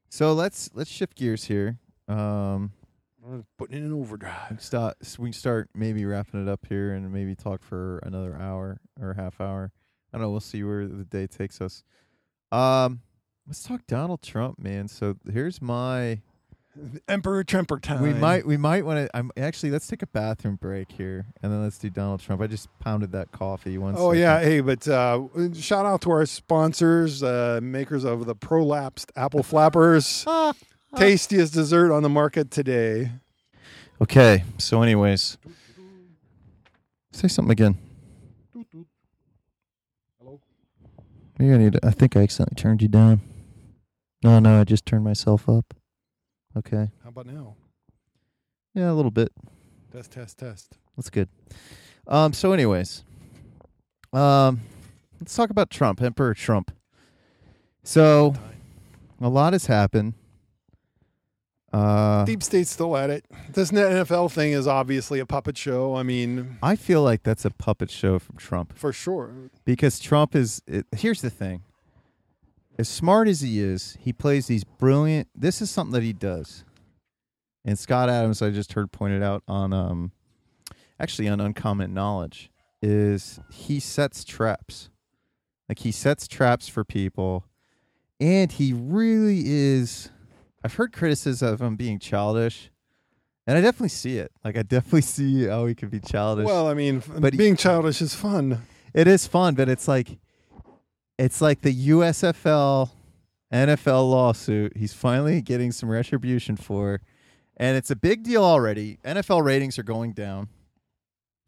So 0.09 0.33
let's 0.33 0.69
let's 0.73 0.89
shift 0.91 1.15
gears 1.15 1.45
here. 1.45 1.77
Um, 2.07 2.71
Putting 3.57 3.77
it 3.77 3.85
in 3.85 3.93
overdrive. 3.93 4.51
We 4.51 4.57
start 4.57 4.97
we 5.17 5.29
can 5.29 5.33
start 5.33 5.69
maybe 5.75 6.05
wrapping 6.05 6.41
it 6.41 6.49
up 6.49 6.65
here 6.67 6.93
and 6.93 7.11
maybe 7.11 7.35
talk 7.35 7.63
for 7.63 7.99
another 7.99 8.35
hour 8.39 8.79
or 8.99 9.13
half 9.13 9.39
hour. 9.39 9.71
I 10.11 10.17
don't 10.17 10.23
know. 10.25 10.31
We'll 10.31 10.39
see 10.39 10.63
where 10.63 10.87
the 10.87 11.05
day 11.05 11.27
takes 11.27 11.61
us. 11.61 11.83
Um, 12.51 13.01
let's 13.47 13.63
talk 13.63 13.85
Donald 13.87 14.21
Trump, 14.21 14.59
man. 14.59 14.87
So 14.87 15.15
here's 15.31 15.61
my. 15.61 16.21
Emperor 17.09 17.43
Tremper 17.43 17.81
time. 17.81 18.01
We 18.01 18.13
might 18.13 18.45
we 18.45 18.55
might 18.55 18.85
want 18.85 19.05
to. 19.05 19.17
I'm 19.17 19.31
actually 19.35 19.71
let's 19.71 19.87
take 19.87 20.01
a 20.01 20.07
bathroom 20.07 20.55
break 20.55 20.91
here 20.91 21.25
and 21.41 21.51
then 21.51 21.61
let's 21.63 21.77
do 21.77 21.89
Donald 21.89 22.21
Trump. 22.21 22.41
I 22.41 22.47
just 22.47 22.69
pounded 22.79 23.11
that 23.11 23.31
coffee. 23.31 23.77
One. 23.77 23.95
Oh 23.97 24.11
second. 24.11 24.21
yeah, 24.21 24.39
hey, 24.39 24.61
but 24.61 24.87
uh, 24.87 25.27
shout 25.53 25.85
out 25.85 26.01
to 26.01 26.11
our 26.11 26.25
sponsors, 26.25 27.21
uh, 27.21 27.59
makers 27.61 28.05
of 28.05 28.27
the 28.27 28.35
prolapsed 28.35 29.11
apple 29.17 29.43
flappers, 29.43 30.25
tastiest 30.95 31.53
dessert 31.53 31.91
on 31.91 32.03
the 32.03 32.09
market 32.09 32.51
today. 32.51 33.11
Okay. 34.01 34.43
So, 34.57 34.81
anyways, 34.81 35.37
say 37.11 37.27
something 37.27 37.51
again. 37.51 37.77
Hello. 40.19 40.39
Maybe 41.37 41.53
I 41.53 41.57
need. 41.57 41.73
To, 41.73 41.79
I 41.85 41.91
think 41.91 42.15
I 42.15 42.21
accidentally 42.21 42.55
turned 42.55 42.81
you 42.81 42.87
down. 42.87 43.21
No, 44.23 44.39
no, 44.39 44.61
I 44.61 44.63
just 44.63 44.85
turned 44.85 45.03
myself 45.03 45.47
up. 45.47 45.73
Okay. 46.57 46.89
How 47.03 47.09
about 47.09 47.25
now? 47.25 47.55
Yeah, 48.73 48.91
a 48.91 48.93
little 48.93 49.11
bit. 49.11 49.31
Test, 49.91 50.11
test, 50.11 50.37
test. 50.37 50.77
That's 50.95 51.09
good. 51.09 51.29
Um. 52.07 52.33
So, 52.33 52.53
anyways, 52.53 53.03
um, 54.13 54.61
let's 55.19 55.35
talk 55.35 55.49
about 55.49 55.69
Trump, 55.69 56.01
Emperor 56.01 56.33
Trump. 56.33 56.71
So, 57.83 58.35
a 59.19 59.29
lot 59.29 59.53
has 59.53 59.65
happened. 59.65 60.13
Uh, 61.71 62.25
Deep 62.25 62.41
State's 62.41 62.71
still 62.71 62.97
at 62.97 63.09
it. 63.09 63.25
This 63.53 63.71
NFL 63.71 64.31
thing 64.31 64.53
is 64.53 64.65
obviously 64.67 65.19
a 65.19 65.25
puppet 65.25 65.57
show. 65.57 65.95
I 65.95 66.03
mean, 66.03 66.57
I 66.63 66.75
feel 66.75 67.03
like 67.03 67.23
that's 67.23 67.45
a 67.45 67.51
puppet 67.51 67.91
show 67.91 68.17
from 68.19 68.37
Trump. 68.37 68.77
for 68.77 68.91
sure. 68.91 69.31
because 69.65 69.99
Trump 69.99 70.35
is. 70.35 70.61
It, 70.67 70.85
here's 70.95 71.21
the 71.21 71.29
thing: 71.29 71.61
as 72.79 72.89
smart 72.89 73.27
as 73.27 73.41
he 73.41 73.59
is, 73.59 73.97
he 73.99 74.13
plays 74.13 74.47
these 74.47 74.63
brilliant. 74.63 75.27
This 75.35 75.61
is 75.61 75.69
something 75.69 75.93
that 75.93 76.03
he 76.03 76.13
does. 76.13 76.63
And 77.65 77.77
Scott 77.77 78.09
Adams, 78.09 78.41
I 78.41 78.49
just 78.51 78.73
heard 78.73 78.91
pointed 78.91 79.21
out 79.21 79.43
on, 79.47 79.73
um, 79.73 80.11
actually 80.99 81.27
on 81.27 81.41
Uncommon 81.41 81.93
Knowledge, 81.93 82.49
is 82.81 83.39
he 83.51 83.79
sets 83.81 84.23
traps. 84.23 84.89
Like 85.67 85.79
he 85.79 85.91
sets 85.91 86.27
traps 86.27 86.67
for 86.67 86.83
people, 86.83 87.45
and 88.19 88.51
he 88.51 88.73
really 88.73 89.43
is. 89.45 90.09
I've 90.63 90.73
heard 90.75 90.91
criticism 90.93 91.53
of 91.53 91.61
him 91.61 91.75
being 91.75 91.99
childish, 91.99 92.69
and 93.47 93.57
I 93.57 93.61
definitely 93.61 93.89
see 93.89 94.17
it. 94.17 94.31
Like 94.43 94.57
I 94.57 94.63
definitely 94.63 95.01
see 95.17 95.45
how 95.47 95.65
he 95.65 95.75
could 95.75 95.89
be 95.91 95.99
childish. 95.99 96.45
Well, 96.45 96.67
I 96.67 96.73
mean, 96.73 97.01
But 97.17 97.33
he- 97.33 97.37
being 97.37 97.55
childish 97.55 98.01
is 98.01 98.13
fun. 98.13 98.61
It 98.93 99.07
is 99.07 99.27
fun, 99.27 99.55
but 99.55 99.69
it's 99.69 99.87
like 99.87 100.17
it's 101.17 101.41
like 101.41 101.61
the 101.61 101.89
USFL 101.89 102.89
NFL 103.53 104.09
lawsuit. 104.09 104.75
He's 104.77 104.93
finally 104.93 105.41
getting 105.41 105.71
some 105.71 105.89
retribution 105.89 106.55
for, 106.55 107.01
and 107.57 107.77
it's 107.77 107.91
a 107.91 107.95
big 107.95 108.23
deal 108.23 108.43
already. 108.43 108.99
NFL 109.03 109.43
ratings 109.43 109.77
are 109.79 109.83
going 109.83 110.13
down. 110.13 110.49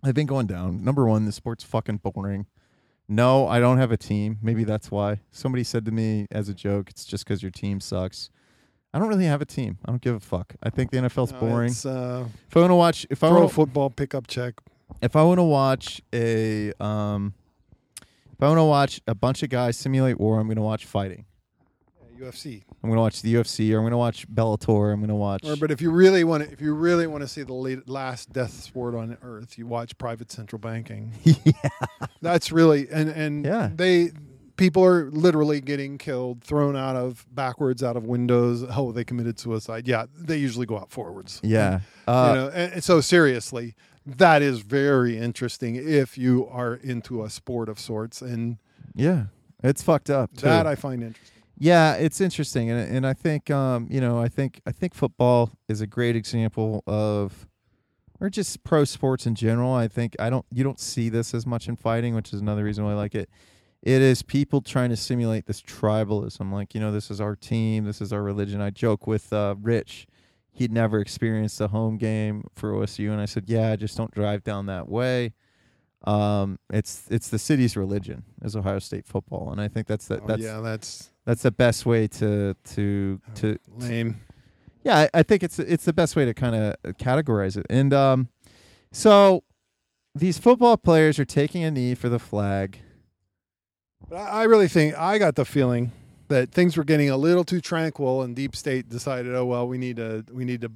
They've 0.03 0.15
been 0.15 0.25
going 0.27 0.47
down. 0.47 0.83
Number 0.83 1.05
one, 1.05 1.25
the 1.25 1.31
sport's 1.31 1.63
fucking 1.63 1.97
boring. 1.97 2.47
No, 3.07 3.47
I 3.47 3.59
don't 3.59 3.77
have 3.77 3.91
a 3.91 3.97
team. 3.97 4.37
Maybe 4.41 4.63
that's 4.63 4.89
why. 4.89 5.19
Somebody 5.31 5.63
said 5.63 5.85
to 5.85 5.91
me 5.91 6.27
as 6.31 6.47
a 6.49 6.53
joke, 6.53 6.89
"It's 6.89 7.05
just 7.05 7.23
because 7.25 7.41
your 7.43 7.51
team 7.51 7.79
sucks." 7.79 8.29
I 8.93 8.99
don't 8.99 9.07
really 9.07 9.25
have 9.25 9.41
a 9.41 9.45
team. 9.45 9.77
I 9.85 9.91
don't 9.91 10.01
give 10.01 10.15
a 10.15 10.19
fuck. 10.19 10.53
I 10.61 10.69
think 10.69 10.91
the 10.91 10.97
NFL's 10.97 11.31
No, 11.31 11.39
boring. 11.39 11.69
It's, 11.71 11.85
uh, 11.85 12.25
If 12.49 12.57
I 12.57 12.59
want 12.61 12.71
to 12.71 12.75
watch, 12.75 13.07
if 13.09 13.23
I 13.23 13.29
pro 13.29 13.39
want, 13.41 13.51
football 13.53 13.89
pickup 13.89 14.27
check. 14.27 14.55
if 15.01 15.15
I 15.15 15.23
want 15.23 15.39
to 15.39 15.43
watch 15.43 16.01
a 16.13 16.73
um 16.83 17.33
if 18.01 18.41
I 18.43 18.47
want 18.47 18.57
to 18.57 18.63
watch 18.65 19.01
a 19.07 19.15
bunch 19.15 19.43
of 19.43 19.49
guys 19.49 19.77
simulate 19.77 20.19
war, 20.19 20.39
I'm 20.39 20.47
going 20.47 20.55
to 20.57 20.61
watch 20.63 20.85
fighting. 20.85 21.25
UFC. 22.19 22.61
I'm 22.83 22.89
going 22.89 22.97
to 22.97 23.01
watch 23.01 23.21
the 23.23 23.33
UFC 23.33 23.71
or 23.73 23.77
I'm 23.77 23.81
going 23.83 23.91
to 23.91 23.97
watch 23.97 24.27
Bellator. 24.29 24.93
I'm 24.93 24.99
going 24.99 25.09
to 25.09 25.15
watch 25.15 25.43
Or, 25.43 25.55
but 25.55 25.71
if 25.71 25.81
you 25.81 25.89
really 25.89 26.23
want 26.23 26.43
to, 26.43 26.51
if 26.51 26.61
you 26.61 26.73
really 26.75 27.07
want 27.07 27.21
to 27.21 27.27
see 27.27 27.41
the 27.41 27.53
late, 27.53 27.89
last 27.89 28.31
death 28.31 28.51
sport 28.61 28.93
on 28.93 29.17
earth, 29.23 29.57
you 29.57 29.65
watch 29.65 29.97
private 29.97 30.31
central 30.31 30.59
banking. 30.59 31.13
yeah. 31.23 31.69
That's 32.21 32.51
really 32.51 32.87
and 32.91 33.09
and 33.09 33.43
Yeah. 33.45 33.69
they 33.73 34.11
people 34.57 34.83
are 34.85 35.09
literally 35.11 35.61
getting 35.61 35.97
killed, 35.97 36.43
thrown 36.43 36.75
out 36.75 36.95
of 36.95 37.25
backwards 37.33 37.83
out 37.83 37.95
of 37.97 38.05
windows. 38.05 38.63
Oh, 38.69 38.91
they 38.91 39.03
committed 39.03 39.39
suicide. 39.39 39.87
Yeah, 39.87 40.05
they 40.15 40.37
usually 40.37 40.65
go 40.65 40.77
out 40.77 40.91
forwards. 40.91 41.39
Yeah. 41.43 41.79
you 42.07 42.13
Uh, 42.13 42.33
know, 42.33 42.47
and, 42.53 42.73
and 42.73 42.83
so 42.83 43.01
seriously, 43.01 43.75
that 44.05 44.41
is 44.41 44.59
very 44.61 45.17
interesting 45.17 45.75
if 45.75 46.17
you 46.17 46.47
are 46.47 46.75
into 46.75 47.23
a 47.23 47.29
sport 47.29 47.69
of 47.69 47.79
sorts, 47.79 48.21
and 48.21 48.57
yeah. 48.95 49.25
It's 49.63 49.83
fucked 49.83 50.09
up. 50.09 50.35
Too. 50.35 50.47
that 50.47 50.65
I 50.65 50.73
find 50.75 51.03
interesting. 51.03 51.43
Yeah, 51.57 51.93
it's 51.93 52.19
interesting, 52.19 52.71
and 52.71 52.95
and 52.95 53.05
I 53.05 53.13
think 53.13 53.51
um 53.51 53.87
you 53.91 54.01
know 54.01 54.19
I 54.19 54.27
think 54.27 54.59
I 54.65 54.71
think 54.71 54.95
football 54.95 55.51
is 55.67 55.81
a 55.81 55.85
great 55.87 56.15
example 56.15 56.83
of, 56.87 57.47
or 58.19 58.31
just 58.31 58.63
pro 58.63 58.83
sports 58.85 59.27
in 59.27 59.35
general. 59.35 59.71
I 59.71 59.87
think 59.87 60.15
I 60.19 60.31
don't 60.31 60.45
you 60.51 60.63
don't 60.63 60.79
see 60.79 61.09
this 61.09 61.35
as 61.35 61.45
much 61.45 61.67
in 61.67 61.75
fighting, 61.75 62.15
which 62.15 62.33
is 62.33 62.41
another 62.41 62.63
reason 62.63 62.83
why 62.83 62.91
I 62.93 62.95
like 62.95 63.13
it. 63.13 63.29
It 63.83 64.01
is 64.01 64.21
people 64.21 64.61
trying 64.61 64.89
to 64.91 64.97
simulate 64.97 65.47
this 65.47 65.61
tribalism, 65.61 66.51
like 66.51 66.75
you 66.75 66.79
know 66.79 66.91
this 66.91 67.09
is 67.09 67.19
our 67.19 67.35
team, 67.35 67.85
this 67.85 67.99
is 68.01 68.13
our 68.13 68.21
religion. 68.21 68.61
I 68.61 68.69
joke 68.69 69.07
with 69.07 69.33
uh, 69.33 69.55
Rich, 69.59 70.05
he'd 70.51 70.71
never 70.71 70.99
experienced 70.99 71.59
a 71.61 71.67
home 71.69 71.97
game 71.97 72.43
for 72.55 72.73
OSU, 72.73 73.11
and 73.11 73.19
I 73.19 73.25
said, 73.25 73.45
yeah, 73.47 73.75
just 73.75 73.97
don't 73.97 74.11
drive 74.11 74.43
down 74.43 74.67
that 74.67 74.87
way. 74.87 75.33
um, 76.03 76.59
it's 76.71 77.05
it's 77.09 77.29
the 77.29 77.39
city's 77.39 77.75
religion 77.77 78.23
is 78.43 78.55
Ohio 78.55 78.79
State 78.79 79.05
football, 79.07 79.51
and 79.51 79.59
I 79.59 79.67
think 79.67 79.87
that's 79.87 80.07
that 80.09 80.21
Oh, 80.23 80.27
that's 80.27 80.41
yeah, 80.43 80.59
that's 80.59 81.09
that's 81.25 81.41
the 81.43 81.51
best 81.51 81.85
way 81.85 82.07
to 82.07 82.55
to 82.75 83.19
to 83.35 83.57
lame. 83.77 84.19
yeah, 84.83 84.97
I, 85.13 85.19
I 85.19 85.23
think 85.23 85.41
it's 85.43 85.57
it's 85.57 85.85
the 85.85 85.93
best 85.93 86.15
way 86.15 86.25
to 86.25 86.33
kind 86.35 86.55
of 86.55 86.75
categorize 86.97 87.57
it. 87.57 87.65
And 87.69 87.93
um, 87.93 88.29
so 88.91 89.43
these 90.13 90.37
football 90.37 90.77
players 90.77 91.17
are 91.19 91.25
taking 91.25 91.63
a 91.63 91.71
knee 91.71 91.95
for 91.95 92.09
the 92.09 92.19
flag. 92.19 92.79
But 94.11 94.17
I 94.17 94.41
I 94.41 94.43
really 94.43 94.67
think 94.67 94.97
I 94.97 95.17
got 95.17 95.35
the 95.35 95.45
feeling 95.45 95.93
that 96.27 96.51
things 96.51 96.75
were 96.75 96.83
getting 96.83 97.09
a 97.09 97.17
little 97.17 97.45
too 97.45 97.61
tranquil, 97.61 98.21
and 98.21 98.35
Deep 98.35 98.55
State 98.55 98.89
decided, 98.89 99.33
oh 99.33 99.45
well, 99.45 99.67
we 99.67 99.77
need 99.77 99.95
to 99.95 100.25
we 100.31 100.43
need 100.43 100.61
to 100.61 100.71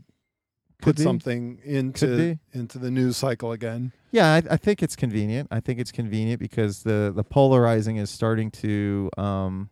put 0.81 0.97
something 0.97 1.59
into 1.63 2.39
into 2.53 2.79
the 2.79 2.89
news 2.89 3.17
cycle 3.17 3.51
again. 3.51 3.91
Yeah, 4.11 4.33
I, 4.33 4.43
I 4.51 4.57
think 4.57 4.81
it's 4.81 4.95
convenient. 4.95 5.49
I 5.51 5.59
think 5.59 5.79
it's 5.79 5.91
convenient 5.91 6.39
because 6.39 6.83
the 6.83 7.11
the 7.13 7.25
polarizing 7.25 7.97
is 7.97 8.09
starting 8.09 8.51
to 8.51 9.09
um, 9.17 9.69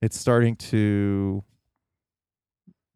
it's 0.00 0.18
starting 0.18 0.54
to 0.56 1.42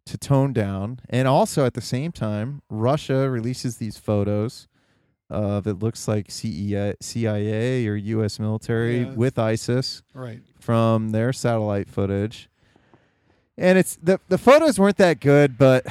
to 0.07 0.19
tone 0.19 0.53
down, 0.53 1.01
and 1.09 1.27
also 1.27 1.67
at 1.67 1.75
the 1.75 1.81
same 1.81 2.13
time, 2.13 2.63
Russia 2.71 3.29
releases 3.29 3.79
these 3.79 3.99
photos 3.99 4.69
Uh, 5.31 5.35
of 5.59 5.67
it 5.67 5.75
looks 5.79 6.09
like 6.09 6.31
CIA, 6.31 6.95
CIA 7.01 7.87
or 7.87 7.95
U.S. 7.95 8.39
military 8.41 9.03
Yeah. 9.03 9.11
with 9.15 9.39
ISIS. 9.39 10.03
Right. 10.13 10.41
from 10.59 11.11
their 11.11 11.33
satellite 11.33 11.89
footage. 11.89 12.49
And 13.57 13.79
it's 13.79 13.97
the 14.03 14.19
the 14.29 14.39
photos 14.39 14.79
weren't 14.79 14.97
that 14.99 15.21
good, 15.21 15.57
but 15.59 15.87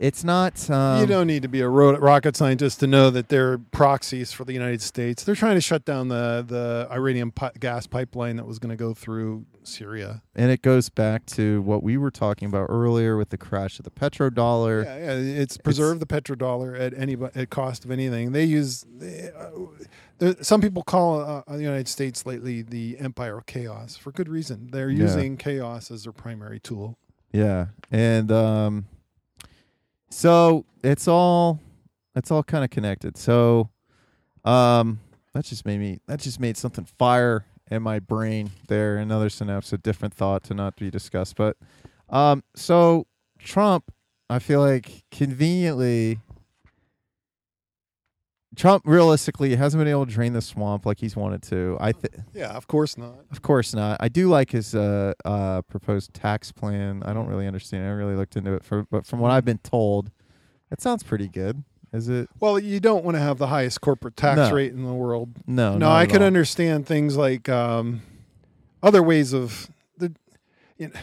it's 0.00 0.24
not. 0.24 0.68
Um, 0.70 1.00
you 1.02 1.06
don't 1.06 1.26
need 1.28 1.42
to 1.42 1.48
be 1.48 1.60
a 1.60 1.68
ro- 1.68 1.96
rocket 1.98 2.34
scientist 2.34 2.80
to 2.80 2.86
know 2.88 3.10
that 3.10 3.28
they're 3.28 3.58
proxies 3.58 4.32
for 4.32 4.44
the 4.44 4.52
United 4.54 4.80
States. 4.82 5.22
They're 5.22 5.34
trying 5.36 5.54
to 5.56 5.60
shut 5.60 5.84
down 5.84 6.08
the 6.08 6.42
the 6.46 6.88
Iranian 6.90 7.30
pi- 7.30 7.52
gas 7.60 7.86
pipeline 7.86 8.36
that 8.36 8.46
was 8.46 8.58
going 8.58 8.70
to 8.70 8.76
go 8.76 8.94
through 8.94 9.44
Syria. 9.62 10.22
and 10.34 10.50
it 10.50 10.62
goes 10.62 10.88
back 10.88 11.26
to 11.26 11.60
what 11.62 11.82
we 11.82 11.96
were 11.98 12.10
talking 12.10 12.48
about 12.48 12.66
earlier 12.70 13.16
with 13.18 13.28
the 13.28 13.36
crash 13.36 13.78
of 13.78 13.84
the 13.84 13.90
petrodollar. 13.90 14.84
Yeah, 14.86 14.96
yeah, 14.96 15.40
it's 15.42 15.58
preserve 15.58 16.00
the 16.00 16.06
petrodollar 16.06 16.80
at 16.80 16.94
any 16.96 17.16
at 17.34 17.50
cost 17.50 17.84
of 17.84 17.90
anything. 17.90 18.32
They 18.32 18.44
use 18.44 18.86
they, 18.98 19.30
uh, 19.38 19.50
there, 20.18 20.34
some 20.40 20.62
people 20.62 20.82
call 20.82 21.20
uh, 21.20 21.42
the 21.46 21.62
United 21.62 21.88
States 21.88 22.24
lately 22.24 22.62
the 22.62 22.96
empire 22.98 23.36
of 23.36 23.44
chaos 23.46 23.96
for 23.98 24.12
good 24.12 24.28
reason. 24.30 24.70
They're 24.72 24.88
Yeah. 24.90 25.02
using 25.04 25.36
chaos 25.36 25.90
as 25.90 26.04
their 26.04 26.12
primary 26.14 26.58
tool. 26.58 26.96
Yeah, 27.32 27.66
and 27.92 28.32
um, 28.32 28.86
so 30.10 30.64
it's 30.82 31.08
all 31.08 31.60
it's 32.14 32.30
all 32.30 32.42
kind 32.42 32.64
of 32.64 32.70
connected. 32.70 33.16
So, 33.16 33.70
um, 34.44 35.00
that 35.34 35.44
just 35.44 35.64
made 35.64 35.78
me 35.78 36.00
that 36.06 36.20
just 36.20 36.40
made 36.40 36.56
something 36.56 36.84
fire 36.84 37.46
in 37.70 37.82
my 37.82 37.98
brain 37.98 38.50
there. 38.68 38.96
Another 38.98 39.30
synapse, 39.30 39.72
a 39.72 39.78
different 39.78 40.14
thought 40.14 40.42
to 40.44 40.54
not 40.54 40.76
be 40.76 40.90
discussed. 40.90 41.36
But, 41.36 41.56
um, 42.08 42.42
so 42.54 43.06
Trump, 43.38 43.92
I 44.28 44.38
feel 44.38 44.60
like 44.60 45.04
conveniently. 45.10 46.18
Trump 48.56 48.82
realistically 48.84 49.54
hasn't 49.54 49.80
been 49.80 49.88
able 49.88 50.06
to 50.06 50.12
drain 50.12 50.32
the 50.32 50.40
swamp 50.42 50.84
like 50.84 50.98
he's 50.98 51.14
wanted 51.16 51.42
to. 51.44 51.76
I 51.80 51.92
th- 51.92 52.12
Yeah, 52.34 52.48
of 52.50 52.66
course 52.66 52.98
not. 52.98 53.14
of 53.30 53.42
course 53.42 53.72
not. 53.74 53.98
I 54.00 54.08
do 54.08 54.28
like 54.28 54.50
his 54.50 54.74
uh, 54.74 55.12
uh, 55.24 55.62
proposed 55.62 56.12
tax 56.14 56.50
plan. 56.50 57.02
I 57.04 57.12
don't 57.12 57.26
really 57.28 57.46
understand. 57.46 57.86
I 57.86 57.90
really 57.90 58.16
looked 58.16 58.36
into 58.36 58.52
it, 58.54 58.64
for, 58.64 58.84
but 58.90 59.06
from 59.06 59.20
what 59.20 59.30
I've 59.30 59.44
been 59.44 59.58
told, 59.58 60.10
it 60.70 60.80
sounds 60.80 61.02
pretty 61.04 61.28
good. 61.28 61.62
Is 61.92 62.08
it? 62.08 62.28
Well, 62.40 62.58
you 62.58 62.78
don't 62.80 63.04
want 63.04 63.16
to 63.16 63.20
have 63.20 63.38
the 63.38 63.48
highest 63.48 63.80
corporate 63.80 64.16
tax 64.16 64.36
No. 64.36 64.52
rate 64.52 64.72
in 64.72 64.84
the 64.84 64.94
world. 64.94 65.30
No, 65.46 65.76
no, 65.78 65.90
I 65.90 66.06
can 66.06 66.20
all. 66.22 66.26
understand 66.26 66.86
things 66.86 67.16
like 67.16 67.48
um, 67.48 68.02
other 68.82 69.02
ways 69.02 69.32
of 69.32 69.68
the, 69.96 70.12
you 70.76 70.88
know, 70.88 70.94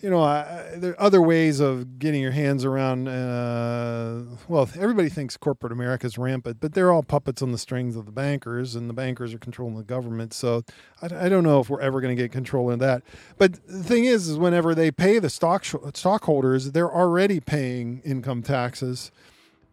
you 0.00 0.10
know 0.10 0.22
uh, 0.22 0.76
there 0.76 0.92
are 0.92 1.00
other 1.00 1.20
ways 1.20 1.60
of 1.60 1.98
getting 1.98 2.20
your 2.22 2.30
hands 2.32 2.64
around. 2.64 3.08
Uh, 3.08 4.22
well, 4.48 4.68
everybody 4.78 5.08
thinks 5.08 5.36
corporate 5.36 5.72
America 5.72 6.06
is 6.06 6.16
rampant, 6.18 6.58
but 6.60 6.74
they're 6.74 6.92
all 6.92 7.02
puppets 7.02 7.42
on 7.42 7.52
the 7.52 7.58
strings 7.58 7.96
of 7.96 8.06
the 8.06 8.12
bankers, 8.12 8.74
and 8.74 8.88
the 8.88 8.94
bankers 8.94 9.34
are 9.34 9.38
controlling 9.38 9.76
the 9.76 9.82
government. 9.82 10.32
So 10.32 10.62
I, 11.02 11.26
I 11.26 11.28
don't 11.28 11.44
know 11.44 11.60
if 11.60 11.68
we're 11.68 11.80
ever 11.80 12.00
going 12.00 12.16
to 12.16 12.22
get 12.22 12.30
control 12.32 12.70
of 12.70 12.78
that. 12.78 13.02
But 13.38 13.54
the 13.66 13.82
thing 13.82 14.04
is, 14.04 14.28
is 14.28 14.38
whenever 14.38 14.74
they 14.74 14.90
pay 14.90 15.18
the 15.18 15.30
stock 15.30 15.64
stockholders, 15.94 16.72
they're 16.72 16.92
already 16.92 17.40
paying 17.40 18.00
income 18.04 18.42
taxes. 18.42 19.10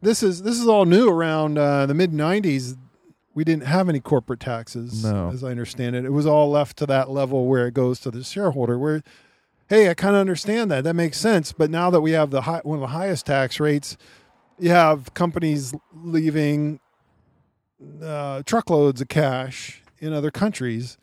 This 0.01 0.21
is 0.23 0.43
this 0.43 0.59
is 0.59 0.67
all 0.67 0.85
new 0.85 1.09
around 1.09 1.57
uh, 1.57 1.85
the 1.85 1.93
mid 1.93 2.11
'90s 2.11 2.77
we 3.35 3.43
didn't 3.43 3.65
have 3.65 3.89
any 3.89 3.99
corporate 3.99 4.39
taxes, 4.39 5.03
No. 5.03 5.29
as 5.29 5.43
I 5.43 5.49
understand 5.51 5.93
it. 5.97 6.05
It 6.05 6.13
was 6.13 6.25
all 6.25 6.49
left 6.49 6.77
to 6.77 6.85
that 6.85 7.09
level 7.09 7.47
where 7.47 7.67
it 7.67 7.73
goes 7.73 7.99
to 7.99 8.09
the 8.11 8.23
shareholder. 8.23 8.79
Where, 8.79 9.03
hey, 9.67 9.89
I 9.89 9.93
kind 9.93 10.15
of 10.15 10.21
understand 10.21 10.71
that. 10.71 10.83
That 10.83 10.95
makes 10.95 11.17
sense. 11.19 11.51
But 11.51 11.69
now 11.69 11.89
that 11.89 12.01
we 12.01 12.11
have 12.11 12.31
the 12.31 12.41
high, 12.41 12.61
one 12.63 12.77
of 12.77 12.81
the 12.81 12.87
highest 12.87 13.25
tax 13.25 13.59
rates, 13.59 13.97
you 14.59 14.69
have 14.69 15.13
companies 15.13 15.73
leaving 15.93 16.79
uh, 18.01 18.43
truckloads 18.45 19.01
of 19.01 19.07
cash 19.07 19.81
in 19.99 20.13
other 20.13 20.31
countries. 20.31 20.97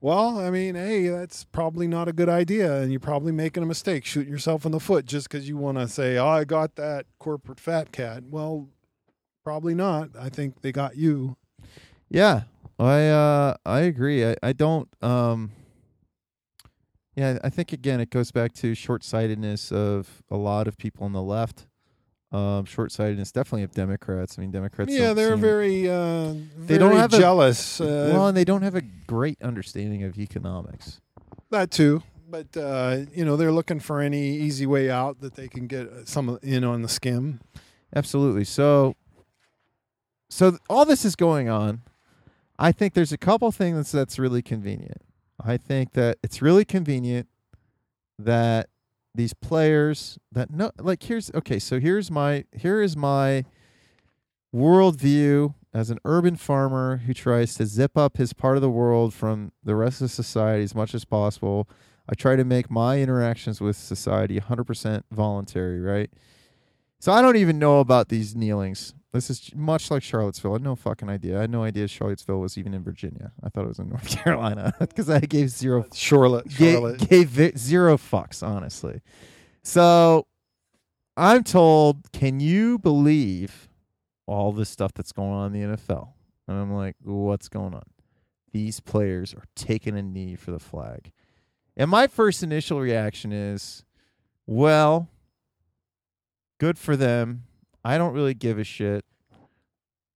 Well, 0.00 0.38
I 0.38 0.50
mean, 0.50 0.74
hey, 0.74 1.08
that's 1.08 1.44
probably 1.44 1.88
not 1.88 2.08
a 2.08 2.12
good 2.12 2.28
idea, 2.28 2.82
and 2.82 2.90
you're 2.90 3.00
probably 3.00 3.32
making 3.32 3.62
a 3.62 3.66
mistake, 3.66 4.04
shooting 4.04 4.30
yourself 4.30 4.66
in 4.66 4.72
the 4.72 4.80
foot 4.80 5.06
just 5.06 5.30
because 5.30 5.48
you 5.48 5.56
want 5.56 5.78
to 5.78 5.88
say, 5.88 6.18
"Oh, 6.18 6.28
I 6.28 6.44
got 6.44 6.76
that 6.76 7.06
corporate 7.18 7.58
fat 7.58 7.90
cat." 7.90 8.24
Well, 8.28 8.68
probably 9.44 9.74
not. 9.74 10.10
I 10.18 10.28
think 10.28 10.60
they 10.60 10.72
got 10.72 10.98
you. 10.98 11.38
Yeah, 12.10 12.42
I 12.78 13.06
uh, 13.08 13.56
I 13.64 13.80
agree. 13.80 14.26
I, 14.26 14.36
I 14.42 14.52
don't. 14.52 14.88
Um, 15.02 15.52
yeah, 17.16 17.38
I 17.44 17.50
think 17.50 17.72
again 17.72 18.00
it 18.00 18.10
goes 18.10 18.30
back 18.32 18.52
to 18.54 18.74
short 18.74 19.04
sightedness 19.04 19.70
of 19.72 20.22
a 20.30 20.36
lot 20.36 20.66
of 20.68 20.76
people 20.76 21.04
on 21.04 21.12
the 21.12 21.22
left. 21.22 21.66
Um, 22.32 22.64
short 22.64 22.90
sightedness 22.90 23.30
definitely 23.30 23.62
of 23.62 23.70
Democrats. 23.72 24.36
I 24.36 24.40
mean, 24.40 24.50
Democrats. 24.50 24.92
Yeah, 24.92 25.12
they're 25.12 25.30
seem- 25.34 25.40
very, 25.40 25.88
uh, 25.88 26.32
very 26.32 26.48
They 26.66 26.78
don't 26.78 26.96
have 26.96 27.12
a- 27.14 27.18
jealous. 27.18 27.80
uh, 27.80 28.10
well, 28.12 28.26
and 28.26 28.36
they 28.36 28.44
don't 28.44 28.62
have 28.62 28.74
a 28.74 28.80
great 28.80 29.40
understanding 29.40 30.02
of 30.02 30.18
economics. 30.18 31.00
that 31.50 31.70
too, 31.70 32.02
but 32.28 32.56
uh, 32.56 33.02
you 33.14 33.24
know 33.24 33.36
they're 33.36 33.52
looking 33.52 33.78
for 33.78 34.00
any 34.00 34.36
easy 34.36 34.66
way 34.66 34.90
out 34.90 35.20
that 35.20 35.36
they 35.36 35.46
can 35.46 35.68
get 35.68 35.86
uh, 35.86 36.04
some 36.04 36.38
in 36.42 36.64
on 36.64 36.82
the 36.82 36.88
skim. 36.88 37.38
Absolutely. 37.94 38.42
So, 38.42 38.96
so 40.28 40.50
th- 40.50 40.62
all 40.68 40.84
this 40.84 41.04
is 41.04 41.14
going 41.14 41.48
on. 41.48 41.82
I 42.58 42.72
think 42.72 42.94
there's 42.94 43.12
a 43.12 43.18
couple 43.18 43.52
things 43.52 43.92
that's 43.92 44.18
really 44.18 44.42
convenient. 44.42 45.02
I 45.42 45.56
think 45.56 45.92
that 45.92 46.18
it's 46.22 46.42
really 46.42 46.64
convenient 46.64 47.28
that 48.18 48.68
these 49.14 49.34
players 49.34 50.18
that 50.32 50.50
no 50.50 50.70
like 50.78 51.02
here's 51.04 51.30
okay. 51.34 51.58
So 51.58 51.78
here's 51.78 52.10
my 52.10 52.44
here 52.52 52.82
is 52.82 52.96
my 52.96 53.44
worldview 54.54 55.54
as 55.72 55.90
an 55.90 55.98
urban 56.04 56.36
farmer 56.36 56.98
who 56.98 57.12
tries 57.12 57.54
to 57.56 57.66
zip 57.66 57.96
up 57.96 58.16
his 58.16 58.32
part 58.32 58.56
of 58.56 58.62
the 58.62 58.70
world 58.70 59.12
from 59.12 59.52
the 59.62 59.74
rest 59.74 60.00
of 60.00 60.10
society 60.10 60.62
as 60.62 60.74
much 60.74 60.94
as 60.94 61.04
possible. 61.04 61.68
I 62.08 62.14
try 62.14 62.36
to 62.36 62.44
make 62.44 62.70
my 62.70 63.00
interactions 63.00 63.60
with 63.60 63.76
society 63.76 64.38
100% 64.38 65.02
voluntary, 65.10 65.80
right? 65.80 66.10
So 67.00 67.12
I 67.12 67.22
don't 67.22 67.36
even 67.36 67.58
know 67.58 67.80
about 67.80 68.08
these 68.08 68.36
kneelings. 68.36 68.94
This 69.14 69.30
is 69.30 69.52
much 69.54 69.92
like 69.92 70.02
Charlottesville. 70.02 70.50
I 70.50 70.54
had 70.56 70.62
no 70.62 70.74
fucking 70.74 71.08
idea. 71.08 71.38
I 71.38 71.42
had 71.42 71.50
no 71.50 71.62
idea 71.62 71.86
Charlottesville 71.86 72.40
was 72.40 72.58
even 72.58 72.74
in 72.74 72.82
Virginia. 72.82 73.30
I 73.44 73.48
thought 73.48 73.64
it 73.64 73.68
was 73.68 73.78
in 73.78 73.88
North 73.90 74.08
Carolina 74.08 74.74
because 74.80 75.08
I 75.08 75.20
gave 75.20 75.50
zero 75.50 75.86
Charlotte, 75.94 76.50
Charlotte. 76.50 77.08
gave 77.08 77.28
vi- 77.28 77.52
zero 77.56 77.96
fucks, 77.96 78.44
honestly. 78.44 79.02
So 79.62 80.26
I'm 81.16 81.44
told, 81.44 82.10
can 82.12 82.40
you 82.40 82.76
believe 82.78 83.68
all 84.26 84.50
this 84.50 84.68
stuff 84.68 84.92
that's 84.92 85.12
going 85.12 85.30
on 85.32 85.54
in 85.54 85.70
the 85.70 85.76
NFL? 85.76 86.08
And 86.48 86.58
I'm 86.58 86.72
like, 86.74 86.96
what's 87.00 87.48
going 87.48 87.72
on? 87.72 87.84
These 88.52 88.80
players 88.80 89.32
are 89.32 89.44
taking 89.54 89.96
a 89.96 90.02
knee 90.02 90.34
for 90.34 90.50
the 90.50 90.58
flag. 90.58 91.12
And 91.76 91.88
my 91.88 92.08
first 92.08 92.42
initial 92.42 92.80
reaction 92.80 93.30
is, 93.32 93.84
well, 94.44 95.08
good 96.58 96.78
for 96.78 96.96
them. 96.96 97.44
I 97.84 97.98
don't 97.98 98.14
really 98.14 98.34
give 98.34 98.58
a 98.58 98.64
shit. 98.64 99.04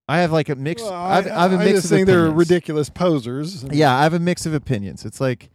I 0.09 0.21
have 0.21 0.33
like 0.33 0.49
a 0.49 0.55
mix. 0.55 0.83
Well, 0.83 0.93
I, 0.93 1.17
have, 1.17 1.27
I, 1.27 1.31
I 1.31 1.43
have 1.43 1.53
a 1.53 1.57
I 1.57 1.65
mix 1.65 1.73
just 1.73 1.85
of 1.87 1.91
think 1.91 2.07
they're 2.07 2.31
ridiculous 2.31 2.89
posers. 2.89 3.65
Yeah, 3.71 3.95
I 3.95 4.05
have 4.05 4.15
a 4.15 4.19
mix 4.19 4.47
of 4.47 4.55
opinions. 4.55 5.05
It's 5.05 5.21
like 5.21 5.51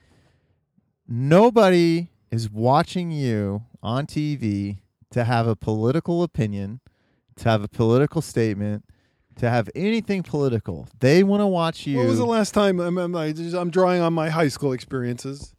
nobody 1.08 2.10
is 2.30 2.52
watching 2.52 3.12
you 3.12 3.64
on 3.82 4.06
TV 4.06 4.78
to 5.10 5.24
have 5.24 5.48
a 5.48 5.56
political 5.56 6.22
opinion, 6.22 6.82
to 7.38 7.50
have 7.50 7.64
a 7.64 7.68
political 7.68 8.22
statement, 8.22 8.86
to 9.38 9.50
have 9.50 9.70
anything 9.74 10.22
political. 10.22 10.88
They 11.00 11.24
want 11.24 11.42
to 11.42 11.48
watch 11.48 11.88
you. 11.88 11.98
When 11.98 12.08
was 12.08 12.20
the 12.20 12.26
last 12.26 12.54
time 12.54 12.80
I'm, 12.80 12.98
I'm, 12.98 13.16
I'm 13.16 13.70
drawing 13.72 14.02
on 14.02 14.14
my 14.14 14.30
high 14.30 14.48
school 14.50 14.72
experiences? 14.72 15.56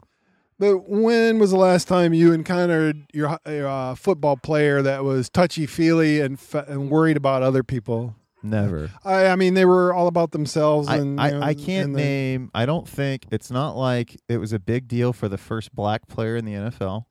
But 0.58 0.88
when 0.88 1.38
was 1.38 1.50
the 1.50 1.56
last 1.56 1.88
time 1.88 2.14
you 2.14 2.32
encountered 2.32 3.06
your, 3.12 3.38
your 3.46 3.66
uh, 3.68 3.94
football 3.96 4.36
player 4.36 4.82
that 4.82 5.02
was 5.02 5.28
touchy 5.28 5.66
feely 5.66 6.20
and, 6.20 6.38
fa- 6.38 6.64
and 6.68 6.90
worried 6.90 7.16
about 7.16 7.42
other 7.42 7.62
people? 7.64 8.14
Never. 8.42 8.90
I, 9.04 9.28
I 9.28 9.36
mean, 9.36 9.54
they 9.54 9.64
were 9.64 9.92
all 9.92 10.06
about 10.06 10.30
themselves. 10.32 10.86
I, 10.86 10.96
and 10.98 11.20
I, 11.20 11.28
you 11.28 11.34
know, 11.34 11.42
I 11.42 11.54
can't 11.54 11.92
the- 11.94 11.98
name. 12.00 12.50
I 12.54 12.66
don't 12.66 12.88
think 12.88 13.26
it's 13.30 13.50
not 13.50 13.76
like 13.76 14.20
it 14.28 14.36
was 14.38 14.52
a 14.52 14.58
big 14.58 14.86
deal 14.86 15.12
for 15.12 15.28
the 15.28 15.38
first 15.38 15.74
black 15.74 16.06
player 16.08 16.36
in 16.36 16.44
the 16.44 16.52
NFL. 16.52 17.06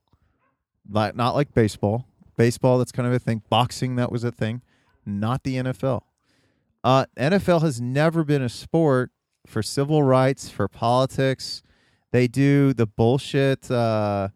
Like 0.90 1.16
not 1.16 1.34
like 1.36 1.54
baseball. 1.54 2.08
Baseball 2.38 2.78
that's 2.78 2.92
kind 2.92 3.08
of 3.08 3.14
a 3.14 3.20
thing. 3.20 3.42
Boxing 3.50 3.96
that 3.96 4.12
was 4.12 4.24
a 4.24 4.32
thing. 4.32 4.62
Not 5.06 5.44
the 5.44 5.56
NFL. 5.56 6.02
Uh, 6.84 7.06
NFL 7.18 7.62
has 7.62 7.82
never 7.82 8.24
been 8.24 8.42
a 8.42 8.50
sport 8.50 9.12
for 9.48 9.64
civil 9.64 10.04
rights, 10.04 10.50
for 10.50 10.68
politics. 10.68 11.64
They 12.14 12.28
do 12.28 12.74
the 12.74 12.86
bullshit 12.86 13.72
uh, 13.72 14.30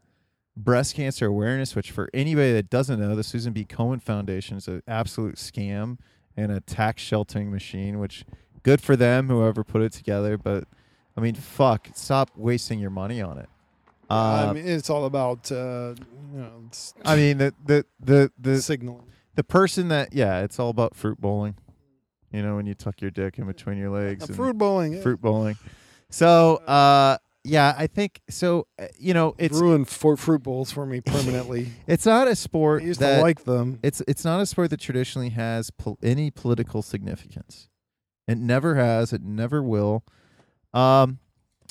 breast 0.58 0.96
cancer 0.96 1.28
awareness, 1.28 1.76
which 1.76 1.92
for 1.92 2.10
anybody 2.12 2.52
that 2.54 2.72
doesn't 2.72 3.00
know, 3.00 3.16
the 3.16 3.24
Susan 3.24 3.54
B. 3.54 3.66
Komen 3.66 4.02
Foundation 4.02 4.58
is 4.58 4.68
an 4.68 4.82
absolute 4.88 5.36
scam 5.36 6.00
and 6.36 6.52
a 6.52 6.60
tax 6.60 7.04
sheltering 7.04 7.52
machine, 7.52 8.00
which 8.00 8.26
good 8.64 8.82
for 8.82 8.96
them, 8.96 9.28
whoever 9.28 9.64
put 9.64 9.84
it 9.84 9.92
together. 9.92 10.40
But 10.40 10.64
I 11.16 11.22
mean, 11.22 11.36
fuck, 11.36 11.90
stop 11.94 12.32
wasting 12.36 12.80
your 12.80 12.90
money 12.90 13.22
on 13.22 13.38
it. 13.38 13.50
Uh, 14.10 14.48
I 14.50 14.54
mean, 14.54 14.68
it's 14.68 14.90
all 14.90 15.06
about 15.06 15.52
uh, 15.52 15.94
you 16.34 16.40
know 16.40 16.64
it's 16.66 16.96
I 17.06 17.16
mean, 17.16 17.38
the 17.38 17.54
the 17.64 17.86
the 18.00 18.32
the, 18.40 18.60
signaling. 18.60 19.04
the 19.36 19.44
person 19.44 19.90
that 19.90 20.14
yeah, 20.14 20.42
it's 20.42 20.60
all 20.60 20.70
about 20.72 20.96
fruit 20.96 21.22
bowling. 21.22 21.54
You 22.32 22.42
know, 22.42 22.56
when 22.56 22.66
you 22.66 22.74
tuck 22.74 23.02
your 23.02 23.12
dick 23.12 23.38
in 23.38 23.46
between 23.46 23.78
your 23.78 23.92
legs. 23.92 24.24
Uh, 24.24 24.28
and- 24.30 24.36
fruit 24.36 24.58
bowling. 24.58 24.94
yeah. 24.94 25.02
fruit 25.02 25.22
bowling. 25.22 25.58
So, 26.10 26.56
uh, 26.56 27.18
yeah, 27.48 27.74
I 27.78 27.88
think 27.88 28.22
so. 28.30 28.68
uh, 28.78 28.88
You 29.00 29.14
know, 29.14 29.36
it's 29.38 29.58
ruined 29.60 29.88
for 29.88 30.18
fruit 30.18 30.44
bowls 30.44 30.72
for 30.72 30.86
me 30.86 31.02
permanently. 31.02 31.70
it's 31.88 32.06
not 32.06 32.28
a 32.28 32.36
sport 32.36 32.84
used 32.84 33.00
that 33.00 33.18
to 33.18 33.22
like 33.22 33.46
them. 33.46 33.80
it's 33.84 34.02
it's 34.08 34.24
not 34.26 34.40
a 34.42 34.46
sport 34.46 34.70
that 34.72 34.80
traditionally 34.80 35.30
has 35.30 35.72
pol- 35.72 35.98
any 36.04 36.30
political 36.32 36.82
significance. 36.82 37.70
It 38.28 38.38
never 38.38 38.76
has. 38.76 39.14
It 39.14 39.22
never 39.24 39.64
will. 39.64 40.04
Um, 40.74 41.20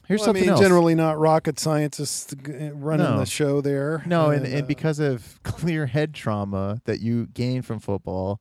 here's 0.09 0.20
Well, 0.20 0.24
I 0.24 0.28
something 0.28 0.43
mean, 0.44 0.51
else. 0.53 0.61
generally 0.61 0.94
not 0.94 1.19
rocket 1.19 1.59
scientists 1.59 2.32
uh, 2.32 2.70
running 2.73 3.07
No. 3.07 3.19
the 3.19 3.27
show 3.27 3.61
there. 3.61 4.03
no, 4.07 4.31
and, 4.31 4.47
and 4.47 4.62
uh, 4.62 4.66
because 4.66 4.98
of 4.98 5.40
clear 5.44 5.86
head 5.86 6.15
trauma 6.15 6.81
that 6.86 7.01
you 7.01 7.27
gain 7.27 7.61
from 7.62 7.78
football, 7.81 8.40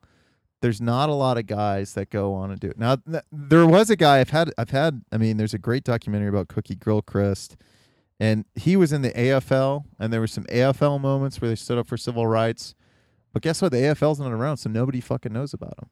there's 0.65 0.81
not 0.81 1.09
a 1.09 1.13
lot 1.13 1.37
of 1.37 1.45
guys 1.45 1.93
that 1.93 2.09
go 2.09 2.33
on 2.33 2.49
and 2.49 2.59
do 2.59 2.67
it. 2.67 2.79
Now, 2.79 2.95
th- 2.95 3.23
there 3.31 3.67
was 3.67 3.91
a 3.91 3.95
guy 3.95 4.19
I've 4.19 4.31
had. 4.31 4.51
I've 4.57 4.71
had. 4.71 5.03
I 5.11 5.17
mean, 5.17 5.37
there's 5.37 5.53
a 5.53 5.59
great 5.59 5.83
documentary 5.83 6.29
about 6.29 6.47
Cookie 6.47 6.73
Gilchrist, 6.73 7.55
and 8.19 8.45
he 8.55 8.75
was 8.75 8.91
in 8.91 9.03
the 9.03 9.11
AFL, 9.11 9.83
and 9.99 10.11
there 10.11 10.19
were 10.19 10.25
some 10.25 10.45
AFL 10.45 10.99
moments 10.99 11.39
where 11.39 11.49
they 11.49 11.55
stood 11.55 11.77
up 11.77 11.85
for 11.85 11.97
civil 11.97 12.25
rights. 12.25 12.73
But 13.31 13.43
guess 13.43 13.61
what? 13.61 13.73
The 13.73 13.77
AFL's 13.77 14.19
not 14.19 14.31
around, 14.31 14.57
so 14.57 14.71
nobody 14.71 15.01
fucking 15.01 15.31
knows 15.31 15.53
about 15.53 15.75
him. 15.79 15.89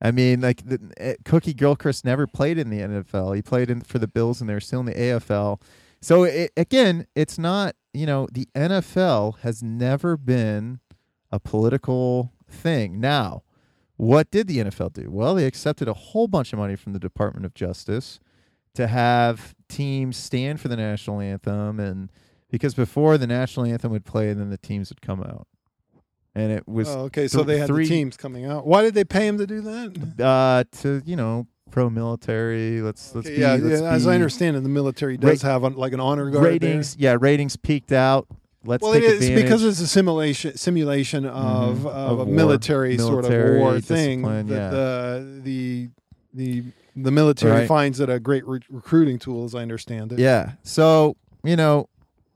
I 0.00 0.12
mean, 0.12 0.40
like 0.40 0.64
the, 0.64 0.80
uh, 0.98 1.12
Cookie 1.26 1.52
Gilchrist 1.52 2.02
never 2.02 2.26
played 2.26 2.56
in 2.56 2.70
the 2.70 2.78
NFL. 2.78 3.36
He 3.36 3.42
played 3.42 3.68
in 3.68 3.82
for 3.82 3.98
the 3.98 4.08
Bills, 4.08 4.40
and 4.40 4.48
they 4.48 4.54
were 4.54 4.60
still 4.60 4.80
in 4.80 4.86
the 4.86 4.94
AFL. 4.94 5.60
So 6.00 6.22
it, 6.22 6.52
again, 6.56 7.06
it's 7.14 7.38
not. 7.38 7.76
You 7.92 8.06
know, 8.06 8.28
the 8.32 8.48
NFL 8.54 9.40
has 9.40 9.62
never 9.62 10.16
been 10.16 10.80
a 11.30 11.38
political 11.38 12.32
thing. 12.48 12.98
Now, 12.98 13.42
what 14.00 14.30
did 14.30 14.46
the 14.46 14.58
NFL 14.58 14.92
do? 14.94 15.10
Well, 15.10 15.34
they 15.34 15.44
accepted 15.46 15.86
a 15.88 15.92
whole 15.92 16.26
bunch 16.26 16.52
of 16.52 16.58
money 16.58 16.74
from 16.76 16.92
the 16.94 16.98
Department 16.98 17.44
of 17.44 17.52
Justice 17.54 18.18
to 18.74 18.86
have 18.86 19.54
teams 19.68 20.16
stand 20.16 20.60
for 20.60 20.68
the 20.68 20.76
national 20.76 21.20
anthem, 21.20 21.78
and 21.78 22.10
because 22.50 22.74
before 22.74 23.18
the 23.18 23.26
national 23.26 23.66
anthem 23.66 23.92
would 23.92 24.04
play, 24.04 24.30
and 24.30 24.40
then 24.40 24.48
the 24.50 24.56
teams 24.58 24.88
would 24.90 25.02
come 25.02 25.20
out, 25.22 25.46
and 26.34 26.50
it 26.52 26.66
was 26.66 26.88
Oh, 26.88 27.00
okay, 27.02 27.28
so 27.28 27.38
th- 27.38 27.46
they 27.48 27.58
had 27.58 27.66
three- 27.66 27.84
the 27.84 27.90
teams 27.90 28.16
coming 28.16 28.46
out. 28.46 28.66
Why 28.66 28.82
did 28.82 28.94
they 28.94 29.04
pay 29.04 29.26
him 29.26 29.36
to 29.38 29.46
do 29.46 29.60
that? 29.60 30.20
uh 30.24 30.64
to 30.82 31.02
you 31.04 31.16
know 31.16 31.46
pro 31.70 31.90
military. 31.90 32.80
Let's 32.80 33.14
let's 33.14 33.26
Okay, 33.26 33.36
be, 33.36 33.40
yeah, 33.42 33.54
let's 33.60 33.80
yeah, 33.82 33.90
as 33.92 34.06
I 34.06 34.14
understand 34.14 34.56
it, 34.56 34.62
the 34.62 34.68
military 34.68 35.16
does 35.18 35.42
have 35.42 35.62
a, 35.62 35.68
like 35.68 35.92
an 35.92 36.00
honor 36.00 36.30
guard. 36.30 36.44
there. 36.44 36.52
ratings. 36.52 36.96
Yeah, 36.98 37.16
ratings 37.20 37.56
peaked 37.56 37.92
out. 37.92 38.26
Let's 38.64 38.82
Well, 38.82 38.92
take 38.92 39.04
it 39.04 39.06
is 39.06 39.22
advantage. 39.22 39.42
because 39.44 39.64
it's 39.64 39.80
a 39.80 39.86
simulation 39.86 40.56
simulation 40.56 41.24
of, 41.24 41.78
Mhm. 41.78 41.86
of, 41.86 41.86
Of 41.86 42.20
a 42.20 42.24
war. 42.24 42.34
military, 42.34 42.98
sort 42.98 43.24
of 43.24 43.56
war 43.58 43.80
thing. 43.80 44.22
that 44.22 44.46
yeah. 44.46 44.70
the 44.70 45.40
the 45.42 45.88
the 46.34 46.64
the 46.96 47.10
military 47.10 47.60
Right. 47.60 47.68
finds 47.68 48.00
it 48.00 48.10
a 48.10 48.20
great 48.20 48.46
re- 48.46 48.60
recruiting 48.68 49.18
tool, 49.18 49.44
as 49.44 49.54
I 49.54 49.62
understand 49.62 50.12
it. 50.12 50.18
Yeah. 50.18 50.52
So 50.62 51.16
you 51.42 51.56
know, 51.56 51.88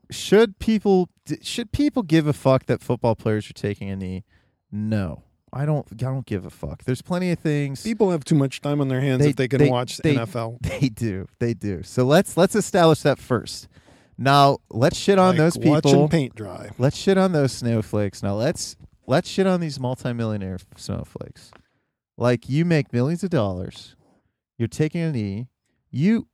should 0.09 0.57
people 0.59 1.09
should 1.41 1.71
people 1.71 2.01
give 2.01 2.25
a 2.25 2.33
fuck 2.33 2.65
that 2.65 2.81
football 2.81 3.15
players 3.15 3.47
are 3.49 3.53
taking 3.53 3.89
a 3.91 3.95
knee? 3.95 4.23
No, 4.71 5.21
I 5.53 5.65
don't. 5.67 5.85
I 5.91 5.95
don't 5.95 6.25
give 6.25 6.43
a 6.45 6.49
fuck. 6.49 6.85
There's 6.85 7.03
plenty 7.03 7.29
of 7.31 7.37
things 7.39 7.83
People 7.83 8.09
have 8.09 8.23
too 8.25 8.35
much 8.35 8.61
time 8.61 8.81
on 8.81 8.87
their 8.87 9.01
hands 9.01 9.21
They- 9.21 9.29
if 9.29 9.35
they 9.35 9.47
can 9.47 9.59
they- 9.59 9.69
watch 9.69 9.97
they- 9.97 10.15
NFL. 10.15 10.57
they 10.79 10.89
do. 10.89 11.27
They 11.39 11.53
do. 11.53 11.83
So 11.83 12.03
let's 12.03 12.35
let's 12.35 12.55
establish 12.55 13.01
that 13.03 13.19
first. 13.19 13.67
Now 14.17 14.59
let's 14.69 14.97
shit 14.97 15.19
on 15.19 15.29
Like 15.29 15.37
those 15.37 15.57
people. 15.57 15.71
watching 15.71 16.09
paint 16.09 16.35
dry. 16.35 16.69
Let's 16.77 16.97
shit 16.97 17.17
on 17.17 17.31
those 17.31 17.51
snowflakes. 17.51 18.23
Now 18.23 18.35
let's 18.35 18.75
let's 19.07 19.29
shit 19.29 19.47
on 19.47 19.59
these 19.59 19.79
multimillionaire 19.79 20.59
snowflakes. 20.77 21.51
Like 22.17 22.47
you 22.47 22.63
make 22.63 22.93
millions 22.93 23.23
of 23.23 23.29
dollars, 23.29 23.95
you're 24.57 24.67
taking 24.67 25.01
a 25.01 25.11
knee, 25.11 25.47
you 25.91 26.27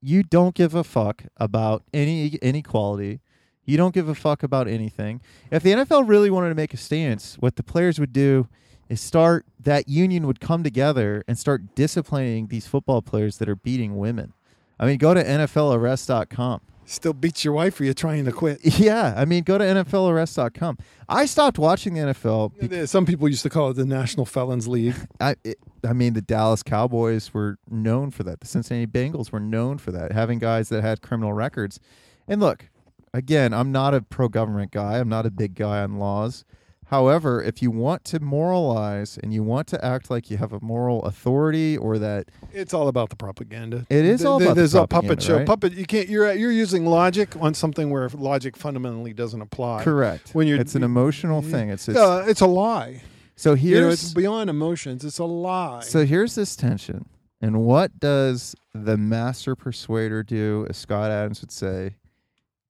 you 0.00 0.22
don't 0.22 0.54
give 0.54 0.74
a 0.74 0.82
fuck 0.84 1.24
about 1.36 1.82
any 1.92 2.28
inequality. 2.36 3.20
You 3.66 3.76
don't 3.76 3.94
give 3.94 4.08
a 4.08 4.14
fuck 4.14 4.42
about 4.42 4.66
anything. 4.66 5.20
If 5.50 5.62
the 5.62 5.72
NFL 5.72 6.08
really 6.08 6.30
wanted 6.30 6.48
to 6.48 6.54
make 6.54 6.72
a 6.74 6.78
stance, 6.78 7.36
what 7.36 7.56
the 7.56 7.62
players 7.62 8.00
would 8.00 8.12
do 8.12 8.48
is 8.88 9.00
start 9.00 9.46
that 9.60 9.88
union 9.88 10.26
would 10.26 10.40
come 10.40 10.64
together 10.64 11.22
and 11.28 11.38
start 11.38 11.74
disciplining 11.76 12.48
these 12.48 12.66
football 12.66 13.02
players 13.02 13.36
that 13.38 13.48
are 13.48 13.54
beating 13.54 13.96
women. 13.98 14.32
I 14.80 14.86
mean, 14.86 14.98
go 14.98 15.14
to 15.14 15.22
NFLarrest.com. 15.22 16.62
Still 16.90 17.12
beats 17.12 17.44
your 17.44 17.54
wife 17.54 17.76
for 17.76 17.84
you're 17.84 17.94
trying 17.94 18.24
to 18.24 18.32
quit. 18.32 18.58
Yeah, 18.80 19.14
I 19.16 19.24
mean, 19.24 19.44
go 19.44 19.58
to 19.58 19.64
NFLarrest.com. 19.64 20.78
I 21.08 21.26
stopped 21.26 21.56
watching 21.56 21.94
the 21.94 22.00
NFL. 22.00 22.88
Some 22.88 23.06
people 23.06 23.28
used 23.28 23.44
to 23.44 23.50
call 23.50 23.70
it 23.70 23.74
the 23.74 23.84
National 23.84 24.26
Felons 24.26 24.66
League. 24.66 24.96
I, 25.20 25.36
it, 25.44 25.58
I 25.84 25.92
mean, 25.92 26.14
the 26.14 26.20
Dallas 26.22 26.64
Cowboys 26.64 27.32
were 27.32 27.58
known 27.70 28.10
for 28.10 28.24
that. 28.24 28.40
The 28.40 28.46
Cincinnati 28.48 28.88
Bengals 28.88 29.30
were 29.30 29.38
known 29.38 29.78
for 29.78 29.92
that, 29.92 30.10
having 30.10 30.40
guys 30.40 30.68
that 30.70 30.82
had 30.82 31.00
criminal 31.00 31.32
records. 31.32 31.78
And 32.26 32.40
look, 32.40 32.68
again, 33.14 33.54
I'm 33.54 33.70
not 33.70 33.94
a 33.94 34.00
pro 34.00 34.28
government 34.28 34.72
guy. 34.72 34.98
I'm 34.98 35.08
not 35.08 35.26
a 35.26 35.30
big 35.30 35.54
guy 35.54 35.82
on 35.82 35.98
laws. 35.98 36.44
However, 36.90 37.40
if 37.40 37.62
you 37.62 37.70
want 37.70 38.02
to 38.06 38.18
moralize 38.18 39.16
and 39.16 39.32
you 39.32 39.44
want 39.44 39.68
to 39.68 39.84
act 39.84 40.10
like 40.10 40.28
you 40.28 40.38
have 40.38 40.52
a 40.52 40.58
moral 40.60 41.04
authority 41.04 41.76
or 41.76 41.98
that 41.98 42.26
It's 42.52 42.74
all 42.74 42.88
about 42.88 43.10
the 43.10 43.16
propaganda. 43.16 43.86
It 43.88 44.04
is 44.04 44.24
all 44.24 44.38
about 44.42 44.48
the 44.50 44.54
There's 44.56 44.74
a 44.74 44.88
puppet 44.88 45.22
show. 45.22 45.36
right? 45.36 45.46
Puppet. 45.46 45.72
You 45.74 45.86
can't. 45.86 46.08
You're 46.08 46.32
you're 46.32 46.50
using 46.50 46.86
logic 46.86 47.36
on 47.40 47.54
something 47.54 47.90
where 47.90 48.08
logic 48.08 48.56
fundamentally 48.56 49.12
doesn't 49.12 49.40
apply. 49.40 49.84
correct, 49.84 50.30
When 50.34 50.48
you're- 50.48 50.60
it's 50.60 50.74
an 50.74 50.82
emotional 50.82 51.42
thing. 51.42 51.70
It's, 51.70 51.88
it's 51.88 51.96
Uh, 51.96 52.24
it's 52.26 52.40
a 52.40 52.46
lie. 52.48 53.02
so 53.36 53.54
You 53.54 53.76
know, 53.76 53.80
here's 53.86 54.02
it's 54.02 54.12
beyond 54.14 54.50
emotions. 54.50 55.04
It's 55.04 55.18
a 55.20 55.24
lie. 55.24 55.82
So 55.82 56.04
here's 56.04 56.34
this 56.34 56.56
tension. 56.56 57.06
And 57.40 57.60
what 57.64 58.00
does 58.00 58.56
the 58.74 58.96
master 58.98 59.54
persuader 59.54 60.24
do, 60.24 60.66
as 60.68 60.76
Scott 60.76 61.10
Adams 61.12 61.40
would 61.40 61.52
say? 61.52 61.94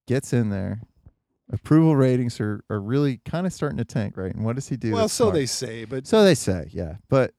Gets 0.07 0.33
in 0.35 0.51
there. 0.51 0.83
Approval 1.53 1.97
ratings 1.97 2.41
are, 2.41 2.63
are 2.71 2.81
really 2.81 3.21
kind 3.25 3.47
of 3.47 3.53
starting 3.53 3.79
to 3.79 3.85
tank, 3.85 4.17
right? 4.17 4.33
And 4.35 4.45
what 4.45 4.55
does 4.55 4.69
he 4.69 4.77
do? 4.77 4.93
well, 4.93 5.09
so 5.09 5.25
smart? 5.25 5.35
they 5.35 5.47
say, 5.47 5.85
but 5.85 6.07
So 6.07 6.23
they 6.23 6.35
say, 6.35 6.69
yeah. 6.73 6.97
But 7.09 7.35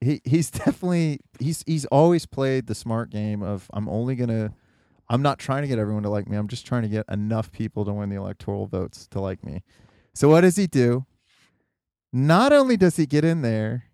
he 0.00 0.20
he's 0.24 0.50
definitely 0.50 1.20
he's 1.38 1.62
he's 1.66 1.84
always 1.86 2.26
played 2.26 2.66
the 2.66 2.74
smart 2.74 3.10
game 3.10 3.42
of 3.42 3.70
I'm 3.72 3.88
only 3.88 4.16
gonna 4.16 4.52
I'm 5.08 5.22
not 5.22 5.38
trying 5.38 5.62
to 5.62 5.68
get 5.68 5.78
everyone 5.78 6.02
to 6.04 6.08
like 6.08 6.28
me. 6.28 6.36
I'm 6.36 6.48
just 6.48 6.66
trying 6.66 6.82
to 6.82 6.88
get 6.88 7.04
enough 7.08 7.52
people 7.52 7.84
to 7.84 7.92
win 7.92 8.08
the 8.08 8.16
electoral 8.16 8.66
votes 8.66 9.06
to 9.08 9.20
like 9.20 9.44
me. 9.44 9.62
So 10.14 10.28
what 10.28 10.40
does 10.42 10.56
he 10.56 10.66
do? 10.66 11.06
Not 12.12 12.52
only 12.52 12.76
does 12.76 12.96
he 12.96 13.06
get 13.06 13.24
in 13.24 13.42
there 13.42 13.84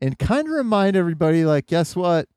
and 0.00 0.18
kind 0.18 0.46
of 0.46 0.52
remind 0.52 0.96
everybody, 0.96 1.44
like, 1.44 1.66
guess 1.66 1.94
what? 1.94 2.28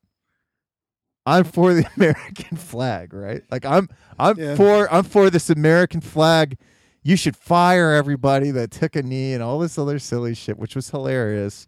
I'm 1.28 1.44
for 1.44 1.74
the 1.74 1.86
American 1.98 2.56
flag, 2.58 3.14
right? 3.14 3.44
Like 3.52 3.66
I'm 3.66 3.90
I'm 4.18 4.40
Yeah. 4.40 4.56
for 4.56 4.92
I'm 4.92 5.04
for 5.04 5.30
this 5.30 5.50
American 5.50 6.00
flag. 6.02 6.58
You 7.04 7.16
should 7.18 7.36
fire 7.36 7.92
everybody 7.94 8.50
that 8.52 8.72
took 8.72 8.96
a 8.96 9.04
knee 9.04 9.34
and 9.34 9.44
all 9.44 9.60
this 9.60 9.78
other 9.78 10.00
silly 10.00 10.34
shit, 10.34 10.58
which 10.58 10.76
was 10.76 10.90
hilarious. 10.90 11.68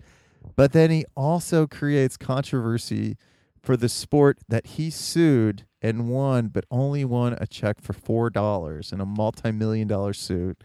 But 0.56 0.72
then 0.72 0.90
he 0.90 1.06
also 1.16 1.68
creates 1.68 2.16
controversy 2.18 3.18
for 3.62 3.76
the 3.76 3.90
sport 3.90 4.40
that 4.48 4.66
he 4.66 4.90
sued 4.90 5.66
and 5.82 6.10
won, 6.10 6.48
but 6.48 6.66
only 6.72 7.04
won 7.06 7.38
a 7.40 7.46
check 7.48 7.82
for 7.82 7.94
four 7.94 8.30
dollars 8.30 8.92
in 8.94 9.02
a 9.02 9.06
multi-million 9.06 9.88
dollar 9.88 10.14
suit. 10.14 10.62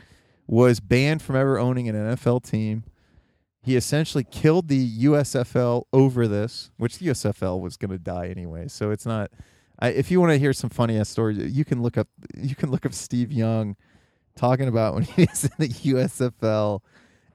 Was 0.47 0.79
banned 0.79 1.23
from 1.23 1.37
ever 1.37 1.59
owning 1.59 1.89
an 1.89 1.95
NFL 1.97 2.45
team. 2.45 2.85
He 3.65 3.77
essentially 3.77 4.25
killed 4.25 4.69
the 4.69 5.05
USFL 5.05 5.85
over 5.91 6.29
this, 6.29 6.71
which 6.77 6.99
the 6.99 7.07
USFL 7.07 7.61
was 7.61 7.79
going 7.79 7.93
to 7.93 7.99
die 7.99 8.27
anyway. 8.27 8.69
So 8.69 8.91
it's 8.91 9.07
not. 9.07 9.31
I, 9.79 9.89
if 9.89 10.11
you 10.11 10.21
want 10.21 10.33
to 10.33 10.39
hear 10.39 10.53
some 10.53 10.69
funny 10.69 10.99
ass 10.99 11.09
stories, 11.09 11.39
you 11.57 11.65
can 11.65 11.83
look 11.83 11.97
up. 11.97 12.09
You 12.37 12.55
can 12.55 12.71
look 12.71 12.85
up 12.85 12.93
Steve 12.93 13.33
Young 13.33 13.77
talking 14.37 14.69
about 14.69 14.95
when 14.95 15.03
he 15.05 15.23
was 15.25 15.45
in 15.45 15.51
the 15.57 15.69
USFL, 15.69 16.81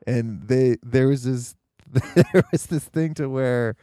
and 0.05 0.47
they 0.47 0.77
there 0.83 1.07
was 1.07 1.23
this 1.23 1.55
there 2.15 2.43
was 2.51 2.67
this 2.67 2.85
thing 2.85 3.15
to 3.15 3.27
where 3.27 3.75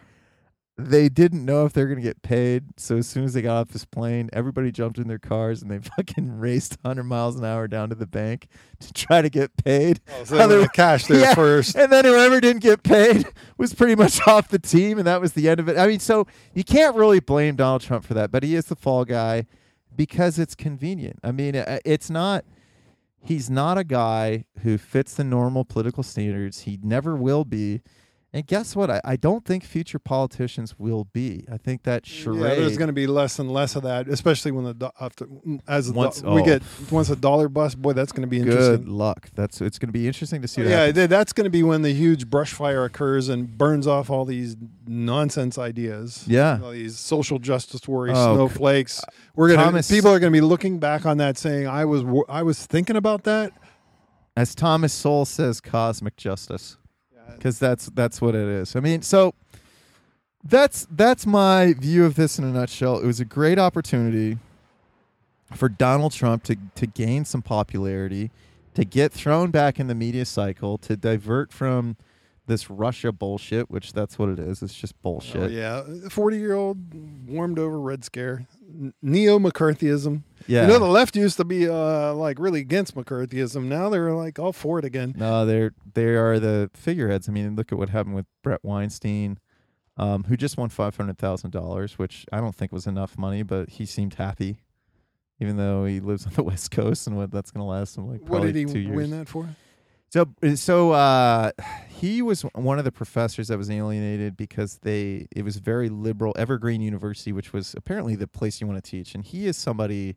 they 0.78 1.08
didn't 1.08 1.44
know 1.44 1.64
if 1.64 1.72
they 1.72 1.80
were 1.80 1.86
going 1.88 2.00
to 2.00 2.06
get 2.06 2.20
paid. 2.20 2.64
So 2.76 2.98
as 2.98 3.06
soon 3.08 3.24
as 3.24 3.32
they 3.32 3.40
got 3.40 3.56
off 3.60 3.68
this 3.68 3.86
plane, 3.86 4.28
everybody 4.34 4.70
jumped 4.70 4.98
in 4.98 5.08
their 5.08 5.18
cars 5.18 5.62
and 5.62 5.70
they 5.70 5.78
fucking 5.96 6.38
raced 6.38 6.76
100 6.82 7.02
miles 7.04 7.36
an 7.36 7.44
hour 7.46 7.66
down 7.66 7.88
to 7.88 7.94
the 7.94 8.06
bank 8.06 8.48
to 8.80 8.92
try 8.92 9.22
to 9.22 9.30
get 9.30 9.56
paid. 9.56 10.00
Oh, 10.20 10.24
so 10.24 10.46
they 10.48 10.58
went 10.58 10.72
cash 10.74 11.06
there 11.06 11.20
Yeah. 11.20 11.34
first. 11.34 11.76
And 11.76 11.90
then 11.90 12.04
whoever 12.04 12.40
didn't 12.42 12.62
get 12.62 12.82
paid 12.82 13.24
was 13.58 13.72
pretty 13.74 13.94
much 13.94 14.20
off 14.28 14.48
the 14.48 14.58
team, 14.58 14.98
and 14.98 15.06
that 15.06 15.20
was 15.20 15.32
the 15.32 15.48
end 15.48 15.60
of 15.60 15.68
it. 15.70 15.78
I 15.78 15.86
mean, 15.86 15.98
so 16.00 16.26
you 16.52 16.62
can't 16.64 16.94
really 16.94 17.20
blame 17.20 17.56
Donald 17.56 17.80
Trump 17.80 18.04
for 18.04 18.12
that, 18.14 18.30
but 18.30 18.42
he 18.42 18.54
is 18.54 18.66
the 18.66 18.76
fall 18.76 19.06
guy 19.06 19.46
because 19.94 20.38
it's 20.38 20.54
convenient. 20.54 21.18
I 21.24 21.32
mean, 21.32 21.56
uh, 21.56 21.78
it's 21.86 22.10
not. 22.10 22.44
He's 23.22 23.48
not 23.50 23.76
a 23.78 23.82
guy 23.82 24.44
who 24.62 24.76
fits 24.78 25.14
the 25.14 25.24
normal 25.24 25.64
political 25.64 26.02
standards. 26.02 26.60
He 26.60 26.78
never 26.82 27.16
will 27.16 27.44
be. 27.44 27.80
And 28.36 28.46
guess 28.46 28.76
what? 28.76 28.90
I, 28.90 29.00
I 29.02 29.16
don't 29.16 29.46
think 29.46 29.64
future 29.64 29.98
politicians 29.98 30.78
will 30.78 31.04
be. 31.04 31.46
I 31.50 31.56
think 31.56 31.84
that 31.84 32.04
charade. 32.04 32.40
Yeah, 32.40 32.54
there's 32.56 32.76
going 32.76 32.88
to 32.88 32.92
be 32.92 33.06
less 33.06 33.38
and 33.38 33.50
less 33.50 33.76
of 33.76 33.82
that, 33.84 34.08
especially 34.08 34.50
when 34.52 34.64
the 34.64 34.74
do- 34.74 34.90
after 35.00 35.24
mm, 35.24 35.58
as 35.66 35.86
the 35.86 35.94
do- 35.94 35.98
Once- 35.98 36.22
we 36.22 36.42
oh. 36.42 36.44
get 36.44 36.62
once 36.90 37.08
a 37.08 37.16
dollar 37.16 37.48
bust. 37.48 37.80
Boy, 37.80 37.94
that's 37.94 38.12
going 38.12 38.24
to 38.24 38.28
be 38.28 38.40
good 38.40 38.48
interesting. 38.52 38.88
luck. 38.88 39.30
That's 39.34 39.62
it's 39.62 39.78
going 39.78 39.88
to 39.88 39.92
be 39.94 40.06
interesting 40.06 40.42
to 40.42 40.48
see. 40.48 40.60
What 40.60 40.70
Yeah, 40.70 40.84
happens. 40.86 41.08
that's 41.08 41.32
going 41.32 41.44
to 41.46 41.50
be 41.50 41.62
when 41.62 41.80
the 41.80 41.94
huge 41.94 42.28
brush 42.28 42.52
fire 42.52 42.84
occurs 42.84 43.30
and 43.30 43.56
burns 43.56 43.86
off 43.86 44.10
all 44.10 44.26
these 44.26 44.54
nonsense 44.86 45.56
ideas. 45.56 46.24
Yeah. 46.28 46.60
all 46.62 46.72
these 46.72 46.98
social 46.98 47.38
justice 47.38 47.88
warrior 47.88 48.12
Oh, 48.14 48.34
snowflakes. 48.34 49.02
We're 49.34 49.48
gonna 49.48 49.62
Thomas- 49.64 49.88
people 49.90 50.10
are 50.10 50.18
going 50.20 50.30
to 50.30 50.36
be 50.36 50.42
looking 50.42 50.78
back 50.78 51.06
on 51.06 51.16
that 51.16 51.38
saying, 51.38 51.68
"I 51.68 51.86
was 51.86 52.04
I 52.28 52.42
was 52.42 52.66
thinking 52.66 52.96
about 52.96 53.24
that." 53.24 53.52
as 54.36 54.54
Thomas 54.54 54.92
Sowell 54.92 55.24
says, 55.24 55.62
cosmic 55.62 56.18
justice, 56.18 56.76
because 57.34 57.58
that's 57.58 57.86
that's 57.86 58.20
what 58.20 58.34
it 58.34 58.48
is. 58.48 58.76
I 58.76 58.80
mean, 58.80 59.02
so 59.02 59.34
that's 60.44 60.86
that's 60.90 61.26
my 61.26 61.74
view 61.74 62.04
of 62.04 62.14
this 62.14 62.38
in 62.38 62.44
a 62.44 62.52
nutshell. 62.52 62.98
It 62.98 63.06
was 63.06 63.20
a 63.20 63.24
great 63.24 63.58
opportunity 63.58 64.38
for 65.54 65.68
Donald 65.68 66.12
Trump 66.12 66.44
to 66.44 66.56
to 66.74 66.86
gain 66.86 67.24
some 67.24 67.42
popularity, 67.42 68.30
to 68.74 68.84
get 68.84 69.12
thrown 69.12 69.50
back 69.50 69.78
in 69.80 69.86
the 69.86 69.94
media 69.94 70.24
cycle, 70.24 70.78
to 70.78 70.96
divert 70.96 71.52
from 71.52 71.96
this 72.46 72.70
Russia 72.70 73.12
bullshit, 73.12 73.70
which 73.70 73.92
that's 73.92 74.18
what 74.18 74.28
it 74.28 74.38
is. 74.38 74.62
It's 74.62 74.74
just 74.74 75.00
bullshit. 75.02 75.42
Oh, 75.42 75.46
yeah, 75.46 75.82
forty 76.10 76.38
year 76.38 76.54
old 76.54 76.78
warmed 77.28 77.58
over 77.58 77.78
Red 77.80 78.04
Scare, 78.04 78.46
neo 79.02 79.38
McCarthyism. 79.38 80.22
Yeah. 80.46 80.62
You 80.62 80.68
know, 80.68 80.78
the 80.78 80.84
left 80.86 81.16
used 81.16 81.36
to 81.38 81.44
be 81.44 81.68
uh, 81.68 82.14
like 82.14 82.38
really 82.38 82.60
against 82.60 82.94
McCarthyism. 82.94 83.64
Now 83.64 83.88
they're 83.88 84.12
like 84.12 84.38
all 84.38 84.52
for 84.52 84.78
it 84.78 84.84
again. 84.84 85.14
No, 85.16 85.44
they're 85.44 85.72
they 85.94 86.14
are 86.14 86.38
the 86.38 86.70
figureheads. 86.74 87.28
I 87.28 87.32
mean, 87.32 87.56
look 87.56 87.72
at 87.72 87.78
what 87.78 87.88
happened 87.88 88.14
with 88.14 88.26
Bret 88.42 88.60
Weinstein, 88.62 89.38
um, 89.96 90.24
who 90.24 90.36
just 90.36 90.56
won 90.56 90.68
five 90.68 90.96
hundred 90.96 91.18
thousand 91.18 91.50
dollars, 91.50 91.98
which 91.98 92.26
I 92.32 92.38
don't 92.38 92.54
think 92.54 92.70
was 92.70 92.86
enough 92.86 93.18
money, 93.18 93.42
but 93.42 93.70
he 93.70 93.86
seemed 93.86 94.14
happy, 94.14 94.58
even 95.40 95.56
though 95.56 95.84
he 95.84 95.98
lives 95.98 96.26
on 96.26 96.34
the 96.34 96.42
West 96.44 96.70
Coast 96.70 97.08
and 97.08 97.16
what 97.16 97.32
that's 97.32 97.50
going 97.50 97.64
to 97.64 97.68
last 97.68 97.96
him 97.98 98.08
like 98.08 98.20
What 98.28 98.42
did 98.42 98.54
he 98.54 98.66
two 98.66 98.78
years. 98.78 98.94
win 98.94 99.10
that 99.10 99.26
for? 99.28 99.48
So, 100.08 100.28
so 100.54 100.92
uh, 100.92 101.50
he 101.88 102.22
was 102.22 102.42
one 102.54 102.78
of 102.78 102.84
the 102.84 102.92
professors 102.92 103.48
that 103.48 103.58
was 103.58 103.70
alienated 103.70 104.36
because 104.36 104.78
they 104.82 105.26
it 105.34 105.44
was 105.44 105.56
very 105.56 105.88
liberal 105.88 106.32
Evergreen 106.36 106.80
University, 106.80 107.32
which 107.32 107.52
was 107.52 107.74
apparently 107.76 108.14
the 108.14 108.28
place 108.28 108.60
you 108.60 108.66
want 108.66 108.82
to 108.82 108.90
teach, 108.90 109.14
and 109.14 109.24
he 109.24 109.46
is 109.46 109.56
somebody 109.56 110.16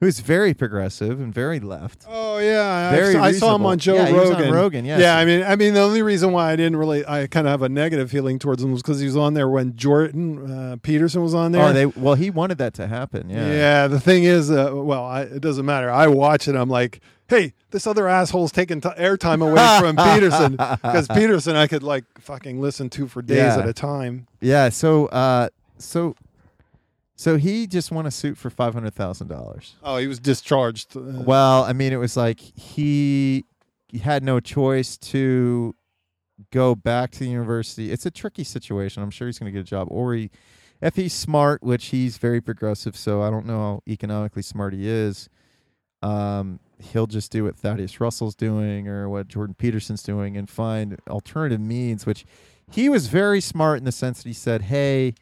who 0.00 0.06
is 0.06 0.20
very 0.20 0.52
progressive 0.52 1.18
and 1.20 1.32
very 1.32 1.58
left. 1.58 2.04
Oh 2.08 2.38
yeah, 2.38 2.90
Very 2.90 3.16
I, 3.16 3.28
I 3.28 3.32
saw 3.32 3.54
him 3.54 3.64
on 3.64 3.78
Joe 3.78 3.94
Yeah, 3.94 4.06
he 4.08 4.12
was 4.12 4.30
on 4.30 4.36
Rogan. 4.36 4.52
Rogan, 4.54 4.84
yes. 4.84 5.00
yeah. 5.00 5.16
I 5.16 5.24
mean, 5.24 5.42
I 5.42 5.56
mean, 5.56 5.72
the 5.74 5.80
only 5.80 6.02
reason 6.02 6.32
why 6.32 6.52
I 6.52 6.56
didn't 6.56 6.76
really, 6.76 7.06
I 7.06 7.26
kind 7.26 7.46
of 7.46 7.50
have 7.50 7.62
a 7.62 7.68
negative 7.68 8.10
feeling 8.10 8.38
towards 8.38 8.62
him 8.62 8.72
was 8.72 8.82
because 8.82 9.00
he 9.00 9.06
was 9.06 9.16
on 9.16 9.32
there 9.34 9.48
when 9.48 9.74
Jordan 9.76 10.50
uh, 10.50 10.76
Peterson 10.82 11.22
was 11.22 11.34
on 11.34 11.52
there. 11.52 11.62
Oh, 11.62 11.72
they 11.72 11.86
well, 11.86 12.14
he 12.14 12.28
wanted 12.30 12.58
that 12.58 12.74
to 12.74 12.86
happen. 12.86 13.30
Yeah. 13.30 13.50
Yeah, 13.50 13.86
the 13.88 13.98
thing 14.00 14.24
is, 14.24 14.50
uh, 14.50 14.70
well, 14.74 15.04
I, 15.04 15.22
it 15.22 15.40
doesn't 15.40 15.64
matter. 15.64 15.90
I 15.90 16.08
watch 16.08 16.46
it. 16.46 16.54
I'm 16.56 16.68
like, 16.68 17.00
hey, 17.28 17.54
this 17.70 17.86
other 17.86 18.06
asshole's 18.06 18.52
taking 18.52 18.82
t- 18.82 18.88
airtime 18.90 19.40
away 19.40 19.78
from 19.80 19.96
Peterson 19.96 20.52
because 20.52 21.08
Peterson 21.08 21.56
I 21.56 21.66
could 21.66 21.82
like 21.82 22.04
fucking 22.20 22.60
listen 22.60 22.90
to 22.90 23.06
for 23.08 23.22
days 23.22 23.38
Yeah. 23.38 23.58
at 23.60 23.68
a 23.68 23.72
time. 23.72 24.26
Yeah. 24.40 24.68
So, 24.68 25.06
uh, 25.06 25.48
so, 25.78 26.14
so 27.16 27.38
he 27.38 27.66
just 27.66 27.90
won 27.90 28.04
a 28.06 28.10
suit 28.10 28.36
for 28.36 28.50
five 28.50 28.74
hundred 28.74 28.94
thousand 28.94 29.28
dollars. 29.28 29.74
Oh, 29.82 29.96
he 29.96 30.06
was 30.06 30.18
discharged. 30.18 30.96
Uh, 30.96 31.00
Well, 31.24 31.64
I 31.64 31.72
mean, 31.72 31.92
it 31.92 31.96
was 31.96 32.16
like 32.16 32.38
he, 32.40 33.44
he 33.88 33.98
had 33.98 34.22
no 34.22 34.38
choice 34.38 34.96
to 34.98 35.74
go 36.52 36.74
back 36.74 37.10
to 37.12 37.20
the 37.20 37.28
university. 37.28 37.90
It's 37.90 38.04
a 38.06 38.10
tricky 38.10 38.44
situation. 38.44 39.02
I'm 39.02 39.10
sure 39.10 39.26
he's 39.26 39.38
going 39.38 39.50
to 39.50 39.58
get 39.58 39.60
a 39.66 39.70
job, 39.70 39.88
or 39.90 40.14
he, 40.14 40.30
if 40.82 40.94
he's 40.96 41.14
smart, 41.14 41.62
which 41.62 41.86
he's 41.86 42.18
very 42.18 42.42
progressive. 42.42 42.96
So 42.96 43.22
I 43.22 43.30
don't 43.30 43.46
know 43.46 43.58
how 43.58 43.82
economically 43.88 44.42
smart 44.42 44.74
he 44.74 44.86
is. 44.86 45.30
Um, 46.02 46.60
he'll 46.78 47.06
just 47.06 47.32
do 47.32 47.44
what 47.44 47.56
Thaddeus 47.56 47.98
Russell's 48.00 48.34
doing 48.34 48.86
or 48.86 49.08
what 49.08 49.28
Jordan 49.28 49.54
Peterson's 49.58 50.02
doing 50.02 50.36
and 50.36 50.48
find 50.50 50.98
alternative 51.08 51.60
means. 51.60 52.04
Which 52.04 52.26
he 52.70 52.90
was 52.90 53.06
very 53.06 53.40
smart 53.40 53.78
in 53.78 53.84
the 53.84 53.92
sense 53.92 54.22
that 54.22 54.28
he 54.28 54.34
said, 54.34 54.62
"Hey." 54.62 55.14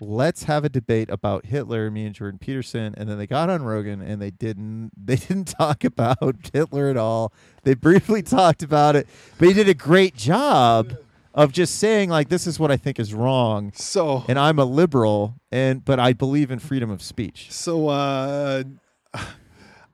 Let's 0.00 0.44
have 0.44 0.64
a 0.64 0.68
debate 0.68 1.10
about 1.10 1.46
Hitler, 1.46 1.90
me 1.90 2.06
and 2.06 2.14
Jordan 2.14 2.38
Peterson, 2.38 2.94
and 2.96 3.08
then 3.08 3.18
they 3.18 3.26
got 3.26 3.50
on 3.50 3.62
Rogan 3.62 4.00
and 4.00 4.20
they 4.20 4.30
didn't 4.30 4.92
they 4.96 5.16
didn't 5.16 5.46
talk 5.46 5.84
about 5.84 6.36
Hitler 6.52 6.88
at 6.88 6.96
all. 6.96 7.32
They 7.64 7.74
briefly 7.74 8.22
talked 8.22 8.62
about 8.62 8.96
it, 8.96 9.06
but 9.38 9.48
he 9.48 9.54
did 9.54 9.68
a 9.68 9.74
great 9.74 10.16
job 10.16 10.96
of 11.34 11.52
just 11.52 11.76
saying 11.78 12.10
like 12.10 12.28
this 12.28 12.46
is 12.46 12.58
what 12.58 12.70
I 12.70 12.76
think 12.76 12.98
is 12.98 13.14
wrong 13.14 13.70
so 13.74 14.24
and 14.26 14.38
I'm 14.38 14.58
a 14.58 14.64
liberal 14.64 15.34
and 15.52 15.84
but 15.84 16.00
I 16.00 16.12
believe 16.12 16.50
in 16.50 16.58
freedom 16.58 16.90
of 16.90 17.02
speech. 17.02 17.48
So 17.50 17.88
uh, 17.88 18.64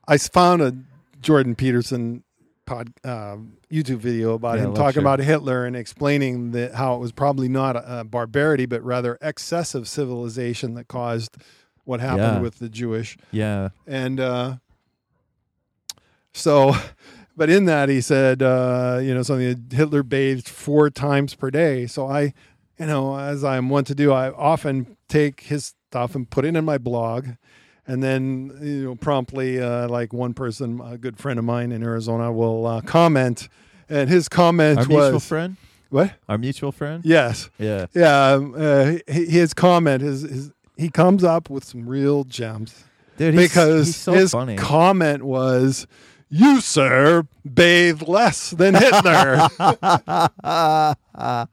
I 0.07 0.17
found 0.17 0.61
a 0.61 0.75
Jordan 1.21 1.55
Peterson 1.55 2.23
pod 2.65 2.91
uh, 3.03 3.37
YouTube 3.71 3.97
video 3.97 4.33
about 4.33 4.57
Yeah, 4.57 4.65
him 4.65 4.73
talking 4.73 5.01
about 5.01 5.19
Hitler 5.19 5.65
and 5.65 5.75
explaining 5.75 6.51
that 6.51 6.73
how 6.75 6.95
it 6.95 6.99
was 6.99 7.11
probably 7.11 7.47
not 7.47 7.75
a, 7.75 7.99
a 7.99 8.03
barbarity, 8.03 8.65
but 8.65 8.83
rather 8.83 9.17
excessive 9.21 9.87
civilization 9.87 10.73
that 10.75 10.87
caused 10.87 11.37
what 11.83 11.99
happened 11.99 12.35
Yeah. 12.37 12.39
with 12.39 12.59
the 12.59 12.69
Jewish. 12.69 13.17
Yeah. 13.31 13.69
And 13.85 14.19
uh, 14.19 14.55
so, 16.33 16.73
but 17.37 17.49
in 17.49 17.65
that 17.65 17.89
he 17.89 18.01
said, 18.01 18.41
uh, 18.41 18.99
you 19.01 19.13
know, 19.13 19.23
something 19.23 19.67
that 19.69 19.75
Hitler 19.75 20.03
bathed 20.03 20.47
four 20.49 20.89
times 20.89 21.35
per 21.35 21.49
day. 21.51 21.85
So 21.87 22.07
I, 22.07 22.33
you 22.79 22.85
know, 22.87 23.17
as 23.17 23.43
I'm 23.43 23.69
wont 23.69 23.87
to 23.87 23.95
do, 23.95 24.11
I 24.11 24.31
often 24.31 24.97
take 25.07 25.41
his 25.41 25.73
stuff 25.89 26.15
and 26.15 26.29
put 26.29 26.45
it 26.45 26.55
in 26.55 26.65
my 26.65 26.77
blog. 26.77 27.27
And 27.87 28.01
then, 28.01 28.57
you 28.61 28.83
know, 28.85 28.95
promptly, 28.95 29.61
uh, 29.61 29.87
like 29.89 30.11
one 30.11 30.33
person, 30.33 30.81
a 30.83 30.97
good 30.97 31.19
friend 31.19 31.37
of 31.37 31.45
mine 31.45 31.71
in 31.71 31.83
Arizona, 31.83 32.31
will 32.31 32.65
uh, 32.65 32.81
comment, 32.81 33.47
and 33.89 34.09
his 34.09 34.27
comment 34.27 34.77
was 34.79 34.87
Our 34.87 34.93
was, 34.95 35.03
mutual 35.05 35.19
friend? 35.19 35.57
"What? 35.89 36.13
Our 36.27 36.37
mutual 36.39 36.71
friend? 36.71 37.05
Yes, 37.05 37.49
Yeah. 37.59 37.85
yeah." 37.93 38.31
Um, 38.33 38.55
uh, 38.57 38.93
his 39.07 39.53
comment 39.53 40.01
is, 40.01 40.23
is 40.23 40.51
he 40.77 40.89
comes 40.89 41.23
up 41.23 41.49
with 41.49 41.63
some 41.63 41.87
real 41.87 42.23
gems 42.23 42.85
Dude, 43.17 43.35
he's, 43.35 43.49
because 43.49 43.85
he's 43.87 43.95
so 43.95 44.13
his 44.13 44.31
funny. 44.31 44.55
comment 44.55 45.21
was, 45.23 45.85
"You 46.27 46.61
sir 46.61 47.27
bathe 47.45 48.01
less 48.07 48.49
than 48.49 48.73
Hitler." 48.73 49.47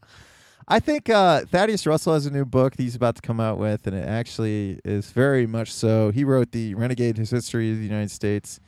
I 0.72 0.80
think 0.80 1.10
uh, 1.10 1.44
Thaddeus 1.44 1.86
Russell 1.86 2.14
has 2.14 2.24
a 2.24 2.30
new 2.30 2.46
book 2.46 2.76
that 2.76 2.82
he's 2.82 2.94
about 2.94 3.16
to 3.16 3.20
come 3.20 3.40
out 3.40 3.58
with, 3.58 3.86
and 3.86 3.94
it 3.94 4.08
actually 4.08 4.80
is 4.86 5.10
very 5.10 5.46
much 5.46 5.70
so. 5.70 6.10
He 6.10 6.24
wrote 6.24 6.52
the 6.52 6.74
Renegade 6.74 7.18
His 7.18 7.28
History 7.28 7.72
of 7.72 7.76
the 7.76 7.84
United 7.84 8.10
States. 8.10 8.58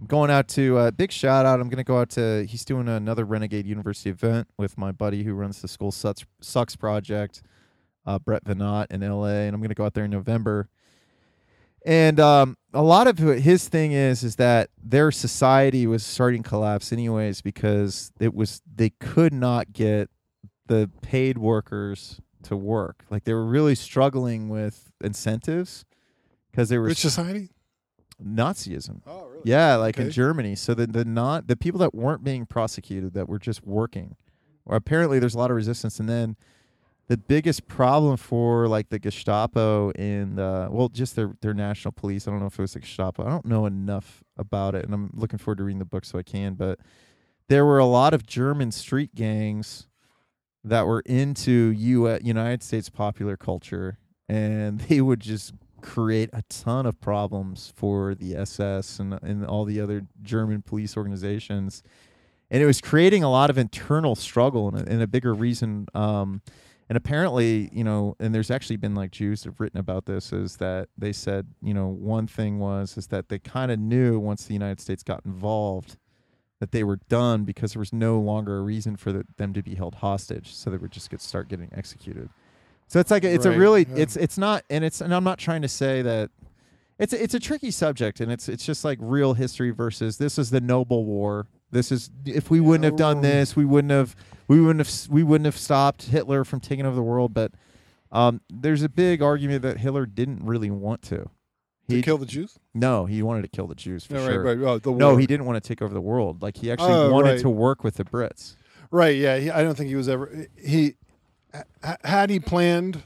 I'm 0.00 0.08
going 0.08 0.32
out 0.32 0.48
to 0.48 0.76
uh, 0.78 0.90
big 0.90 1.12
shout 1.12 1.46
out. 1.46 1.60
I'm 1.60 1.68
going 1.68 1.76
to 1.76 1.84
go 1.84 2.00
out 2.00 2.10
to. 2.10 2.44
He's 2.44 2.64
doing 2.64 2.88
another 2.88 3.24
Renegade 3.24 3.68
University 3.68 4.10
event 4.10 4.48
with 4.58 4.76
my 4.76 4.90
buddy 4.90 5.22
who 5.22 5.32
runs 5.34 5.62
the 5.62 5.68
School 5.68 5.92
Sucks, 5.92 6.24
Sucks 6.40 6.74
project, 6.74 7.40
uh, 8.04 8.18
Brett 8.18 8.44
Veinotte 8.44 8.90
in 8.90 9.04
L.A. 9.04 9.46
And 9.46 9.54
I'm 9.54 9.60
going 9.60 9.68
to 9.68 9.76
go 9.76 9.84
out 9.84 9.94
there 9.94 10.06
in 10.06 10.10
November. 10.10 10.68
And 11.86 12.18
um, 12.18 12.56
a 12.72 12.82
lot 12.82 13.06
of 13.06 13.18
his 13.18 13.68
thing 13.68 13.92
is 13.92 14.24
is 14.24 14.34
that 14.36 14.70
their 14.82 15.12
society 15.12 15.86
was 15.86 16.04
starting 16.04 16.42
to 16.42 16.48
collapse 16.48 16.92
anyways 16.92 17.42
because 17.42 18.10
it 18.18 18.34
was 18.34 18.60
they 18.74 18.90
could 18.90 19.32
not 19.32 19.72
get 19.72 20.10
the 20.66 20.90
paid 21.02 21.38
workers 21.38 22.20
to 22.44 22.56
work. 22.56 23.04
Like 23.10 23.24
they 23.24 23.34
were 23.34 23.44
really 23.44 23.74
struggling 23.74 24.48
with 24.48 24.90
incentives 25.02 25.84
because 26.50 26.68
they 26.68 26.78
were 26.78 26.88
Which 26.88 26.98
society? 26.98 27.50
Nazism. 28.22 29.00
Oh, 29.06 29.26
really? 29.26 29.42
Yeah, 29.44 29.76
like 29.76 29.98
in 29.98 30.10
Germany. 30.10 30.54
So 30.54 30.74
the 30.74 30.86
the 30.86 31.04
not 31.04 31.48
the 31.48 31.56
people 31.56 31.80
that 31.80 31.94
weren't 31.94 32.22
being 32.22 32.46
prosecuted 32.46 33.14
that 33.14 33.28
were 33.28 33.38
just 33.38 33.66
working. 33.66 34.16
Or 34.64 34.76
apparently 34.76 35.18
there's 35.18 35.34
a 35.34 35.38
lot 35.38 35.50
of 35.50 35.56
resistance 35.56 36.00
and 36.00 36.08
then 36.08 36.36
the 37.06 37.18
biggest 37.18 37.68
problem 37.68 38.16
for 38.16 38.66
like 38.66 38.88
the 38.88 38.98
Gestapo 38.98 39.90
and 39.90 40.40
uh, 40.40 40.68
well 40.70 40.88
just 40.88 41.16
their 41.16 41.34
their 41.40 41.54
national 41.54 41.92
police. 41.92 42.26
I 42.26 42.30
don't 42.30 42.40
know 42.40 42.46
if 42.46 42.58
it 42.58 42.62
was 42.62 42.72
the 42.74 42.80
Gestapo. 42.80 43.26
I 43.26 43.30
don't 43.30 43.44
know 43.44 43.66
enough 43.66 44.22
about 44.38 44.74
it 44.74 44.84
and 44.84 44.94
I'm 44.94 45.10
looking 45.12 45.38
forward 45.38 45.58
to 45.58 45.64
reading 45.64 45.80
the 45.80 45.84
book 45.84 46.04
so 46.04 46.18
I 46.18 46.22
can, 46.22 46.54
but 46.54 46.78
there 47.48 47.66
were 47.66 47.78
a 47.78 47.84
lot 47.84 48.14
of 48.14 48.24
German 48.24 48.70
street 48.70 49.14
gangs 49.14 49.86
that 50.64 50.86
were 50.86 51.00
into 51.00 51.70
U. 51.70 52.08
United 52.22 52.62
States 52.62 52.88
popular 52.88 53.36
culture, 53.36 53.98
and 54.28 54.80
they 54.88 55.00
would 55.00 55.20
just 55.20 55.52
create 55.82 56.30
a 56.32 56.42
ton 56.48 56.86
of 56.86 56.98
problems 56.98 57.70
for 57.76 58.14
the 58.14 58.34
SS 58.34 58.98
and 58.98 59.12
and 59.22 59.44
all 59.44 59.64
the 59.64 59.80
other 59.80 60.06
German 60.22 60.62
police 60.62 60.96
organizations, 60.96 61.82
and 62.50 62.62
it 62.62 62.66
was 62.66 62.80
creating 62.80 63.22
a 63.22 63.30
lot 63.30 63.50
of 63.50 63.58
internal 63.58 64.14
struggle 64.14 64.68
and 64.68 64.78
a, 64.78 64.90
and 64.90 65.02
a 65.02 65.06
bigger 65.06 65.34
reason. 65.34 65.86
Um, 65.94 66.42
and 66.88 66.98
apparently, 66.98 67.70
you 67.72 67.82
know, 67.82 68.14
and 68.20 68.34
there's 68.34 68.50
actually 68.50 68.76
been 68.76 68.94
like 68.94 69.10
Jews 69.10 69.44
have 69.44 69.58
written 69.58 69.80
about 69.80 70.04
this 70.04 70.32
is 70.32 70.56
that 70.56 70.88
they 70.98 71.12
said, 71.12 71.46
you 71.62 71.72
know, 71.72 71.88
one 71.88 72.26
thing 72.26 72.58
was 72.58 72.98
is 72.98 73.06
that 73.06 73.30
they 73.30 73.38
kind 73.38 73.70
of 73.70 73.78
knew 73.78 74.18
once 74.18 74.44
the 74.44 74.52
United 74.52 74.80
States 74.80 75.02
got 75.02 75.24
involved 75.24 75.96
that 76.60 76.72
they 76.72 76.84
were 76.84 76.98
done 77.08 77.44
because 77.44 77.72
there 77.74 77.80
was 77.80 77.92
no 77.92 78.18
longer 78.18 78.58
a 78.58 78.62
reason 78.62 78.96
for 78.96 79.12
the, 79.12 79.26
them 79.36 79.52
to 79.54 79.62
be 79.62 79.74
held 79.74 79.96
hostage, 79.96 80.54
so 80.54 80.70
they 80.70 80.76
would 80.76 80.92
just 80.92 81.10
get 81.10 81.20
start 81.20 81.48
getting 81.48 81.70
executed. 81.74 82.30
So 82.86 83.00
it's 83.00 83.10
like 83.10 83.24
a, 83.24 83.32
it's 83.32 83.46
Right, 83.46 83.56
a 83.56 83.58
really 83.58 83.86
yeah. 83.90 84.02
it's 84.02 84.16
it's 84.16 84.38
not 84.38 84.64
and 84.70 84.84
it's 84.84 85.00
and 85.00 85.14
I'm 85.14 85.24
not 85.24 85.38
trying 85.38 85.62
to 85.62 85.68
say 85.68 86.02
that 86.02 86.30
it's 86.98 87.12
a, 87.12 87.22
it's 87.22 87.34
a 87.34 87.40
tricky 87.40 87.70
subject 87.70 88.20
and 88.20 88.30
it's 88.30 88.48
it's 88.48 88.64
just 88.64 88.84
like 88.84 88.98
real 89.00 89.34
history 89.34 89.70
versus 89.70 90.18
this 90.18 90.38
is 90.38 90.50
the 90.50 90.60
noble 90.60 91.04
war. 91.04 91.46
This 91.70 91.90
is 91.90 92.10
if 92.24 92.50
we 92.50 92.60
wouldn't 92.60 92.84
have 92.84 92.96
done 92.96 93.20
this, 93.20 93.56
we 93.56 93.64
wouldn't 93.64 93.90
have 93.90 94.14
we 94.46 94.60
wouldn't 94.60 94.86
have 94.86 95.10
we 95.10 95.22
wouldn't 95.22 95.46
have 95.46 95.56
stopped 95.58 96.04
Hitler 96.04 96.44
from 96.44 96.60
taking 96.60 96.86
over 96.86 96.94
the 96.94 97.02
world. 97.02 97.34
But 97.34 97.52
um, 98.12 98.40
there's 98.48 98.82
a 98.82 98.88
big 98.88 99.22
argument 99.22 99.62
that 99.62 99.78
Hitler 99.78 100.06
didn't 100.06 100.44
really 100.44 100.70
want 100.70 101.02
to. 101.02 101.30
To 101.88 101.96
He 101.96 102.02
kill 102.02 102.16
the 102.18 102.26
Jews? 102.26 102.58
no, 102.72 103.04
he 103.06 103.22
wanted 103.22 103.42
to 103.42 103.48
kill 103.48 103.66
the 103.66 103.74
Jews 103.74 104.04
for 104.06 104.14
No, 104.14 104.26
sure. 104.26 104.42
right, 104.42 104.58
right. 104.58 104.80
Oh, 104.86 104.94
No, 104.94 105.16
he 105.16 105.26
didn't 105.26 105.44
want 105.46 105.62
to 105.62 105.68
take 105.68 105.82
over 105.82 105.92
the 105.92 106.00
world. 106.00 106.40
Like 106.42 106.56
he 106.56 106.70
actually 106.70 106.92
Oh, 106.94 107.10
wanted 107.10 107.30
right. 107.32 107.40
to 107.40 107.50
work 107.50 107.84
with 107.84 107.96
the 107.96 108.04
Brits. 108.04 108.56
Right. 108.90 109.16
Yeah. 109.16 109.36
He, 109.38 109.50
I 109.50 109.62
don't 109.62 109.76
think 109.76 109.88
he 109.88 109.96
was 109.96 110.08
ever. 110.08 110.46
He 110.56 110.94
had 112.02 112.30
he 112.30 112.40
planned 112.40 113.02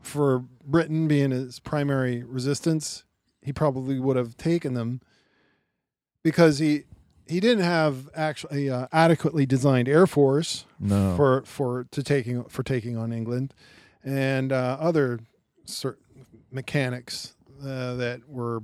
for 0.00 0.44
Britain 0.64 1.08
being 1.08 1.30
his 1.32 1.58
primary 1.60 2.22
resistance, 2.22 3.04
he 3.42 3.52
probably 3.52 3.98
would 3.98 4.16
have 4.16 4.36
taken 4.36 4.74
them 4.74 5.00
because 6.22 6.58
he 6.58 6.84
he 7.26 7.40
didn't 7.40 7.64
have 7.64 8.08
actually 8.14 8.68
uh, 8.70 8.86
adequately 8.92 9.46
designed 9.46 9.88
air 9.88 10.06
force 10.06 10.64
No. 10.78 11.14
for 11.16 11.42
for 11.44 11.84
to 11.90 12.02
taking 12.02 12.44
for 12.44 12.62
taking 12.62 12.96
on 12.96 13.12
England 13.12 13.54
and 14.04 14.52
uh, 14.52 14.76
other 14.80 15.20
mechanics 16.50 17.34
uh, 17.62 17.94
that 17.96 18.28
were 18.28 18.62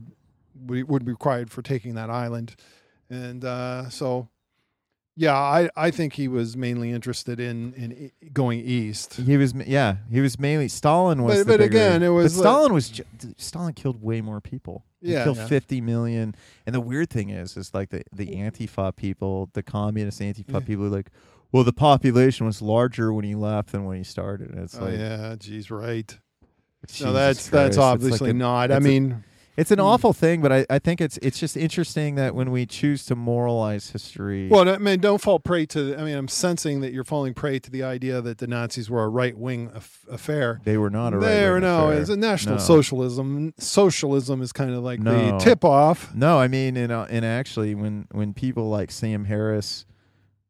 would 0.67 0.89
would 0.89 1.05
be 1.05 1.13
required 1.13 1.51
for 1.51 1.63
taking 1.63 1.95
that 1.95 2.11
island, 2.11 2.57
and 3.11 3.45
uh, 3.45 3.89
so 3.91 4.29
yeah, 5.19 5.35
I, 5.35 5.71
I 5.77 5.91
think 5.91 6.13
he 6.15 6.29
was 6.29 6.57
mainly 6.57 6.91
interested 6.91 7.41
in 7.41 7.73
in 7.75 8.11
going 8.33 8.61
east. 8.61 9.15
He 9.15 9.37
was, 9.39 9.55
yeah, 9.55 9.97
he 10.11 10.21
was 10.21 10.39
mainly 10.39 10.69
Stalin 10.69 11.23
was. 11.23 11.39
But- 11.39 11.39
the 11.39 11.53
but 11.53 11.59
bigger- 11.61 11.77
again, 11.79 12.03
it 12.03 12.09
was 12.11 12.35
But 12.37 12.39
like- 12.41 12.53
Stalin 12.53 12.73
was. 12.75 12.89
ju- 12.91 13.05
Stalin 13.39 13.73
killed 13.75 14.03
way 14.03 14.21
more 14.21 14.41
people. 14.41 14.85
He 15.01 15.13
Yeah, 15.13 15.25
killed 15.25 15.37
yeah. 15.39 15.47
fifty 15.47 15.81
million. 15.81 16.35
And 16.67 16.75
the 16.75 16.81
weird 16.81 17.09
thing 17.11 17.31
is, 17.31 17.57
is 17.57 17.73
like 17.73 17.91
the 17.91 18.03
the 18.13 18.27
Antifa 18.29 18.95
people, 18.97 19.49
the 19.55 19.63
communist 19.63 20.21
Antifa 20.21 20.45
Yeah. 20.55 20.61
people, 20.61 20.85
are 20.87 20.91
like, 20.91 21.11
well, 21.53 21.65
the 21.65 21.73
population 21.73 22.45
was 22.45 22.61
larger 22.61 23.11
when 23.13 23.25
he 23.25 23.35
left 23.35 23.73
than 23.73 23.85
when 23.87 23.97
he 23.99 24.05
started. 24.05 24.51
And 24.51 24.59
it's 24.65 24.77
Oh 24.77 24.85
like, 24.85 24.99
yeah, 24.99 25.35
geez, 25.39 25.71
right. 25.71 26.19
Jesus 26.87 27.01
No, 27.05 27.13
that's 27.13 27.39
Christ. 27.39 27.51
that's 27.53 27.69
It's 27.69 27.77
like 27.79 27.85
obviously 27.93 28.31
a- 28.31 28.35
not. 28.35 28.71
I 28.71 28.77
it's 28.77 28.85
a- 28.85 28.89
mean, 28.89 29.25
It's 29.59 29.71
an 29.71 29.79
Hmm. 29.79 29.87
awful 29.87 30.13
thing, 30.13 30.43
but 30.43 30.53
I, 30.53 30.67
I 30.69 30.79
think 30.79 31.01
it's 31.01 31.17
it's 31.23 31.39
just 31.39 31.57
interesting 31.57 32.17
that 32.17 32.35
when 32.35 32.51
we 32.51 32.67
choose 32.67 33.07
to 33.07 33.17
moralize 33.17 33.89
history, 33.89 34.49
well, 34.51 34.69
I 34.69 34.77
mean, 34.77 35.01
don't 35.01 35.19
fall 35.19 35.39
prey 35.41 35.65
to. 35.67 35.97
I 35.97 36.05
mean, 36.05 36.15
I'm 36.15 36.29
sensing 36.29 36.83
that 36.83 36.93
you're 36.93 37.05
falling 37.05 37.33
prey 37.33 37.59
to 37.61 37.71
the 37.71 37.83
idea 37.83 38.21
that 38.21 38.37
the 38.37 38.47
Nazis 38.47 38.91
were 38.91 39.03
a 39.03 39.09
right 39.09 39.35
wing 39.35 39.71
aff- 39.75 40.05
affair. 40.11 40.61
they 40.65 40.77
were 40.77 40.91
not 40.91 41.15
a 41.15 41.19
there, 41.21 41.55
right-wing 41.55 41.63
no, 41.71 41.89
affair. 41.89 42.01
it's 42.03 42.11
a 42.11 42.17
national 42.19 42.57
No. 42.57 42.61
socialism. 42.61 43.55
Socialism 43.59 44.43
is 44.43 44.53
kind 44.53 44.73
of 44.75 44.83
like 44.85 45.01
No. 45.01 45.31
the 45.39 45.39
tip 45.39 45.65
off. 45.65 46.15
No, 46.15 46.39
I 46.39 46.49
mean, 46.49 46.77
and 46.77 46.93
uh, 46.93 47.07
and 47.09 47.25
actually, 47.25 47.75
when 47.75 48.09
when 48.13 48.35
people 48.35 48.69
like 48.69 48.91
Sam 48.91 49.25
Harris 49.25 49.87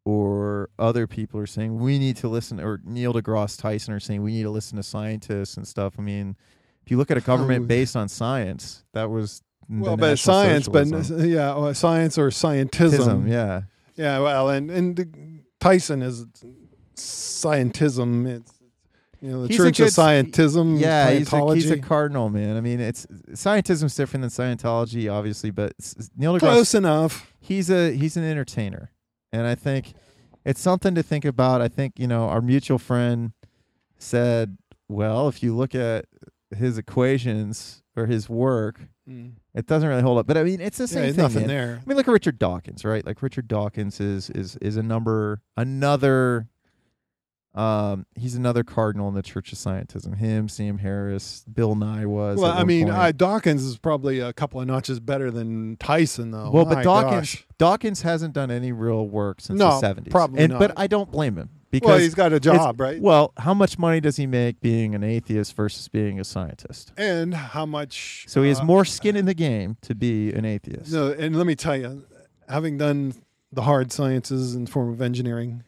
or 0.06 0.70
other 0.78 1.08
people 1.08 1.40
are 1.40 1.46
saying 1.46 1.76
we 1.80 1.98
need 1.98 2.16
to 2.18 2.28
listen, 2.28 2.60
or 2.60 2.80
Neil 2.84 3.12
deGrasse 3.12 3.60
Tyson 3.60 3.92
are 3.92 3.98
saying 3.98 4.22
we 4.22 4.30
need 4.30 4.44
to 4.44 4.50
listen 4.50 4.76
to 4.76 4.82
scientists 4.84 5.56
and 5.56 5.66
stuff. 5.66 5.94
I 5.98 6.02
mean, 6.02 6.36
if 6.84 6.92
you 6.92 6.96
look 6.96 7.10
at 7.10 7.16
a 7.16 7.20
government 7.20 7.64
Oh. 7.64 7.66
based 7.66 7.96
on 7.96 8.08
science, 8.08 8.84
that 8.92 9.10
was 9.10 9.42
Well, 9.68 9.96
but 9.96 10.16
science, 10.20 10.68
but 10.68 10.86
yeah, 11.26 11.56
well, 11.56 11.74
science 11.74 12.16
or 12.18 12.28
scientism. 12.30 13.24
Tism, 13.24 13.28
yeah, 13.28 13.62
Yeah, 13.96 14.20
well, 14.20 14.48
and 14.48 14.70
and 14.70 14.94
the, 14.94 15.08
Tyson 15.58 16.02
is 16.02 16.24
scientism. 16.94 18.26
It's 18.28 18.52
you 19.20 19.30
know 19.30 19.42
the 19.42 19.48
He's 19.48 19.56
Church 19.56 19.78
good 19.78 19.88
of 19.88 19.92
Scientism. 19.94 20.78
yeah. 20.78 21.10
He's 21.10 21.32
a, 21.32 21.54
he's 21.54 21.70
a 21.70 21.78
cardinal 21.78 22.28
man. 22.30 22.56
I 22.56 22.60
mean, 22.60 22.78
it's 22.80 23.06
scientism's 23.32 23.94
different 23.96 24.22
than 24.22 24.30
Scientology, 24.30 25.12
obviously, 25.12 25.50
but 25.50 25.72
Neil 26.16 26.34
deGrasse 26.34 26.38
close 26.40 26.74
enough. 26.74 27.32
he's 27.40 27.70
a 27.70 27.92
he's 27.92 28.16
an 28.16 28.24
entertainer, 28.24 28.90
and 29.32 29.47
I 29.47 29.55
think 29.55 29.94
it's 30.44 30.61
something 30.61 30.94
to 30.94 31.03
think 31.03 31.24
about. 31.24 31.61
I 31.61 31.69
think 31.69 31.98
you 31.98 32.07
know 32.07 32.28
our 32.28 32.40
mutual 32.40 32.78
friend 32.78 33.32
said, 33.98 34.59
well, 34.89 35.28
if 35.28 35.43
you 35.43 35.55
look 35.55 35.74
at 35.74 36.07
his 36.57 36.78
equations 36.78 37.82
or 37.97 38.07
his 38.07 38.28
work, 38.28 38.81
mm. 39.09 39.32
it 39.55 39.66
doesn't 39.66 39.89
really 39.89 40.03
hold 40.03 40.19
up. 40.19 40.27
But 40.27 40.36
I 40.36 40.44
mean, 40.44 40.61
it's 40.61 40.78
the 40.78 40.86
same 40.86 41.03
there's 41.03 41.16
thing. 41.16 41.23
nothing 41.23 41.47
man. 41.47 41.48
there. 41.48 41.81
I 41.82 41.89
mean, 41.89 41.97
look 41.97 42.09
at 42.09 42.12
Richard 42.12 42.39
Dawkins, 42.39 42.85
right? 42.85 43.05
Like 43.05 43.23
Richard 43.23 43.48
Dawkins 43.48 44.01
is 44.01 44.31
is 44.31 44.57
is 44.57 44.77
a 44.77 44.82
number 44.82 45.43
another. 45.57 46.48
Um, 47.56 48.04
he's 48.14 48.34
another 48.34 48.62
cardinal 48.62 49.08
in 49.08 49.14
the 49.14 49.22
Church 49.22 49.50
of 49.50 49.58
Scientism. 49.58 50.16
Him, 50.16 50.48
Sam 50.48 50.76
Harris, 50.78 51.42
Bill 51.52 51.74
Nye 51.74 52.04
was. 52.04 52.38
Well, 52.38 52.52
I 52.52 52.64
mean, 52.64 52.88
Dawkins 53.16 53.64
is 53.64 53.78
probably 53.78 54.20
a 54.20 54.32
couple 54.34 54.60
of 54.60 54.66
notches 54.66 55.00
better 55.00 55.30
than 55.30 55.76
Tyson, 55.78 56.32
though. 56.32 56.50
Well, 56.50 56.66
My 56.66 56.74
but 56.76 56.84
Dawkins 56.84 57.34
gosh. 57.34 57.46
Dawkins 57.58 58.02
hasn't 58.02 58.34
done 58.34 58.50
any 58.50 58.72
real 58.72 59.08
work 59.08 59.40
since 59.40 59.58
No, 59.58 59.68
the 59.70 59.78
seventies. 59.80 60.10
probably 60.12 60.42
and, 60.44 60.58
But. 60.58 60.72
I 60.76 60.86
don't 60.86 61.10
blame 61.10 61.36
him 61.36 61.48
because 61.70 61.88
Well, 61.88 61.98
he's 61.98 62.14
got 62.14 62.34
a 62.34 62.40
job, 62.40 62.78
right? 62.78 63.00
Well, 63.00 63.32
how 63.38 63.54
much 63.54 63.78
money 63.78 64.00
does 64.00 64.16
he 64.16 64.26
make 64.26 64.60
being 64.60 64.94
an 64.94 65.02
atheist 65.02 65.56
versus 65.56 65.88
being 65.88 66.20
a 66.20 66.24
scientist? 66.24 66.92
and 66.98 67.32
how 67.32 67.64
much? 67.64 68.26
So 68.28 68.42
he 68.42 68.50
has 68.50 68.60
uh, 68.60 68.64
more 68.64 68.84
skin 68.84 69.16
in 69.16 69.24
the 69.24 69.34
game 69.34 69.78
to 69.82 69.94
be 69.94 70.30
an 70.34 70.44
atheist. 70.44 70.92
No, 70.92 71.10
and 71.12 71.34
let 71.36 71.46
me 71.46 71.54
tell 71.54 71.76
you, 71.76 72.04
having 72.50 72.76
done 72.76 73.14
the 73.50 73.62
hard 73.62 73.90
sciences 73.92 74.54
in 74.54 74.66
the 74.66 74.70
form 74.70 74.90
of 74.92 75.00
engineering, 75.00 75.62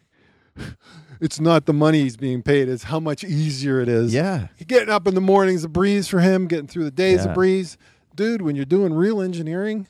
it's 1.20 1.40
not 1.40 1.66
the 1.66 1.72
money 1.72 2.02
he's 2.02 2.16
being 2.16 2.42
paid; 2.42 2.68
it's 2.68 2.84
how 2.84 3.00
much 3.00 3.24
easier 3.24 3.80
it 3.80 3.88
is. 3.88 4.12
Yeah, 4.14 4.48
getting 4.66 4.88
up 4.90 5.06
in 5.06 5.14
the 5.14 5.20
morning's 5.20 5.64
a 5.64 5.68
breeze 5.68 6.08
for 6.08 6.20
him. 6.20 6.46
Getting 6.46 6.66
through 6.66 6.84
the 6.84 6.90
day's 6.90 7.24
Yeah. 7.24 7.32
a 7.32 7.34
breeze, 7.34 7.76
dude. 8.14 8.42
When 8.42 8.56
you're 8.56 8.64
doing 8.64 8.92
real 8.94 9.20
engineering, 9.20 9.86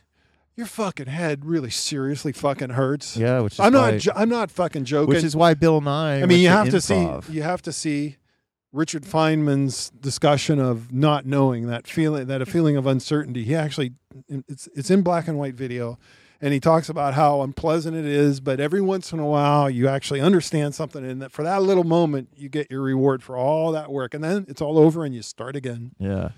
your 0.56 0.66
fucking 0.66 1.06
head 1.06 1.44
really 1.44 1.70
seriously 1.70 2.32
fucking 2.32 2.70
hurts. 2.70 3.16
yeah. 3.16 3.40
Which 3.40 3.54
is 3.54 3.60
I'm 3.60 3.72
why, 3.74 3.90
not. 3.92 4.00
Jo- 4.00 4.12
I'm 4.16 4.28
not 4.28 4.50
fucking 4.50 4.84
joking. 4.84 5.14
which 5.14 5.24
is 5.24 5.36
why 5.36 5.54
Bill 5.54 5.80
Nye. 5.80 6.22
I 6.22 6.26
mean, 6.26 6.40
you 6.40 6.48
have 6.48 6.70
to 6.70 6.76
improv. 6.78 7.24
see. 7.26 7.32
You 7.32 7.42
have 7.42 7.62
to 7.62 7.72
see 7.72 8.16
Richard 8.72 9.04
Feynman's 9.04 9.90
discussion 9.90 10.58
of 10.58 10.92
not 10.92 11.24
knowing 11.24 11.66
that 11.68 11.86
feeling, 11.86 12.26
that 12.26 12.42
a 12.42 12.46
feeling 12.46 12.76
of 12.76 12.86
uncertainty. 12.86 13.44
He 13.44 13.54
actually, 13.54 13.92
it's 14.28 14.68
it's 14.74 14.90
in 14.90 15.02
black 15.02 15.26
and 15.28 15.38
white 15.38 15.54
video, 15.54 15.98
and 16.40 16.52
he 16.52 16.60
talks 16.60 16.88
about 16.88 17.14
how 17.14 17.42
unpleasant 17.42 17.96
it 17.96 18.04
is. 18.04 18.40
But 18.40 18.60
every 18.60 18.80
once 18.80 19.12
in 19.12 19.18
a 19.18 19.26
while, 19.26 19.68
you 19.68 19.88
actually 19.88 20.20
understand 20.20 20.74
something, 20.74 21.04
and 21.04 21.20
that 21.22 21.32
for 21.32 21.42
that 21.42 21.62
little 21.62 21.84
moment, 21.84 22.28
you 22.36 22.48
get 22.48 22.70
your 22.70 22.82
reward 22.82 23.22
for 23.22 23.36
all 23.36 23.72
that 23.72 23.90
work, 23.90 24.14
and 24.14 24.22
then 24.22 24.44
it's 24.48 24.60
all 24.62 24.78
over, 24.78 25.04
and 25.04 25.14
you 25.14 25.22
start 25.22 25.56
again. 25.56 25.92
Yeah, 25.98 26.30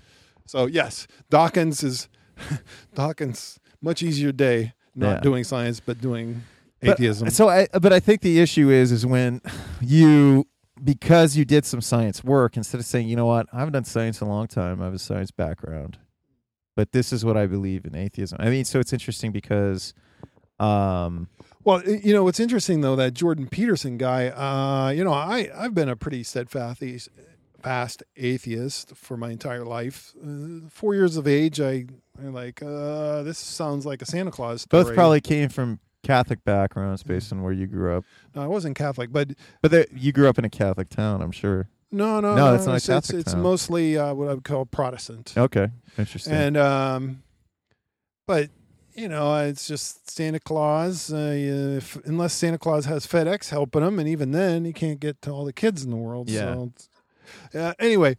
So 0.45 0.65
yes, 0.65 1.07
Dawkins 1.29 1.83
is 1.83 2.07
Dawkins 2.93 3.59
much 3.81 4.03
easier 4.03 4.31
day 4.31 4.73
not 4.95 5.15
Yeah. 5.17 5.19
doing 5.21 5.43
science 5.43 5.79
but 5.79 6.01
doing 6.01 6.43
But- 6.81 6.89
uh, 6.89 6.93
atheism. 6.93 7.29
So 7.29 7.47
I, 7.49 7.67
but 7.79 7.93
I 7.93 7.99
think 7.99 8.21
the 8.21 8.39
issue 8.39 8.69
is, 8.69 8.91
is 8.91 9.05
when 9.05 9.41
you 9.81 10.47
because 10.83 11.37
you 11.37 11.45
did 11.45 11.63
some 11.65 11.79
science 11.79 12.23
work 12.23 12.57
instead 12.57 12.79
of 12.79 12.85
saying, 12.87 13.07
you 13.07 13.15
know 13.15 13.27
what, 13.27 13.45
I 13.53 13.59
haven't 13.59 13.73
done 13.73 13.83
science 13.83 14.19
in 14.19 14.27
a 14.27 14.29
long 14.31 14.47
time. 14.47 14.81
I 14.81 14.85
have 14.85 14.93
a 14.95 14.99
science 14.99 15.29
background, 15.29 15.99
but 16.75 16.91
this 16.91 17.11
is 17.13 17.23
what 17.25 17.37
I 17.37 17.45
believe 17.47 17.85
in 17.85 17.95
atheism. 17.95 18.37
I 18.39 18.49
mean, 18.49 18.65
so 18.65 18.79
it's 18.79 18.93
interesting 18.93 19.31
because, 19.31 19.93
um, 20.59 21.27
Well, 21.63 21.83
you 21.87 22.13
know 22.13 22.23
what's 22.23 22.39
interesting 22.39 22.81
though 22.81 22.95
that 22.95 23.13
Jordan 23.13 23.47
Peterson 23.47 23.97
guy. 23.97 24.27
Uh, 24.29 24.89
you 24.91 25.03
know, 25.03 25.13
I 25.13 25.49
I've 25.55 25.73
been 25.73 25.89
a 25.89 25.95
pretty 25.95 26.23
steadfast 26.23 26.81
ath- 26.81 27.09
fast 27.61 28.03
atheist 28.17 28.95
for 28.95 29.17
my 29.17 29.29
entire 29.29 29.63
life. 29.65 30.13
Uh, 30.23 30.67
four 30.69 30.95
years 30.95 31.17
of 31.17 31.27
age, 31.27 31.59
I 31.61 31.85
I 32.21 32.27
like 32.27 32.61
uh, 32.63 33.23
this 33.23 33.37
sounds 33.37 33.85
like 33.85 34.01
a 34.01 34.05
Santa 34.05 34.31
Claus. 34.31 34.63
Story. 34.63 34.83
both 34.83 34.93
probably 34.95 35.21
came 35.21 35.49
from 35.49 35.79
Catholic 36.03 36.43
backgrounds 36.43 37.03
based 37.03 37.31
on 37.31 37.43
where 37.43 37.53
you 37.53 37.67
grew 37.67 37.95
up. 37.95 38.03
No, 38.33 38.41
I 38.41 38.47
wasn't 38.47 38.75
Catholic, 38.75 39.11
but 39.11 39.29
But 39.61 39.91
you 39.93 40.11
grew 40.11 40.27
up 40.27 40.39
in 40.39 40.45
a 40.45 40.49
Catholic 40.49 40.89
town, 40.89 41.21
I'm 41.21 41.31
sure. 41.31 41.67
No, 41.91 42.19
no, 42.19 42.35
No, 42.35 42.55
it's 42.55 42.65
not 42.65 42.75
It's, 42.77 42.87
it's, 42.89 43.07
Catholic 43.07 43.21
it's 43.21 43.33
town. 43.33 43.41
mostly 43.41 43.97
uh, 43.97 44.13
what 44.13 44.29
I 44.29 44.33
would 44.33 44.43
call 44.43 44.65
Protestant. 44.65 45.33
Okay, 45.35 45.69
interesting. 45.97 46.33
And 46.33 46.57
um, 46.57 47.23
but 48.27 48.49
you 48.93 49.07
know, 49.07 49.35
it's 49.37 49.67
just 49.67 50.09
Santa 50.09 50.39
Claus. 50.39 51.11
Uh, 51.11 51.33
if, 51.77 51.95
unless 52.05 52.33
Santa 52.33 52.57
Claus 52.57 52.85
has 52.85 53.07
FedEx 53.07 53.49
helping 53.49 53.83
him, 53.83 53.99
and 53.99 54.07
even 54.07 54.31
then, 54.31 54.65
he 54.65 54.73
can't 54.73 54.99
get 54.99 55.21
to 55.23 55.31
all 55.31 55.45
the 55.45 55.53
kids 55.53 55.83
in 55.83 55.91
the 55.91 55.97
world. 55.97 56.29
Yeah. 56.29 56.53
So, 56.53 56.71
uh, 57.53 57.73
anyway, 57.79 58.17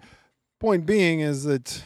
point 0.60 0.86
being 0.86 1.20
is 1.20 1.44
that 1.44 1.82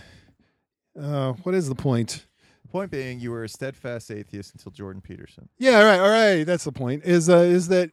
uh, 1.00 1.32
what 1.42 1.54
is 1.54 1.68
the 1.68 1.74
point? 1.74 2.26
Point 2.70 2.90
being, 2.90 3.20
you 3.20 3.30
were 3.30 3.44
a 3.44 3.48
steadfast 3.48 4.10
atheist 4.10 4.52
until 4.54 4.72
Jordan 4.72 5.00
Peterson. 5.00 5.48
Yeah, 5.58 5.78
all 5.78 5.84
right, 5.84 5.98
all 6.00 6.08
right. 6.08 6.44
That's 6.44 6.64
the 6.64 6.72
point. 6.72 7.04
Is 7.04 7.28
uh, 7.28 7.38
is 7.38 7.68
that 7.68 7.90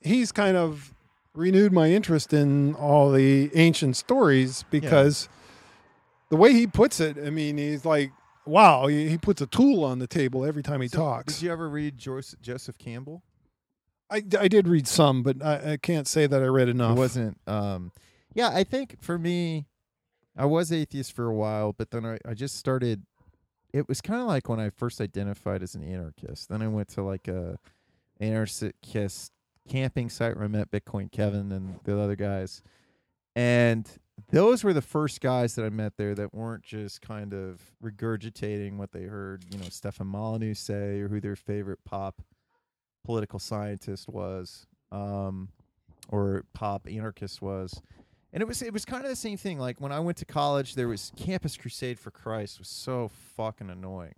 he's 0.00 0.30
kind 0.32 0.56
of 0.56 0.92
renewed 1.34 1.72
my 1.72 1.90
interest 1.90 2.32
in 2.32 2.74
all 2.74 3.10
the 3.10 3.50
ancient 3.54 3.96
stories 3.96 4.64
because 4.70 5.28
the 6.28 6.36
way 6.36 6.52
he 6.52 6.66
puts 6.66 7.00
it, 7.00 7.16
I 7.18 7.30
mean, 7.30 7.58
he's 7.58 7.84
like, 7.84 8.12
wow, 8.46 8.86
he, 8.86 9.16
puts 9.18 9.40
a 9.40 9.46
tool 9.46 9.84
on 9.84 9.98
the 9.98 10.06
table 10.06 10.44
every 10.44 10.62
time 10.62 10.80
he 10.80 10.88
talks. 10.88 11.34
Did 11.34 11.42
you 11.42 11.52
ever 11.52 11.68
read 11.68 11.98
Jos- 11.98 12.36
Joseph 12.40 12.78
Campbell? 12.78 13.22
I, 14.10 14.22
I 14.38 14.48
did 14.48 14.66
read 14.66 14.88
some, 14.88 15.22
but 15.22 15.42
I, 15.42 15.72
I 15.72 15.76
can't 15.76 16.08
say 16.08 16.26
that 16.26 16.42
I 16.42 16.46
read 16.46 16.68
enough. 16.68 16.96
It 16.96 17.00
wasn't. 17.00 17.40
Um, 17.46 17.92
yeah, 18.34 18.50
I 18.52 18.64
think 18.64 19.00
for 19.00 19.18
me, 19.18 19.66
I 20.36 20.46
was 20.46 20.72
atheist 20.72 21.12
for 21.12 21.26
a 21.26 21.34
while, 21.34 21.72
but 21.72 21.90
then 21.90 22.04
I, 22.04 22.18
I 22.26 22.34
just 22.34 22.56
started. 22.56 23.02
It 23.72 23.88
was 23.88 24.00
kind 24.00 24.20
of 24.20 24.26
like 24.26 24.48
when 24.48 24.58
I 24.58 24.70
first 24.70 25.00
identified 25.00 25.62
as 25.62 25.76
an 25.76 25.84
anarchist. 25.84 26.48
Then 26.48 26.60
I 26.60 26.66
went 26.66 26.88
to 26.90 27.02
like 27.02 27.28
a 27.28 27.56
anarchist 28.18 29.32
camping 29.68 30.10
site 30.10 30.36
where 30.36 30.44
I 30.44 30.48
met 30.48 30.70
Bitcoin 30.70 31.10
Kevin 31.10 31.52
and 31.52 31.78
the 31.84 31.98
other 31.98 32.16
guys, 32.16 32.62
and 33.34 33.88
those 34.30 34.62
were 34.62 34.72
the 34.72 34.82
first 34.82 35.20
guys 35.20 35.54
that 35.54 35.64
I 35.64 35.70
met 35.70 35.96
there 35.96 36.14
that 36.14 36.34
weren't 36.34 36.62
just 36.62 37.00
kind 37.00 37.32
of 37.32 37.60
regurgitating 37.82 38.76
what 38.76 38.92
they 38.92 39.04
heard, 39.04 39.44
you 39.50 39.58
know, 39.58 39.68
Stefan 39.70 40.06
Molyneux 40.08 40.54
say 40.54 41.00
or 41.00 41.08
who 41.08 41.20
their 41.20 41.36
favorite 41.36 41.78
pop 41.84 42.22
political 43.04 43.38
scientist 43.38 44.08
was. 44.08 44.66
Um, 44.92 45.48
or 46.10 46.44
pop 46.52 46.86
anarchist 46.88 47.40
was. 47.40 47.80
And 48.32 48.42
it 48.42 48.46
was 48.46 48.62
it 48.62 48.72
was 48.72 48.84
kind 48.84 49.04
of 49.04 49.10
the 49.10 49.16
same 49.16 49.36
thing. 49.36 49.58
Like 49.58 49.80
when 49.80 49.92
I 49.92 50.00
went 50.00 50.18
to 50.18 50.24
college, 50.24 50.74
there 50.74 50.88
was 50.88 51.12
Campus 51.16 51.56
Crusade 51.56 51.98
for 51.98 52.10
Christ 52.10 52.58
was 52.58 52.68
so 52.68 53.10
fucking 53.36 53.70
annoying. 53.70 54.14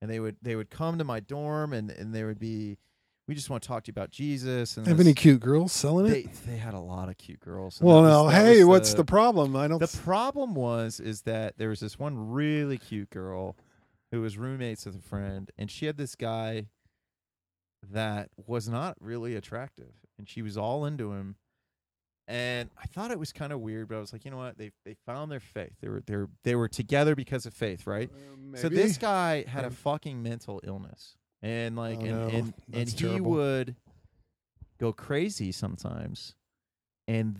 And 0.00 0.10
they 0.10 0.20
would 0.20 0.36
they 0.42 0.56
would 0.56 0.70
come 0.70 0.98
to 0.98 1.04
my 1.04 1.20
dorm 1.20 1.72
and, 1.72 1.90
and 1.90 2.14
they 2.14 2.24
would 2.24 2.38
be 2.38 2.78
we 3.26 3.34
just 3.34 3.48
want 3.50 3.62
to 3.62 3.66
talk 3.68 3.84
to 3.84 3.88
you 3.88 3.92
about 3.92 4.10
Jesus 4.10 4.76
and 4.76 4.86
Have 4.86 4.98
this- 4.98 5.06
any 5.06 5.14
cute 5.14 5.40
girls 5.40 5.72
selling 5.72 6.06
they 6.06 6.20
it? 6.20 6.32
they 6.46 6.56
had 6.56 6.74
a 6.74 6.80
lot 6.80 7.08
of 7.08 7.16
cute 7.16 7.40
girls. 7.40 7.80
Well, 7.80 8.02
now, 8.02 8.28
hey, 8.28 8.58
was 8.64 8.66
what's 8.66 8.94
the 8.94 9.04
problem? 9.04 9.56
I 9.56 9.66
don't. 9.68 9.78
the 9.78 9.84
s- 9.84 9.96
problem 9.96 10.54
was 10.54 11.00
is 11.00 11.22
that 11.22 11.56
there 11.58 11.68
was 11.70 11.80
this 11.80 11.98
one 11.98 12.30
really 12.32 12.76
cute 12.78 13.10
girl 13.10 13.56
who 14.10 14.20
was 14.20 14.36
roommates 14.38 14.84
with 14.86 14.96
a 14.96 15.02
friend, 15.02 15.50
and 15.58 15.70
she 15.70 15.86
had 15.86 15.96
this 15.96 16.14
guy 16.14 16.66
that 17.90 18.30
was 18.46 18.68
not 18.68 18.96
really 19.00 19.34
attractive, 19.36 19.92
and 20.18 20.28
she 20.28 20.42
was 20.42 20.56
all 20.56 20.84
into 20.84 21.12
him. 21.12 21.36
And 22.26 22.70
I 22.82 22.86
thought 22.86 23.10
it 23.10 23.18
was 23.18 23.32
kind 23.32 23.52
of 23.52 23.60
weird, 23.60 23.88
but 23.88 23.96
I 23.96 24.00
was 24.00 24.10
like, 24.12 24.24
you 24.24 24.30
know 24.30 24.38
what? 24.38 24.56
They 24.56 24.70
they 24.86 24.94
found 25.04 25.30
their 25.30 25.40
faith. 25.40 25.72
They 25.82 25.88
were 25.88 26.02
they 26.06 26.16
were 26.16 26.30
they 26.42 26.54
were 26.54 26.68
together 26.68 27.14
because 27.14 27.44
of 27.44 27.52
faith, 27.52 27.86
right? 27.86 28.10
Uh, 28.54 28.56
So 28.56 28.68
this 28.70 28.96
guy 28.96 29.44
had 29.46 29.64
a 29.66 29.70
fucking 29.70 30.22
mental 30.22 30.60
illness, 30.64 31.16
and 31.44 31.76
like, 31.76 31.98
Oh, 31.98 32.04
and 32.06 32.10
no. 32.10 32.28
and, 32.28 32.54
and 32.72 32.88
he 32.88 32.96
terrible. 32.96 33.30
would 33.32 33.76
go 34.80 34.92
crazy 34.92 35.52
sometimes, 35.52 36.34
and 37.06 37.36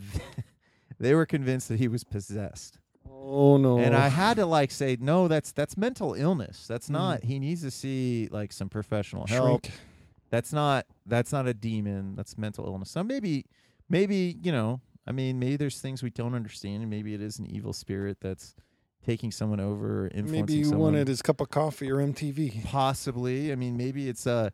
they 1.01 1.15
were 1.15 1.27
convinced 1.27 1.69
that 1.69 1.79
he 1.79 1.89
was 1.89 2.05
possessed. 2.05 2.79
Oh 3.11 3.57
no! 3.57 3.79
And 3.79 3.95
I 3.95 4.09
had 4.09 4.37
to 4.37 4.47
like 4.47 4.71
say, 4.71 4.97
no, 5.01 5.27
that's 5.29 5.53
that's 5.53 5.77
mental 5.77 6.15
illness. 6.15 6.67
That's 6.67 6.89
Mm. 6.89 6.93
not. 6.93 7.25
He 7.25 7.39
needs 7.39 7.63
to 7.63 7.71
see 7.71 8.29
like 8.31 8.53
some 8.53 8.69
professional 8.69 9.27
help. 9.27 9.67
Shrink. 9.67 9.81
That's 10.31 10.53
not 10.53 10.87
that's 11.07 11.33
not 11.33 11.47
a 11.47 11.55
demon. 11.55 12.15
That's 12.17 12.37
mental 12.37 12.67
illness. 12.67 12.91
So 12.91 13.03
maybe 13.03 13.47
maybe 13.89 14.37
you 14.43 14.53
know. 14.53 14.81
I 15.07 15.13
mean, 15.13 15.39
maybe 15.39 15.57
there's 15.57 15.81
things 15.83 16.03
we 16.03 16.09
don't 16.11 16.35
understand, 16.35 16.81
and 16.81 16.89
maybe 16.89 17.13
it 17.13 17.21
is 17.21 17.39
an 17.39 17.47
evil 17.47 17.75
spirit 17.75 18.19
that's 18.23 18.55
taking 19.05 19.31
someone 19.31 19.61
over, 19.61 20.07
influencing 20.09 20.33
Maybe 20.33 20.55
you 20.55 20.65
someone. 20.65 20.93
wanted 20.93 21.09
his 21.09 21.23
cup 21.23 21.41
of 21.41 21.51
coffee 21.51 21.91
or 21.91 21.97
MTV. 21.97 22.65
Possibly. 22.65 23.53
I 23.53 23.55
mean, 23.55 23.77
maybe 23.77 24.09
it's 24.09 24.27
uh, 24.27 24.51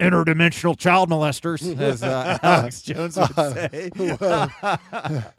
interdimensional 0.00 0.76
child 0.78 1.08
molesters, 1.10 1.78
as 1.80 2.02
uh, 2.02 2.38
Alex 2.42 2.82
Jones 2.88 3.16
would 3.16 3.34
say. 3.34 3.90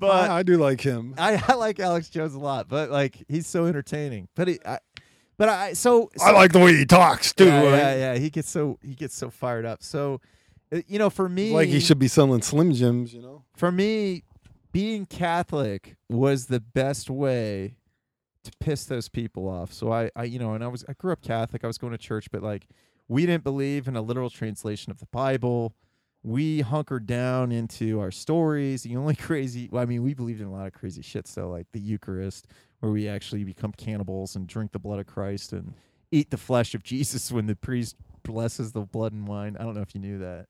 Well, 0.00 0.08
but 0.12 0.30
I, 0.30 0.38
I 0.38 0.42
do 0.44 0.56
like 0.56 0.80
him. 0.80 1.14
I, 1.18 1.42
I 1.46 1.54
like 1.56 1.78
Alex 1.78 2.08
Jones 2.08 2.32
a 2.32 2.38
lot. 2.38 2.68
But 2.68 2.90
like, 2.90 3.22
he's 3.28 3.46
so 3.46 3.66
entertaining. 3.66 4.28
But 4.34 4.48
he, 4.48 4.58
I, 4.64 4.78
but 5.36 5.50
I 5.50 5.72
so, 5.74 6.10
I 6.18 6.30
like 6.30 6.52
the 6.52 6.58
way 6.58 6.74
he 6.74 6.86
talks 6.86 7.34
too. 7.34 7.44
yeah, 7.44 7.62
right? 7.64 7.70
yeah, 7.72 7.94
yeah. 7.94 8.14
He 8.18 8.30
gets 8.30 8.48
so 8.48 8.78
he 8.82 8.94
gets 8.94 9.14
so 9.14 9.28
fired 9.28 9.66
up. 9.66 9.82
So, 9.82 10.22
uh, 10.72 10.80
you 10.88 10.98
know, 10.98 11.10
for 11.10 11.28
me, 11.28 11.52
Like 11.52 11.68
he 11.68 11.80
should 11.80 11.98
be 11.98 12.08
selling 12.08 12.40
Slim 12.40 12.72
Jims, 12.72 13.12
you 13.12 13.20
know. 13.20 13.44
for 13.56 13.70
me, 13.70 14.22
being 14.72 15.04
Catholic 15.04 15.96
was 16.08 16.46
the 16.46 16.60
best 16.60 17.10
way 17.10 17.76
to 18.44 18.52
piss 18.60 18.84
those 18.84 19.08
people 19.08 19.48
off. 19.48 19.72
So 19.72 19.92
I, 19.92 20.10
I, 20.16 20.24
you 20.24 20.38
know, 20.38 20.54
and 20.54 20.64
I 20.64 20.68
was 20.68 20.84
I 20.88 20.94
grew 20.94 21.12
up 21.12 21.22
Catholic. 21.22 21.64
I 21.64 21.66
was 21.66 21.78
going 21.78 21.92
to 21.92 21.98
church, 21.98 22.30
but 22.30 22.42
like 22.42 22.66
we 23.08 23.26
didn't 23.26 23.44
believe 23.44 23.88
in 23.88 23.96
a 23.96 24.02
literal 24.02 24.30
translation 24.30 24.90
of 24.90 24.98
the 24.98 25.06
Bible. 25.06 25.74
We 26.22 26.60
hunkered 26.60 27.06
down 27.06 27.50
into 27.50 27.98
our 27.98 28.10
stories. 28.10 28.82
The 28.82 28.96
only 28.96 29.14
crazy, 29.16 29.68
well, 29.70 29.82
I 29.82 29.86
mean, 29.86 30.02
we 30.02 30.14
believed 30.14 30.40
in 30.40 30.46
a 30.46 30.52
lot 30.52 30.66
of 30.66 30.72
crazy 30.72 31.02
shit. 31.02 31.26
So 31.26 31.48
like 31.48 31.66
the 31.72 31.80
Eucharist, 31.80 32.46
where 32.80 32.92
we 32.92 33.08
actually 33.08 33.44
become 33.44 33.72
cannibals 33.72 34.36
and 34.36 34.46
drink 34.46 34.72
the 34.72 34.78
blood 34.78 35.00
of 35.00 35.06
Christ 35.06 35.52
and 35.52 35.74
eat 36.10 36.30
the 36.30 36.36
flesh 36.36 36.74
of 36.74 36.82
Jesus 36.84 37.30
when 37.32 37.46
the 37.46 37.56
priest 37.56 37.96
blesses 38.22 38.72
the 38.72 38.82
blood 38.82 39.12
and 39.12 39.26
wine. 39.26 39.56
I 39.58 39.64
don't 39.64 39.74
know 39.74 39.82
if 39.82 39.94
you 39.94 40.00
knew 40.00 40.18
that. 40.18 40.46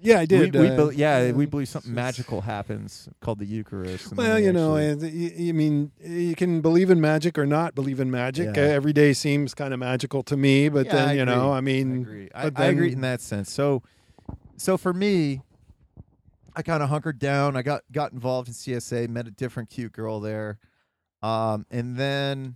Yeah, 0.00 0.20
I 0.20 0.26
did. 0.26 0.54
We, 0.54 0.60
we 0.60 0.68
uh, 0.68 0.76
bel- 0.76 0.92
yeah, 0.92 1.32
we 1.32 1.44
believe 1.46 1.68
something 1.68 1.92
magical 1.92 2.40
happens 2.42 3.08
called 3.20 3.40
the 3.40 3.46
Eucharist. 3.46 4.14
Well, 4.14 4.38
you 4.38 4.52
know, 4.52 4.76
actually- 4.76 5.48
I 5.48 5.52
mean, 5.52 5.90
you 6.00 6.36
can 6.36 6.60
believe 6.60 6.90
in 6.90 7.00
magic 7.00 7.36
or 7.36 7.46
not 7.46 7.74
believe 7.74 7.98
in 7.98 8.10
magic. 8.10 8.54
Yeah. 8.56 8.62
Uh, 8.62 8.66
every 8.66 8.92
day 8.92 9.12
seems 9.12 9.54
kind 9.54 9.74
of 9.74 9.80
magical 9.80 10.22
to 10.24 10.36
me, 10.36 10.68
but 10.68 10.86
Yeah, 10.86 10.92
then 10.94 11.08
I 11.08 11.12
you 11.14 11.24
know. 11.24 11.50
I 11.52 11.58
I 11.58 11.60
mean, 11.60 12.02
agree. 12.02 12.28
I, 12.34 12.50
but 12.50 12.62
I 12.62 12.66
agree 12.66 12.92
in 12.92 13.00
that 13.00 13.20
sense. 13.20 13.50
So, 13.50 13.82
so 14.56 14.76
for 14.76 14.92
me, 14.92 15.42
I 16.54 16.62
kind 16.62 16.82
of 16.82 16.88
hunkered 16.90 17.18
down. 17.18 17.56
I 17.56 17.62
got 17.62 17.82
got 17.90 18.12
involved 18.12 18.46
in 18.48 18.54
CSA, 18.54 19.08
met 19.08 19.26
a 19.26 19.30
different 19.32 19.68
cute 19.70 19.92
girl 19.92 20.20
there, 20.20 20.58
um, 21.22 21.66
and 21.72 21.96
then 21.96 22.54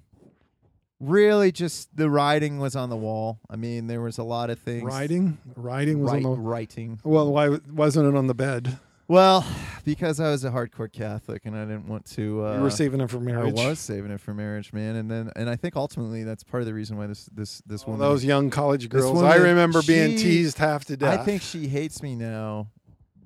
really 1.03 1.53
just 1.53 1.95
the 1.97 2.09
writing 2.09 2.59
was 2.59 2.77
on 2.77 2.89
the 2.89 2.97
wall. 2.97 3.41
I 3.51 3.57
mean, 3.57 3.89
there 3.89 4.01
was 4.01 4.19
a 4.19 4.23
lot 4.23 4.49
of 4.51 4.59
things. 4.61 4.85
Writing, 4.85 5.37
writing 5.57 6.01
was 6.01 6.12
Write- 6.12 6.24
on 6.24 6.33
the. 6.37 6.41
writing. 6.41 7.01
Well, 7.05 7.31
why 7.33 7.59
wasn't 7.73 8.09
it 8.09 8.16
on 8.16 8.29
the 8.29 8.35
bed? 8.35 8.79
Well, 9.09 9.45
because 9.85 10.20
I 10.20 10.31
was 10.31 10.43
a 10.45 10.51
hardcore 10.51 10.91
Catholic 10.91 11.45
and 11.45 11.55
I 11.55 11.65
didn't 11.65 11.87
want 11.89 12.07
to. 12.12 12.47
Uh, 12.47 12.57
you 12.57 12.62
were 12.62 12.70
saving 12.70 13.01
it 13.01 13.11
for 13.11 13.20
marriage. 13.20 13.59
I 13.59 13.69
was 13.69 13.79
saving 13.79 14.11
it 14.11 14.20
for 14.20 14.33
marriage, 14.33 14.73
man, 14.73 14.97
and 14.97 15.11
then 15.11 15.31
and 15.37 15.51
I 15.51 15.57
think 15.57 15.77
ultimately 15.77 16.23
that's 16.24 16.45
part 16.45 16.62
of 16.62 16.66
the 16.66 16.73
reason 16.73 16.97
why 16.97 17.09
this 17.09 17.27
this 17.35 17.61
this 17.66 17.83
All 17.83 17.93
woman. 17.95 18.09
those 18.09 18.24
young 18.24 18.49
college 18.49 18.89
girls. 18.89 19.12
woman, 19.12 19.31
I 19.31 19.37
remember 19.37 19.83
being 19.83 20.16
teased 20.16 20.57
half 20.57 20.85
to 20.87 20.97
death. 20.97 21.20
I 21.20 21.24
think 21.24 21.43
she 21.43 21.66
hates 21.66 22.03
me 22.03 22.15
now. 22.15 22.69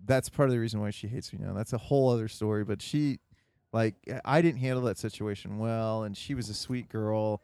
That's 0.04 0.28
part 0.28 0.48
of 0.48 0.54
the 0.54 0.60
reason 0.60 0.80
why 0.80 0.90
she 0.90 1.08
hates 1.08 1.32
me 1.32 1.40
now. 1.44 1.52
That's 1.52 1.72
a 1.72 1.78
whole 1.78 2.08
other 2.10 2.26
story. 2.28 2.64
But 2.64 2.80
she, 2.80 3.18
like, 3.72 3.94
I 4.24 4.40
didn't 4.40 4.60
handle 4.60 4.82
that 4.84 4.98
situation 4.98 5.58
well, 5.58 6.04
and 6.04 6.16
she 6.16 6.34
was 6.34 6.48
a 6.48 6.54
sweet 6.54 6.88
girl, 6.88 7.42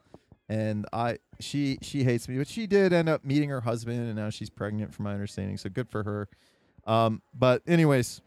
and 0.52 0.84
I 0.92 1.16
she 1.40 1.78
she 1.80 2.04
hates 2.04 2.28
me. 2.28 2.36
But 2.36 2.46
she 2.46 2.66
did 2.66 2.92
end 2.92 3.08
up 3.08 3.24
meeting 3.24 3.48
her 3.48 3.62
husband, 3.62 4.00
and 4.00 4.14
now 4.14 4.28
she's 4.28 4.50
pregnant, 4.50 4.94
from 4.94 5.04
my 5.04 5.14
understanding. 5.14 5.56
So 5.56 5.70
good 5.70 5.88
for 5.88 6.02
her. 6.02 6.28
Um, 6.86 7.22
but 7.32 7.62
anyways, 7.66 8.20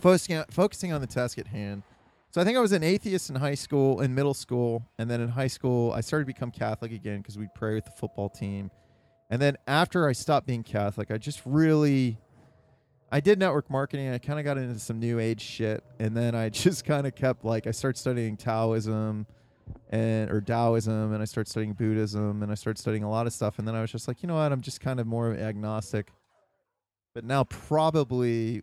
focusing 0.00 0.42
focusing 0.50 0.92
on 0.92 1.00
the 1.00 1.06
task 1.06 1.38
at 1.38 1.46
hand. 1.46 1.84
So 2.32 2.40
I 2.40 2.44
think 2.44 2.58
I 2.58 2.60
was 2.60 2.72
an 2.72 2.82
atheist 2.82 3.30
in 3.30 3.36
high 3.36 3.54
school, 3.54 4.00
in 4.00 4.16
middle 4.16 4.34
school, 4.34 4.84
and 4.98 5.08
then 5.08 5.20
in 5.20 5.28
high 5.28 5.46
school 5.46 5.92
I 5.92 6.00
started 6.00 6.24
to 6.24 6.26
become 6.26 6.50
Catholic 6.50 6.90
again 6.90 7.18
because 7.18 7.38
we'd 7.38 7.54
pray 7.54 7.74
with 7.74 7.84
the 7.84 7.92
football 7.92 8.28
team. 8.28 8.72
And 9.30 9.40
then 9.40 9.56
after 9.68 10.08
I 10.08 10.12
stopped 10.12 10.48
being 10.48 10.64
Catholic, 10.64 11.12
I 11.12 11.18
just 11.18 11.40
really 11.44 12.18
I 13.12 13.20
did 13.20 13.38
network 13.38 13.70
marketing. 13.70 14.08
I 14.08 14.18
kind 14.18 14.40
of 14.40 14.44
got 14.44 14.58
into 14.58 14.80
some 14.80 14.98
new 14.98 15.20
age 15.20 15.40
shit, 15.40 15.84
and 16.00 16.16
then 16.16 16.34
I 16.34 16.48
just 16.64 16.84
kind 16.84 17.06
of 17.06 17.14
kept 17.14 17.44
like 17.44 17.68
I 17.68 17.70
started 17.70 18.00
studying 18.00 18.36
Taoism 18.36 19.28
and 19.90 20.30
or 20.30 20.40
Taoism, 20.40 21.12
and 21.12 21.22
I 21.22 21.24
started 21.24 21.50
studying 21.50 21.74
Buddhism, 21.74 22.42
and 22.42 22.50
I 22.50 22.54
started 22.54 22.80
studying 22.80 23.04
a 23.04 23.10
lot 23.10 23.26
of 23.26 23.32
stuff. 23.32 23.58
And 23.58 23.68
then 23.68 23.74
I 23.74 23.80
was 23.80 23.92
just 23.92 24.08
like, 24.08 24.22
you 24.22 24.26
know 24.26 24.34
what? 24.34 24.52
I'm 24.52 24.62
just 24.62 24.80
kind 24.80 25.00
of 25.00 25.06
more 25.06 25.34
agnostic. 25.34 26.10
But 27.14 27.24
now, 27.24 27.44
probably 27.44 28.62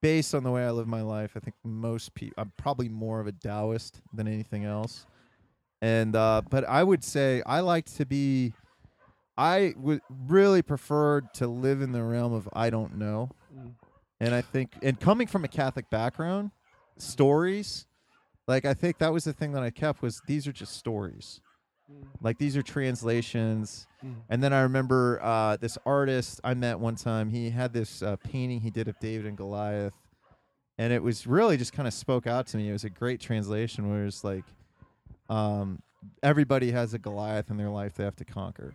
based 0.00 0.34
on 0.34 0.42
the 0.42 0.50
way 0.50 0.64
I 0.64 0.70
live 0.70 0.86
my 0.86 1.02
life, 1.02 1.32
I 1.36 1.40
think 1.40 1.54
most 1.64 2.14
people, 2.14 2.34
I'm 2.38 2.52
probably 2.56 2.88
more 2.88 3.20
of 3.20 3.26
a 3.26 3.32
Taoist 3.32 4.00
than 4.12 4.26
anything 4.26 4.64
else. 4.64 5.06
And 5.82 6.16
uh, 6.16 6.42
but 6.48 6.64
I 6.64 6.82
would 6.82 7.04
say 7.04 7.42
I 7.46 7.60
like 7.60 7.86
to 7.96 8.06
be. 8.06 8.52
I 9.36 9.74
would 9.76 10.00
really 10.26 10.62
prefer 10.62 11.20
to 11.34 11.46
live 11.46 11.80
in 11.80 11.92
the 11.92 12.02
realm 12.02 12.32
of 12.32 12.48
I 12.52 12.70
don't 12.70 12.96
know. 12.96 13.30
Mm. 13.56 13.74
And 14.20 14.34
I 14.34 14.40
think, 14.40 14.72
and 14.82 14.98
coming 14.98 15.28
from 15.28 15.44
a 15.44 15.48
Catholic 15.48 15.88
background, 15.90 16.50
stories, 16.96 17.86
like 18.48 18.64
I 18.64 18.74
think 18.74 18.98
that 18.98 19.12
was 19.12 19.24
the 19.24 19.32
thing 19.32 19.52
that 19.52 19.62
I 19.62 19.70
kept 19.70 20.02
was 20.02 20.20
these 20.26 20.48
are 20.48 20.52
just 20.52 20.76
stories. 20.76 21.40
Like 22.20 22.38
these 22.38 22.56
are 22.56 22.62
translations. 22.62 23.86
Mm. 24.04 24.16
And 24.28 24.42
then 24.42 24.52
I 24.52 24.60
remember 24.60 25.20
uh, 25.22 25.56
this 25.56 25.78
artist 25.86 26.40
I 26.44 26.54
met 26.54 26.78
one 26.78 26.96
time. 26.96 27.30
He 27.30 27.50
had 27.50 27.72
this 27.72 28.02
uh, 28.02 28.16
painting 28.16 28.60
he 28.60 28.70
did 28.70 28.88
of 28.88 28.98
David 28.98 29.26
and 29.26 29.36
Goliath, 29.36 29.94
and 30.76 30.92
it 30.92 31.02
was 31.02 31.26
really 31.26 31.56
just 31.56 31.72
kind 31.72 31.86
of 31.86 31.94
spoke 31.94 32.26
out 32.26 32.46
to 32.48 32.56
me. 32.56 32.68
It 32.68 32.72
was 32.72 32.84
a 32.84 32.90
great 32.90 33.20
translation 33.20 33.90
where 33.90 34.04
it's 34.04 34.22
like, 34.24 34.44
um, 35.28 35.82
everybody 36.22 36.70
has 36.72 36.92
a 36.94 36.98
Goliath 36.98 37.50
in 37.50 37.56
their 37.56 37.70
life 37.70 37.94
they 37.94 38.04
have 38.04 38.16
to 38.16 38.24
conquer, 38.24 38.74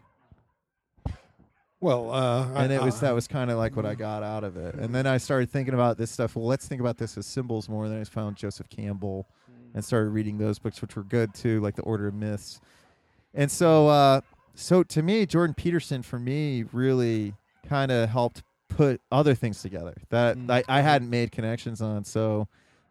Well, 1.83 2.11
uh, 2.11 2.47
and 2.55 2.71
it 2.71 2.81
was 2.81 3.01
that 3.01 3.13
was 3.13 3.27
kind 3.27 3.51
of 3.51 3.57
like 3.57 3.75
what 3.75 3.85
I 3.85 3.93
got 3.93 4.23
out 4.23 4.45
of 4.45 4.55
it. 4.55 4.75
And 4.75 4.95
then 4.95 5.05
I 5.05 5.17
started 5.17 5.49
thinking 5.49 5.73
about 5.73 5.97
this 5.97 6.11
stuff. 6.11 6.33
Well, 6.33 6.45
let's 6.45 6.65
think 6.65 6.79
about 6.79 6.97
this 6.97 7.17
as 7.17 7.25
symbols 7.25 7.67
more. 7.67 7.83
And 7.83 7.93
then 7.93 7.99
I 7.99 8.05
found 8.05 8.37
Joseph 8.37 8.69
Campbell 8.69 9.27
and 9.73 9.83
started 9.83 10.09
reading 10.09 10.37
those 10.37 10.59
books, 10.59 10.81
which 10.81 10.95
were 10.95 11.03
good 11.03 11.33
too, 11.33 11.59
like 11.61 11.75
the 11.75 11.81
Order 11.83 12.07
of 12.07 12.13
Myths. 12.13 12.59
And 13.33 13.49
so, 13.49 13.87
uh, 13.87 14.21
so 14.55 14.83
to 14.83 15.01
me, 15.01 15.25
Jordan 15.25 15.53
Peterson 15.55 16.03
for 16.03 16.19
me 16.19 16.63
really 16.71 17.33
kind 17.67 17.91
of 17.91 18.09
helped 18.09 18.43
put 18.69 19.01
other 19.11 19.33
things 19.35 19.61
together 19.61 19.95
that 20.09 20.37
Mm. 20.37 20.51
I, 20.51 20.63
I 20.67 20.81
hadn't 20.81 21.09
made 21.09 21.31
connections 21.31 21.81
on. 21.81 22.03
So, 22.03 22.47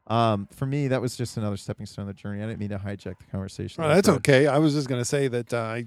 um, 0.09 0.49
for 0.53 0.67
me, 0.67 0.89
that 0.89 1.01
was 1.01 1.17
just 1.17 1.37
another 1.37 1.57
stepping 1.57 1.87
stone 1.87 2.05
on 2.05 2.07
the 2.09 2.15
journey. 2.15 2.43
I 2.43 2.47
didn't 2.47 2.59
mean 2.59 2.71
to 2.71 2.79
hijack 2.79 3.19
the 3.19 3.25
conversation. 3.31 3.85
Oh, 3.85 3.89
that's 3.89 4.09
okay. 4.09 4.49
I 4.49 4.59
was 4.59 4.75
just 4.75 4.89
going 4.89 5.01
to 5.01 5.05
say 5.05 5.29
that 5.29 5.55
uh, 5.55 5.59
I 5.59 5.85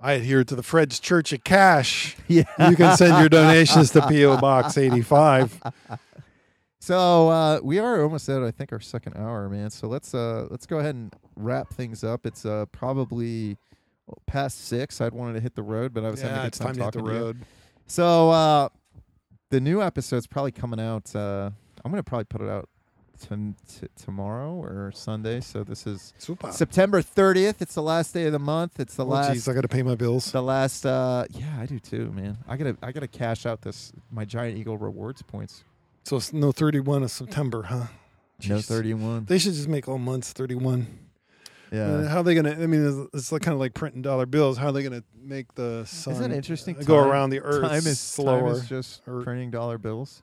I 0.00 0.12
adhere 0.14 0.42
to 0.42 0.56
the 0.56 0.64
Fred's 0.64 0.98
Church 0.98 1.32
of 1.32 1.44
Cash. 1.44 2.16
Yeah. 2.28 2.44
You 2.70 2.74
can 2.76 2.96
send 2.96 3.18
your 3.20 3.28
donations 3.28 3.90
to 3.92 4.00
PO 4.00 4.38
Box 4.38 4.76
85. 4.78 5.60
So 6.82 7.28
uh, 7.28 7.60
we 7.62 7.78
are 7.78 8.02
almost 8.02 8.28
at 8.28 8.42
I 8.42 8.50
think 8.50 8.72
our 8.72 8.80
second 8.80 9.16
hour, 9.16 9.48
man. 9.48 9.70
So 9.70 9.86
let's 9.86 10.14
uh, 10.16 10.48
let's 10.50 10.66
go 10.66 10.80
ahead 10.80 10.96
and 10.96 11.14
wrap 11.36 11.72
things 11.72 12.02
up. 12.02 12.26
It's 12.26 12.44
uh, 12.44 12.66
probably 12.72 13.56
past 14.26 14.64
six. 14.66 15.00
I'd 15.00 15.12
wanted 15.14 15.34
to 15.34 15.40
hit 15.40 15.54
the 15.54 15.62
road, 15.62 15.94
but 15.94 16.04
I 16.04 16.10
was 16.10 16.22
having 16.22 16.38
a 16.38 16.40
good 16.40 16.46
it's 16.48 16.58
time 16.58 16.74
to 16.74 16.82
hit 16.82 16.92
the 16.92 16.98
talking 16.98 17.08
to 17.08 17.14
you. 17.16 17.24
road. 17.24 17.38
So 17.86 18.30
uh, 18.30 18.68
the 19.50 19.60
new 19.60 19.80
episode's 19.80 20.26
probably 20.26 20.50
coming 20.50 20.80
out. 20.80 21.14
Uh, 21.14 21.50
I'm 21.84 21.92
gonna 21.92 22.02
probably 22.02 22.24
put 22.24 22.40
it 22.40 22.48
out 22.48 22.68
t- 23.20 23.28
t- 23.80 23.86
tomorrow 23.94 24.52
or 24.52 24.90
Sunday. 24.92 25.40
So 25.40 25.62
this 25.62 25.86
is 25.86 26.12
Super. 26.18 26.50
September 26.50 27.00
30th. 27.00 27.62
It's 27.62 27.76
the 27.76 27.82
last 27.82 28.12
day 28.12 28.26
of 28.26 28.32
the 28.32 28.40
month. 28.40 28.80
It's 28.80 28.96
the 28.96 29.04
Oh, 29.04 29.10
last. 29.10 29.34
geez, 29.34 29.46
I 29.48 29.52
got 29.54 29.60
to 29.60 29.68
pay 29.68 29.84
my 29.84 29.94
bills. 29.94 30.32
the 30.32 30.42
last. 30.42 30.84
Uh, 30.84 31.26
yeah, 31.30 31.60
I 31.60 31.66
do 31.66 31.78
too, 31.78 32.10
man. 32.10 32.38
I 32.48 32.56
gotta 32.56 32.76
I 32.82 32.90
gotta 32.90 33.06
cash 33.06 33.46
out 33.46 33.60
this 33.62 33.92
my 34.10 34.24
Giant 34.24 34.58
Eagle 34.58 34.78
rewards 34.78 35.22
points. 35.22 35.62
So 36.04 36.16
it's 36.16 36.32
no 36.32 36.52
31 36.52 37.02
of 37.04 37.10
September, 37.10 37.62
huh? 37.62 37.86
No 38.48 38.56
Jeez. 38.56 38.66
31. 38.66 39.26
They 39.26 39.38
should 39.38 39.54
just 39.54 39.68
make 39.68 39.88
all 39.88 39.98
months 39.98 40.32
31. 40.32 40.86
Yeah. 41.70 41.80
Uh, 41.86 42.08
how 42.08 42.18
are 42.18 42.22
they 42.22 42.34
going 42.34 42.44
to? 42.44 42.62
I 42.62 42.66
mean, 42.66 42.86
it's, 42.86 43.14
it's 43.14 43.32
like 43.32 43.42
kind 43.42 43.54
of 43.54 43.60
like 43.60 43.72
printing 43.72 44.02
dollar 44.02 44.26
bills. 44.26 44.58
How 44.58 44.66
are 44.66 44.72
they 44.72 44.82
going 44.82 45.00
to 45.00 45.04
make 45.18 45.54
the 45.54 45.84
sun 45.86 46.14
Isn't 46.14 46.32
interesting? 46.32 46.76
uh, 46.76 46.82
go 46.82 47.00
Time- 47.00 47.10
around 47.10 47.30
the 47.30 47.40
earth 47.40 47.62
time 47.62 47.86
is 47.86 47.98
slower? 48.00 48.40
Time 48.52 48.52
is 48.62 48.68
just 48.68 49.02
or- 49.06 49.22
printing 49.22 49.50
dollar 49.50 49.78
bills. 49.78 50.22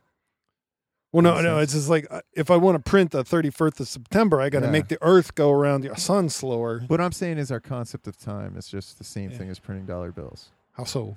well, 1.12 1.24
no, 1.24 1.42
no. 1.42 1.58
It's 1.60 1.74
just 1.74 1.90
like 1.90 2.06
uh, 2.12 2.22
if 2.34 2.52
I 2.52 2.58
want 2.58 2.76
to 2.76 2.88
print 2.88 3.12
the 3.12 3.24
31st 3.24 3.80
of 3.80 3.88
September, 3.88 4.40
I 4.42 4.50
got 4.50 4.60
to 4.60 4.66
Yeah. 4.68 4.72
make 4.74 4.90
the 4.90 5.00
earth 5.02 5.34
go 5.34 5.50
around 5.50 5.82
the 5.82 5.96
sun 5.96 6.30
slower. 6.30 6.82
What 6.88 7.02
I'm 7.02 7.14
saying 7.14 7.38
is 7.40 7.52
our 7.52 7.60
concept 7.62 8.06
of 8.06 8.16
time 8.18 8.56
is 8.58 8.68
just 8.68 8.98
the 9.00 9.04
same 9.06 9.32
Yeah. 9.32 9.38
thing 9.38 9.50
as 9.50 9.58
printing 9.60 9.86
dollar 9.88 10.12
bills 10.12 10.50
How 10.74 10.84
so? 10.84 11.16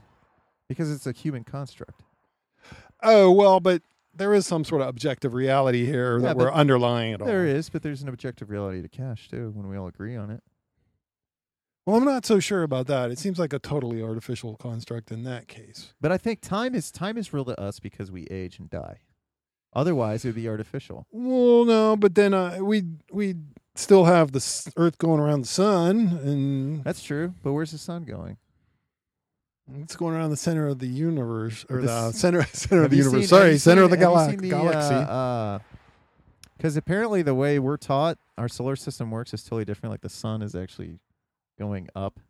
because 0.69 0.91
it's 0.91 1.07
a 1.07 1.13
human 1.13 1.45
construct. 1.45 2.01
Oh 3.03 3.31
well, 3.33 3.61
but 3.61 3.83
there 4.15 4.35
is 4.35 4.47
some 4.47 4.65
sort 4.65 4.83
of 4.83 4.89
objective 4.89 5.35
reality 5.35 5.85
here 5.87 6.19
Yeah, 6.19 6.27
that 6.29 6.37
we're 6.37 6.53
underlying 6.53 7.13
it 7.13 7.21
all. 7.21 7.27
There 7.27 7.47
is, 7.47 7.69
but 7.69 7.83
there's 7.83 8.03
an 8.03 8.09
objective 8.09 8.51
reality 8.51 8.83
to 8.83 8.89
cash 8.89 9.29
too 9.29 9.51
when 9.55 9.69
we 9.69 9.77
all 9.77 9.87
agree 9.87 10.17
on 10.17 10.31
it. 10.31 10.43
Well, 11.85 11.97
I'm 11.97 12.05
not 12.05 12.25
so 12.25 12.39
sure 12.39 12.63
about 12.63 12.87
that. 12.87 13.11
It 13.11 13.19
seems 13.19 13.39
like 13.41 13.53
a 13.53 13.59
totally 13.59 14.01
artificial 14.03 14.57
construct 14.57 15.11
in 15.11 15.25
that 15.25 15.49
case. 15.49 15.95
But 16.01 16.13
I 16.13 16.19
think 16.19 16.41
time 16.41 16.75
is 16.77 16.93
time 16.93 17.19
is 17.19 17.33
real 17.33 17.45
to 17.47 17.61
us 17.61 17.81
because 17.81 18.11
we 18.13 18.27
age 18.29 18.59
and 18.61 18.71
die. 18.71 19.01
Otherwise, 19.75 20.25
it 20.25 20.29
would 20.29 20.35
be 20.37 20.49
artificial. 20.49 21.07
Well, 21.11 21.65
no, 21.65 21.97
but 21.97 22.15
then 22.15 22.35
uh, 22.35 22.59
we 22.61 22.85
we 23.11 23.35
still 23.75 24.05
have 24.05 24.31
the 24.33 24.37
s- 24.37 24.69
Earth 24.77 24.99
going 24.99 25.19
around 25.19 25.41
the 25.41 25.49
sun, 25.49 26.21
and 26.23 26.85
That's 26.85 27.03
true. 27.03 27.35
But 27.43 27.53
where's 27.55 27.73
the 27.73 27.79
sun 27.79 28.05
going? 28.05 28.37
It's 29.81 29.97
going 29.97 30.15
around 30.15 30.31
the 30.31 30.37
center 30.37 30.67
of 30.69 30.79
the 30.79 30.87
universe, 30.89 31.65
or 31.71 31.81
This- 31.83 31.91
the 31.91 32.13
center 32.13 32.43
center 32.53 32.85
of 32.85 32.91
the 32.91 32.97
universe. 32.97 33.21
seen- 33.23 33.29
Sorry, 33.29 33.59
center 33.59 33.83
of 33.83 33.91
the 33.91 33.97
seen- 33.97 34.01
gala- 34.01 34.25
you 34.27 34.31
seen 34.33 34.41
the, 34.41 34.49
galaxy. 34.49 35.65
Because 36.57 36.77
apparently, 36.77 37.23
the 37.23 37.35
way 37.35 37.59
we're 37.59 37.77
taught, 37.77 38.19
our 38.39 38.49
solar 38.49 38.77
system 38.77 39.11
works 39.11 39.35
is 39.35 39.43
totally 39.43 39.65
different. 39.65 39.91
Like 39.93 40.01
the 40.03 40.09
sun 40.09 40.43
is 40.43 40.55
actually 40.55 41.01
going 41.59 41.89
up, 41.97 42.21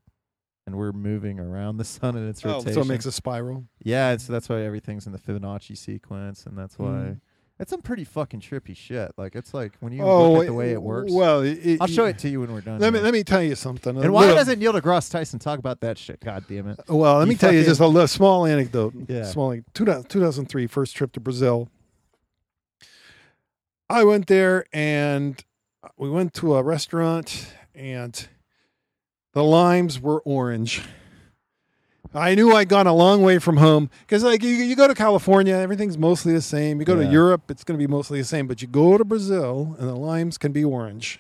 and 0.66 0.76
we're 0.76 0.92
moving 0.92 1.38
around 1.38 1.76
the 1.76 1.84
sun 1.96 2.16
in 2.16 2.26
its 2.28 2.44
oh, 2.44 2.50
rotation. 2.54 2.72
so 2.74 2.80
it 2.80 2.86
makes 2.86 3.04
a 3.06 3.12
spiral. 3.12 3.66
yeah, 3.82 4.10
and 4.10 4.20
so 4.20 4.32
that's 4.32 4.48
why 4.48 4.62
everything's 4.62 5.06
in 5.06 5.12
the 5.12 5.18
Fibonacci 5.18 5.76
sequence, 5.76 6.46
and 6.46 6.56
that's 6.56 6.78
why 6.78 6.86
Mm. 6.88 7.20
It's 7.62 7.70
some 7.70 7.80
pretty 7.80 8.02
fucking 8.02 8.40
trippy 8.40 8.76
shit. 8.76 9.12
Like 9.16 9.36
it's 9.36 9.55
like 9.55 9.72
when 9.78 9.93
you 9.93 10.02
oh, 10.02 10.32
look 10.32 10.43
at 10.43 10.47
the 10.47 10.52
way 10.52 10.70
eh, 10.70 10.72
it 10.72 10.82
works. 10.82 11.12
Well, 11.12 11.43
it, 11.43 11.80
I'll 11.80 11.86
show 11.86 12.06
it 12.06 12.18
to 12.18 12.28
you 12.28 12.40
when 12.40 12.52
we're 12.52 12.60
done. 12.60 12.80
Let 12.80 12.93
me 12.93 12.98
let 12.98 13.12
me 13.12 13.22
tell 13.22 13.43
you 13.43 13.55
something. 13.55 13.97
And 13.97 14.12
why 14.12 14.22
little- 14.22 14.36
doesn't 14.36 14.59
Neil 14.59 14.72
deGrasse 14.72 15.10
Tyson 15.10 15.39
talk 15.39 15.60
about 15.60 15.80
that 15.80 15.97
shit? 15.97 16.20
God 16.20 16.44
damn 16.48 16.68
it! 16.68 16.80
Well, 16.89 17.18
let 17.18 17.26
You 17.26 17.28
me 17.28 17.34
tell 17.36 17.52
you 17.52 17.64
just 17.64 17.80
a 17.80 17.86
little, 17.86 18.09
small 18.09 18.47
anecdote. 18.47 18.94
Yeah. 19.06 19.24
Small, 19.24 19.56
2000 19.74 20.09
2003, 20.09 20.66
first 20.66 20.97
trip 20.97 21.12
to 21.12 21.20
Brazil. 21.20 21.68
I 23.89 24.05
went 24.05 24.26
there 24.26 24.64
and 24.72 25.43
we 25.97 26.10
went 26.10 26.34
to 26.34 26.56
a 26.56 26.62
restaurant 26.62 27.55
and 27.74 28.28
the 29.34 29.44
limes 29.44 30.01
were 30.01 30.20
orange. 30.22 30.82
I 32.14 32.34
knew 32.34 32.52
I'd 32.55 32.68
gone 32.68 32.86
a 32.86 32.93
long 32.94 33.22
way 33.22 33.39
from 33.39 33.56
home 33.56 33.89
because, 34.01 34.22
like, 34.22 34.43
you, 34.43 34.51
you 34.51 34.76
go 34.76 34.86
to 34.86 34.94
California, 34.94 35.55
everything's 35.55 35.97
mostly 35.97 36.32
the 36.34 36.43
same. 36.43 36.78
You 36.78 36.84
go 36.84 36.98
Yeah. 36.98 37.06
to 37.06 37.12
Europe, 37.12 37.51
it's 37.51 37.64
going 37.64 37.78
to 37.78 37.82
be 37.82 37.90
mostly 37.90 38.18
the 38.20 38.26
same. 38.26 38.47
But 38.47 38.60
you 38.62 38.68
go 38.68 38.98
to 38.98 39.05
Brazil, 39.05 39.76
and 39.78 39.89
the 39.89 39.94
limes 39.94 40.36
can 40.39 40.52
be 40.52 40.64
orange. 40.64 41.18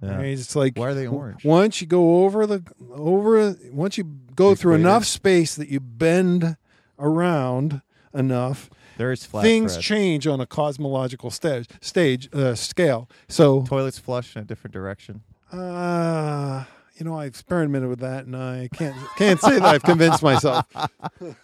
Yeah. 0.00 0.20
It's 0.20 0.54
like 0.54 0.76
Why 0.76 0.88
are 0.90 0.94
they 0.94 1.08
orange? 1.08 1.44
once 1.44 1.80
you 1.80 1.88
go 1.88 2.24
over 2.24 2.46
the 2.46 2.62
over 2.92 3.56
once 3.72 3.98
you 3.98 4.04
go 4.36 4.54
through 4.54 4.74
enough 4.76 5.04
space 5.04 5.56
that 5.56 5.68
you 5.70 5.80
bend 5.80 6.56
around 7.00 7.82
enough, 8.14 8.70
There's 8.96 9.26
things 9.26 9.72
Fred. 9.74 9.82
change 9.82 10.26
on 10.28 10.40
a 10.40 10.46
cosmological 10.46 11.32
stage 11.32 11.66
stage 11.80 12.28
uh, 12.32 12.54
scale. 12.54 13.08
So, 13.26 13.62
Toilets 13.62 13.98
flush 13.98 14.36
in 14.36 14.42
a 14.42 14.44
different 14.44 14.72
direction. 14.72 15.22
uh, 15.52 16.62
you 16.98 17.04
know, 17.04 17.14
I 17.14 17.26
experimented 17.26 17.88
with 17.88 18.00
that, 18.00 18.26
and 18.26 18.36
I 18.36 18.68
can't 18.72 18.96
can't 19.16 19.40
say 19.40 19.58
that 19.58 19.64
I've 19.64 19.82
convinced 19.82 20.22
myself. 20.22 20.66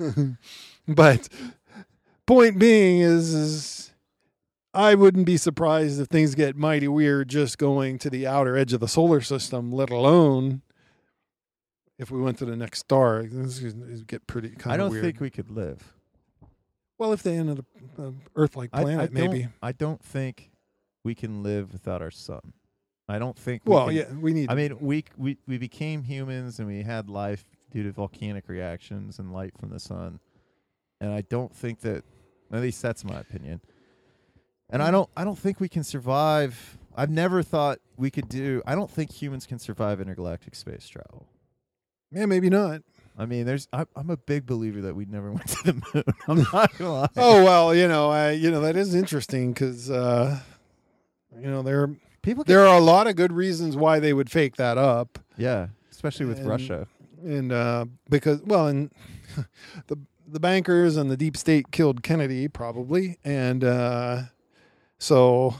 but 0.88 1.28
point 2.26 2.58
being 2.58 3.00
is, 3.00 3.32
is 3.34 3.92
I 4.72 4.94
wouldn't 4.94 5.26
be 5.26 5.36
surprised 5.36 6.00
if 6.00 6.08
things 6.08 6.34
get 6.34 6.56
mighty 6.56 6.88
weird 6.88 7.28
just 7.28 7.58
going 7.58 7.98
to 8.00 8.10
the 8.10 8.26
outer 8.26 8.56
edge 8.56 8.72
of 8.72 8.80
the 8.80 8.88
solar 8.88 9.20
system, 9.20 9.70
let 9.70 9.90
alone 9.90 10.62
if 11.98 12.10
we 12.10 12.20
went 12.20 12.38
to 12.38 12.44
the 12.44 12.56
next 12.56 12.80
star. 12.80 13.22
This 13.22 13.62
would 13.62 14.06
get 14.06 14.26
pretty 14.26 14.50
kind 14.50 14.66
of. 14.66 14.72
I 14.72 14.76
don't 14.76 14.90
weird. 14.90 15.04
think 15.04 15.20
we 15.20 15.30
could 15.30 15.50
live. 15.50 15.92
well, 16.98 17.12
if 17.12 17.22
they 17.22 17.36
ended 17.36 17.60
up 17.60 17.66
uh, 17.98 18.02
a 18.02 18.12
Earth-like 18.34 18.70
I- 18.72 18.82
planet, 18.82 19.10
I, 19.10 19.14
maybe. 19.14 19.42
Don't, 19.42 19.52
I 19.62 19.72
don't 19.72 20.02
think 20.02 20.50
we 21.04 21.14
can 21.14 21.42
live 21.42 21.72
without 21.72 22.02
our 22.02 22.10
sun. 22.10 22.54
I 23.08 23.18
don't 23.18 23.36
think. 23.38 23.62
We 23.64 23.72
Well, 23.74 23.86
can- 23.88 23.96
yeah, 23.96 24.12
we 24.12 24.32
need. 24.32 24.50
I 24.50 24.54
mean, 24.54 24.76
we 24.80 25.04
we 25.16 25.36
we 25.46 25.58
became 25.58 26.02
humans 26.02 26.58
and 26.58 26.66
we 26.68 26.82
had 26.82 27.08
life 27.10 27.44
due 27.70 27.82
to 27.82 27.92
volcanic 27.92 28.48
reactions 28.48 29.18
and 29.18 29.32
light 29.32 29.52
from 29.58 29.70
the 29.70 29.80
sun, 29.80 30.20
and 31.00 31.12
I 31.12 31.20
don't 31.22 31.54
think 31.54 31.80
that. 31.80 32.04
At 32.52 32.60
least 32.60 32.80
that's 32.82 33.04
my 33.04 33.18
opinion. 33.18 33.60
And 34.70 34.82
I 34.82 34.90
don't. 34.90 35.08
I 35.16 35.24
don't 35.24 35.38
think 35.38 35.60
we 35.60 35.68
can 35.68 35.82
survive. 35.84 36.78
I've 36.96 37.10
never 37.10 37.42
thought 37.42 37.78
we 37.96 38.10
could 38.10 38.28
do. 38.28 38.62
I 38.64 38.74
don't 38.74 38.90
think 38.90 39.10
humans 39.10 39.44
can 39.46 39.58
survive 39.58 40.00
intergalactic 40.00 40.54
space 40.54 40.86
travel. 40.88 41.26
yeah, 42.12 42.26
maybe 42.26 42.48
not. 42.50 42.82
I 43.18 43.26
mean, 43.26 43.44
there's. 43.44 43.66
I, 43.72 43.86
I'm 43.96 44.10
a 44.10 44.16
big 44.16 44.46
believer 44.46 44.80
that 44.82 44.94
we 44.94 45.04
never 45.06 45.30
went 45.36 45.48
to 45.48 45.62
the 45.64 45.72
moon. 45.94 46.04
I'm 46.28 46.46
not 46.52 46.76
gonna 46.78 46.92
lie. 46.92 47.08
Oh 47.16 47.42
well, 47.44 47.74
you 47.74 47.88
know, 47.88 48.10
I 48.10 48.32
you 48.32 48.50
know 48.50 48.60
that 48.60 48.76
is 48.76 48.94
interesting 48.94 49.52
because 49.52 49.90
uh, 49.90 50.38
you 51.36 51.48
know 51.50 51.62
there 51.62 51.90
people. 52.24 52.44
There 52.44 52.66
are 52.66 52.76
a 52.76 52.80
lot 52.80 53.06
of 53.06 53.16
good 53.16 53.32
reasons 53.32 53.76
why 53.76 54.00
they 54.00 54.12
would 54.12 54.30
fake 54.30 54.56
that 54.56 54.76
up, 54.78 55.18
yeah, 55.36 55.68
especially 55.90 56.26
with 56.26 56.38
And- 56.38 56.48
Russia. 56.48 56.86
and 57.22 57.52
uh, 57.52 57.84
because 58.10 58.40
well, 58.42 58.66
and 58.68 58.90
the 59.86 59.98
the 60.26 60.40
bankers 60.40 60.96
and 60.96 61.10
the 61.10 61.16
deep 61.16 61.36
state 61.36 61.70
killed 61.70 62.02
Kennedy 62.02 62.48
probably, 62.48 63.18
and 63.24 63.62
uh, 63.64 64.22
so. 64.98 65.54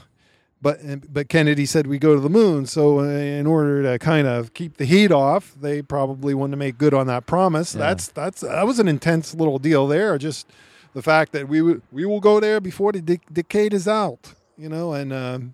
But 0.61 0.79
but 1.13 1.29
Kennedy 1.29 1.67
said 1.67 1.85
we 1.85 1.99
go 1.99 2.15
to 2.15 2.19
the 2.21 2.29
moon, 2.29 2.65
so 2.65 2.99
uh, 3.01 3.03
in 3.03 3.45
order 3.45 3.83
to 3.83 3.99
kind 3.99 4.25
of 4.25 4.55
keep 4.55 4.77
the 4.77 4.85
heat 4.85 5.11
off, 5.11 5.53
they 5.61 5.83
probably 5.83 6.33
want 6.33 6.51
to 6.53 6.57
make 6.57 6.79
good 6.79 6.93
on 6.93 7.05
that 7.05 7.27
promise. 7.27 7.75
Yeah. 7.75 7.81
That's 7.81 8.07
that's 8.07 8.41
that 8.41 8.65
was 8.65 8.79
an 8.79 8.87
intense 8.87 9.35
little 9.35 9.59
deal 9.59 9.85
there. 9.85 10.17
Just 10.17 10.47
the 10.93 11.03
fact 11.03 11.33
that 11.33 11.47
we 11.47 11.59
w- 11.59 11.81
we 11.91 12.05
will 12.05 12.21
go 12.21 12.39
there 12.39 12.59
before 12.59 12.93
the 12.93 13.01
de- 13.01 13.19
decade 13.31 13.75
is 13.75 13.87
out, 13.87 14.33
you 14.57 14.67
know, 14.67 14.93
and 14.93 15.13
um, 15.13 15.53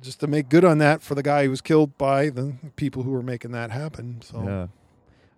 just 0.00 0.20
to 0.20 0.26
make 0.26 0.48
good 0.48 0.64
on 0.64 0.78
that 0.78 1.02
for 1.02 1.14
the 1.14 1.22
guy 1.22 1.44
who 1.44 1.50
was 1.50 1.60
killed 1.60 1.96
by 1.98 2.30
the 2.30 2.54
people 2.76 3.02
who 3.02 3.10
were 3.10 3.22
making 3.22 3.52
that 3.52 3.70
happen. 3.70 4.20
So 4.22 4.42
Yeah. 4.44 4.62
I 4.64 4.68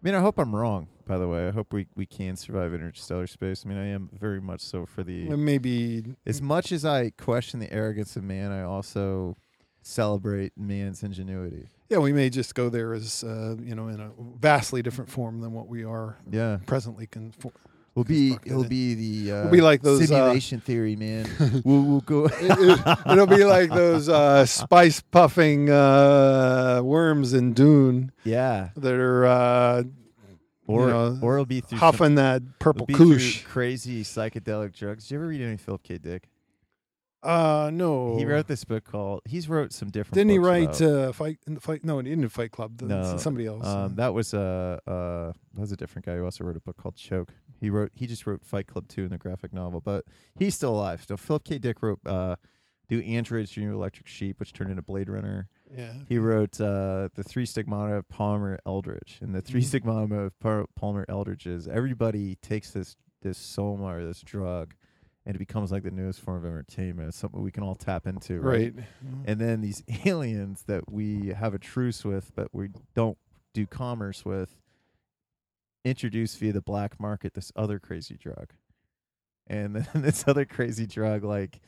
mean, 0.02 0.14
I 0.14 0.20
hope 0.20 0.38
I'm 0.38 0.54
wrong. 0.54 0.88
By 1.06 1.18
the 1.18 1.28
way, 1.28 1.46
I 1.48 1.50
hope 1.50 1.72
we 1.72 1.86
we 1.96 2.06
can 2.06 2.36
survive 2.36 2.72
interstellar 2.74 3.26
space. 3.26 3.64
I 3.64 3.68
mean, 3.68 3.78
I 3.78 3.86
am 3.88 4.08
very 4.12 4.40
much 4.40 4.60
so 4.60 4.86
for 4.86 5.02
the. 5.02 5.28
maybe 5.36 6.04
As 6.26 6.40
much 6.42 6.72
as 6.72 6.84
I 6.84 7.10
question 7.10 7.60
the 7.60 7.72
arrogance 7.72 8.16
of 8.16 8.22
man, 8.24 8.50
I 8.52 8.62
also 8.62 9.36
celebrate 9.82 10.52
man's 10.56 11.02
ingenuity. 11.02 11.68
yeah, 11.88 11.98
we 11.98 12.12
may 12.12 12.30
just 12.30 12.54
go 12.54 12.68
there 12.68 12.94
as 12.94 13.24
uh, 13.24 13.56
you 13.60 13.74
know 13.74 13.88
in 13.88 14.00
a 14.00 14.10
vastly 14.40 14.80
different 14.82 15.10
form 15.10 15.40
than 15.40 15.52
what 15.52 15.66
we 15.68 15.84
are 15.84 16.18
Yeah, 16.30 16.58
presently. 16.66 17.06
Con- 17.06 17.32
we'll 17.94 18.04
be 18.04 18.30
Constructed 18.30 18.50
he'll 18.50 18.62
it. 18.64 18.68
be 18.68 18.94
the 18.94 19.32
uh, 19.32 19.42
We'll 19.42 19.50
be 19.52 19.60
like 19.60 19.82
those, 19.82 20.02
uh, 20.02 20.06
simulation 20.06 20.60
theory 20.60 20.96
man. 20.96 21.28
we'll 21.64 21.82
we'll 21.82 22.00
go. 22.00 22.26
it, 22.32 23.04
will 23.06 23.26
be 23.26 23.44
like 23.44 23.70
those 23.70 24.08
uh, 24.08 24.46
spice 24.46 25.00
puffing 25.00 25.70
uh, 25.70 26.80
worms 26.82 27.32
in 27.34 27.52
Dune 27.52 28.12
yeah, 28.24 28.70
that 28.76 28.94
are 28.94 29.26
uh, 29.26 29.82
or 30.66 30.86
know, 30.88 31.18
or 31.20 31.34
it'll 31.34 31.44
be 31.46 31.60
through 31.60 31.78
some- 31.78 31.92
huffing 31.92 32.14
that 32.16 32.42
purple 32.58 32.86
kush. 32.86 33.42
crazy 33.44 34.04
psychedelic 34.04 34.74
drugs. 34.76 35.04
Did 35.04 35.14
you 35.14 35.18
ever 35.18 35.26
read 35.28 35.42
any 35.42 35.56
Philip 35.56 35.82
K. 35.82 35.98
Dick? 35.98 36.28
Uh, 37.22 37.70
no, 37.72 38.16
He 38.16 38.24
wrote 38.24 38.48
this 38.48 38.64
book 38.64 38.82
called. 38.82 39.20
He's 39.24 39.48
wrote 39.48 39.72
some 39.72 39.90
different. 39.90 40.14
Didn't 40.14 40.30
he 40.30 40.38
write 40.38 40.80
about- 40.80 41.08
uh, 41.08 41.12
fight 41.12 41.38
in 41.46 41.54
the 41.54 41.60
fight? 41.60 41.84
No, 41.84 41.98
he 41.98 42.04
didn't 42.10 42.28
Fight 42.30 42.50
Club. 42.50 42.78
The- 42.78 42.86
No, 42.86 43.16
somebody 43.16 43.46
else. 43.46 43.64
Um, 43.64 43.94
that 43.94 44.12
was 44.12 44.34
uh, 44.34 44.80
uh, 44.88 45.32
that 45.54 45.60
was 45.60 45.70
a 45.70 45.76
different 45.76 46.04
guy 46.06 46.16
who 46.16 46.24
also 46.24 46.42
wrote 46.42 46.56
a 46.56 46.60
book 46.60 46.76
called 46.76 46.96
Choke. 46.96 47.28
He 47.62 47.70
wrote 47.70 47.92
he 47.94 48.06
just 48.06 48.26
wrote 48.26 48.44
Fight 48.44 48.66
Club 48.66 48.88
two 48.88 49.04
in 49.04 49.10
the 49.10 49.16
graphic 49.18 49.52
novel, 49.54 49.80
but 49.80 50.04
he's 50.38 50.54
still 50.54 50.74
alive. 50.74 51.04
So 51.08 51.16
Philip 51.16 51.44
K. 51.44 51.58
Dick 51.58 51.80
wrote 51.82 52.00
uh, 52.04 52.36
Do 52.88 53.00
Androids 53.00 53.52
Dream 53.52 53.68
of 53.68 53.74
Electric 53.76 54.06
Sheep, 54.08 54.40
which 54.40 54.52
turned 54.52 54.70
into 54.70 54.82
Blade 54.82 55.08
Runner. 55.08 55.48
yeah. 55.74 55.92
He 56.08 56.18
wrote 56.18 56.60
uh, 56.60 57.08
the 57.14 57.22
Three 57.22 57.46
Stigmata 57.46 57.94
of 57.94 58.08
Palmer 58.08 58.58
Eldritch, 58.66 59.18
and 59.22 59.32
the 59.34 59.40
Three 59.40 59.62
Mhm. 59.62 59.66
Stigmata 59.66 60.14
of 60.16 60.38
Par- 60.40 60.66
Palmer 60.74 61.06
Eldritch 61.08 61.46
is 61.46 61.68
everybody 61.68 62.34
takes 62.42 62.72
this 62.72 62.96
this 63.22 63.38
soma 63.38 63.84
or 63.84 64.04
this 64.04 64.20
drug, 64.22 64.74
and 65.24 65.36
it 65.36 65.38
becomes 65.38 65.70
like 65.70 65.84
the 65.84 65.92
newest 65.92 66.20
form 66.20 66.38
of 66.38 66.44
entertainment. 66.44 67.06
It's 67.06 67.16
something 67.16 67.40
we 67.40 67.52
can 67.52 67.62
all 67.62 67.76
tap 67.76 68.08
into, 68.08 68.40
Right. 68.40 68.74
and 69.24 69.40
then 69.40 69.60
these 69.60 69.84
aliens 70.04 70.64
that 70.66 70.90
we 70.90 71.28
have 71.28 71.54
a 71.54 71.58
truce 71.60 72.04
with, 72.04 72.32
but 72.34 72.48
we 72.52 72.70
don't 72.96 73.16
do 73.54 73.64
commerce 73.68 74.24
with, 74.24 74.56
introduce 75.84 76.34
via 76.36 76.52
the 76.52 76.60
black 76.62 76.98
market 77.00 77.34
this 77.34 77.52
other 77.56 77.78
crazy 77.78 78.16
drug. 78.16 78.50
And 79.46 79.76
then 79.76 79.86
this 80.02 80.24
other 80.26 80.44
crazy 80.44 80.86
drug, 80.86 81.24
like 81.24 81.60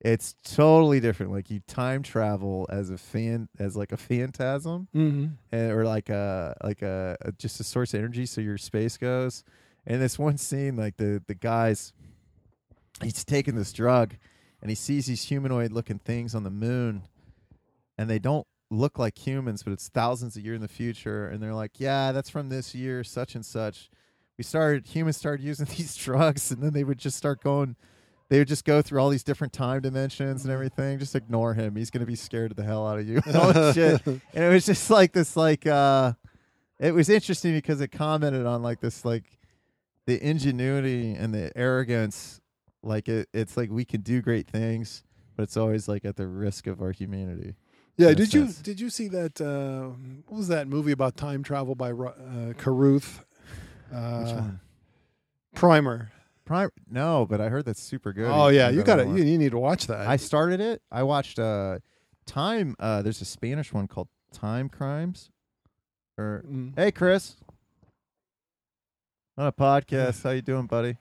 it's 0.00 0.34
totally 0.42 0.98
different. 1.00 1.30
Like 1.32 1.50
you 1.50 1.60
time 1.66 2.02
travel 2.02 2.66
as 2.70 2.88
a 2.90 2.96
fan, 2.98 3.48
as 3.58 3.76
like 3.76 3.92
a 3.92 3.96
phantasm, 3.98 4.88
Mm-hmm. 4.94 5.26
and, 5.52 5.72
or 5.72 5.84
like 5.84 6.08
a 6.08 6.56
like 6.64 6.80
a, 6.82 7.16
a 7.20 7.32
just 7.32 7.60
a 7.60 7.64
source 7.64 7.92
of 7.94 7.98
energy. 8.00 8.24
So 8.26 8.40
your 8.40 8.56
space 8.58 8.96
goes. 8.96 9.44
And 9.86 10.00
this 10.00 10.18
one 10.18 10.38
scene, 10.38 10.76
like 10.76 10.96
the 10.96 11.22
the 11.26 11.34
guys, 11.34 11.92
he's 13.02 13.24
taking 13.24 13.56
this 13.56 13.72
drug, 13.72 14.14
and 14.62 14.70
he 14.70 14.74
sees 14.74 15.06
these 15.06 15.24
humanoid 15.24 15.72
looking 15.72 15.98
things 15.98 16.34
on 16.34 16.44
the 16.44 16.50
moon, 16.50 17.02
and 17.98 18.08
they 18.08 18.18
don't 18.18 18.46
look 18.70 18.98
like 18.98 19.18
humans, 19.18 19.62
but 19.62 19.72
it's 19.72 19.88
thousands 19.88 20.36
of 20.36 20.44
years 20.44 20.56
in 20.56 20.62
the 20.62 20.68
future. 20.68 21.26
And 21.26 21.42
they're 21.42 21.54
like, 21.54 21.72
yeah, 21.78 22.12
that's 22.12 22.30
from 22.30 22.48
this 22.48 22.74
year, 22.74 23.02
such 23.04 23.34
and 23.34 23.44
such. 23.44 23.90
We 24.38 24.44
started 24.44 24.86
humans 24.86 25.16
started 25.16 25.44
using 25.44 25.66
these 25.76 25.96
drugs, 25.96 26.50
and 26.50 26.62
then 26.62 26.72
they 26.72 26.84
would 26.84 26.98
just 26.98 27.16
start 27.16 27.42
going. 27.42 27.76
They 28.28 28.38
would 28.38 28.48
just 28.48 28.64
go 28.64 28.80
through 28.80 29.00
all 29.00 29.10
these 29.10 29.24
different 29.24 29.52
time 29.52 29.80
dimensions 29.80 30.44
and 30.44 30.52
everything. 30.52 31.00
Just 31.00 31.16
ignore 31.16 31.54
him. 31.54 31.74
He's 31.74 31.90
gonna 31.90 32.06
be 32.06 32.14
scared 32.14 32.52
of 32.52 32.56
the 32.56 32.62
hell 32.62 32.86
out 32.86 33.00
of 33.00 33.08
you. 33.08 33.20
and 33.26 33.36
all 33.36 33.52
this 33.52 33.74
shit 33.74 34.06
and 34.06 34.20
it 34.32 34.48
was 34.48 34.64
just 34.64 34.88
like 34.88 35.12
this 35.12 35.36
like 35.36 35.66
uh 35.66 36.12
it 36.78 36.92
was 36.92 37.08
interesting 37.08 37.52
because 37.52 37.80
it 37.80 37.88
commented 37.88 38.46
on 38.46 38.62
like 38.62 38.80
this 38.80 39.04
like 39.04 39.24
the 40.06 40.24
ingenuity 40.24 41.12
and 41.12 41.34
the 41.34 41.50
arrogance 41.58 42.40
like 42.84 43.08
it, 43.08 43.28
it's 43.34 43.56
like 43.56 43.68
we 43.68 43.84
can 43.84 44.00
do 44.00 44.22
great 44.22 44.46
things 44.46 45.02
but 45.36 45.42
it's 45.42 45.56
always 45.56 45.88
like 45.88 46.04
at 46.04 46.14
the 46.14 46.28
risk 46.28 46.68
of 46.68 46.80
our 46.80 46.92
humanity 46.92 47.56
Yeah. 48.00 48.14
Did 48.14 48.32
you 48.34 48.48
did 48.62 48.80
you 48.80 48.90
see 48.90 49.08
that? 49.08 49.40
Uh, 49.40 49.90
what 50.26 50.38
was 50.38 50.48
that 50.48 50.68
movie 50.68 50.92
about 50.92 51.16
time 51.16 51.42
travel 51.42 51.74
by 51.74 51.90
uh, 51.92 52.52
Carruth? 52.56 53.24
Uh, 53.92 54.22
which 54.22 54.32
one 54.34 54.60
Primer. 55.54 56.12
Prime 56.46 56.70
no 56.90 57.26
but 57.30 57.40
i 57.40 57.48
heard 57.48 57.64
that's 57.64 57.80
super 57.80 58.12
good 58.12 58.28
Oh 58.28 58.48
yeah, 58.48 58.70
you 58.70 58.82
got 58.82 58.96
to 58.96 59.04
you, 59.04 59.22
you 59.22 59.38
need 59.38 59.52
to 59.52 59.58
watch 59.58 59.86
that. 59.86 60.08
i 60.08 60.16
started 60.16 60.60
it 60.60 60.82
i 60.90 61.02
watched 61.04 61.38
uh 61.38 61.78
time 62.26 62.74
uh 62.80 63.02
there's 63.02 63.20
a 63.20 63.24
spanish 63.24 63.72
one 63.72 63.86
called 63.86 64.08
time 64.32 64.68
crimes 64.68 65.30
or 66.18 66.44
Mm. 66.48 66.72
Hey, 66.76 66.90
Chris. 66.90 67.36
On 69.38 69.46
a 69.46 69.52
podcast. 69.52 70.22
How 70.22 70.30
you 70.30 70.42
doing, 70.42 70.66
buddy? 70.66 70.96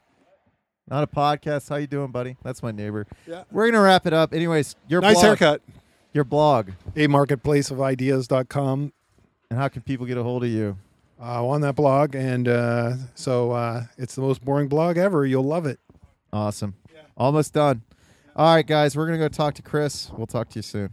Not 0.88 1.04
a 1.04 1.08
podcast. 1.08 1.68
How 1.70 1.76
you 1.76 1.88
doing, 1.88 2.12
buddy? 2.12 2.38
That's 2.44 2.64
my 2.64 2.72
neighbor. 2.72 3.06
Yeah. 3.28 3.44
We're 3.52 3.70
gonna 3.70 3.84
wrap 3.84 4.06
it 4.08 4.14
up. 4.14 4.34
Anyways, 4.34 4.76
your 4.88 5.02
nice 5.02 5.16
blog, 5.16 5.26
haircut. 5.26 5.62
Your 6.14 6.24
blog. 6.24 6.72
A 6.96 7.08
marketplaceofideas.com. 7.08 8.94
And 9.52 9.60
how 9.60 9.68
can 9.68 9.82
people 9.82 10.06
get 10.06 10.18
a 10.18 10.24
hold 10.24 10.44
of 10.44 10.50
you? 10.50 10.78
Uh, 11.22 11.46
on 11.46 11.60
that 11.60 11.76
blog, 11.76 12.16
and 12.16 12.48
uh, 12.48 12.94
so 13.14 13.52
uh, 13.52 13.84
it's 13.98 14.16
the 14.16 14.22
most 14.22 14.44
boring 14.46 14.70
blog 14.70 14.96
ever. 14.98 15.26
You'll 15.26 15.44
love 15.44 15.66
it. 15.66 15.78
Awesome. 16.32 16.76
Almost 17.18 17.54
done. 17.54 17.82
All 18.38 18.56
right, 18.56 18.66
guys. 18.66 18.96
We're 18.96 19.06
gonna 19.06 19.18
go 19.18 19.28
talk 19.28 19.56
to 19.56 19.62
Chris. 19.62 20.10
We'll 20.16 20.28
talk 20.28 20.48
to 20.52 20.60
you 20.60 20.62
soon. 20.62 20.92